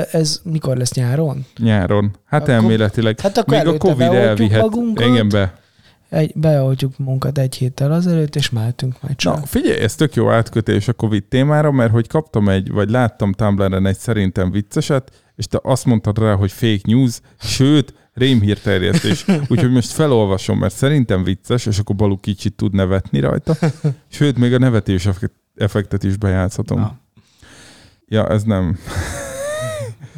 ez 0.05 0.41
mikor 0.45 0.77
lesz 0.77 0.93
nyáron? 0.95 1.47
Nyáron. 1.59 2.11
Hát 2.25 2.43
Akkor- 2.43 2.55
elméletileg. 2.55 3.21
Hát 3.21 3.39
akkor 3.39 3.57
Még 3.57 3.67
a 3.67 3.77
Covid 3.79 4.01
elvihet. 4.13 4.61
magunkat. 4.61 5.07
Igen, 5.07 5.29
be. 5.29 5.59
Egy, 6.11 6.33
beoltjuk 6.35 6.99
munkat 6.99 7.39
egy 7.39 7.55
héttel 7.55 7.93
azelőtt, 7.93 8.37
és 8.37 8.51
mehetünk 8.51 9.03
Na, 9.03 9.15
csak. 9.15 9.47
figyelj, 9.47 9.81
ez 9.81 9.95
tök 9.95 10.15
jó 10.15 10.31
átkötés 10.31 10.89
a 10.89 10.93
Covid 10.93 11.25
témára, 11.25 11.71
mert 11.71 11.93
hogy 11.93 12.07
kaptam 12.07 12.49
egy, 12.49 12.71
vagy 12.71 12.91
láttam 12.91 13.33
Tumblr-en 13.33 13.87
egy 13.87 13.99
szerintem 13.99 14.51
vicceset, 14.51 15.23
és 15.37 15.47
te 15.47 15.61
azt 15.63 15.85
mondtad 15.85 16.19
rá, 16.19 16.35
hogy 16.35 16.53
fake 16.53 16.81
news, 16.85 17.21
sőt, 17.39 17.95
rémhírterjesztés. 18.15 19.25
Úgyhogy 19.49 19.71
most 19.71 19.91
felolvasom, 19.91 20.59
mert 20.59 20.75
szerintem 20.75 21.25
vicces, 21.25 21.67
és 21.67 21.79
akkor 21.79 21.97
Balú 21.97 22.17
kicsit 22.17 22.55
tud 22.57 22.75
nevetni 22.75 23.21
rajta. 23.21 23.57
Sőt, 24.09 24.39
még 24.39 24.55
a 24.55 24.59
nevetés 24.59 25.07
effekt- 25.07 25.41
effektet 25.57 26.05
is 26.05 26.17
bejátszhatom. 26.17 26.81
Na. 26.81 26.99
Ja, 28.09 28.29
ez 28.29 28.43
nem. 28.43 28.79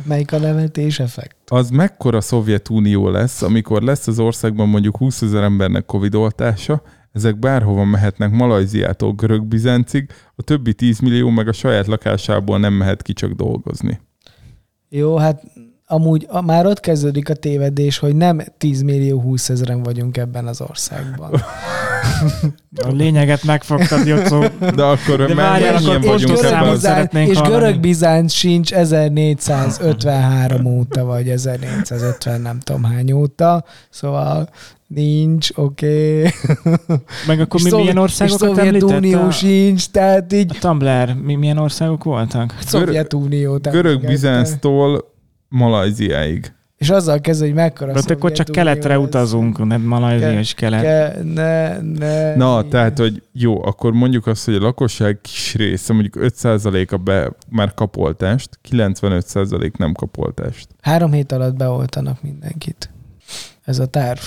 Melyik 0.04 0.32
a 0.32 0.38
nevetés 0.38 0.98
effekt? 0.98 1.36
Az 1.46 1.70
mekkora 1.70 2.20
Szovjetunió 2.20 3.08
lesz, 3.08 3.42
amikor 3.42 3.82
lesz 3.82 4.06
az 4.06 4.18
országban 4.18 4.68
mondjuk 4.68 4.96
20 4.96 5.22
ezer 5.22 5.42
embernek 5.42 5.84
Covid 5.84 6.14
oltása, 6.14 6.82
ezek 7.12 7.38
bárhova 7.38 7.84
mehetnek 7.84 8.30
Malajziától 8.30 9.12
Görög-Bizáncig, 9.12 10.10
a 10.34 10.42
többi 10.42 10.74
10 10.74 10.98
millió 10.98 11.28
meg 11.28 11.48
a 11.48 11.52
saját 11.52 11.86
lakásából 11.86 12.58
nem 12.58 12.72
mehet 12.72 13.02
ki 13.02 13.12
csak 13.12 13.32
dolgozni. 13.32 14.00
Jó, 14.88 15.16
hát 15.16 15.42
amúgy 15.92 16.26
a, 16.28 16.40
már 16.40 16.66
ott 16.66 16.80
kezdődik 16.80 17.28
a 17.28 17.34
tévedés, 17.34 17.98
hogy 17.98 18.16
nem 18.16 18.40
10 18.58 18.82
millió 18.82 19.20
20 19.20 19.48
ezeren 19.48 19.82
vagyunk 19.82 20.16
ebben 20.16 20.46
az 20.46 20.60
országban. 20.60 21.30
A 22.76 22.88
lényeget 22.88 23.44
megfogtad, 23.44 24.06
Jocó. 24.06 24.44
De 24.74 24.82
akkor 24.82 25.26
De 25.26 25.34
mennyien 25.34 25.74
akkor 25.74 26.00
vagyunk 26.00 26.38
az... 26.38 26.80
szeretnénk 26.80 27.28
és 27.28 27.36
hallani. 27.36 27.54
görög 27.54 27.80
Bizánc 27.80 28.32
sincs 28.32 28.72
1453 28.74 30.64
óta, 30.64 31.04
vagy 31.04 31.28
1450 31.28 32.40
nem 32.40 32.58
tudom 32.60 32.84
hány 32.84 33.12
óta, 33.12 33.64
szóval 33.90 34.48
nincs, 34.86 35.48
oké. 35.54 36.18
Okay. 36.18 36.30
Meg 37.26 37.40
akkor 37.40 37.60
mi 37.62 37.70
milyen 37.70 37.98
országokat 37.98 38.56
Szovjetunió 38.56 38.88
említett? 38.88 39.22
A, 39.22 39.30
sincs, 39.30 39.88
tehát 39.88 40.32
így 40.32 40.56
a 40.56 40.58
Tumblr, 40.60 41.14
mi, 41.22 41.34
milyen 41.34 41.58
országok 41.58 42.04
voltak? 42.04 42.54
Szovjetunió. 42.66 43.58
tehát 43.58 43.78
igen, 43.78 43.92
Görög-Bizánctól 43.92 45.11
Malajziáig. 45.52 46.52
És 46.76 46.90
azzal 46.90 47.20
kezdve, 47.20 47.46
hogy 47.46 47.54
mekkora 47.54 47.92
Hát 47.94 48.10
akkor 48.10 48.32
csak 48.32 48.46
keletre 48.46 48.92
ez. 48.92 48.98
utazunk, 48.98 49.64
nem 49.66 49.82
Malajzia 49.82 50.38
és 50.38 50.54
kelet. 50.54 50.82
Ke, 50.82 51.22
ne, 51.22 51.80
ne. 51.80 52.34
Na, 52.34 52.68
tehát, 52.68 52.98
hogy 52.98 53.22
jó, 53.32 53.64
akkor 53.64 53.92
mondjuk 53.92 54.26
azt, 54.26 54.44
hogy 54.44 54.54
a 54.54 54.60
lakosság 54.60 55.18
kis 55.20 55.54
része, 55.54 55.92
mondjuk 55.92 56.14
5%-a 56.18 56.96
be 56.96 57.32
már 57.48 57.74
kapoltást, 57.74 58.58
95% 58.70 59.76
nem 59.76 59.92
kapoltást. 59.92 60.68
Három 60.80 61.12
hét 61.12 61.32
alatt 61.32 61.56
beoltanak 61.56 62.22
mindenkit. 62.22 62.90
Ez 63.64 63.78
a 63.78 63.86
terv. 63.86 64.20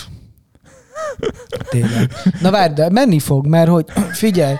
Tényleg. 1.70 2.12
Na 2.42 2.52
várj, 2.52 2.74
de 2.74 2.90
menni 2.90 3.20
fog, 3.20 3.48
mert 3.48 3.70
hogy 3.70 3.86
figyelj, 4.12 4.56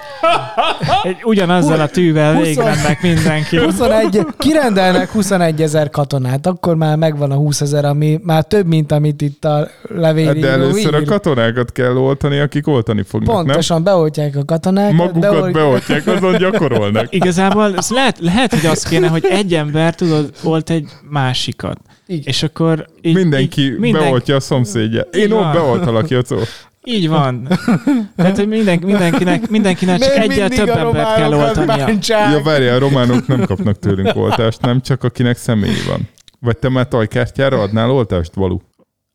Egy, 1.04 1.18
ugyanazzal 1.24 1.80
a 1.80 1.88
tűvel 1.88 2.34
Huszon- 2.36 2.46
végigmennek 2.46 3.02
mindenki. 3.02 3.58
21, 3.64 4.26
kirendelnek 4.38 5.10
21 5.10 5.62
ezer 5.62 5.90
katonát, 5.90 6.46
akkor 6.48 6.76
már 6.76 6.98
megvan 6.98 7.32
a 7.32 7.36
20 7.36 7.62
ezer, 7.62 7.86
ami 7.86 8.20
már 8.24 8.44
több, 8.44 8.68
mint 8.68 8.92
amit 8.92 9.22
itt 9.22 9.46
a 9.46 9.68
levél 9.82 10.26
Hát 10.26 10.40
De 10.40 10.50
először 10.50 10.94
a 10.94 11.00
ír. 11.00 11.06
katonákat 11.06 11.72
kell 11.72 11.96
oltani, 11.98 12.40
akik 12.40 12.68
oltani 12.68 13.04
fognak, 13.04 13.36
Pontosan 13.36 13.84
beoltják 13.84 14.36
a 14.36 14.46
katonákat. 14.46 14.88
nem? 14.98 15.06
Magukat 15.06 15.32
beolt- 15.32 15.54
beoltják, 15.54 16.08
azon 16.08 16.38
gyakorolnak. 16.38 17.14
Igazából 17.14 17.74
lehet, 17.90 18.18
lehet, 18.20 18.54
hogy 18.54 18.66
az 18.66 18.84
kéne, 18.84 19.08
hogy 19.08 19.26
egy 19.30 19.54
ember 19.54 19.96
tudod, 19.96 20.30
olt 20.44 20.70
egy 20.70 20.90
másikat. 21.10 21.78
Igen. 22.08 22.24
És 22.26 22.44
akkor 22.44 22.88
így, 23.02 23.16
Mindenki 23.16 23.62
így, 23.62 23.78
minden, 23.78 24.02
beoltja 24.02 24.36
a 24.36 24.40
szomszédja. 24.40 25.02
Én 25.02 25.26
Így 25.26 25.32
ott 25.32 25.52
beoltalak, 25.52 26.10
Jocó. 26.10 26.38
Így 26.84 27.08
van. 27.08 27.48
Tehát, 28.16 28.38
hogy 28.38 28.48
minden, 28.48 28.80
mindenkinek, 28.84 29.50
mindenkinek 29.50 30.00
csak 30.00 30.16
egyel 30.16 30.50
több 30.50 30.68
embert 30.68 31.16
kell 31.16 31.34
oltania. 31.34 31.86
bántsák. 31.86 32.32
Ja, 32.32 32.44
várjál, 32.44 32.76
a 32.76 32.80
románok 32.80 33.28
nem 33.28 33.46
kapnak 33.46 33.80
tőlünk 33.80 34.16
oltást, 34.16 34.62
nem 34.62 34.82
csak 34.82 35.04
akinek 35.04 35.38
személyi 35.38 35.84
van. 35.88 36.10
Vagy 36.40 36.58
te 36.58 36.70
már 36.70 36.88
tajkártyára 36.88 37.62
adnál 37.62 37.92
oltást, 37.92 38.34
Valú? 38.34 38.62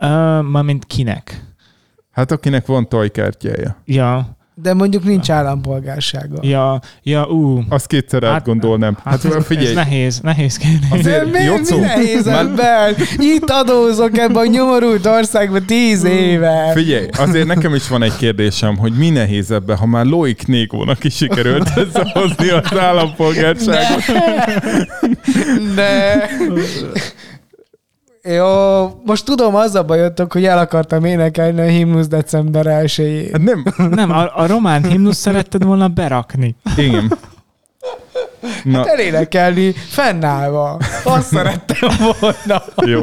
Uh, 0.03 0.43
ma 0.43 0.63
mint 0.63 0.85
kinek? 0.85 1.45
Hát 2.11 2.31
akinek 2.31 2.67
van 2.67 2.89
tajkártyája. 2.89 3.83
Ja, 3.85 4.37
De 4.63 4.75
mondjuk 4.75 5.05
nincs 5.05 5.31
állampolgársága. 5.31 6.39
ja, 6.43 6.81
ja, 7.03 7.25
ú. 7.27 7.63
Azt 7.69 7.87
kétszer 7.87 8.23
Hát- 8.23 8.33
átgondolnám. 8.33 8.97
Hát, 9.05 9.25
ez, 9.25 9.45
figyelj, 9.47 9.67
ez 9.69 9.75
nehéz, 9.75 10.21
nehéz 10.21 10.57
kérdés. 10.57 10.89
Azért, 10.91 11.33
mi, 11.33 11.43
Jocó, 11.43 11.77
mi 11.77 11.83
nehéz 11.83 12.25
már- 12.27 12.45
ebben? 12.45 12.95
Itt 13.19 13.51
adózok 13.51 14.19
ebben 14.19 14.37
a 14.37 14.47
nyomorult 14.47 15.07
országban 15.07 15.65
tíz 15.67 16.05
éve. 16.05 16.71
Figyelj, 16.75 17.07
azért 17.19 17.47
nekem 17.47 17.75
is 17.75 17.89
van 17.89 18.03
egy 18.03 18.17
kérdésem, 18.17 18.77
hogy 18.77 18.93
mi 18.93 19.11
nehéz 19.11 19.51
ebben, 19.51 19.77
ha 19.77 19.87
már 19.87 20.05
Loic 20.05 20.45
Négónak 20.45 21.05
is 21.05 21.15
sikerült 21.17 21.71
összehozni 21.87 22.49
az 22.49 22.79
állampolgárságot. 22.79 24.03
De... 25.75 26.29
Jó, 28.23 28.83
most 29.05 29.25
tudom, 29.25 29.55
az 29.55 29.75
a 29.75 29.83
bajotok, 29.85 30.33
hogy 30.33 30.45
el 30.45 30.59
akartam 30.59 31.05
énekelni 31.05 31.61
a 31.61 31.65
himnusz 31.65 32.07
december 32.09 32.67
1 32.67 33.29
Hát 33.33 33.43
nem, 33.43 33.65
Nem, 33.91 34.11
a, 34.11 34.37
a 34.37 34.47
román 34.47 34.85
himnusz 34.85 35.17
szeretted 35.19 35.65
volna 35.65 35.89
berakni. 35.89 36.57
igen. 36.77 37.19
Na, 38.65 38.87
Elénekelni 38.89 39.73
fennállva. 39.73 40.79
Azt 41.05 41.27
szerettem 41.27 41.91
volna. 42.21 42.63
jó. 42.77 43.03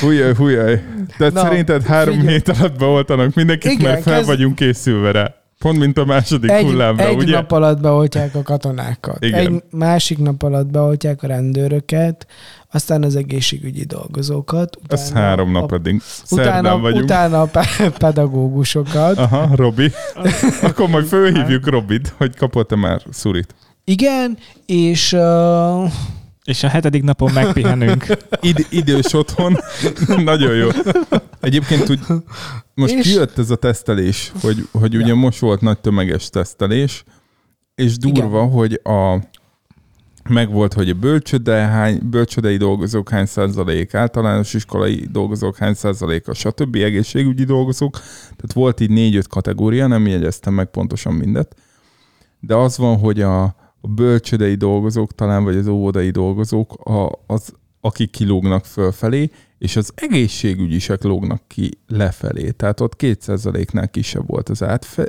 Hújjaj, 0.00 0.34
hújjaj. 0.34 0.82
Tehát 1.18 1.32
Na, 1.32 1.40
szerinted 1.40 1.82
három 1.82 2.14
figyelj. 2.14 2.32
hét 2.34 2.48
alatt 2.48 2.78
beoltanak 2.78 3.34
mindenkit, 3.34 3.70
Igen, 3.70 3.90
mert 3.90 4.02
fel 4.02 4.14
kezd- 4.14 4.28
vagyunk 4.28 4.54
készülve 4.54 5.10
rá. 5.10 5.34
Pont 5.58 5.78
mint 5.78 5.98
a 5.98 6.04
második 6.04 6.50
Egy, 6.50 6.64
hullámra, 6.64 7.06
egy 7.06 7.16
ugye? 7.16 7.32
nap 7.32 7.52
alatt 7.52 7.80
beoltják 7.80 8.34
a 8.34 8.42
katonákat. 8.42 9.24
Igen. 9.24 9.38
Egy 9.40 9.62
másik 9.70 10.18
nap 10.18 10.42
alatt 10.42 10.66
beoltják 10.66 11.22
a 11.22 11.26
rendőröket, 11.26 12.26
aztán 12.70 13.02
az 13.02 13.16
egészségügyi 13.16 13.84
dolgozókat. 13.84 14.76
Ez 14.88 15.12
három 15.12 15.50
nap 15.52 15.72
eddig. 15.72 16.02
Utána, 16.30 16.78
vagyunk. 16.78 17.02
utána 17.04 17.40
a 17.40 17.46
pe- 17.46 17.92
pedagógusokat. 17.98 19.18
Aha, 19.18 19.56
Robi. 19.56 19.92
Akkor 20.62 20.88
majd 20.88 21.06
fölhívjuk 21.06 21.68
Robit, 21.68 22.14
hogy 22.16 22.36
kapott-e 22.36 22.76
már 22.76 23.02
szurit. 23.10 23.54
Igen, 23.84 24.38
és 24.66 25.12
uh, 25.12 25.90
És 26.48 26.62
a 26.62 26.68
hetedik 26.68 27.02
napon 27.02 27.32
megpihenünk. 27.32 28.06
Id- 28.40 28.66
idős 28.70 29.12
otthon. 29.12 29.56
Nagyon 30.24 30.54
jó. 30.54 30.68
Egyébként 31.40 31.90
úgy, 31.90 32.00
most 32.74 32.94
És- 32.94 33.02
kijött 33.06 33.38
ez 33.38 33.50
a 33.50 33.56
tesztelés, 33.56 34.32
hogy, 34.40 34.68
hogy 34.72 34.96
ugye 34.96 35.06
Ja. 35.06 35.14
most 35.14 35.38
volt 35.38 35.60
nagy 35.60 35.78
tömeges 35.78 36.28
tesztelés, 36.30 37.04
és 37.74 37.96
durva, 37.96 38.38
Igen. 38.38 38.50
hogy 38.50 38.80
a 38.84 39.18
megvolt, 40.28 40.72
hogy 40.72 40.90
a 40.90 40.94
bölcsöde, 40.94 41.54
hány, 41.56 42.00
bölcsödei 42.10 42.56
dolgozók 42.56 43.08
hány 43.10 43.26
százalék, 43.26 43.94
általános 43.94 44.54
iskolai 44.54 45.06
dolgozók 45.10 45.56
hány 45.56 45.74
százalék, 45.74 46.28
a 46.28 46.34
stb. 46.34 46.74
egészségügyi 46.74 47.44
dolgozók. 47.44 47.92
Tehát 48.22 48.52
volt 48.52 48.80
így 48.80 48.90
négy-öt 48.90 49.28
kategória, 49.28 49.86
nem 49.86 50.06
jegyeztem 50.06 50.54
meg 50.54 50.66
pontosan 50.66 51.14
mindet. 51.14 51.56
De 52.40 52.54
az 52.54 52.76
van, 52.78 52.98
hogy 52.98 53.20
a, 53.20 53.54
a 53.80 53.88
bölcsödei 53.88 54.54
dolgozók 54.54 55.14
talán, 55.14 55.44
vagy 55.44 55.56
az 55.56 55.66
óvodai 55.66 56.10
dolgozók, 56.10 56.72
a, 56.72 57.22
az, 57.26 57.52
akik 57.80 58.10
kilógnak 58.10 58.64
fölfelé, 58.64 59.30
és 59.58 59.76
az 59.76 59.92
egészségügyisek 59.94 61.02
lógnak 61.02 61.42
ki 61.46 61.70
lefelé. 61.86 62.50
Tehát 62.50 62.80
ott 62.80 62.94
2%-nál 62.98 63.88
kisebb 63.88 64.26
volt 64.26 64.48
az 64.48 64.62
átfe, 64.62 65.02
és 65.02 65.08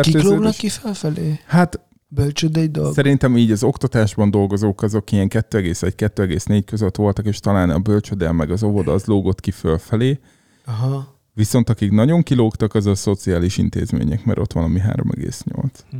kik 0.00 0.22
lógnak 0.22 0.46
átfertőződés. 0.46 0.56
ki 0.56 0.68
felfelé? 0.68 1.40
Hát 1.46 1.80
Bölcsödei 2.10 2.66
dolgok. 2.66 2.94
Szerintem 2.94 3.36
így 3.36 3.50
az 3.50 3.62
oktatásban 3.62 4.30
dolgozók 4.30 4.82
azok 4.82 5.12
ilyen 5.12 5.28
2,1-2,4 5.28 6.62
között 6.66 6.96
voltak, 6.96 7.26
és 7.26 7.40
talán 7.40 7.70
a 7.70 7.78
bölcsödel 7.78 8.32
meg 8.32 8.50
az 8.50 8.62
óvoda 8.62 8.92
az 8.92 9.04
lógott 9.04 9.40
ki 9.40 9.50
fölfelé. 9.50 10.18
Aha. 10.64 11.16
Viszont 11.34 11.68
akik 11.68 11.90
nagyon 11.90 12.22
kilógtak, 12.22 12.74
az 12.74 12.86
a 12.86 12.94
szociális 12.94 13.56
intézmények, 13.56 14.24
mert 14.24 14.38
ott 14.38 14.52
valami 14.52 14.80
3,8. 14.80 15.70
Hm. 15.90 15.96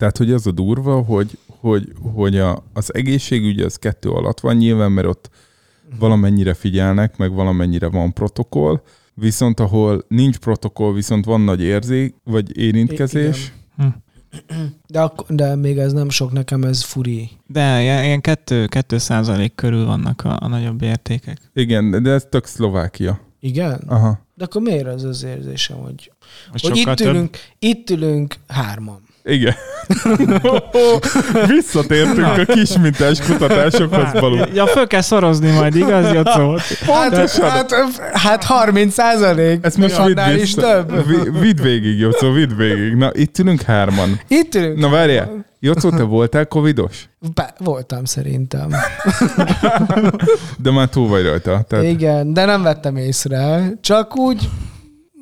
Tehát, 0.00 0.16
hogy 0.16 0.32
az 0.32 0.46
a 0.46 0.50
durva, 0.50 1.00
hogy, 1.02 1.38
hogy, 1.46 1.92
hogy 2.12 2.38
a, 2.38 2.64
az 2.72 2.94
egészségügy 2.94 3.60
az 3.60 3.76
kettő 3.76 4.08
alatt 4.10 4.40
van 4.40 4.56
nyilván, 4.56 4.92
mert 4.92 5.06
ott 5.06 5.30
valamennyire 5.98 6.54
figyelnek, 6.54 7.16
meg 7.16 7.32
valamennyire 7.32 7.86
van 7.86 8.12
protokoll, 8.12 8.82
viszont 9.14 9.60
ahol 9.60 10.04
nincs 10.08 10.38
protokoll, 10.38 10.92
viszont 10.92 11.24
van 11.24 11.40
nagy 11.40 11.60
érzék, 11.62 12.14
vagy 12.24 12.58
érintkezés, 12.58 13.52
De, 14.86 15.00
ak- 15.00 15.34
de 15.34 15.54
még 15.54 15.78
ez 15.78 15.92
nem 15.92 16.08
sok, 16.10 16.32
nekem 16.32 16.62
ez 16.64 16.82
furi. 16.82 17.30
De 17.46 17.82
ilyen, 17.82 18.04
ilyen 18.04 18.20
2, 18.20 18.66
2 18.66 18.98
százalék 18.98 19.54
körül 19.54 19.86
vannak 19.86 20.24
a, 20.24 20.36
a 20.40 20.48
nagyobb 20.48 20.82
értékek. 20.82 21.38
igen, 21.54 22.02
de 22.02 22.10
ez 22.10 22.26
tök 22.30 22.46
Szlovákia. 22.46 23.20
Igen? 23.40 23.82
Aha. 23.86 24.26
De 24.34 24.44
akkor 24.44 24.62
miért 24.62 24.86
az 24.86 25.04
az 25.04 25.22
érzésem, 25.24 25.76
hogy, 25.76 26.12
Most 26.52 26.66
hogy 26.66 26.76
itt, 26.76 26.86
több. 26.86 27.08
ülünk, 27.08 27.36
itt 27.58 27.90
ülünk 27.90 28.34
hárman. 28.46 29.08
Igen. 29.30 29.54
Visszatértünk 31.46 32.26
a 32.38 32.44
kismintás 32.44 33.20
kutatásokhoz 33.20 34.20
való. 34.20 34.44
Ja, 34.54 34.66
föl 34.66 34.86
kell 34.86 35.00
szorozni 35.00 35.50
majd, 35.50 35.74
igaz, 35.74 36.12
Jocó? 36.12 36.56
Hát, 36.92 37.30
hát, 37.40 37.72
hát 38.12 38.44
30 38.44 38.92
százalék. 38.94 39.58
Ezt 39.64 39.76
most 39.76 40.04
vidd 40.04 40.18
is 40.40 40.54
több. 40.54 41.06
Vi- 41.06 41.38
Vidd 41.40 41.62
végig, 41.62 41.98
Jocó, 41.98 42.32
vidd 42.32 42.56
végig. 42.56 42.94
Na, 42.94 43.10
itt 43.12 43.38
ülünk 43.38 43.62
hárman. 43.62 44.20
Itt 44.28 44.54
ülünk. 44.54 44.78
Na 44.78 44.88
várjál, 44.88 45.46
Jocó, 45.60 45.90
te 45.90 46.02
voltál 46.02 46.46
covidos? 46.46 47.08
Be, 47.34 47.54
voltam 47.58 48.04
szerintem. 48.04 48.68
De 50.62 50.70
már 50.70 50.88
túl 50.88 51.08
vagy 51.08 51.22
rajta. 51.24 51.64
Tehát 51.68 51.84
Igen, 51.84 52.32
de 52.32 52.44
nem 52.44 52.62
vettem 52.62 52.96
észre. 52.96 53.72
Csak 53.80 54.16
úgy, 54.16 54.48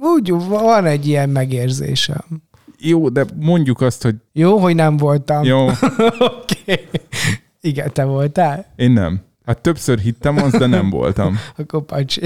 úgy 0.01 0.30
van 0.48 0.85
egy 0.86 1.06
ilyen 1.09 1.28
megérzésem. 1.28 2.24
Jó, 2.80 3.09
de 3.09 3.24
mondjuk 3.40 3.80
azt, 3.80 4.02
hogy 4.02 4.14
Jó, 4.32 4.59
hogy 4.59 4.74
nem 4.74 4.96
voltam. 4.96 5.44
jó, 5.44 5.66
Oké. 5.68 5.74
Okay. 6.66 6.86
Igen, 7.60 7.92
te 7.92 8.05
voltál? 8.05 8.66
én 8.76 8.90
nem. 8.90 9.20
Hát 9.46 9.60
többször 9.60 9.98
hittem 9.98 10.36
azt, 10.36 10.59
de 10.59 10.66
nem 10.66 10.90
voltam. 10.90 11.38
Akkor 11.56 11.84
pacsi. 11.84 12.20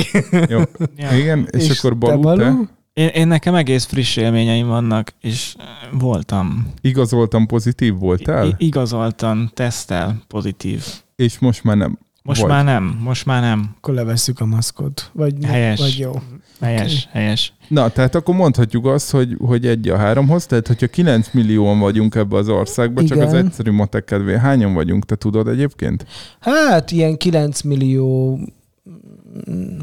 Jó. 0.48 0.60
Ja. 0.96 1.16
Igen, 1.16 1.48
és, 1.50 1.68
és 1.68 1.78
akkor 1.78 1.90
te, 1.90 1.96
Balú, 1.96 2.22
te 2.38 2.44
Balú? 2.50 2.68
Én, 2.92 3.08
én 3.08 3.26
nekem 3.28 3.54
egész 3.54 3.84
friss 3.84 4.16
élményeim 4.16 4.66
vannak, 4.66 5.12
és 5.20 5.54
eh, 5.58 5.64
voltam. 5.98 6.66
igazoltam 6.80 7.46
pozitív 7.46 7.94
voltál, 7.94 8.46
I- 8.46 8.54
igazoltan, 8.58 9.50
tesztel, 9.54 10.22
pozitív. 10.28 10.84
és 11.16 11.38
most 11.38 11.64
már 11.64 11.76
nem. 11.76 11.98
Most 12.24 12.40
Vagy. 12.40 12.50
már 12.50 12.64
nem, 12.64 12.98
most 13.02 13.26
már 13.26 13.42
nem. 13.42 13.70
Akkor 13.76 13.94
levesszük 13.94 14.40
a 14.40 14.46
maszkot. 14.46 15.10
Vagy, 15.12 15.34
Helyes. 15.44 15.80
vagy 15.80 15.98
jó. 15.98 16.12
Helyes, 16.60 17.08
helyes. 17.12 17.52
Na, 17.68 17.88
tehát 17.88 18.14
akkor 18.14 18.34
mondhatjuk 18.34 18.86
azt, 18.86 19.10
hogy, 19.10 19.36
hogy 19.40 19.66
egy 19.66 19.88
a 19.88 19.96
háromhoz, 19.96 20.46
tehát 20.46 20.66
hogyha 20.66 20.86
9 20.86 21.28
millióan 21.32 21.78
vagyunk 21.78 22.14
ebbe 22.14 22.36
az 22.36 22.48
országban, 22.48 23.06
csak 23.06 23.18
az 23.20 23.32
Igen. 23.32 23.46
egyszerű 23.46 23.70
matek 23.70 24.04
kedvé. 24.04 24.38
Hányan 24.38 24.74
vagyunk, 24.74 25.04
te 25.04 25.14
tudod 25.14 25.48
egyébként? 25.48 26.06
Hát 26.40 26.90
ilyen 26.90 27.16
9 27.16 27.60
millió 27.60 28.38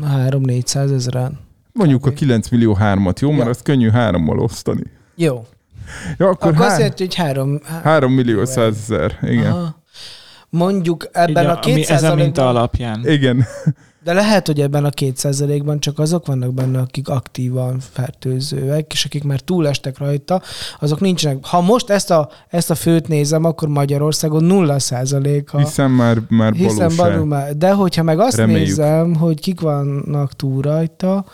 3-400 0.01 0.93
ezeren. 0.93 1.39
Mondjuk 1.73 2.05
a 2.05 2.09
Kb. 2.09 2.15
9 2.15 2.49
millió 2.49 2.73
hármat, 2.73 3.19
jó? 3.19 3.29
Mert 3.31 3.43
Ja. 3.43 3.49
azt 3.49 3.61
könnyű 3.63 3.89
hárommal 3.89 4.39
osztani. 4.39 4.83
Jó. 5.15 5.45
Ja, 6.17 6.27
akkor, 6.29 6.51
Akkor 6.51 6.65
há- 6.67 6.77
jelenti, 6.77 7.03
hogy 7.03 7.15
3, 7.15 7.59
3 7.83 8.11
millió 8.13 8.45
százezer. 8.45 9.17
Igen. 9.21 9.51
Aha. 9.51 9.78
Mondjuk 10.49 11.09
ebben 11.11 11.43
Így 11.43 11.49
a, 11.49 11.59
ami 11.63 11.73
200 11.73 12.03
ez 12.03 12.09
a 12.09 12.15
minta 12.15 12.49
alapján. 12.49 13.07
Igen. 13.07 13.45
De 14.03 14.13
lehet, 14.13 14.47
hogy 14.47 14.61
ebben 14.61 14.85
a 14.85 14.89
2%-ban 14.89 15.79
csak 15.79 15.99
azok 15.99 16.25
vannak 16.25 16.53
benne, 16.53 16.79
akik 16.79 17.09
aktívan 17.09 17.79
fertőzőek, 17.79 18.93
és 18.93 19.05
akik 19.05 19.23
már 19.23 19.39
túlestek 19.39 19.97
rajta, 19.97 20.41
azok 20.79 20.99
nincsenek. 20.99 21.45
Ha 21.45 21.61
most 21.61 21.89
ezt 21.89 22.11
a, 22.11 22.29
ezt 22.47 22.69
a 22.69 22.75
főt 22.75 23.07
nézem, 23.07 23.43
akkor 23.43 23.67
Magyarországon 23.67 24.43
0 24.43 24.79
százalék. 24.79 25.51
Hiszen 25.57 25.91
már, 25.91 26.17
már 26.29 26.53
Hiszen 26.53 26.91
balul 26.95 27.25
már. 27.25 27.55
De 27.55 27.71
hogyha 27.71 28.03
meg 28.03 28.19
azt 28.19 28.37
Reméljük. 28.37 28.67
nézem, 28.67 29.15
hogy 29.15 29.39
kik 29.39 29.61
vannak 29.61 30.33
túl 30.33 30.61
rajta, 30.61 31.25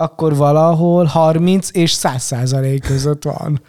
akkor 0.00 0.36
valahol 0.36 1.04
30 1.04 1.68
és 1.72 1.90
100 1.90 2.22
százalék 2.22 2.82
között 2.82 3.24
van. 3.24 3.60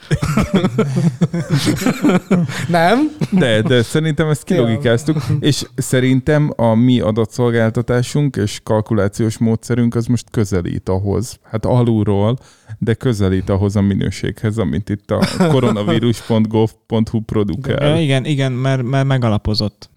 Nem? 2.67 3.11
De, 3.31 3.61
de 3.61 3.83
szerintem 3.83 4.29
ezt 4.29 4.43
kilogikáztuk, 4.43 5.17
és 5.39 5.65
szerintem 5.75 6.53
a 6.55 6.73
mi 6.73 6.99
adatszolgáltatásunk 6.99 8.35
és 8.35 8.59
kalkulációs 8.63 9.37
módszerünk 9.37 9.95
az 9.95 10.05
most 10.05 10.25
közelít 10.31 10.89
ahhoz, 10.89 11.39
hát 11.43 11.65
alulról, 11.65 12.37
de 12.77 12.93
közelít 12.93 13.49
ahhoz 13.49 13.75
a 13.75 13.81
minőséghez, 13.81 14.57
amit 14.57 14.89
itt 14.89 15.11
a 15.11 15.19
koronavírus.gov.hu 15.49 17.17
Ja, 17.17 17.23
produkál. 17.25 17.99
igen, 17.99 18.25
igen, 18.25 18.51
mert, 18.51 18.83
mert 18.83 19.05
megalapozott. 19.05 19.89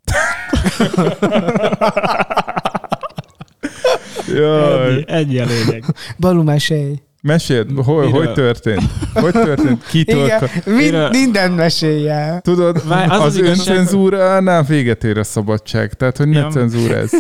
Jaj. 4.37 4.93
Ennyi, 4.93 5.05
ennyi 5.07 5.39
a 5.39 5.45
lényeg. 5.47 5.85
Balú, 6.19 6.43
mesélj. 6.43 6.95
Meséld, 7.23 7.71
hogy, 7.77 8.05
Miről? 8.05 8.11
hogy 8.11 8.33
történt? 8.33 8.83
Hogy 9.15 9.33
történt? 9.33 9.87
Kitől? 9.87 10.25
Igen, 10.25 10.39
ka- 10.39 10.67
mind, 10.67 11.09
minden 11.11 11.53
mesélj 11.53 12.09
el. 12.09 12.41
Tudod, 12.41 12.89
Várj, 12.89 13.11
az 13.11 13.21
az, 13.21 13.25
az 13.25 13.37
öncenzúránál 13.39 14.63
véget 14.63 15.05
ér 15.05 15.19
a 15.19 15.25
szabadság, 15.25 15.93
tehát 15.93 16.17
hogy 16.17 16.29
ne 16.29 16.39
Ja. 16.39 16.49
cenzúráz. 16.49 17.13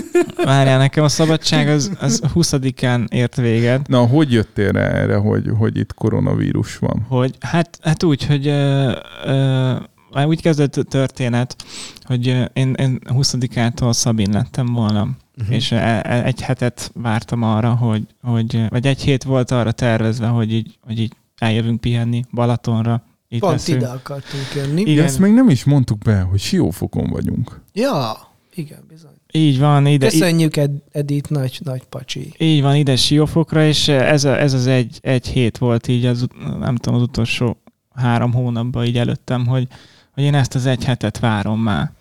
Várjál, 0.44 0.78
nekem 0.78 1.04
a 1.04 1.08
szabadság 1.08 1.68
az, 1.68 1.90
az 2.00 2.22
20-án 2.34 3.08
ért 3.08 3.36
véget, 3.36 3.88
Na, 3.88 3.98
hogy 4.06 4.32
jöttél 4.32 4.70
rá 4.72 4.86
erre, 4.88 5.16
hogy, 5.16 5.44
hogy 5.58 5.76
itt 5.78 5.94
koronavírus 5.94 6.76
van? 6.78 7.06
hogy 7.08 7.34
hát, 7.40 7.78
hát 7.82 8.02
úgy, 8.02 8.26
hogy 8.26 8.46
ö, 8.46 8.92
ö, 9.24 10.22
úgy 10.26 10.42
kezdett 10.42 10.76
a 10.76 10.82
történet, 10.82 11.56
hogy 12.04 12.26
én, 12.52 12.74
én 12.78 12.98
20-ától 13.04 13.92
Szabin 13.92 14.30
lettem 14.32 14.66
volna. 14.66 15.08
Uh-huh. 15.38 15.54
és 15.54 15.72
e- 15.72 16.00
e- 16.04 16.24
egy 16.24 16.40
hetet 16.40 16.90
vártam 16.94 17.42
arra, 17.42 17.74
hogy, 17.74 18.02
hogy, 18.22 18.68
vagy 18.68 18.86
egy 18.86 19.02
hét 19.02 19.22
volt 19.22 19.50
arra 19.50 19.72
tervezve, 19.72 20.26
hogy 20.26 20.52
így, 20.52 20.78
hogy 20.80 21.00
így 21.00 21.12
eljövünk 21.38 21.80
pihenni 21.80 22.24
Balatonra. 22.32 23.02
Itt 23.28 23.40
Pont 23.40 23.52
leszünk. 23.52 23.80
ide 23.80 23.88
akartunk 23.90 24.44
jönni. 24.54 24.80
Igen. 24.80 25.04
Ezt 25.04 25.18
még 25.18 25.32
nem 25.32 25.48
is 25.48 25.64
mondtuk 25.64 25.98
be, 25.98 26.20
hogy 26.20 26.40
Siófokon 26.40 27.10
vagyunk. 27.10 27.60
Ja, 27.72 28.16
igen, 28.54 28.84
bizony. 28.88 29.10
Így 29.32 29.58
van, 29.58 29.86
ide, 29.86 30.08
Köszönjük, 30.08 30.56
Ed- 30.56 30.82
Edith, 30.92 31.30
nagy, 31.30 31.60
nagy 31.64 31.82
pacsi. 31.84 32.32
Így 32.38 32.62
van, 32.62 32.76
ide 32.76 32.96
Siófokra, 32.96 33.64
és 33.64 33.88
ez, 33.88 34.24
a, 34.24 34.40
ez 34.40 34.52
az 34.52 34.66
egy, 34.66 34.98
egy 35.00 35.26
hét 35.26 35.58
volt 35.58 35.88
így, 35.88 36.06
az, 36.06 36.26
nem 36.58 36.76
tudom, 36.76 36.98
az 36.98 37.02
utolsó 37.02 37.56
három 37.94 38.32
hónapban 38.32 38.84
így 38.84 38.98
előttem, 38.98 39.46
hogy, 39.46 39.68
hogy 40.12 40.24
én 40.24 40.34
ezt 40.34 40.54
az 40.54 40.66
egy 40.66 40.84
hetet 40.84 41.18
várom 41.18 41.60
már. 41.60 41.92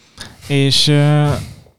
És, 0.47 0.91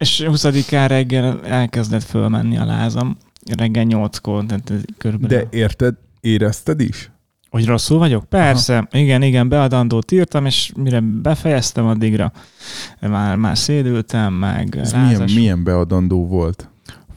és 0.04 0.24
20-án 0.26 0.84
reggel 0.88 1.40
elkezdett 1.44 2.02
fölmenni 2.02 2.56
a 2.56 2.64
lázam, 2.64 3.16
reggel 3.56 3.84
8-kor, 3.88 4.44
tehát 4.46 4.72
körülbelül. 4.98 5.38
De 5.38 5.56
érted, 5.56 5.94
érezted 6.20 6.80
is? 6.80 7.10
Hogy 7.50 7.66
rosszul 7.66 7.98
vagyok? 7.98 8.24
Persze, 8.24 8.76
Aha. 8.76 8.86
igen, 8.92 9.22
igen, 9.22 9.48
beadandót 9.48 10.12
írtam, 10.12 10.46
és 10.46 10.72
mire 10.76 11.00
befejeztem 11.00 11.86
addigra, 11.86 12.32
már, 13.00 13.36
már 13.36 13.58
szédültem, 13.58 14.32
meg 14.32 14.76
Ez 14.76 14.92
milyen, 14.92 15.08
lázas 15.08 15.34
milyen 15.34 15.64
beadandó 15.64 16.26
volt? 16.26 16.68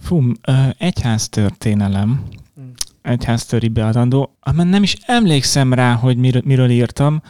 Fú, 0.01 0.31
egyház 0.77 1.29
történelem, 1.29 2.23
Hmm. 2.55 2.71
egyháztöri 3.01 3.67
beadandó, 3.67 4.37
mert 4.55 4.69
nem 4.69 4.83
is 4.83 4.97
emlékszem 5.05 5.73
rá, 5.73 5.93
hogy 5.93 6.17
miről, 6.17 6.41
miről 6.45 6.69
írtam, 6.69 7.21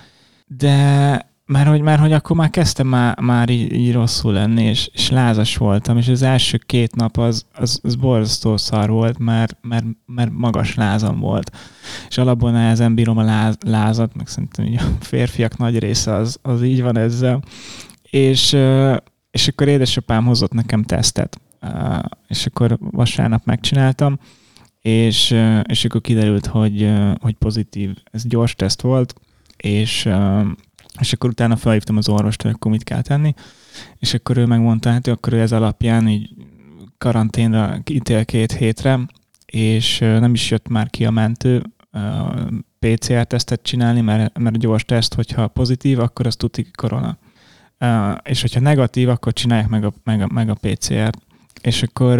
de 0.48 1.27
már 1.48 1.68
hogy, 1.68 1.82
már 1.82 2.00
hogy 2.00 2.12
akkor 2.12 2.36
már 2.36 2.50
kezdtem 2.50 2.88
már, 2.88 3.20
már 3.20 3.50
így, 3.50 3.74
így 3.74 3.94
rosszul 3.94 4.34
lenni, 4.34 4.64
és, 4.64 4.90
és 4.94 5.10
lázas 5.10 5.58
voltam, 5.58 5.98
és 5.98 6.08
az 6.08 6.22
első 6.22 6.58
két 6.66 6.96
nap 6.96 7.18
az, 7.18 7.46
az, 7.54 7.80
az 7.84 7.96
borzasztó 7.96 8.58
szar 8.58 8.90
volt, 8.90 9.18
mert, 9.18 9.58
mert, 9.62 9.86
mert 10.06 10.32
magas 10.34 10.76
lázam 10.76 11.20
volt. 11.20 11.52
És 12.10 12.18
alapból 12.18 12.52
nehezen 12.52 12.96
bírom 12.96 13.18
a 13.18 13.24
láz, 13.24 13.58
lázat, 13.66 14.16
meg 14.16 14.28
szerintem 14.28 14.66
így 14.66 14.76
a 14.80 14.84
férfiak 15.00 15.58
nagy 15.58 15.80
része 15.80 16.14
az, 16.14 16.40
az 16.42 16.64
így 16.64 16.82
van 16.82 16.98
ezzel. 16.98 17.42
És, 18.02 18.58
és 19.32 19.48
akkor 19.48 19.68
édesapám 19.68 20.26
hozott 20.26 20.54
nekem 20.54 20.84
tesztet, 20.84 21.40
és 22.28 22.46
akkor 22.46 22.78
vasárnap 22.80 23.46
megcsináltam, 23.46 24.20
és, 24.82 25.36
és 25.64 25.86
akkor 25.86 26.02
kiderült, 26.02 26.46
hogy, 26.46 26.94
hogy 27.20 27.34
pozitív. 27.34 27.96
Ez 28.12 28.26
gyors 28.26 28.56
teszt 28.56 28.82
volt, 28.82 29.14
és, 29.58 30.10
és 31.00 31.14
akkor 31.14 31.30
utána 31.30 31.56
felhívtam 31.56 31.98
az 31.98 32.10
orvost, 32.10 32.42
hogy 32.42 32.52
akkor 32.52 32.72
mit 32.72 32.84
kell 32.84 33.02
tenni, 33.02 33.34
és 33.98 34.14
akkor 34.14 34.38
ő 34.38 34.46
megmondta, 34.46 34.92
hát 34.92 35.08
akkor 35.08 35.34
ő 35.34 35.40
ez 35.40 35.52
alapján 35.52 36.08
így 36.08 36.30
karanténra 36.98 37.82
ítél 37.92 38.26
két 38.26 38.52
hétre, 38.52 39.00
és 39.46 40.00
nem 40.00 40.34
is 40.34 40.52
jött 40.52 40.68
már 40.68 40.90
ki 40.90 41.06
a 41.06 41.12
mentő, 41.12 41.64
PCR-tesztet 42.80 43.62
csinálni, 43.62 44.02
mert, 44.02 44.38
mert 44.40 44.56
a 44.56 44.60
gyors 44.60 44.86
teszt, 44.86 45.14
hogyha 45.14 45.48
pozitív, 45.48 46.00
akkor 46.00 46.26
az 46.26 46.36
tuti 46.36 46.72
korona. 46.76 47.18
És 48.24 48.42
hogyha 48.42 48.60
negatív, 48.60 49.10
akkor 49.10 49.34
csinálják 49.34 49.68
meg 49.68 49.86
a, 49.86 49.94
meg 50.04 50.22
a, 50.22 50.28
meg 50.34 50.50
a 50.50 50.58
PCR-t. 50.62 51.18
És 51.62 51.84
akkor 51.84 52.20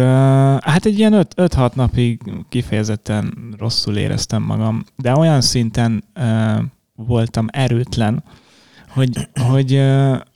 hát 0.60 0.84
egy 0.84 0.98
ilyen 0.98 1.26
5-6 1.36 1.74
napig 1.74 2.20
kifejezetten 2.48 3.54
rosszul 3.58 3.96
éreztem 3.96 4.42
magam, 4.42 4.84
de 4.96 5.16
olyan 5.16 5.40
szinten 5.40 6.04
voltam 6.94 7.46
erőtlen, 7.50 8.24
hogy, 8.98 9.28
hogy 9.40 9.76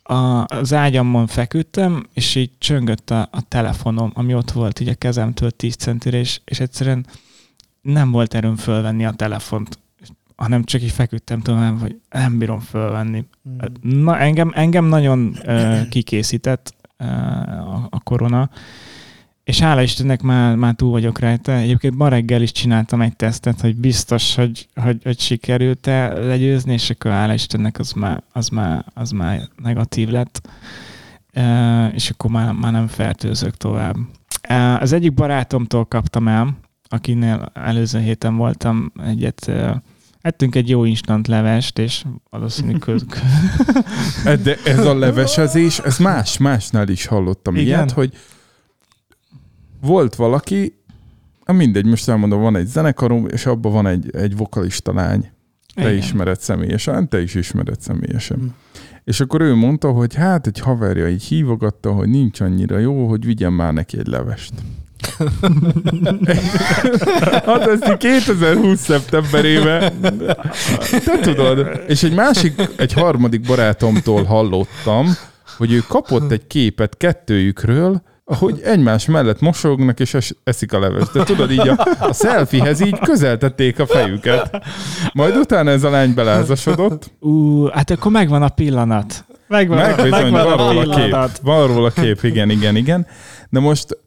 a, 0.02 0.44
az 0.47 0.72
ágyamon 0.72 1.26
feküdtem, 1.26 2.06
és 2.14 2.34
így 2.34 2.51
csöngött 2.59 3.10
a, 3.10 3.28
a 3.30 3.48
telefonom, 3.48 4.10
ami 4.14 4.34
ott 4.34 4.51
volt 4.51 4.80
így 4.80 4.89
a 4.89 4.94
kezemtől 4.94 5.51
10 5.51 5.74
centire, 5.74 6.18
és, 6.18 6.40
és 6.44 6.60
egyszerűen 6.60 7.06
nem 7.80 8.10
volt 8.10 8.34
erőm 8.34 8.56
fölvenni 8.56 9.05
a 9.05 9.10
telefont, 9.10 9.78
hanem 10.36 10.64
csak 10.64 10.82
így 10.82 10.90
feküdtem 10.90 11.40
tovább, 11.40 11.80
hogy 11.80 12.01
nem 12.10 12.39
bírom 12.39 12.60
fölvenni. 12.60 13.24
Na, 13.80 14.18
engem, 14.18 14.52
engem 14.55 14.84
nagyon 14.84 15.36
uh, 15.47 15.89
kikészített 15.89 16.74
uh, 16.98 17.09
a, 17.74 17.86
a 17.90 18.01
korona, 18.01 18.51
és 19.52 19.60
hála 19.60 19.82
Istennek 19.82 20.22
már, 20.22 20.56
már 20.56 20.74
túl 20.74 20.90
vagyok 20.90 21.18
rajta. 21.18 21.52
Egyébként 21.52 21.96
ma 21.96 22.08
reggel 22.08 22.42
is 22.42 22.52
csináltam 22.52 23.00
egy 23.00 23.16
tesztet, 23.16 23.60
hogy 23.60 23.76
biztos, 23.76 24.34
hogy, 24.34 24.68
hogy, 24.74 25.00
hogy 25.02 25.20
sikerült-e 25.20 26.12
legyőzni, 26.12 26.72
és 26.72 26.90
akkor 26.90 27.10
hála 27.10 27.32
Istennek 27.32 27.78
az 27.78 27.92
már, 27.92 28.22
az 28.32 28.48
már, 28.48 28.84
az 28.94 29.10
már 29.10 29.40
negatív 29.62 30.08
lett. 30.08 30.48
És 31.94 32.10
akkor 32.10 32.30
már, 32.30 32.52
már 32.52 32.72
nem 32.72 32.86
fertőzök 32.86 33.56
tovább. 33.56 33.96
Az 34.80 34.92
egyik 34.92 35.14
barátomtól 35.14 35.84
kaptam 35.84 36.28
el, 36.28 36.58
akinél 36.88 37.50
előző 37.54 38.00
héten 38.00 38.36
voltam 38.36 38.92
egyet, 39.04 39.50
ettünk 40.20 40.54
egy 40.54 40.68
jó 40.68 40.84
instant 40.84 41.26
levest, 41.26 41.78
és 41.78 42.04
valószínű 42.30 42.78
köz, 42.78 43.04
De 44.42 44.56
ez 44.64 44.86
a 44.86 44.94
levesezés, 44.94 45.78
ez 45.78 45.98
más, 45.98 46.38
másnál 46.38 46.88
is 46.88 47.06
hallottam 47.06 47.54
Igen? 47.54 47.66
ilyet, 47.66 47.90
hogy 47.90 48.12
volt 49.82 50.14
valaki, 50.14 50.76
mindegy, 51.46 51.84
most 51.84 52.09
elmondom, 52.09 52.40
van 52.40 52.56
egy 52.56 52.66
zenekarom, 52.66 53.26
és 53.26 53.46
abban 53.46 53.72
van 53.72 53.86
egy, 53.86 54.16
egy 54.16 54.36
vokalista 54.36 54.94
lány. 54.94 55.30
Te 55.74 55.82
Igen. 55.82 55.96
ismered 55.96 56.40
személyesen, 56.40 57.09
te 57.09 57.22
is 57.22 57.34
ismered 57.34 57.80
személyesen. 57.80 58.38
Hm. 58.38 58.46
És 59.04 59.20
akkor 59.20 59.40
ő 59.40 59.54
mondta, 59.54 59.90
hogy 59.90 60.14
hát 60.14 60.46
egy 60.46 60.59
haverja 60.59 61.09
így 61.09 61.22
hívogatta, 61.22 61.92
hogy 61.92 62.09
nincs 62.09 62.40
annyira 62.40 62.78
jó, 62.78 63.09
hogy 63.09 63.24
vigyen 63.24 63.52
már 63.52 63.72
neki 63.72 63.98
egy 63.98 64.06
levest. 64.06 64.52
hát 67.46 67.66
ezt 67.66 67.88
így 67.88 67.96
2020 67.96 68.80
szeptemberében, 68.80 69.92
te 71.04 71.18
tudod. 71.20 71.80
És 71.88 72.02
egy 72.02 72.14
másik, 72.14 72.70
egy 72.76 72.92
harmadik 72.92 73.40
barátomtól 73.40 74.24
hallottam, 74.24 75.06
hogy 75.56 75.72
ő 75.72 75.82
kapott 75.88 76.30
egy 76.30 76.46
képet 76.46 76.96
kettőjükről, 76.96 78.02
ahogy 78.24 78.60
egymás 78.64 79.06
mellett 79.06 79.40
mosognak 79.40 80.00
és 80.00 80.14
es- 80.14 80.36
eszik 80.44 80.72
a 80.72 80.78
levest. 80.78 81.12
De 81.12 81.24
tudod, 81.24 81.50
így 81.50 81.68
a, 81.68 81.86
a 82.00 82.12
selfiehez 82.12 82.80
így 82.80 82.98
közeltették 82.98 83.78
a 83.78 83.86
fejüket. 83.86 84.62
Majd 85.12 85.36
utána 85.36 85.70
ez 85.70 85.84
a 85.84 85.90
lány 85.90 86.14
belázasodott, 86.14 87.10
Ú, 87.20 87.66
hát 87.66 87.90
akkor 87.90 88.12
megvan 88.12 88.42
a 88.42 88.48
pillanat. 88.48 89.24
Megvan, 89.48 89.76
meg 89.76 89.96
bizony, 90.02 90.32
megvan 90.32 90.56
van 90.56 90.58
a 90.58 90.72
róla 90.72 90.94
kép. 90.96 91.16
Van 91.42 91.66
róla 91.66 91.90
kép, 91.90 92.22
igen, 92.22 92.50
igen, 92.50 92.76
igen. 92.76 93.06
De 93.50 93.60
most, 93.60 93.98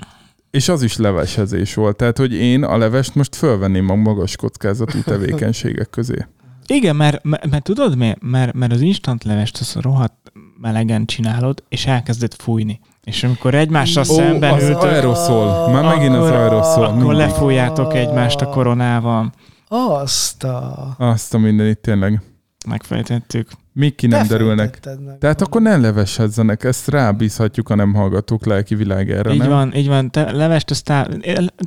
és 0.52 0.70
az 0.70 0.84
is 0.84 0.98
levesezés 0.98 1.74
volt. 1.74 1.98
Tehát, 1.98 2.18
hogy 2.18 2.34
én 2.34 2.64
a 2.64 2.78
levest 2.78 3.16
most 3.16 3.36
fölvenném 3.36 3.90
a 3.90 3.96
magas 3.96 4.36
kockázatú 4.36 5.02
tevékenységek 5.04 5.90
közé. 5.90 6.26
Igen, 6.68 6.96
mert, 6.96 7.24
mert, 7.24 7.50
mert 7.50 7.64
tudod 7.64 7.98
mi? 7.98 8.14
Mert, 8.20 8.54
mert 8.54 8.72
az 8.72 8.82
instant 8.82 9.24
levest 9.24 9.58
az 9.60 9.76
rohadt 9.82 10.32
melegen 10.58 11.06
csinálod, 11.06 11.64
és 11.70 11.86
elkezdett 11.86 12.42
fújni. 12.42 12.80
És 13.04 13.24
amikor 13.24 13.56
egymással 13.56 14.04
Ó, 14.10 14.14
szemben 14.16 14.54
az 14.54 14.64
ültök, 14.64 14.82
aeroszol. 14.82 15.70
Már 15.72 15.84
megint 15.96 16.16
az 16.16 16.26
Akkor- 16.26 16.38
aeroszol. 16.38 16.84
akkor 16.84 16.98
mindig. 16.98 17.18
lefújjátok 17.18 17.94
egymást 17.94 18.42
a 18.42 18.46
koronával. 18.50 19.32
Azt 19.68 20.44
a... 20.44 20.96
Azt 20.98 21.34
a 21.34 21.38
mindenit 21.38 21.78
tényleg. 21.78 22.22
Megfejtettük. 22.68 23.50
Még 23.74 23.96
ki 23.96 24.08
nem 24.08 24.28
derülnek. 24.28 24.56
Befejtetted 24.56 25.06
meg. 25.06 25.18
Tehát 25.18 25.42
akkor 25.42 25.62
ne 25.62 25.78
leveshezzenek, 25.78 26.64
ezt 26.64 26.88
rábízhatjuk 26.88 27.70
a 27.70 27.76
nem 27.76 27.94
hallgatók 27.94 28.46
lelki 28.46 28.76
világára, 28.76 29.34
így 29.34 29.40
nem? 29.40 29.50
van, 29.50 29.76
így 29.76 29.88
van. 29.88 30.12
Te 30.12 30.32
levest 30.32 30.70
aztán, 30.72 31.24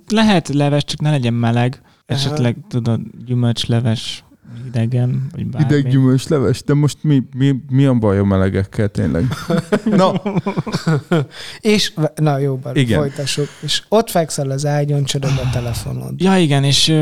lehet 0.08 0.48
levest, 0.48 0.86
csak 0.86 1.00
ne 1.00 1.10
legyen 1.10 1.34
meleg, 1.34 1.80
esetleg 2.06 2.56
tudod, 2.68 3.00
gyümölcsleves, 3.24 4.24
idegen, 4.66 5.26
vagy 5.32 5.46
bármi. 5.46 5.74
Ideg 5.74 5.90
gyümölcs 5.90 6.28
leves, 6.28 6.62
de 6.62 6.74
most 6.74 6.98
mi, 7.00 7.22
mi, 7.36 7.54
mi 7.70 7.84
a 7.84 7.94
baj 7.94 8.18
a 8.18 8.24
melegekkel 8.24 8.88
tényleg? 8.88 9.24
Na, 9.84 10.22
És, 11.60 11.92
na 12.14 12.38
jó, 12.38 12.56
bár 12.56 12.76
Igen. 12.76 12.98
folytassuk. 12.98 13.48
És 13.60 13.82
ott 13.88 14.10
fekszel 14.10 14.50
az 14.50 14.66
ágyon, 14.66 15.04
csörög 15.04 15.30
a 15.44 15.50
telefonod. 15.52 16.20
Ja, 16.20 16.38
igen, 16.38 16.64
és, 16.64 16.94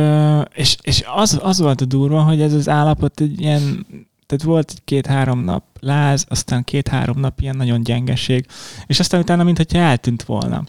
és, 0.55 0.77
és 0.83 1.05
az, 1.15 1.39
az 1.43 1.59
volt 1.59 1.81
a 1.81 1.85
durva, 1.85 2.23
hogy 2.23 2.41
ez 2.41 2.53
az 2.53 2.69
állapot 2.69 3.21
egy 3.21 3.41
ilyen, 3.41 3.87
tehát 4.27 4.45
volt 4.45 4.71
egy 4.71 4.85
két-három 4.85 5.45
nap 5.45 5.65
láz, 5.81 6.25
aztán 6.29 6.65
két-három 6.65 7.21
nap 7.21 7.41
ilyen 7.41 7.57
nagyon 7.57 7.83
gyengeség, 7.83 8.47
és 8.87 9.01
aztán 9.01 9.21
utána, 9.21 9.45
mintha 9.45 9.79
eltűnt 9.79 10.23
volna. 10.23 10.65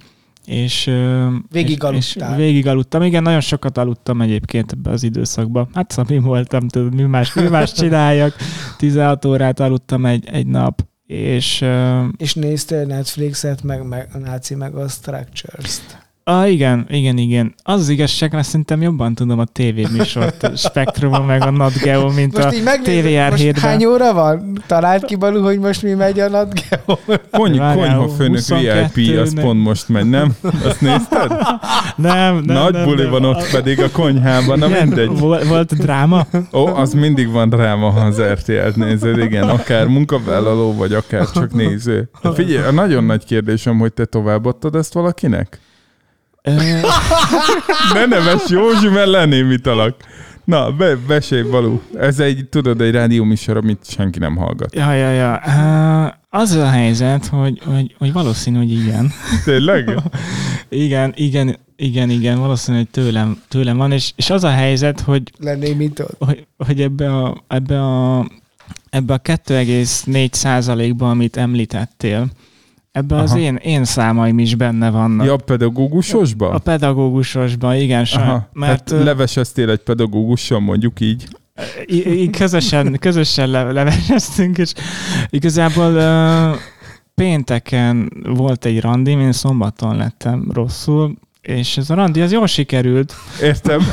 És, 0.48 0.92
Végig 1.50 1.70
és, 1.70 1.98
és 1.98 2.16
aludtál. 2.16 2.38
végig 2.38 2.68
aludtam. 2.68 3.02
Igen, 3.02 3.24
nagyon 3.24 3.42
sokat 3.42 3.78
aludtam 3.78 4.22
egyébként 4.22 4.72
ebbe 4.72 4.90
az 4.90 5.04
időszakban. 5.04 5.68
Hát 5.74 5.92
szóval 5.92 6.16
mi 6.18 6.24
voltam, 6.24 6.68
tudod, 6.68 6.94
mi 6.96 7.04
más, 7.04 7.34
mi 7.34 7.48
más 7.48 7.74
csináljak. 7.80 8.36
16 8.78 9.26
órát 9.26 9.60
aludtam 9.60 10.06
egy, 10.06 10.26
egy 10.32 10.48
nap, 10.48 10.86
és 11.06 11.66
És 12.18 12.34
néztél 12.34 12.86
Netflixet, 12.86 13.64
meg, 13.64 13.88
meg 13.88 14.10
a 14.14 14.18
náci, 14.18 14.56
meg 14.56 14.76
a 14.76 14.88
Structures-t. 14.88 16.07
Ah, 16.30 16.52
igen, 16.52 16.86
igen, 16.90 17.18
igen. 17.18 17.54
Az 17.64 17.80
az 17.80 17.90
igazság, 17.90 18.34
mert 18.34 18.46
szerintem 18.48 18.82
jobban 18.82 19.16
tudom 19.16 19.40
a 19.40 19.46
tévéműsort, 19.46 20.52
Spektrumon, 20.68 21.26
meg 21.26 21.42
a 21.42 21.50
Nat 21.50 21.74
Geo, 21.74 22.10
mint 22.12 22.34
Most 22.34 22.46
a 22.46 22.50
TVR 22.84 23.30
most 23.30 23.44
7-ben. 23.44 23.62
hány 23.62 23.86
óra 23.86 24.14
van? 24.14 24.64
Talált 24.66 25.06
ki 25.06 25.16
Balú, 25.16 25.44
hogy 25.44 25.60
most 25.60 25.84
mi 25.84 25.94
megy 25.94 26.20
a 26.20 26.30
Nat 26.30 26.54
Geo? 26.54 26.98
kony, 27.32 27.58
konyha 27.58 28.08
főnök 28.08 28.38
22 28.38 28.90
VIP, 28.94 29.20
az 29.20 29.34
pont 29.42 29.64
most 29.64 29.90
megy, 29.90 30.10
nem? 30.10 30.36
Azt 30.64 30.82
nézted? 30.82 31.32
Nem, 31.96 32.36
nem, 32.36 32.56
Nagy 32.58 32.74
nem, 32.74 32.84
buli 32.84 33.02
nem. 33.02 33.12
van 33.12 33.26
ott 33.26 33.52
pedig 33.52 33.82
a 33.82 33.92
konyhában, 33.92 34.60
na 34.60 34.68
mindegy. 34.68 35.20
Volt, 35.20 35.48
volt 35.48 35.78
dráma? 35.78 36.26
Ó, 36.54 36.66
az 36.66 36.94
mindig 36.94 37.32
van 37.32 37.50
dráma, 37.50 37.90
ha 37.90 38.00
az 38.00 38.22
RTL-t 38.22 38.76
nézed, 38.76 39.18
igen, 39.18 39.50
akár 39.50 39.88
munkavállaló, 39.88 40.74
vagy 40.76 40.94
akár 40.94 41.32
csak 41.32 41.54
néző. 41.54 42.10
De 42.22 42.34
figyelj, 42.34 42.68
a 42.68 42.72
nagyon 42.72 43.04
nagy 43.04 43.26
kérdésem, 43.26 43.78
hogy 43.80 43.94
te 43.94 44.06
továbbadtad 44.06 44.76
ezt 44.76 44.94
valakinek? 44.94 45.60
Ne 47.94 48.06
neves 48.06 48.50
Józsi, 48.50 48.88
mert 48.88 49.08
lenémítalak. 49.08 49.96
Na, 50.44 50.72
be, 50.72 50.96
besélj, 50.96 51.42
Balú. 51.42 51.82
Ez 52.00 52.20
egy, 52.20 52.46
tudod, 52.50 52.82
egy 52.82 52.92
rádióműsor, 52.92 53.58
amit 53.58 53.90
senki 53.90 54.20
nem 54.20 54.36
hallgat. 54.36 54.76
Ja, 54.76 54.94
ja, 54.94 55.10
ja. 55.10 55.36
Az 56.30 56.52
a 56.52 56.70
helyzet, 56.70 57.26
hogy, 57.26 57.62
hogy, 57.66 57.96
hogy 57.98 58.14
valószínű, 58.14 58.58
hogy 58.58 58.72
igen. 58.72 59.12
Tényleg? 59.44 59.92
Igen, 60.70 61.14
igen, 61.16 61.58
igen, 61.76 62.10
igen, 62.10 62.40
valószínű, 62.40 62.78
hogy 62.78 62.90
tőlem, 62.90 63.42
tőlem 63.48 63.78
van, 63.78 63.92
és, 63.92 64.12
és 64.16 64.30
az 64.30 64.44
a 64.44 64.50
helyzet, 64.50 65.00
hogy 65.00 65.22
Lenémítod. 65.40 66.10
hogy, 66.20 66.48
hogy 66.58 66.82
ebbe 66.82 67.16
a, 67.16 67.44
ebbe 67.48 67.82
a, 67.82 68.28
ebbe 68.90 69.14
a 69.14 69.20
2,4 69.20 70.32
százalékba, 70.32 71.10
amit 71.10 71.38
említettél, 71.38 72.28
ebbe 72.98 73.16
az 73.16 73.36
én, 73.36 73.56
én 73.56 73.84
számaim 73.84 74.40
is 74.40 74.56
benne 74.56 74.90
vannak. 74.90 75.26
Ja, 75.26 75.36
pedagógusosba? 75.36 76.50
A 76.50 76.58
pedagógusosban, 76.58 77.76
igen, 77.76 78.06
Aha, 78.14 78.50
mert 78.54 78.90
hát 78.90 79.04
leveseztél 79.04 79.70
egy 79.70 79.80
pedagógussal, 79.80 80.60
mondjuk 80.60 81.00
így. 81.00 81.28
közösen, 82.32 82.98
közösen 83.00 83.50
le, 83.50 83.72
leveseztünk, 83.72 84.58
és 84.58 84.74
igazából 85.30 85.94
uh, 85.94 86.56
pénteken 87.16 88.12
volt 88.24 88.66
egy 88.66 88.82
randi, 88.82 89.12
én 89.12 89.32
szombaton 89.32 89.96
lettem 89.96 90.50
rosszul, 90.54 91.16
és 91.48 91.78
ez 91.78 91.90
a 91.90 91.94
randi, 91.94 92.22
az 92.22 92.32
jól 92.32 92.48
sikerült, 92.48 93.14
Értem. 93.42 93.82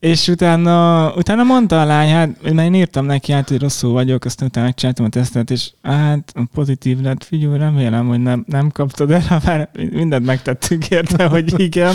És 0.00 0.28
utána, 0.28 1.12
utána 1.14 1.42
mondta 1.42 1.80
a 1.80 1.84
lány, 1.84 2.10
hát, 2.10 2.42
mert 2.42 2.58
én 2.58 2.74
írtam 2.74 3.04
neki 3.04 3.32
hát, 3.32 3.48
hogy 3.48 3.60
rosszul 3.60 3.92
vagyok, 3.92 4.24
aztán 4.24 4.48
utána 4.48 4.66
megcsináltam 4.66 5.04
a 5.04 5.08
tesztet, 5.08 5.50
és 5.50 5.72
hát 5.82 6.32
pozitív 6.54 7.00
lett, 7.00 7.24
figyelj, 7.24 7.58
remélem, 7.58 8.06
hogy 8.06 8.20
nem, 8.20 8.44
nem 8.48 8.70
kaptad 8.70 9.10
el, 9.10 9.40
bár 9.44 9.70
mindent 9.90 10.26
megtettünk 10.26 10.88
érte, 10.88 11.26
hogy 11.26 11.60
igen, 11.60 11.94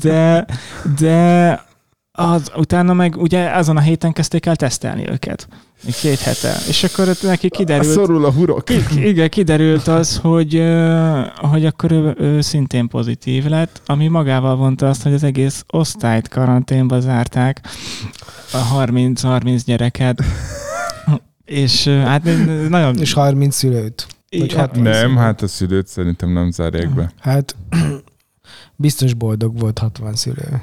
de, 0.00 0.46
de 0.98 1.60
az, 2.12 2.52
utána 2.56 2.92
meg 2.92 3.16
ugye 3.16 3.50
azon 3.50 3.76
a 3.76 3.80
héten 3.80 4.12
kezdték 4.12 4.46
el 4.46 4.56
tesztelni 4.56 5.10
őket. 5.10 5.48
Két 6.00 6.18
hete. 6.18 6.56
És 6.68 6.84
akkor 6.84 7.08
ott 7.08 7.22
neki 7.22 7.50
kiderült, 7.50 7.92
Szorul 7.92 8.24
a 8.24 8.30
hurok. 8.30 8.70
Igen, 8.96 9.28
kiderült 9.28 9.86
az, 9.86 10.16
hogy, 10.16 10.62
hogy 11.36 11.66
akkor 11.66 11.92
ő, 11.92 12.14
ő 12.18 12.40
szintén 12.40 12.88
pozitív 12.88 13.44
lett, 13.44 13.82
ami 13.86 14.08
magával 14.08 14.56
vonta 14.56 14.88
azt, 14.88 15.02
hogy 15.02 15.12
az 15.12 15.22
egész 15.22 15.64
osztályt 15.68 16.28
karanténba 16.28 17.00
zárták, 17.00 17.60
a 18.52 18.84
30-30 18.84 19.60
gyereket, 19.64 20.22
és 21.44 21.88
hát 21.88 22.28
nagyon... 22.68 22.98
És 22.98 23.12
30 23.12 23.56
szülőt. 23.56 24.06
Vagy 24.30 24.42
Igen, 24.42 24.58
60 24.58 24.82
Nem, 24.82 25.16
hát 25.16 25.42
a 25.42 25.46
szülőt 25.46 25.86
szerintem 25.86 26.32
nem 26.32 26.50
zárják 26.50 26.94
be. 26.94 27.12
Hát 27.20 27.56
biztos 28.76 29.14
boldog 29.14 29.58
volt 29.58 29.78
60 29.78 30.14
szülő. 30.14 30.62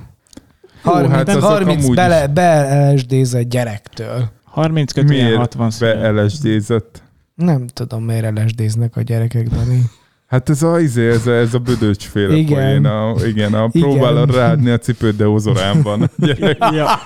Ó, 0.85 0.91
30, 0.91 1.11
hát 1.13 1.29
azok 1.29 1.43
30 1.43 1.83
amúgy 1.83 1.95
bele, 1.95 2.23
is. 2.23 2.33
beelsdézett 2.33 3.49
gyerektől. 3.49 4.31
30 4.53 4.91
kötően 4.91 5.23
Miért 5.23 5.37
60 5.37 5.69
szülő. 5.69 6.23
LSD-zett? 6.23 7.03
Nem 7.35 7.67
tudom, 7.67 8.03
miért 8.03 8.39
LSD-znek 8.39 8.95
a 8.95 9.01
gyerekek, 9.01 9.47
Dani. 9.47 9.81
Hát 10.27 10.49
ez 10.49 10.63
a, 10.63 10.79
izé, 10.79 11.09
ez 11.09 11.27
a, 11.27 11.31
ez 11.31 11.53
a 11.53 11.59
bödöcsféle 11.59 12.35
Igen. 12.35 12.53
poén, 12.53 12.85
a, 12.85 13.15
igen, 13.25 13.53
a 13.53 13.69
Igen. 13.71 13.89
próbálod 13.89 14.35
ráadni 14.35 14.69
a 14.69 14.77
cipőt, 14.77 15.15
de 15.15 15.27
ozorán 15.27 15.81
van. 15.81 16.09
Gyerek, 16.17 16.57
Ja, 16.71 17.01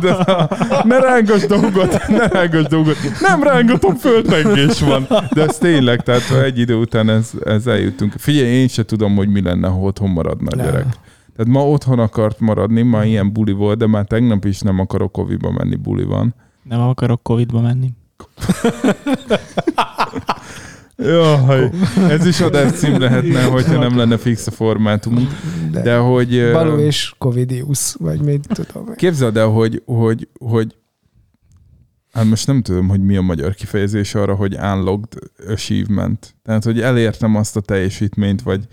de 0.00 0.10
a, 0.12 0.48
ne 0.84 0.98
rángass 0.98 1.46
dolgot, 1.46 2.08
ne 2.08 2.26
rángass 2.26 2.66
dolgot. 2.68 2.96
Nem 3.20 3.42
rángatom, 3.42 3.94
földrengés 3.94 4.80
van. 4.80 5.06
De 5.34 5.42
ez 5.42 5.58
tényleg, 5.58 6.02
tehát 6.02 6.30
egy 6.44 6.58
idő 6.58 6.74
után 6.74 7.08
ez, 7.08 7.30
ez 7.44 7.66
eljutunk. 7.66 8.12
Figyelj, 8.16 8.48
én 8.48 8.68
se 8.68 8.84
tudom, 8.84 9.16
hogy 9.16 9.28
mi 9.28 9.42
lenne, 9.42 9.68
ha 9.68 9.78
otthon 9.78 10.10
maradna 10.10 10.48
a 10.50 10.56
gyerek. 10.64 10.86
Tehát 11.36 11.52
ma 11.52 11.68
otthon 11.68 11.98
akart 11.98 12.40
maradni, 12.40 12.82
ma 12.82 13.04
ilyen 13.04 13.32
buli 13.32 13.52
volt, 13.52 13.78
de 13.78 13.86
már 13.86 14.04
tegnap 14.04 14.44
is 14.44 14.60
nem 14.60 14.78
akarok 14.78 15.12
koviba 15.12 15.50
menni, 15.50 15.76
buli 15.76 16.04
van. 16.04 16.34
Nem 16.62 16.80
akarok 16.80 17.22
Covid-ba 17.22 17.60
menni. 17.60 17.92
Jaj, 20.96 21.70
ez 22.08 22.26
is 22.26 22.40
adás 22.40 22.72
cím 22.72 22.98
lehetne, 23.00 23.42
hogyha 23.44 23.78
nem 23.78 23.96
lenne 23.96 24.16
fix 24.16 24.46
a 24.46 24.50
formátum. 24.50 25.28
De, 25.70 25.82
De 25.82 25.96
hogy... 25.96 26.50
Balú 26.52 26.78
és 26.78 27.14
Covidius, 27.18 27.94
vagy 27.98 28.20
mit 28.20 28.46
tudom. 28.48 28.88
én. 28.88 28.94
Képzeld 28.94 29.36
el, 29.36 29.46
hogy, 29.46 29.82
hogy, 29.84 30.28
hogy 30.38 30.76
hát 32.12 32.24
most 32.24 32.46
nem 32.46 32.62
tudom, 32.62 32.88
hogy 32.88 33.04
mi 33.04 33.16
a 33.16 33.20
magyar 33.20 33.54
kifejezés 33.54 34.14
arra, 34.14 34.34
hogy 34.34 34.54
unlocked 34.54 35.22
achievement. 35.48 36.34
Tehát, 36.42 36.64
hogy 36.64 36.80
elértem 36.80 37.36
azt 37.36 37.56
a 37.56 37.60
teljesítményt, 37.60 38.42
vagy, 38.42 38.66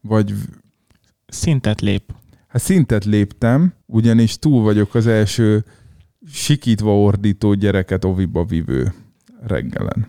vagy 0.00 0.34
Szintet 1.26 1.80
lép. 1.80 2.02
hát 2.48 2.62
szintet 2.62 3.04
léptem, 3.04 3.74
ugyanis 3.86 4.38
túl 4.38 4.62
vagyok 4.62 4.94
az 4.94 5.06
első 5.06 5.64
sikítva 6.28 6.98
ordító 7.00 7.54
gyereket 7.54 8.04
oviba 8.04 8.44
vívő 8.44 8.94
reggelen. 9.46 10.06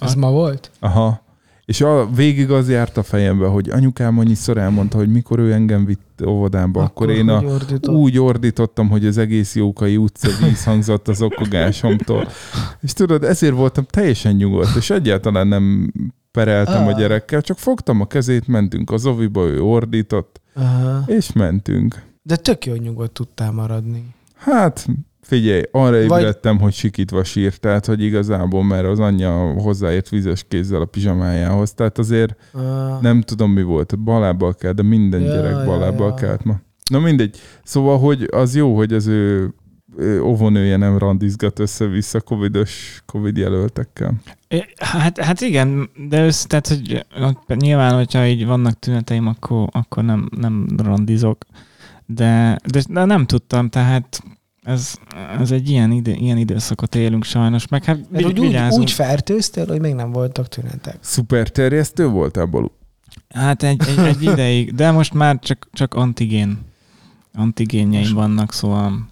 Ez 0.00 0.14
ma 0.14 0.30
volt? 0.30 0.70
Aha. 0.78 1.26
És 1.64 1.80
a, 1.80 2.10
végig 2.14 2.50
az 2.50 2.70
járt 2.70 2.96
a 2.96 3.02
fejembe, 3.02 3.46
hogy 3.46 3.70
anyukám 3.70 4.18
annyiszor 4.18 4.56
elmondta, 4.58 4.96
hogy 4.96 5.08
mikor 5.12 5.38
ő 5.38 5.52
engem 5.52 5.84
vitt 5.84 6.22
óvodába, 6.26 6.82
akkor, 6.82 7.06
akkor 7.06 7.10
én 7.10 7.28
a, 7.28 7.42
ordított. 7.42 7.94
úgy 7.94 8.18
ordítottam, 8.18 8.88
hogy 8.88 9.06
az 9.06 9.18
egész 9.18 9.54
Jókai 9.56 9.96
utca 9.96 10.28
vízhangzott 10.46 11.08
az 11.08 11.22
okogásomtól. 11.22 12.28
És 12.82 12.92
tudod, 12.92 13.24
ezért 13.24 13.54
voltam 13.54 13.84
teljesen 13.84 14.34
nyugodt, 14.34 14.76
és 14.76 14.90
egyáltalán 14.90 15.46
nem 15.48 15.92
pereltem 16.30 16.86
a 16.86 16.90
Ah. 16.90 16.98
gyerekkel, 16.98 17.40
csak 17.42 17.58
fogtam 17.58 18.00
a 18.00 18.06
kezét, 18.06 18.46
mentünk 18.46 18.90
az 18.90 19.06
oviba, 19.06 19.46
ő 19.46 19.60
ordított, 19.62 20.40
Aha. 20.54 21.02
és 21.06 21.32
mentünk. 21.32 22.02
De 22.22 22.36
tök 22.36 22.66
jó 22.66 22.74
nyugodt 22.74 23.12
tudtál 23.12 23.52
maradni. 23.52 24.04
Hát, 24.36 24.86
figyelj, 25.28 25.62
arra 25.70 26.06
Vagy- 26.06 26.20
ébredtem, 26.20 26.58
hogy 26.58 26.72
sikítva 26.72 27.24
sírt, 27.24 27.60
tehát, 27.60 27.86
hogy 27.86 28.02
igazából, 28.02 28.64
mert 28.64 28.86
az 28.86 28.98
anyja 29.00 29.52
hozzáért 29.52 30.08
vizes 30.08 30.44
kézzel 30.48 30.80
a 30.80 30.84
pizsamájához, 30.84 31.72
tehát 31.72 31.98
azért 31.98 32.36
Ah. 32.52 33.00
nem 33.00 33.20
tudom, 33.22 33.50
mi 33.50 33.62
volt, 33.62 33.98
balábbal 33.98 34.54
kell, 34.54 34.72
de 34.72 34.82
minden 34.82 35.20
Ja, 35.20 35.32
gyerek 35.32 35.50
ja, 35.50 35.64
balábbal 35.64 36.08
ja. 36.08 36.14
kelt 36.14 36.44
ma. 36.44 36.60
Na 36.90 36.98
mindegy. 36.98 37.36
Szóval, 37.64 37.98
hogy 37.98 38.28
az 38.30 38.56
jó, 38.56 38.76
hogy 38.76 38.92
az 38.92 39.06
ő, 39.06 39.52
óvonője 40.22 40.76
nem 40.76 40.98
randizgat 40.98 41.58
össze-vissza 41.58 42.20
covidos, 42.20 43.02
covid 43.06 43.36
jelöltekkel. 43.36 44.12
É, 44.48 44.64
Hát, 44.76 45.18
hát 45.18 45.40
igen, 45.40 45.90
de 46.08 46.24
össz, 46.24 46.44
tehát, 46.44 46.66
hogy 46.68 47.06
nyilván, 47.54 47.94
hogyha 47.94 48.26
így 48.26 48.46
vannak 48.46 48.78
tüneteim, 48.78 49.26
akkor, 49.26 49.68
akkor 49.72 50.04
nem, 50.04 50.28
nem 50.36 50.66
randizok. 50.76 51.44
De, 52.06 52.58
de, 52.72 52.82
de 52.88 53.04
nem 53.04 53.26
tudtam, 53.26 53.68
tehát 53.68 54.22
ez, 54.68 54.94
ez 55.40 55.50
egy 55.50 55.70
ilyen, 55.70 55.90
idő, 55.90 56.12
ilyen 56.12 56.36
időszakot 56.36 56.94
élünk 56.94 57.24
sajnos, 57.24 57.68
meg 57.68 57.84
hát 57.84 57.98
vi- 58.10 58.24
úgy, 58.24 58.38
úgy, 58.38 58.40
vigyázunk. 58.46 58.82
úgy 58.82 58.90
fertőztél, 58.90 59.66
hogy 59.66 59.80
még 59.80 59.94
nem 59.94 60.12
voltak 60.12 60.48
tünetek. 60.48 60.96
Szuper 61.00 61.48
terjesztő 61.50 62.06
voltál, 62.06 62.44
Balú? 62.44 62.70
Hát 63.28 63.62
egy, 63.62 63.82
egy, 63.88 63.98
egy 64.06 64.22
ideig, 64.22 64.74
de 64.74 64.90
most 64.90 65.14
már 65.14 65.38
csak, 65.38 65.68
csak 65.72 65.94
antigén. 65.94 66.58
antigénjeim 67.34 68.14
vannak, 68.14 68.52
szóval 68.52 69.08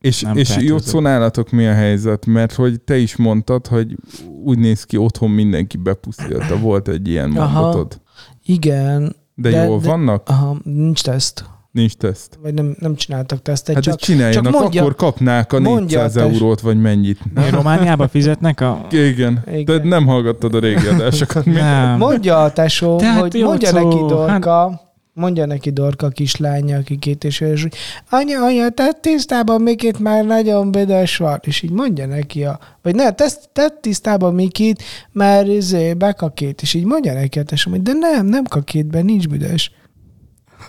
És, 0.00 0.20
Nem 0.20 0.36
és. 0.36 0.56
Jocó, 0.58 1.00
nálatok 1.00 1.50
mi 1.50 1.66
a 1.66 1.74
helyzet? 1.74 2.26
Mert 2.26 2.52
hogy 2.52 2.80
te 2.80 2.98
is 2.98 3.16
mondtad, 3.16 3.66
hogy 3.66 3.96
úgy 4.44 4.58
néz 4.58 4.84
ki, 4.84 4.96
otthon 4.96 5.30
mindenki 5.30 5.76
bepuszilta. 5.76 6.58
Volt 6.58 6.88
egy 6.88 7.08
ilyen 7.08 7.36
Aha. 7.36 7.60
mondatod. 7.60 8.00
Igen, 8.44 9.16
De, 9.34 9.50
De- 9.50 9.64
jól 9.64 9.80
de- 9.80 9.86
vannak? 9.88 10.28
aha, 10.28 10.56
nincs 10.64 11.02
teszt. 11.02 11.44
Nincs 11.76 11.92
teszt. 11.94 12.38
Vagy 12.42 12.54
nem, 12.54 12.76
nem 12.78 12.94
csináltak 12.94 13.42
tesztet, 13.42 13.74
Hát 13.74 13.84
csak, 13.84 13.98
csináljanak, 13.98 14.52
csak 14.52 14.60
mondja- 14.60 14.80
akkor 14.82 14.94
kapnák 14.94 15.52
a 15.52 15.60
mondja 15.60 15.98
400 16.02 16.16
a 16.16 16.20
test- 16.20 16.34
eurót, 16.34 16.60
vagy 16.60 16.80
mennyit. 16.80 17.18
Mi 17.34 17.50
Romániába 17.50 18.08
fizetnek 18.08 18.60
a... 18.60 18.86
Igen. 18.90 19.42
Igen. 19.52 19.64
De 19.82 19.88
nem 19.88 20.06
hallgattad 20.06 20.54
a 20.54 20.58
régi 20.58 20.86
adásokat. 20.86 21.44
Nem. 21.44 21.98
mondja 21.98 22.42
a 22.42 22.52
tesó, 22.52 22.96
Tehát 22.96 23.20
hogy 23.20 23.34
jó 23.34 23.46
mondja 23.46 23.68
szó, 23.68 23.74
neki 23.88 24.04
Dorka, 24.14 24.68
hát- 24.70 24.84
mondja 25.12 25.46
neki 25.46 25.70
Dorka 25.70 26.08
kislánya, 26.08 26.76
aki 26.78 26.98
két 26.98 27.24
és 27.24 27.40
éves, 27.40 27.62
hogy 27.62 27.74
anya, 28.10 28.44
anya, 28.44 28.68
te 28.70 28.92
tisztában 29.00 29.60
Mikit 29.62 29.98
már 29.98 30.24
nagyon 30.24 30.70
büdös 30.70 31.16
van. 31.16 31.38
És 31.42 31.62
így 31.62 31.70
mondja 31.70 32.06
neki 32.06 32.44
a, 32.44 32.58
vagy 32.82 32.94
ne, 32.94 33.10
te, 33.12 33.26
te 33.52 33.68
tisztában 33.80 34.34
Mikit, 34.34 34.82
mert 35.12 35.48
izé, 35.48 35.94
bekakét. 35.94 36.62
És 36.62 36.74
így 36.74 36.84
mondja 36.84 37.12
neki 37.12 37.38
a 37.38 37.42
tesó, 37.42 37.70
hogy 37.70 37.82
de 37.82 37.92
nem, 37.92 38.26
nem 38.26 38.44
kakétben, 38.44 39.04
nincs 39.04 39.28
büdös. 39.28 39.70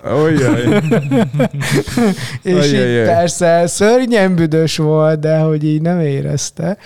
Ojjaj. 0.04 0.62
És 2.44 2.74
így 2.74 3.04
persze 3.06 3.68
szörnyen 3.68 4.36
büdös 4.36 4.78
volt, 4.78 5.20
de 5.20 5.38
hogy 5.38 5.64
így 5.64 5.82
nem 5.82 6.00
érezte. 6.00 6.78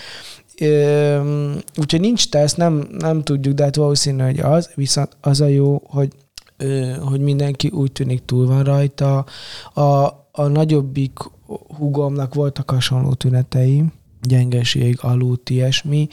Üm, 0.61 1.57
Úgyhogy 1.77 1.99
nincs 1.99 2.29
teszt, 2.29 2.57
nem, 2.57 2.87
nem 2.97 3.23
tudjuk, 3.23 3.55
de 3.55 3.63
hát 3.63 3.75
valószínű, 3.75 4.23
hogy 4.23 4.39
az, 4.39 4.69
viszont 4.75 5.17
az 5.21 5.41
a 5.41 5.47
jó, 5.47 5.81
hogy, 5.85 6.09
ö, 6.57 6.91
hogy 7.03 7.19
mindenki 7.19 7.67
úgy 7.67 7.91
tűnik 7.91 8.25
túl 8.25 8.47
van 8.47 8.63
rajta. 8.63 9.25
A, 9.73 9.81
a 10.31 10.47
nagyobbik 10.47 11.17
húgomnak 11.77 12.33
voltak 12.33 12.71
hasonló 12.71 13.13
tünetei, 13.13 13.83
gyengeség, 14.21 14.97
alút, 15.01 15.49
ilyesmi, 15.49 16.07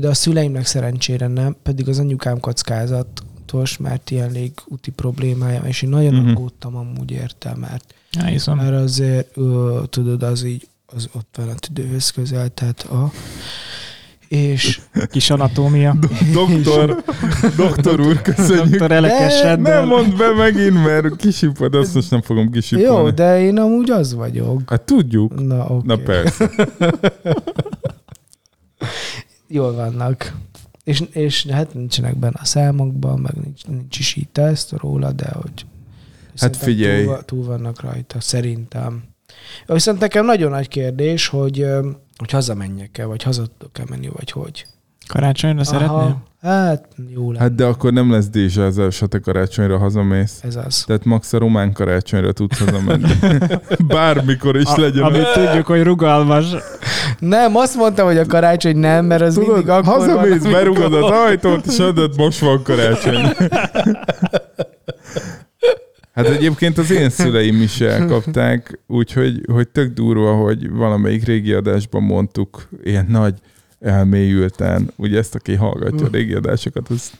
de 0.00 0.08
a 0.08 0.14
szüleimnek 0.14 0.66
szerencsére 0.66 1.26
nem, 1.26 1.56
pedig 1.62 1.88
az 1.88 1.98
anyukám 1.98 2.40
kockázatos, 3.48 3.76
mert 3.76 4.10
ilyen 4.10 4.30
légúti 4.30 4.90
problémája, 4.90 5.60
és 5.60 5.82
én 5.82 5.90
nagyon 5.90 6.14
uh-huh. 6.14 6.30
aggódtam 6.30 6.76
amúgy 6.76 7.10
érte, 7.10 7.54
mert, 7.54 7.94
Elhiszem. 8.12 8.56
mert 8.56 8.72
azért, 8.72 9.36
ö, 9.36 9.82
tudod, 9.90 10.22
az 10.22 10.42
így, 10.44 10.68
az 10.86 11.08
ott 11.12 11.34
van 11.36 11.48
a 11.48 11.54
tüdőhöz 11.54 12.10
közel, 12.10 12.48
tehát 12.48 12.80
a, 12.80 13.10
és 14.28 14.80
Kis 15.12 15.30
anatómia. 15.30 15.96
Doktor, 16.32 17.02
doktor 17.56 18.00
úr, 18.00 18.22
köszönjük. 18.22 18.68
Doktor 18.68 18.92
Elekes 18.92 19.40
De. 19.40 19.56
Nem 19.56 19.86
mondd 19.86 20.16
be 20.16 20.34
megint, 20.34 20.84
mert 20.84 21.16
kisipad, 21.16 21.74
azt 21.74 21.94
most 21.94 22.10
nem 22.10 22.22
fogom 22.22 22.50
kisipolni. 22.50 23.06
jó, 23.06 23.10
de 23.10 23.40
én 23.40 23.58
amúgy 23.58 23.90
az 23.90 24.14
vagyok. 24.14 24.70
Hát 24.70 24.82
tudjuk. 24.82 25.46
Na, 25.46 25.64
oké. 25.64 25.86
Na 25.86 25.96
persze. 25.96 26.50
Jól 29.48 29.72
vannak. 29.72 30.34
És, 30.88 31.02
és 31.12 31.46
hát 31.46 31.74
nincsenek 31.74 32.16
benne 32.16 32.38
a 32.40 32.44
számokban, 32.44 33.18
meg 33.18 33.34
nincs, 33.34 33.66
nincs 33.66 33.98
is 33.98 34.14
így 34.14 34.28
teszt 34.28 34.72
róla, 34.72 35.12
de 35.12 35.30
hogy 35.32 35.66
szerintem 36.34 36.62
figyelj. 36.62 37.04
Túl, 37.04 37.24
túl 37.24 37.44
vannak 37.44 37.80
rajta, 37.80 38.20
szerintem. 38.20 39.04
Viszont 39.66 40.00
nekem 40.00 40.24
nagyon 40.24 40.50
nagy 40.50 40.68
kérdés, 40.68 41.26
hogy, 41.26 41.66
hogy 42.16 42.30
hazamenjek-e, 42.30 43.04
vagy 43.04 43.22
haza 43.22 43.46
tudok-e 43.46 43.84
menni, 43.88 44.08
vagy 44.08 44.30
hogy. 44.30 44.66
Karácsonyra 45.08 45.64
szeretném? 45.64 46.26
Hát 46.42 46.88
jó 47.14 47.26
lenne. 47.32 47.42
Hát 47.42 47.54
de 47.54 47.64
akkor 47.64 47.92
nem 47.92 48.10
lesz 48.10 48.28
dézsázás, 48.28 48.98
ha 48.98 49.06
te 49.06 49.18
karácsonyra 49.18 49.78
hazamész. 49.78 50.40
Ez 50.42 50.56
az. 50.66 50.84
Tehát 50.86 51.04
max 51.04 51.32
a 51.32 51.38
román 51.38 51.72
karácsonyra 51.72 52.32
tudsz 52.32 52.58
hazamenni. 52.58 53.08
Bármikor 53.88 54.56
is 54.56 54.66
A, 54.66 54.80
legyen. 54.80 55.02
amit 55.02 55.32
tudjuk, 55.32 55.66
hogy 55.66 55.82
rugalmas. 55.82 56.46
Nem, 57.18 57.56
azt 57.56 57.76
mondtam, 57.76 58.06
hogy 58.06 58.16
a 58.18 58.26
karácsony 58.26 58.76
nem, 58.76 59.04
mert 59.04 59.22
az 59.22 59.34
Tudod, 59.34 59.48
mindig 59.48 59.68
akkor 59.68 59.84
hazamész, 59.84 60.42
van, 60.42 60.52
berugod 60.52 60.94
az 60.94 61.10
ajtót, 61.10 61.66
és 61.66 61.78
adod, 61.78 62.16
most 62.16 62.38
van 62.38 62.62
karácsony. 62.62 63.34
Hát 66.14 66.26
egyébként 66.26 66.78
az 66.78 66.90
én 66.90 67.10
szüleim 67.10 67.62
is 67.62 67.80
elkapták, 67.80 68.80
úgyhogy 68.86 69.40
hogy 69.52 69.68
tök 69.68 69.92
durva, 69.92 70.34
hogy 70.34 70.70
valamelyik 70.70 71.24
régi 71.24 71.52
adásban 71.52 72.02
mondtuk, 72.02 72.68
ilyen 72.82 73.06
nagy 73.08 73.34
elmélyülten, 73.80 74.90
ugye 74.96 75.18
ezt, 75.18 75.34
aki 75.34 75.54
hallgatja 75.54 76.06
a 76.06 76.10
régi 76.12 76.34
adásokat, 76.34 76.88
az, 76.88 77.12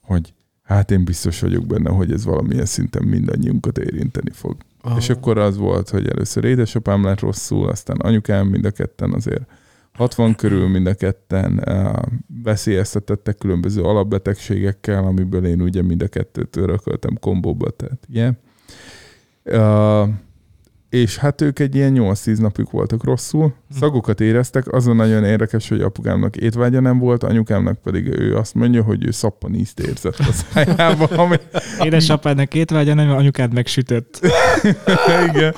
hogy 0.00 0.34
hát 0.62 0.90
én 0.90 1.04
biztos 1.04 1.40
vagyok 1.40 1.66
benne, 1.66 1.90
hogy 1.90 2.12
ez 2.12 2.24
valamilyen 2.24 2.66
szinten 2.66 3.02
mindannyiunkat 3.02 3.78
érinteni 3.78 4.30
fog. 4.32 4.56
Ah. 4.80 4.96
És 4.96 5.08
akkor 5.08 5.38
az 5.38 5.56
volt, 5.56 5.88
hogy 5.88 6.08
először 6.08 6.44
édesapám 6.44 7.04
lett 7.04 7.20
rosszul, 7.20 7.68
aztán 7.68 7.96
anyukám 7.96 8.46
mind 8.46 8.64
a 8.64 8.70
ketten 8.70 9.12
azért 9.12 9.42
60 9.92 10.34
körül 10.34 10.68
mind 10.68 10.86
a 10.86 10.94
ketten 10.94 11.62
uh, 11.66 12.02
veszélyeztetettek 12.42 13.36
különböző 13.36 13.82
alapbetegségekkel, 13.82 15.04
amiből 15.04 15.46
én 15.46 15.60
ugye 15.60 15.82
mind 15.82 16.02
a 16.02 16.08
kettőt 16.08 16.56
örököltem 16.56 17.18
kombóba, 17.20 17.70
tehát 17.70 18.06
ilyen. 18.12 18.38
Uh, 19.44 20.08
és 20.90 21.16
hát 21.16 21.40
ők 21.40 21.58
egy 21.58 21.74
ilyen 21.74 21.94
8-10 21.96 22.38
napig 22.40 22.66
voltak 22.70 23.04
rosszul, 23.04 23.54
szagokat 23.78 24.20
éreztek, 24.20 24.72
azon 24.72 24.96
nagyon 24.96 25.24
érdekes, 25.24 25.68
hogy 25.68 25.80
apukámnak 25.80 26.36
étvágya 26.36 26.80
nem 26.80 26.98
volt, 26.98 27.22
anyukámnak 27.22 27.78
pedig 27.82 28.06
ő 28.06 28.36
azt 28.36 28.54
mondja, 28.54 28.82
hogy 28.82 29.06
ő 29.06 29.10
szappanízt 29.10 29.80
érzett 29.80 30.18
a 30.18 30.32
szájába, 30.32 31.04
ami 31.22 31.36
Édesapádnak 31.82 32.48
két 32.48 32.70
vágya, 32.70 32.94
nem 32.94 33.10
anyukád 33.10 33.52
megsütött. 33.54 34.20
igen. 35.28 35.54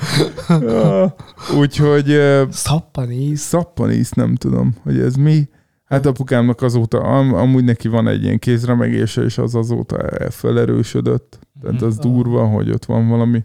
Úgyhogy 1.57 2.09
uh, 2.09 2.49
Szappaníz. 2.49 3.39
szappanízt 3.39 4.15
nem 4.15 4.35
tudom, 4.35 4.75
hogy 4.83 4.99
ez 4.99 5.15
mi. 5.15 5.49
Hát 5.85 6.05
apukámnak 6.05 6.61
azóta, 6.61 6.99
am, 6.99 7.33
amúgy 7.33 7.63
neki 7.63 7.87
van 7.87 8.07
egy 8.07 8.23
ilyen 8.23 8.39
kézremegése, 8.39 9.21
és 9.23 9.37
az 9.37 9.55
azóta 9.55 9.97
felerősödött. 10.29 11.39
Tehát 11.61 11.81
az 11.81 11.97
Mhm. 11.97 12.07
durva, 12.07 12.45
hogy 12.45 12.71
ott 12.71 12.85
van 12.85 13.07
valami. 13.07 13.43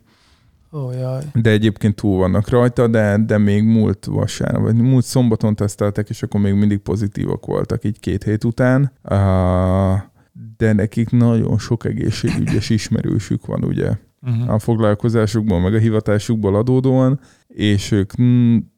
Ó, 0.73 0.91
jaj. 0.91 1.23
De 1.35 1.51
egyébként 1.51 1.95
túl 1.95 2.19
vannak 2.19 2.49
rajta, 2.49 2.87
de, 2.87 3.17
de 3.27 3.39
még 3.39 3.63
múlt 3.63 4.05
vasárnap, 4.05 4.63
vagy 4.63 4.75
múlt 4.75 5.05
szombaton 5.05 5.55
teszteltek, 5.55 6.09
és 6.09 6.23
akkor 6.23 6.41
még 6.41 6.55
mindig 6.55 6.79
pozitívak 6.79 7.47
voltak 7.47 7.85
így 7.85 8.01
két 8.01 8.25
hét 8.25 8.45
után. 8.45 8.93
De 10.57 10.73
nekik 10.73 11.11
nagyon 11.11 11.59
sok 11.59 11.85
egészségügyes 11.85 12.71
ismerősük 12.79 13.47
van, 13.47 13.65
ugye 13.65 13.91
Uh-huh. 14.23 14.53
a 14.53 14.59
foglalkozásukból, 14.59 15.61
meg 15.61 15.75
a 15.75 15.79
hivatásukból 15.79 16.57
adódóan, 16.57 17.21
és 17.47 17.91
ők 17.91 18.13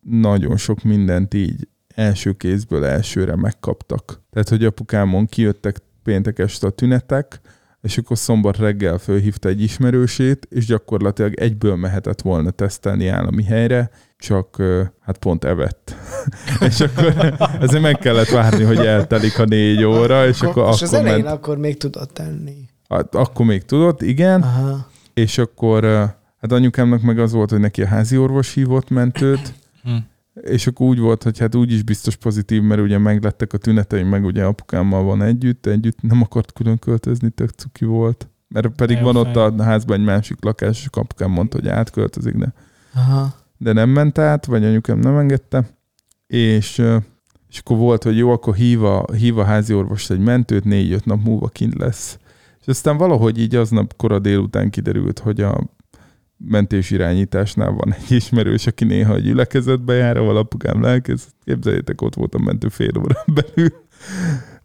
nagyon 0.00 0.56
sok 0.56 0.82
mindent 0.82 1.34
így 1.34 1.68
első 1.94 2.32
kézből 2.32 2.84
elsőre 2.84 3.36
megkaptak. 3.36 4.22
Tehát, 4.30 4.48
hogy 4.48 4.64
apukámon 4.64 5.26
kijöttek 5.26 5.82
péntek 6.02 6.38
este 6.38 6.66
a 6.66 6.70
tünetek, 6.70 7.40
és 7.82 7.98
akkor 7.98 8.18
szombat 8.18 8.56
reggel 8.56 8.98
fölhívta 8.98 9.48
egy 9.48 9.62
ismerősét, 9.62 10.46
és 10.50 10.66
gyakorlatilag 10.66 11.34
egyből 11.40 11.76
mehetett 11.76 12.20
volna 12.20 12.50
tesztelni 12.50 13.06
állami 13.06 13.44
helyre, 13.44 13.90
csak 14.18 14.56
hát 15.00 15.18
pont 15.18 15.44
evett. 15.44 15.94
és 16.68 16.80
akkor 16.80 17.34
ezért 17.60 17.82
meg 17.82 17.98
kellett 17.98 18.28
várni, 18.28 18.62
hogy 18.64 18.78
eltelik 18.78 19.38
a 19.38 19.44
négy 19.44 19.84
óra, 19.84 20.26
és 20.26 20.40
akkor, 20.40 20.68
és 20.72 20.82
az 20.82 20.92
akkor 20.92 21.06
elején 21.06 21.24
ment. 21.24 21.36
akkor 21.36 21.56
még 21.58 21.76
tudott 21.76 22.10
tenni. 22.12 22.54
Hát 22.88 23.14
Akkor 23.14 23.46
még 23.46 23.64
tudott, 23.64 24.02
igen, 24.02 24.42
Aha. 24.42 24.86
és 25.14 25.38
akkor 25.38 25.84
hát 26.40 26.52
anyukámnak 26.52 27.02
meg 27.02 27.18
az 27.18 27.32
volt, 27.32 27.50
hogy 27.50 27.60
neki 27.60 27.82
a 27.82 27.86
házi 27.86 28.16
orvos 28.16 28.54
hívott 28.54 28.90
mentőt, 28.90 29.54
Hm. 29.82 29.96
És 30.34 30.66
akkor 30.66 30.86
úgy 30.86 30.98
volt, 30.98 31.22
hogy 31.22 31.38
hát 31.38 31.54
úgy 31.54 31.72
is 31.72 31.82
biztos 31.82 32.16
pozitív, 32.16 32.62
mert 32.62 32.80
ugye 32.80 32.98
meglettek 32.98 33.52
a 33.52 33.58
tüneteim, 33.58 34.08
meg 34.08 34.24
ugye 34.24 34.44
apukámmal 34.44 35.02
van 35.02 35.22
együtt, 35.22 35.66
együtt 35.66 36.02
nem 36.02 36.22
akart 36.22 36.52
külön 36.52 36.78
költözni, 36.78 37.30
tök 37.30 37.50
cuki 37.50 37.84
volt. 37.84 38.28
Mert 38.48 38.68
pedig 38.68 39.02
van 39.02 39.14
fej. 39.14 39.22
ott 39.22 39.58
a 39.58 39.62
házban 39.62 39.98
egy 39.98 40.04
másik 40.04 40.44
lakás, 40.44 40.80
és 40.80 40.88
apukám 40.92 41.30
mondta, 41.30 41.58
hogy 41.58 41.68
átköltözik, 41.68 42.34
de, 42.34 42.52
Aha. 42.94 43.34
de 43.58 43.72
nem 43.72 43.88
ment 43.88 44.18
át, 44.18 44.46
vagy 44.46 44.64
anyukám 44.64 44.98
nem 44.98 45.16
engedte. 45.16 45.70
És, 46.26 46.82
és 47.48 47.58
akkor 47.58 47.76
volt, 47.76 48.02
hogy 48.02 48.16
jó, 48.16 48.30
akkor 48.30 48.54
hív 48.54 48.84
a, 48.84 49.04
hív 49.12 49.38
a 49.38 49.44
házi 49.44 49.74
orvost 49.74 50.10
egy 50.10 50.18
mentőt, 50.18 50.64
négy-öt 50.64 51.04
nap 51.04 51.22
múlva 51.24 51.48
kint 51.48 51.78
lesz. 51.78 52.18
És 52.60 52.66
aztán 52.66 52.96
valahogy 52.96 53.38
így 53.38 53.54
aznap 53.54 53.96
kora 53.96 54.18
délután 54.18 54.70
kiderült, 54.70 55.18
hogy 55.18 55.40
a 55.40 55.60
mentés 56.44 56.90
irányításnál 56.90 57.70
van 57.70 57.94
egy 57.94 58.10
ismerős, 58.10 58.66
aki 58.66 58.84
néha 58.84 59.14
egy 59.14 59.26
ülekezetbe 59.26 59.94
jár, 59.94 60.16
ahol 60.16 60.36
apukám 60.36 60.82
lelkez. 60.82 61.28
Képzeljétek, 61.44 62.02
ott 62.02 62.14
volt 62.14 62.34
a 62.34 62.38
mentő 62.38 62.68
fél 62.68 62.98
óra 62.98 63.24
belül. 63.34 63.72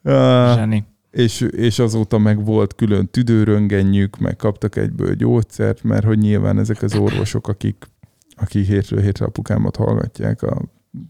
Ah, 0.03 0.56
Zseni. 0.56 0.85
és, 1.11 1.41
és 1.41 1.80
azóta 1.80 2.18
meg 2.18 2.45
volt 2.45 2.76
külön 2.76 3.10
tüdőröngenjük, 3.10 4.18
meg 4.18 4.35
kaptak 4.35 4.76
egyből 4.76 5.14
gyógyszert, 5.14 5.84
mert 5.84 6.06
hogy 6.06 6.18
nyilván 6.18 6.60
ezek 6.60 6.81
az 6.81 6.95
orvosok, 6.95 7.47
akik, 7.47 7.85
akik 8.35 8.65
hétről 8.65 9.02
hétre 9.02 9.26
apukámat 9.26 9.76
hallgatják 9.76 10.41
a 10.41 10.61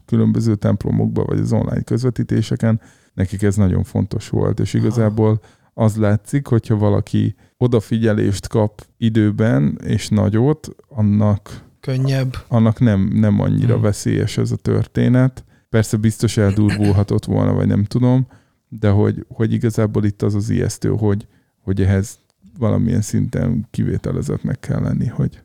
különböző 0.05 0.55
templomokba, 0.55 1.23
vagy 1.23 1.39
az 1.39 1.53
online 1.53 1.81
közvetítéseken, 1.81 2.81
nekik 3.13 3.41
ez 3.41 3.55
nagyon 3.55 3.83
fontos 3.83 4.29
volt, 4.29 4.59
és 4.59 4.73
igazából 4.73 5.41
az 5.73 5.95
látszik, 5.95 6.47
hogyha 6.47 6.77
valaki 6.77 7.35
odafigyelést 7.57 8.47
kap 8.47 8.85
időben 8.97 9.79
és 9.83 10.09
nagyot, 10.09 10.69
annak, 10.89 11.63
Könnyebb. 11.79 12.35
annak 12.47 12.79
nem, 12.79 13.09
nem 13.13 13.39
annyira 13.39 13.73
Hmm. 13.73 13.81
veszélyes 13.81 14.37
ez 14.37 14.51
a 14.51 14.55
történet. 14.55 15.43
Persze 15.69 15.97
biztos 15.97 16.37
eldurvulhatott 16.37 17.25
volna, 17.25 17.53
vagy 17.53 17.67
nem 17.67 17.83
tudom, 17.83 18.27
de 18.69 18.89
hogy, 18.89 19.25
hogy 19.29 19.53
igazából 19.53 20.03
itt 20.05 20.21
az 20.21 20.35
az 20.35 20.49
ijesztő, 20.49 20.89
hogy, 20.89 21.27
hogy 21.61 21.81
ehhez 21.81 22.19
valamilyen 22.59 23.01
szinten 23.01 23.67
kivételezetnek 23.71 24.59
kell 24.59 24.81
lenni, 24.81 25.07
hogy, 25.07 25.41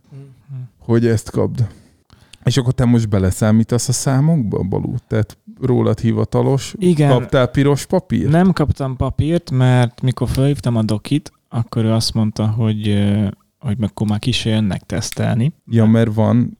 hogy 0.78 1.06
ezt 1.06 1.30
kapd. 1.30 1.66
És 2.44 2.56
akkor 2.56 2.72
te 2.72 2.84
most 2.84 3.08
beleszámítasz 3.08 3.88
a 3.88 3.92
számokba, 3.92 4.62
Balú? 4.62 4.94
Tehát 5.08 5.38
rólad 5.60 5.98
hivatalos? 6.00 6.74
Igen. 6.78 7.08
Kaptál 7.10 7.46
piros 7.46 7.86
papír? 7.86 8.28
Nem 8.28 8.52
kaptam 8.52 8.96
papírt, 8.96 9.50
mert 9.50 10.02
mikor 10.02 10.28
felhívtam 10.28 10.76
a 10.76 10.82
dokit, 10.82 11.32
akkor 11.52 11.84
ő 11.84 11.92
azt 11.92 12.14
mondta, 12.14 12.46
hogy, 12.46 13.08
hogy 13.58 13.76
akkor 13.80 14.06
már 14.06 14.18
ki 14.18 14.32
se 14.32 14.50
jönnek 14.50 14.82
tesztelni. 14.82 15.52
Ja, 15.66 15.84
mert 15.84 16.14
van, 16.14 16.58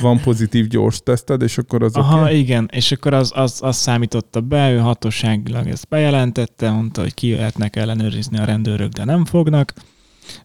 van 0.00 0.20
pozitív 0.20 0.66
gyors 0.66 1.00
teszted, 1.02 1.42
és 1.42 1.58
akkor 1.58 1.82
az 1.82 1.94
Aha, 1.94 2.22
oké? 2.22 2.38
igen, 2.38 2.68
és 2.72 2.92
akkor 2.92 3.14
az, 3.14 3.32
az, 3.34 3.58
az 3.62 3.76
számította 3.76 4.40
be, 4.40 4.72
ő 4.72 4.78
hatóságilag 4.78 5.66
ezt 5.66 5.88
bejelentette, 5.88 6.70
mondta, 6.70 7.00
hogy 7.00 7.14
ki 7.14 7.34
lehetnek 7.34 7.76
ellenőrizni 7.76 8.38
a 8.38 8.44
rendőrök, 8.44 8.92
de 8.92 9.04
nem 9.04 9.24
fognak, 9.24 9.72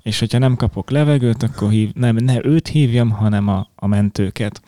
és 0.02 0.20
hogyha 0.20 0.38
nem 0.38 0.56
kapok 0.56 0.90
levegőt, 0.90 1.44
akkor 1.44 1.70
hív, 1.70 1.91
nem, 1.94 2.16
ne 2.16 2.45
őt 2.45 2.68
hívjam, 2.68 3.10
hanem 3.10 3.48
a, 3.48 3.68
a 3.76 3.88
mentőket. 3.88 4.62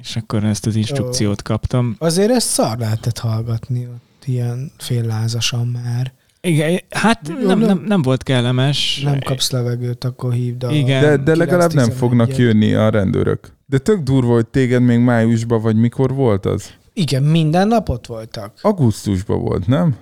És 0.00 0.16
akkor 0.16 0.44
ezt 0.44 0.66
az 0.66 0.76
instrukciót 0.76 1.42
kaptam. 1.42 1.96
Azért 1.98 2.30
ezt 2.30 2.48
szar 2.48 2.78
lehetett 2.78 3.18
hallgatni 3.18 3.86
ott 3.86 4.24
ilyen 4.24 4.72
féllázasan 4.76 5.66
már. 5.66 6.12
Igen, 6.42 6.80
hát 6.90 7.20
Jó, 7.40 7.46
nem, 7.46 7.58
nem- 7.58 7.84
nem, 7.86 8.02
volt 8.02 8.22
kellemes. 8.22 9.00
Nem 9.04 9.18
kapsz 9.24 9.50
levegőt, 9.50 10.04
akkor 10.04 10.32
hívd 10.32 10.62
a... 10.62 10.70
Igen. 10.70 11.02
De, 11.02 11.16
de 11.16 11.36
legalább 11.36 11.72
nem 11.72 11.88
9-11-et. 11.88 11.94
fognak 11.96 12.36
jönni 12.36 12.74
a 12.74 12.90
rendőrök. 12.90 13.52
De 13.66 13.78
tök 13.78 14.00
durva, 14.02 14.32
hogy 14.32 14.46
téged 14.46 14.82
még 14.82 14.98
májusban, 14.98 15.60
vagy 15.60 15.76
mikor 15.76 16.14
volt 16.14 16.46
az? 16.46 16.70
Igen, 16.92 17.22
minden 17.22 17.68
nap 17.68 17.88
ott 17.88 18.06
voltak. 18.06 18.52
Augusztusban 18.62 19.40
volt, 19.40 19.66
nem? 19.66 19.96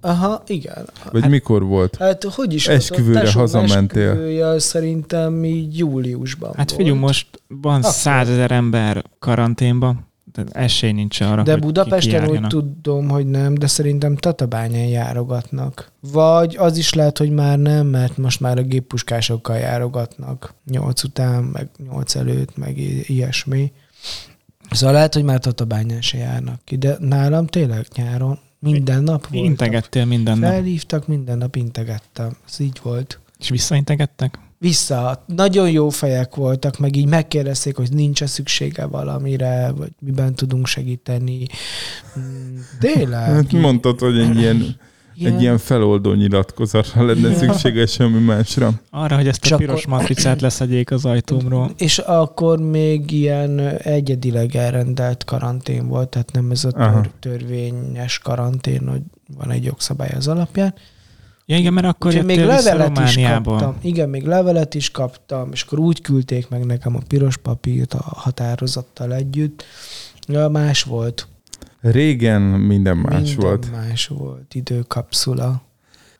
Aha, 0.00 0.42
igen. 0.46 0.84
Vagy 1.12 1.20
Hát- 1.22 1.30
mikor 1.30 1.62
volt? 1.62 1.96
Hát 1.96 2.24
hogy 2.24 2.54
is 2.54 2.68
Esküvőre 2.68 3.20
volt? 3.20 3.32
Hazamentél. 3.32 4.10
Esküvője 4.10 4.58
szerintem 4.58 5.44
így 5.44 5.78
júliusban 5.78 6.48
Hát 6.56 6.70
volt. 6.70 6.82
figyelj, 6.82 6.98
most 6.98 7.26
van 7.48 7.82
százezer 7.82 8.50
ember 8.50 9.04
karanténban, 9.18 10.08
esély 10.50 10.92
nincs 10.92 11.20
arra, 11.20 11.42
De 11.42 11.52
hogy 11.52 11.60
Budapesten 11.60 12.28
úgy 12.28 12.46
tudom, 12.46 13.08
hogy 13.08 13.26
nem, 13.26 13.54
de 13.54 13.66
szerintem 13.66 14.16
Tatabányán 14.16 14.86
járogatnak. 14.86 15.92
Vagy 16.00 16.56
az 16.56 16.76
is 16.76 16.94
lehet, 16.94 17.18
hogy 17.18 17.30
már 17.30 17.58
nem, 17.58 17.86
mert 17.86 18.16
most 18.16 18.40
már 18.40 18.58
a 18.58 18.62
géppuskásokkal 18.62 19.56
járogatnak. 19.56 20.54
Nyolc 20.70 21.02
után, 21.02 21.42
meg 21.42 21.68
nyolc 21.90 22.14
előtt, 22.14 22.56
meg 22.56 22.78
ilyesmi. 23.08 23.72
Szóval 24.70 24.94
lehet, 24.94 25.14
hogy 25.14 25.24
már 25.24 25.38
Tatabányán 25.38 26.00
se 26.00 26.18
járnak 26.18 26.60
ki, 26.64 26.76
de 26.76 26.96
nálam 27.00 27.46
tényleg 27.46 27.86
nyáron 27.94 28.38
minden 28.58 29.02
nap 29.02 29.26
voltak. 29.28 29.48
Integettél 29.50 30.04
minden 30.04 30.38
nap, 30.38 30.50
Felhívtak, 30.50 31.06
minden 31.06 31.38
nap 31.38 31.56
integettem. 31.56 32.36
Ez 32.48 32.60
így 32.60 32.80
volt. 32.82 33.18
és 33.38 33.48
visszaintegettek? 33.48 34.38
Vissza. 34.62 35.24
Nagyon 35.26 35.70
jó 35.70 35.88
fejek 35.88 36.34
voltak, 36.34 36.78
meg 36.78 36.96
így 36.96 37.06
megkérdezték, 37.06 37.76
hogy 37.76 37.92
nincs-e 37.92 38.26
szüksége 38.26 38.86
valamire, 38.86 39.72
vagy 39.76 39.90
miben 39.98 40.34
tudunk 40.34 40.66
segíteni. 40.66 41.46
Mm, 42.18 42.56
Tényleg. 42.80 43.20
Hát 43.32 43.52
mondtad, 43.52 43.98
hogy 43.98 44.18
egy 44.18 44.36
ilyen, 44.36 44.76
egy 45.24 45.40
ilyen 45.40 45.58
feloldó 45.58 46.12
nyilatkozatra 46.12 47.04
lenne 47.04 47.34
szüksége 47.34 47.86
semmi 47.86 48.18
másra. 48.18 48.72
Arra, 48.90 49.16
hogy 49.16 49.28
ezt 49.28 49.44
És 49.44 49.50
a 49.50 49.54
akkor- 49.54 49.66
piros 49.66 49.86
matricát 49.86 50.40
leszedjék 50.40 50.90
az 50.90 51.04
ajtómról. 51.04 51.70
És 51.76 51.98
akkor 51.98 52.58
még 52.58 53.10
ilyen 53.10 53.58
egyedileg 53.76 54.56
elrendelt 54.56 55.24
karantén 55.24 55.88
volt, 55.88 56.08
tehát 56.08 56.32
nem 56.32 56.50
ez 56.50 56.64
a 56.64 56.70
tör, 56.70 57.10
törvényes 57.20 58.18
karantén, 58.18 58.88
hogy 58.88 59.02
van 59.36 59.50
egy 59.50 59.64
jogszabály 59.64 60.12
az 60.16 60.28
alapján. 60.28 60.74
Ja, 61.50 61.56
igen, 61.56 61.72
mert 61.72 61.86
akkor 61.86 62.10
Úgyhogy 62.10 62.24
még 62.26 62.38
levelet 62.44 62.98
is 62.98 63.16
kaptam. 63.26 63.76
Igen, 63.80 64.08
még 64.08 64.26
levelet 64.26 64.74
is 64.74 64.90
kaptam, 64.90 65.48
és 65.52 65.62
akkor 65.62 65.78
úgy 65.78 66.00
küldték 66.00 66.48
meg 66.48 66.64
nekem 66.66 66.96
a 66.96 67.00
piros 67.08 67.36
papírt 67.36 67.94
a 67.94 68.02
határozattal 68.02 69.14
együtt. 69.14 69.64
Ja, 70.28 70.48
más 70.48 70.82
volt. 70.82 71.28
Régen 71.80 72.42
minden 72.42 72.96
más 72.96 73.14
Minden 73.22 73.36
volt. 73.36 73.70
más 73.72 74.06
volt. 74.06 74.54
Időkapszula. 74.54 75.62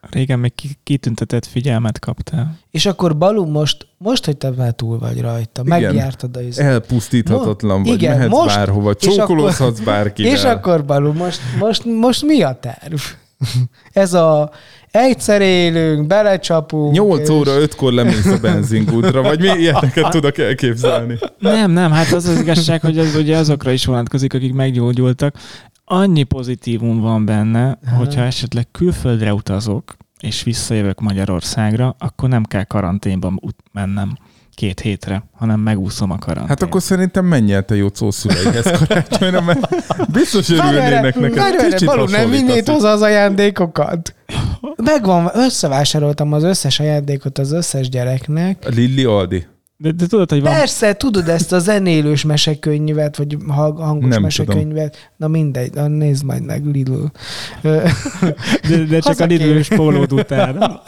Régen 0.01 0.39
még 0.39 0.55
ki- 0.55 0.79
kitüntetett 0.83 1.47
figyelmet 1.47 1.99
kaptál. 1.99 2.59
És 2.71 2.87
akkor 2.87 3.17
Balu 3.17 3.47
most, 3.47 3.87
most, 3.99 4.25
hogy 4.25 4.37
te 4.37 4.51
már 4.51 4.73
túl 4.73 4.99
vagy 4.99 5.21
rajta, 5.21 5.63
Igen. 5.65 5.81
megjártad 5.81 6.37
a 6.37 6.41
izét. 6.41 6.65
Elpusztíthatatlan 6.65 7.83
vagy, 7.83 7.93
Igen, 7.93 8.17
mehetsz 8.17 8.31
most- 8.31 8.57
bárhova, 8.57 8.91
és 8.91 9.07
csókolózhatsz 9.15 9.81
bárkivel. 9.81 10.33
És 10.35 10.45
akkor 10.45 10.85
Balu, 10.85 11.13
most, 11.13 11.41
most, 11.59 11.85
most 11.85 12.23
mi 12.23 12.43
a 12.43 12.59
terv? 12.61 12.99
Ez 13.93 14.15
a 14.15 14.51
egyszer 14.91 15.41
élünk, 15.41 16.07
belecsapunk. 16.07 16.93
8 16.93 17.21
és- 17.21 17.29
óra 17.29 17.53
5-kor 17.59 17.93
lemész 17.93 18.27
a 18.27 18.39
benzinkútra, 18.41 19.23
vagy 19.23 19.41
mi 19.41 19.49
ilyeneket 19.59 20.11
tudok 20.17 20.39
elképzelni? 20.39 21.19
Nem, 21.39 21.71
nem, 21.71 21.91
hát 21.91 22.13
az 22.13 22.27
az 22.27 22.41
igazság, 22.41 22.81
hogy 22.81 22.99
ez 22.99 23.15
ugye 23.15 23.37
azokra 23.37 23.71
is 23.73 23.85
vonatkozik, 23.85 24.35
akik 24.35 24.53
meggyógyultak. 24.53 25.35
Annyi 25.85 26.23
pozitívum 26.23 27.01
van 27.01 27.25
benne, 27.25 27.79
hogyha 27.97 28.21
esetleg 28.23 28.67
külföldre 28.71 29.35
utazok, 29.35 29.97
és 30.21 30.43
visszajövök 30.43 31.01
Magyarországra, 31.01 31.95
akkor 31.99 32.29
nem 32.29 32.45
kell 32.45 32.65
karanténba 32.65 33.33
ut- 33.41 33.65
mennem 33.73 34.17
két 34.61 34.81
hétre, 34.81 35.25
hanem 35.33 35.61
megúszom 35.61 36.11
a 36.11 36.19
karantént. 36.19 36.49
Hát 36.49 36.63
akkor 36.63 36.83
szerintem 36.83 37.25
menj 37.25 37.53
el 37.53 37.65
te 37.65 37.77
Jocó 37.77 38.11
szüleihez 38.11 38.71
karácsonyra, 38.79 39.41
mert 39.41 39.69
biztos 40.13 40.49
örülnének 40.51 41.15
neked. 41.15 41.37
Várj, 41.37 41.57
várj, 41.57 41.71
Kicsit 41.71 41.89
Balu, 41.89 42.07
nem 42.07 42.31
vinnéd 42.31 42.69
hozzá 42.69 42.93
az 42.93 43.03
ajándékokat? 43.03 44.15
Megvan, 44.77 45.31
összevásároltam 45.35 46.33
az 46.33 46.43
összes 46.43 46.81
ajándékot 46.81 47.39
az 47.39 47.53
összes 47.53 47.89
gyereknek. 47.89 48.75
Lilli 48.75 49.05
Aldi. 49.05 49.47
De, 49.83 49.91
de 49.91 50.07
tudod, 50.07 50.31
hogy 50.31 50.43
van 50.43 50.53
Persze, 50.53 50.95
tudod 50.95 51.29
ezt 51.29 51.53
a 51.53 51.59
zenélős 51.59 52.25
mesekönyvet, 52.25 53.17
vagy 53.17 53.37
hang- 53.49 53.79
hangos 53.81 54.09
Nem 54.09 54.23
mesekönyvet? 54.23 55.11
Na 55.17 55.29
mindegy, 55.29 55.75
na 55.75 55.87
nézd 55.89 56.25
majd 56.25 56.45
meg, 56.45 56.65
Lidl. 56.67 57.05
De, 57.63 57.93
de 58.89 58.99
csak 59.01 59.21
a 59.21 59.25
lidős 59.25 59.69
pólód 59.69 60.13
után. 60.13 60.81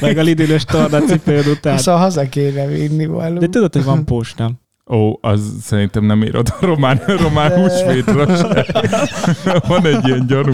Meg 0.00 0.18
a 0.18 0.22
lidős 0.22 0.64
tornacipőd 0.64 1.46
után. 1.46 1.78
Szóval 1.78 2.00
haza 2.00 2.28
kéne 2.28 2.66
vinni 2.66 3.06
való. 3.06 3.38
De 3.38 3.48
tudod, 3.48 3.72
hogy 3.72 3.84
van 3.84 4.04
posta. 4.04 4.52
Ó, 4.92 5.18
az 5.20 5.56
szerintem 5.60 6.04
nem 6.04 6.22
ér 6.22 6.36
oda 6.36 6.54
román, 6.60 7.00
román 7.24 7.52
húsvétra 7.52 8.36
se. 8.36 8.66
Van 9.68 9.86
egy 9.86 10.06
ilyen 10.06 10.26
gyanú. 10.26 10.52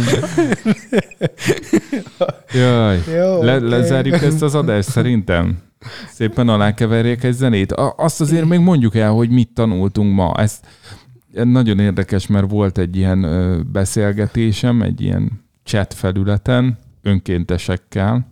Jaj. 2.52 3.02
Jó, 3.16 3.42
Le, 3.42 3.58
lezárjuk 3.58 4.22
ezt 4.22 4.42
az 4.42 4.54
adást 4.54 4.88
szerintem. 4.88 5.58
Szépen 6.08 6.48
alákeverjék 6.48 7.22
egy 7.22 7.32
zenét. 7.32 7.72
Azt 7.96 8.20
azért 8.20 8.44
még 8.44 8.58
mondjuk 8.58 8.94
el, 8.94 9.10
hogy 9.10 9.30
mit 9.30 9.50
tanultunk 9.54 10.14
ma. 10.14 10.34
Ez 10.36 10.60
nagyon 11.32 11.78
érdekes, 11.78 12.26
mert 12.26 12.50
volt 12.50 12.78
egy 12.78 12.96
ilyen 12.96 13.26
beszélgetésem, 13.72 14.82
egy 14.82 15.00
ilyen 15.00 15.44
chat 15.64 15.94
felületen, 15.94 16.78
önkéntesekkel, 17.02 18.26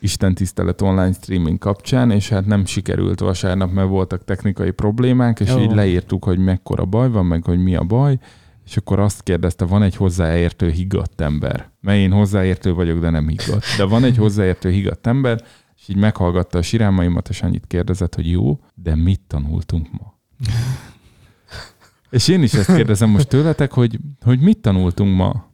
Isten 0.00 0.34
tisztelet 0.34 0.80
online 0.80 1.12
streaming 1.12 1.58
kapcsán, 1.58 2.10
és 2.10 2.28
hát 2.28 2.46
nem 2.46 2.64
sikerült 2.64 3.20
vasárnap, 3.20 3.72
mert 3.72 3.88
voltak 3.88 4.24
technikai 4.24 4.70
problémák, 4.70 5.40
és 5.40 5.50
Ó. 5.50 5.58
így 5.58 5.74
leírtuk, 5.74 6.24
hogy 6.24 6.38
mekkora 6.38 6.84
baj 6.84 7.10
van, 7.10 7.26
meg 7.26 7.44
hogy 7.44 7.62
mi 7.62 7.74
a 7.76 7.84
baj, 7.84 8.18
és 8.64 8.76
akkor 8.76 8.98
azt 8.98 9.22
kérdezte, 9.22 9.64
van 9.64 9.82
egy 9.82 9.96
hozzáértő 9.96 10.70
higgadt 10.70 11.20
ember. 11.20 11.70
Mert 11.80 11.98
én 11.98 12.12
hozzáértő 12.12 12.72
vagyok, 12.74 13.00
de 13.00 13.10
nem 13.10 13.28
higgadt. 13.28 13.64
De 13.76 13.84
van 13.84 14.04
egy 14.04 14.16
hozzáértő 14.16 14.70
higgadt 14.70 15.06
ember, 15.06 15.42
és 15.76 15.88
így 15.88 15.96
meghallgatta 15.96 16.58
a 16.58 16.62
sirámaimat, 16.62 17.28
és 17.28 17.42
annyit 17.42 17.66
kérdezett, 17.66 18.14
hogy 18.14 18.30
jó, 18.30 18.60
de 18.74 18.94
mit 18.94 19.20
tanultunk 19.26 19.88
ma? 19.90 20.18
és 22.10 22.28
én 22.28 22.42
is 22.42 22.54
ezt 22.54 22.74
kérdezem 22.74 23.10
most 23.10 23.28
tőletek, 23.28 23.72
hogy, 23.72 23.98
hogy 24.20 24.40
mit 24.40 24.58
tanultunk 24.58 25.16
ma? 25.16 25.46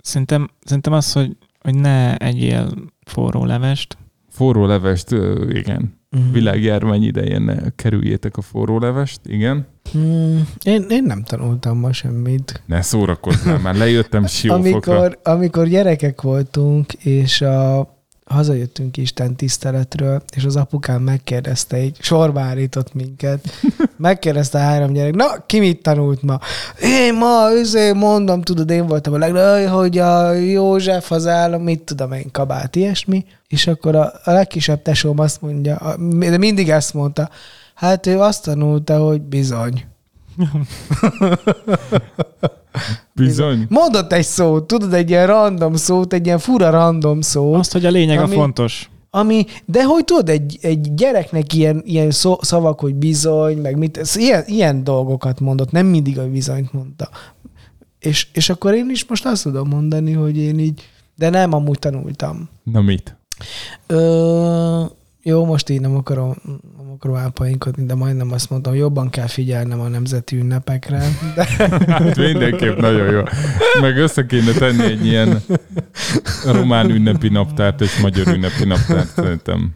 Szerintem, 0.00 0.48
szerintem 0.64 0.92
az, 0.92 1.12
hogy, 1.12 1.36
hogy 1.60 1.74
ne 1.74 2.16
egyél 2.16 2.70
forró 3.08 3.44
levest. 3.44 3.96
Forró 4.30 4.66
levest, 4.66 5.10
igen. 5.48 5.96
Mhm. 6.10 6.32
Világjárvány 6.32 7.02
idején 7.02 7.72
kerüljétek 7.76 8.36
a 8.36 8.42
forró 8.42 8.78
levest, 8.78 9.20
igen. 9.24 9.66
Hmm, 9.92 10.48
én, 10.64 10.84
én 10.88 11.02
nem 11.02 11.22
tanultam 11.22 11.78
ma 11.78 11.92
semmit. 11.92 12.62
Ne 12.66 12.82
szórakozzál, 12.82 13.58
már 13.58 13.76
lejöttem 13.76 14.26
siófokra. 14.36 14.96
Amikor, 14.96 15.18
amikor 15.22 15.68
gyerekek 15.68 16.20
voltunk, 16.20 16.92
és 16.92 17.40
a, 17.40 17.80
hazajöttünk 18.28 18.96
Isten 18.96 19.36
tiszteletről, 19.36 20.22
és 20.36 20.44
az 20.44 20.56
apukám 20.56 21.02
megkérdezte, 21.02 21.82
így 21.82 21.96
sorba 22.00 22.40
állított 22.40 22.94
minket, 22.94 23.48
megkérdezte 23.96 24.58
a 24.58 24.62
három 24.62 24.92
gyerek, 24.92 25.14
na, 25.14 25.46
ki 25.46 25.58
mit 25.58 25.82
tanult 25.82 26.22
ma? 26.22 26.38
Én 26.82 27.14
ma, 27.14 27.52
üzé, 27.60 27.92
mondom, 27.92 28.42
tudod, 28.42 28.70
én 28.70 28.86
voltam 28.86 29.12
a 29.12 29.18
legnagyobb, 29.18 29.68
hogy 29.70 29.98
a 29.98 30.32
József 30.32 31.10
az 31.10 31.26
állam, 31.26 31.62
mit 31.62 31.80
tudom 31.80 32.12
én, 32.12 32.30
kabát, 32.32 32.76
ilyesmi. 32.76 33.24
És 33.48 33.66
akkor 33.66 33.94
a, 33.94 34.12
a 34.24 34.30
legkisebb 34.30 34.82
tesóm 34.82 35.18
azt 35.18 35.42
mondja, 35.42 35.76
a- 35.76 35.96
de 36.18 36.38
mindig 36.38 36.70
ezt 36.70 36.94
mondta, 36.94 37.28
hát 37.74 38.06
ő 38.06 38.20
azt 38.20 38.44
tanulta, 38.44 38.98
hogy 38.98 39.20
bizony. 39.20 39.84
Bizony. 43.12 43.66
Mondott 43.68 44.12
egy 44.12 44.24
szót, 44.24 44.66
tudod, 44.66 44.92
egy 44.92 45.10
ilyen 45.10 45.26
random 45.26 45.74
szót, 45.74 46.12
egy 46.12 46.26
ilyen 46.26 46.38
fura 46.38 46.70
random 46.70 47.20
szót, 47.20 47.58
Azt, 47.58 47.72
hogy 47.72 47.86
a 47.86 47.90
lényeg 47.90 48.18
Ami- 48.18 48.34
a 48.34 48.38
fontos. 48.38 48.90
ami, 49.10 49.44
de 49.64 49.84
hogy 49.84 50.04
tudod, 50.04 50.28
egy, 50.28 50.58
egy 50.60 50.94
gyereknek 50.94 51.52
ilyen, 51.54 51.82
ilyen 51.84 52.10
szó, 52.10 52.38
szavak, 52.40 52.80
hogy 52.80 52.94
bizony, 52.94 53.56
meg 53.56 53.76
mit, 53.78 53.96
ez 53.96 54.16
ilyen, 54.16 54.42
ilyen 54.46 54.84
dolgokat 54.84 55.40
mondott, 55.40 55.70
nem 55.70 55.86
mindig 55.86 56.18
a 56.18 56.28
bizonyt 56.30 56.72
mondta. 56.72 57.08
És, 57.98 58.26
és 58.32 58.48
akkor 58.50 58.74
én 58.74 58.90
is 58.90 59.06
most 59.06 59.26
azt 59.26 59.42
tudom 59.42 59.68
mondani, 59.68 60.12
hogy 60.12 60.36
én 60.36 60.58
így, 60.58 60.88
de 61.16 61.30
nem, 61.30 61.52
amúgy 61.52 61.78
tanultam. 61.78 62.48
Na 62.62 62.80
mit? 62.80 63.16
Ö, 63.86 64.84
jó, 65.28 65.44
most 65.44 65.68
így 65.68 65.80
nem 65.80 65.96
akarom, 65.96 66.34
nem 66.76 66.90
akarom 66.94 67.16
elpainkodni, 67.16 67.84
de 67.84 67.94
majdnem 67.94 68.32
azt 68.32 68.50
mondtam, 68.50 68.74
jobban 68.74 69.10
kell 69.10 69.26
figyelnem 69.26 69.80
a 69.80 69.88
nemzeti 69.88 70.36
ünnepekre. 70.36 71.02
De, 71.34 71.48
Hát 71.88 72.16
mindenképp 72.16 72.78
nagyon 72.78 73.10
jó. 73.10 73.22
Meg 73.80 73.96
össze 73.96 74.26
kéne 74.26 74.52
tenni 74.52 74.84
egy 74.84 75.06
ilyen 75.06 75.42
román 76.44 76.90
ünnepi 76.90 77.28
naptárt 77.28 77.80
és 77.80 78.00
magyar 78.00 78.26
ünnepi 78.26 78.64
naptárt 78.64 79.08
szerintem. 79.14 79.74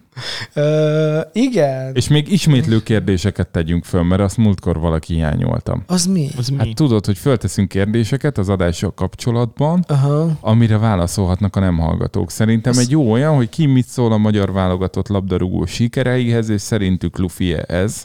Ö, 0.55 1.21
igen. 1.33 1.95
És 1.95 2.09
még 2.09 2.33
ismétlő 2.33 2.83
kérdéseket 2.83 3.49
tegyünk 3.49 3.85
föl, 3.85 4.03
mert 4.03 4.23
azt 4.23 4.37
múltkor 4.37 4.79
valaki 4.79 5.15
hiányoltam. 5.15 5.83
Az 5.87 6.07
mi? 6.07 6.29
Az 6.37 6.49
mi? 6.49 6.57
Hát 6.57 6.75
tudod, 6.75 7.07
hogy 7.07 7.19
fölteszünk 7.19 7.69
kérdéseket 7.69 8.39
az 8.39 8.49
adással 8.49 8.95
kapcsolatban, 8.95 9.85
Aha. 9.89 10.31
amire 10.41 10.79
válaszolhatnak 10.79 11.57
a 11.57 11.61
nem 11.61 11.79
hallgatók. 11.79 12.31
Szerintem 12.31 12.79
egy 12.79 12.91
jó 12.91 13.11
olyan, 13.11 13.35
hogy 13.35 13.49
ki 13.49 13.67
mit 13.67 13.87
szól 13.87 14.13
a 14.13 14.17
magyar 14.17 14.53
válogatott 14.53 15.09
labdarúgó 15.09 15.67
sikereihez, 15.67 16.49
és 16.49 16.61
szerintük 16.61 17.19
lufi 17.19 17.57
ez. 17.67 18.05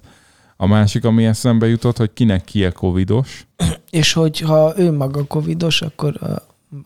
A 0.58 0.68
másik, 0.68 1.06
ami 1.06 1.26
eszembe 1.26 1.68
jutott, 1.68 1.98
hogy 1.98 2.14
kinek 2.14 2.44
ki 2.44 2.66
a 2.66 2.72
covidos. 2.72 3.48
És 3.90 4.14
hogyha 4.14 4.74
ő 4.78 4.92
maga 4.92 5.24
covidos, 5.24 5.82
akkor 5.82 6.20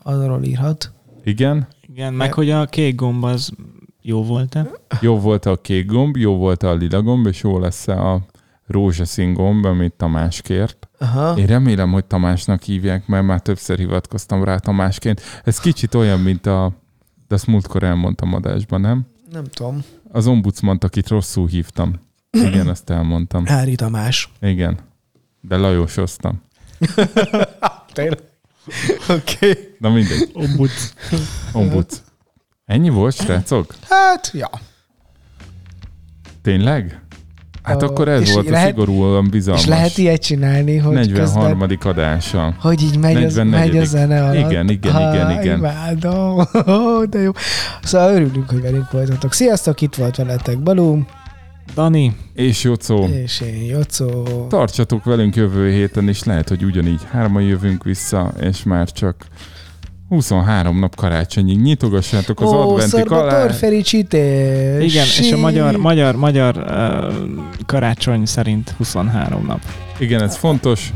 arról 0.02 0.42
írhat. 0.42 0.92
Igen, 1.24 1.68
Igen, 1.88 2.14
meg 2.14 2.32
hogy 2.32 2.50
a 2.50 2.66
kék 2.66 2.94
gomb 2.94 3.24
az 3.24 3.52
jó 4.02 4.24
volt-e? 4.24 4.70
jó 5.00 5.18
volt 5.18 5.46
a 5.46 5.60
kék 5.60 5.86
gomb, 5.86 6.16
jó 6.16 6.36
volt 6.36 6.62
a 6.62 6.74
lila 6.74 7.02
gomb, 7.02 7.26
és 7.26 7.42
jó 7.42 7.58
lesz 7.58 7.88
a 7.88 8.20
rózsaszín 8.66 9.32
gomb, 9.32 9.64
amit 9.64 9.92
Tamás 9.92 10.40
kért. 10.40 10.88
Aha. 10.98 11.38
Én 11.38 11.46
remélem, 11.46 11.92
hogy 11.92 12.04
Tamásnak 12.04 12.62
hívják, 12.62 13.06
mert 13.06 13.24
már 13.24 13.40
többször 13.40 13.78
hivatkoztam 13.78 14.44
rá 14.44 14.56
Tamásként. 14.58 15.20
Ez 15.44 15.60
kicsit 15.60 15.94
olyan, 15.94 16.20
mint 16.20 16.46
a... 16.46 16.72
De 17.28 17.34
azt 17.34 17.46
múltkor 17.46 17.82
elmondtam 17.82 18.34
adásban, 18.34 18.80
nem? 18.80 19.06
Nem 19.32 19.44
tudom. 19.44 19.84
Az 20.10 20.26
ombudsmant, 20.26 20.84
akit 20.84 21.08
rosszul 21.08 21.48
hívtam. 21.48 21.94
Igen, 22.30 22.68
ezt 22.68 22.90
elmondtam. 22.90 23.46
Hári 23.46 23.74
Tamás. 23.74 24.32
Igen. 24.40 24.78
De 25.40 25.56
Lajosoztam. 25.56 26.42
Tényleg? 27.92 28.18
Oké. 29.08 29.50
Okay. 29.50 29.74
Na 29.78 29.90
mindegy. 29.90 30.30
Ombuds. 30.32 30.92
Ombuds. 31.52 32.02
Ennyi 32.66 32.88
volt, 32.88 33.14
srácok? 33.14 33.74
Hát, 33.88 34.30
ja. 34.34 34.50
Tényleg? 36.42 37.00
Hát 37.62 37.82
akkor 37.82 38.08
ez 38.08 38.20
és 38.20 38.32
volt 38.32 38.46
a 38.46 38.50
lehet- 38.50 38.68
szigorúan 38.68 39.28
bizalmas. 39.30 39.62
És 39.62 39.68
lehet 39.68 39.98
ilyet 39.98 40.22
csinálni, 40.22 40.76
hogy 40.76 40.94
43. 40.94 41.58
közben, 41.58 41.92
adása. 41.92 42.54
hogy 42.60 42.82
így 42.82 42.98
megy, 42.98 43.24
az, 43.24 43.34
44.. 43.34 43.50
megy 43.50 43.76
a 43.76 43.84
zene 43.84 44.22
alatt. 44.24 44.50
Igen, 44.50 44.68
igen, 44.70 44.92
Há, 44.92 45.12
igen, 45.14 45.30
igen. 45.42 45.58
Imádom. 45.58 46.42
De 47.10 47.18
jó. 47.18 47.30
Szóval 47.82 48.14
örülünk, 48.14 48.50
hogy 48.50 48.60
velünk 48.60 48.90
voltatok. 48.90 49.32
Sziasztok, 49.32 49.80
itt 49.80 49.94
volt 49.94 50.16
veletek 50.16 50.62
Balú, 50.62 51.04
Dani, 51.74 52.16
És 52.34 52.62
Jocó, 52.62 53.04
és 53.04 53.40
én 53.40 53.62
Jocó. 53.62 54.46
tartsatok 54.48 55.04
velünk 55.04 55.36
jövő 55.36 55.70
héten, 55.70 56.08
és 56.08 56.24
lehet, 56.24 56.48
hogy 56.48 56.64
ugyanígy 56.64 57.00
hárman 57.10 57.42
jövünk 57.42 57.84
vissza, 57.84 58.32
és 58.40 58.62
már 58.62 58.92
csak 58.92 59.26
23 60.12 60.78
nap 60.78 60.94
karácsonyig 60.94 61.60
nyitogassátok 61.60 62.40
az 62.40 62.48
Ó, 62.48 62.60
adventi 62.60 62.90
Salvatore 62.96 63.30
kalá... 63.30 63.48
Felicite. 63.48 64.18
igen, 64.80 65.04
és 65.04 65.32
a 65.32 65.36
magyar, 65.36 65.76
magyar, 65.76 66.16
magyar 66.16 66.56
uh, 66.56 67.14
karácsony 67.66 68.26
szerint 68.26 68.74
23 68.76 69.46
nap. 69.46 69.60
Igen, 69.98 70.22
ez 70.22 70.36
fontos. 70.36 70.92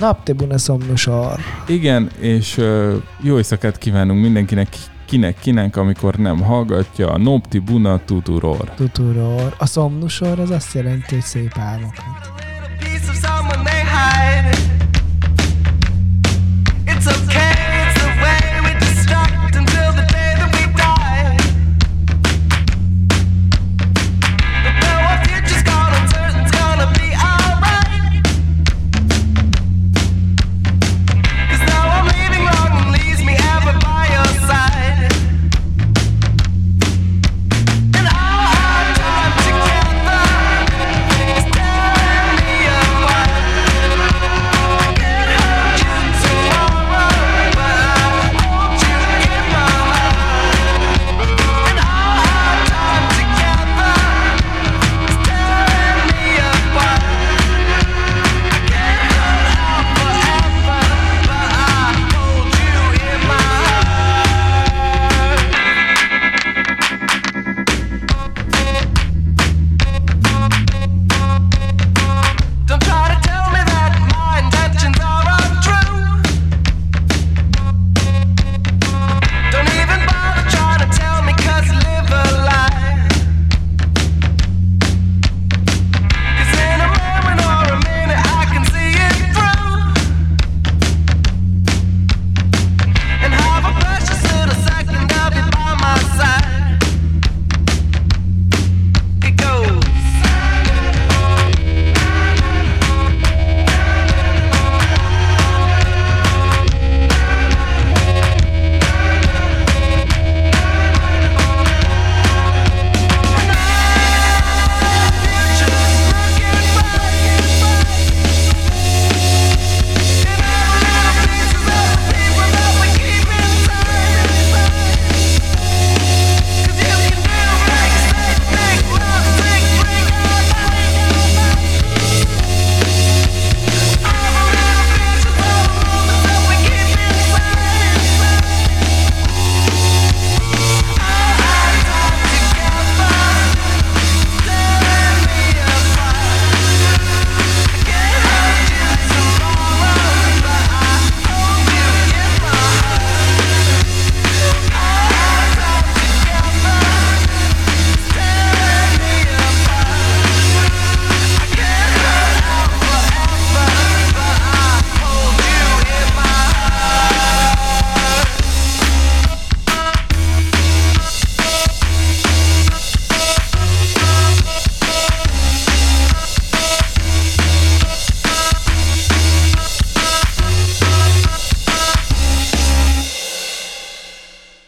Napte 0.00 0.32
buna 0.32 0.58
somnusor. 0.58 1.38
Igen, 1.66 2.10
és 2.18 2.56
uh, 2.56 2.92
jó 3.22 3.36
éjszakát 3.36 3.78
kívánunk 3.78 4.20
mindenkinek, 4.22 4.68
kinek, 5.06 5.38
kinek, 5.40 5.76
amikor 5.76 6.14
nem 6.14 6.42
hallgatja. 6.42 7.16
Nopti 7.16 7.58
Buna 7.58 8.00
Tuturor. 8.04 8.72
Tuturor. 8.76 9.54
A 9.58 9.66
szomnusor 9.66 10.38
az 10.38 10.50
azt 10.50 10.74
jelenti, 10.74 11.14
hogy 11.14 11.24
szép 11.24 11.52
álmokat. 11.58 12.37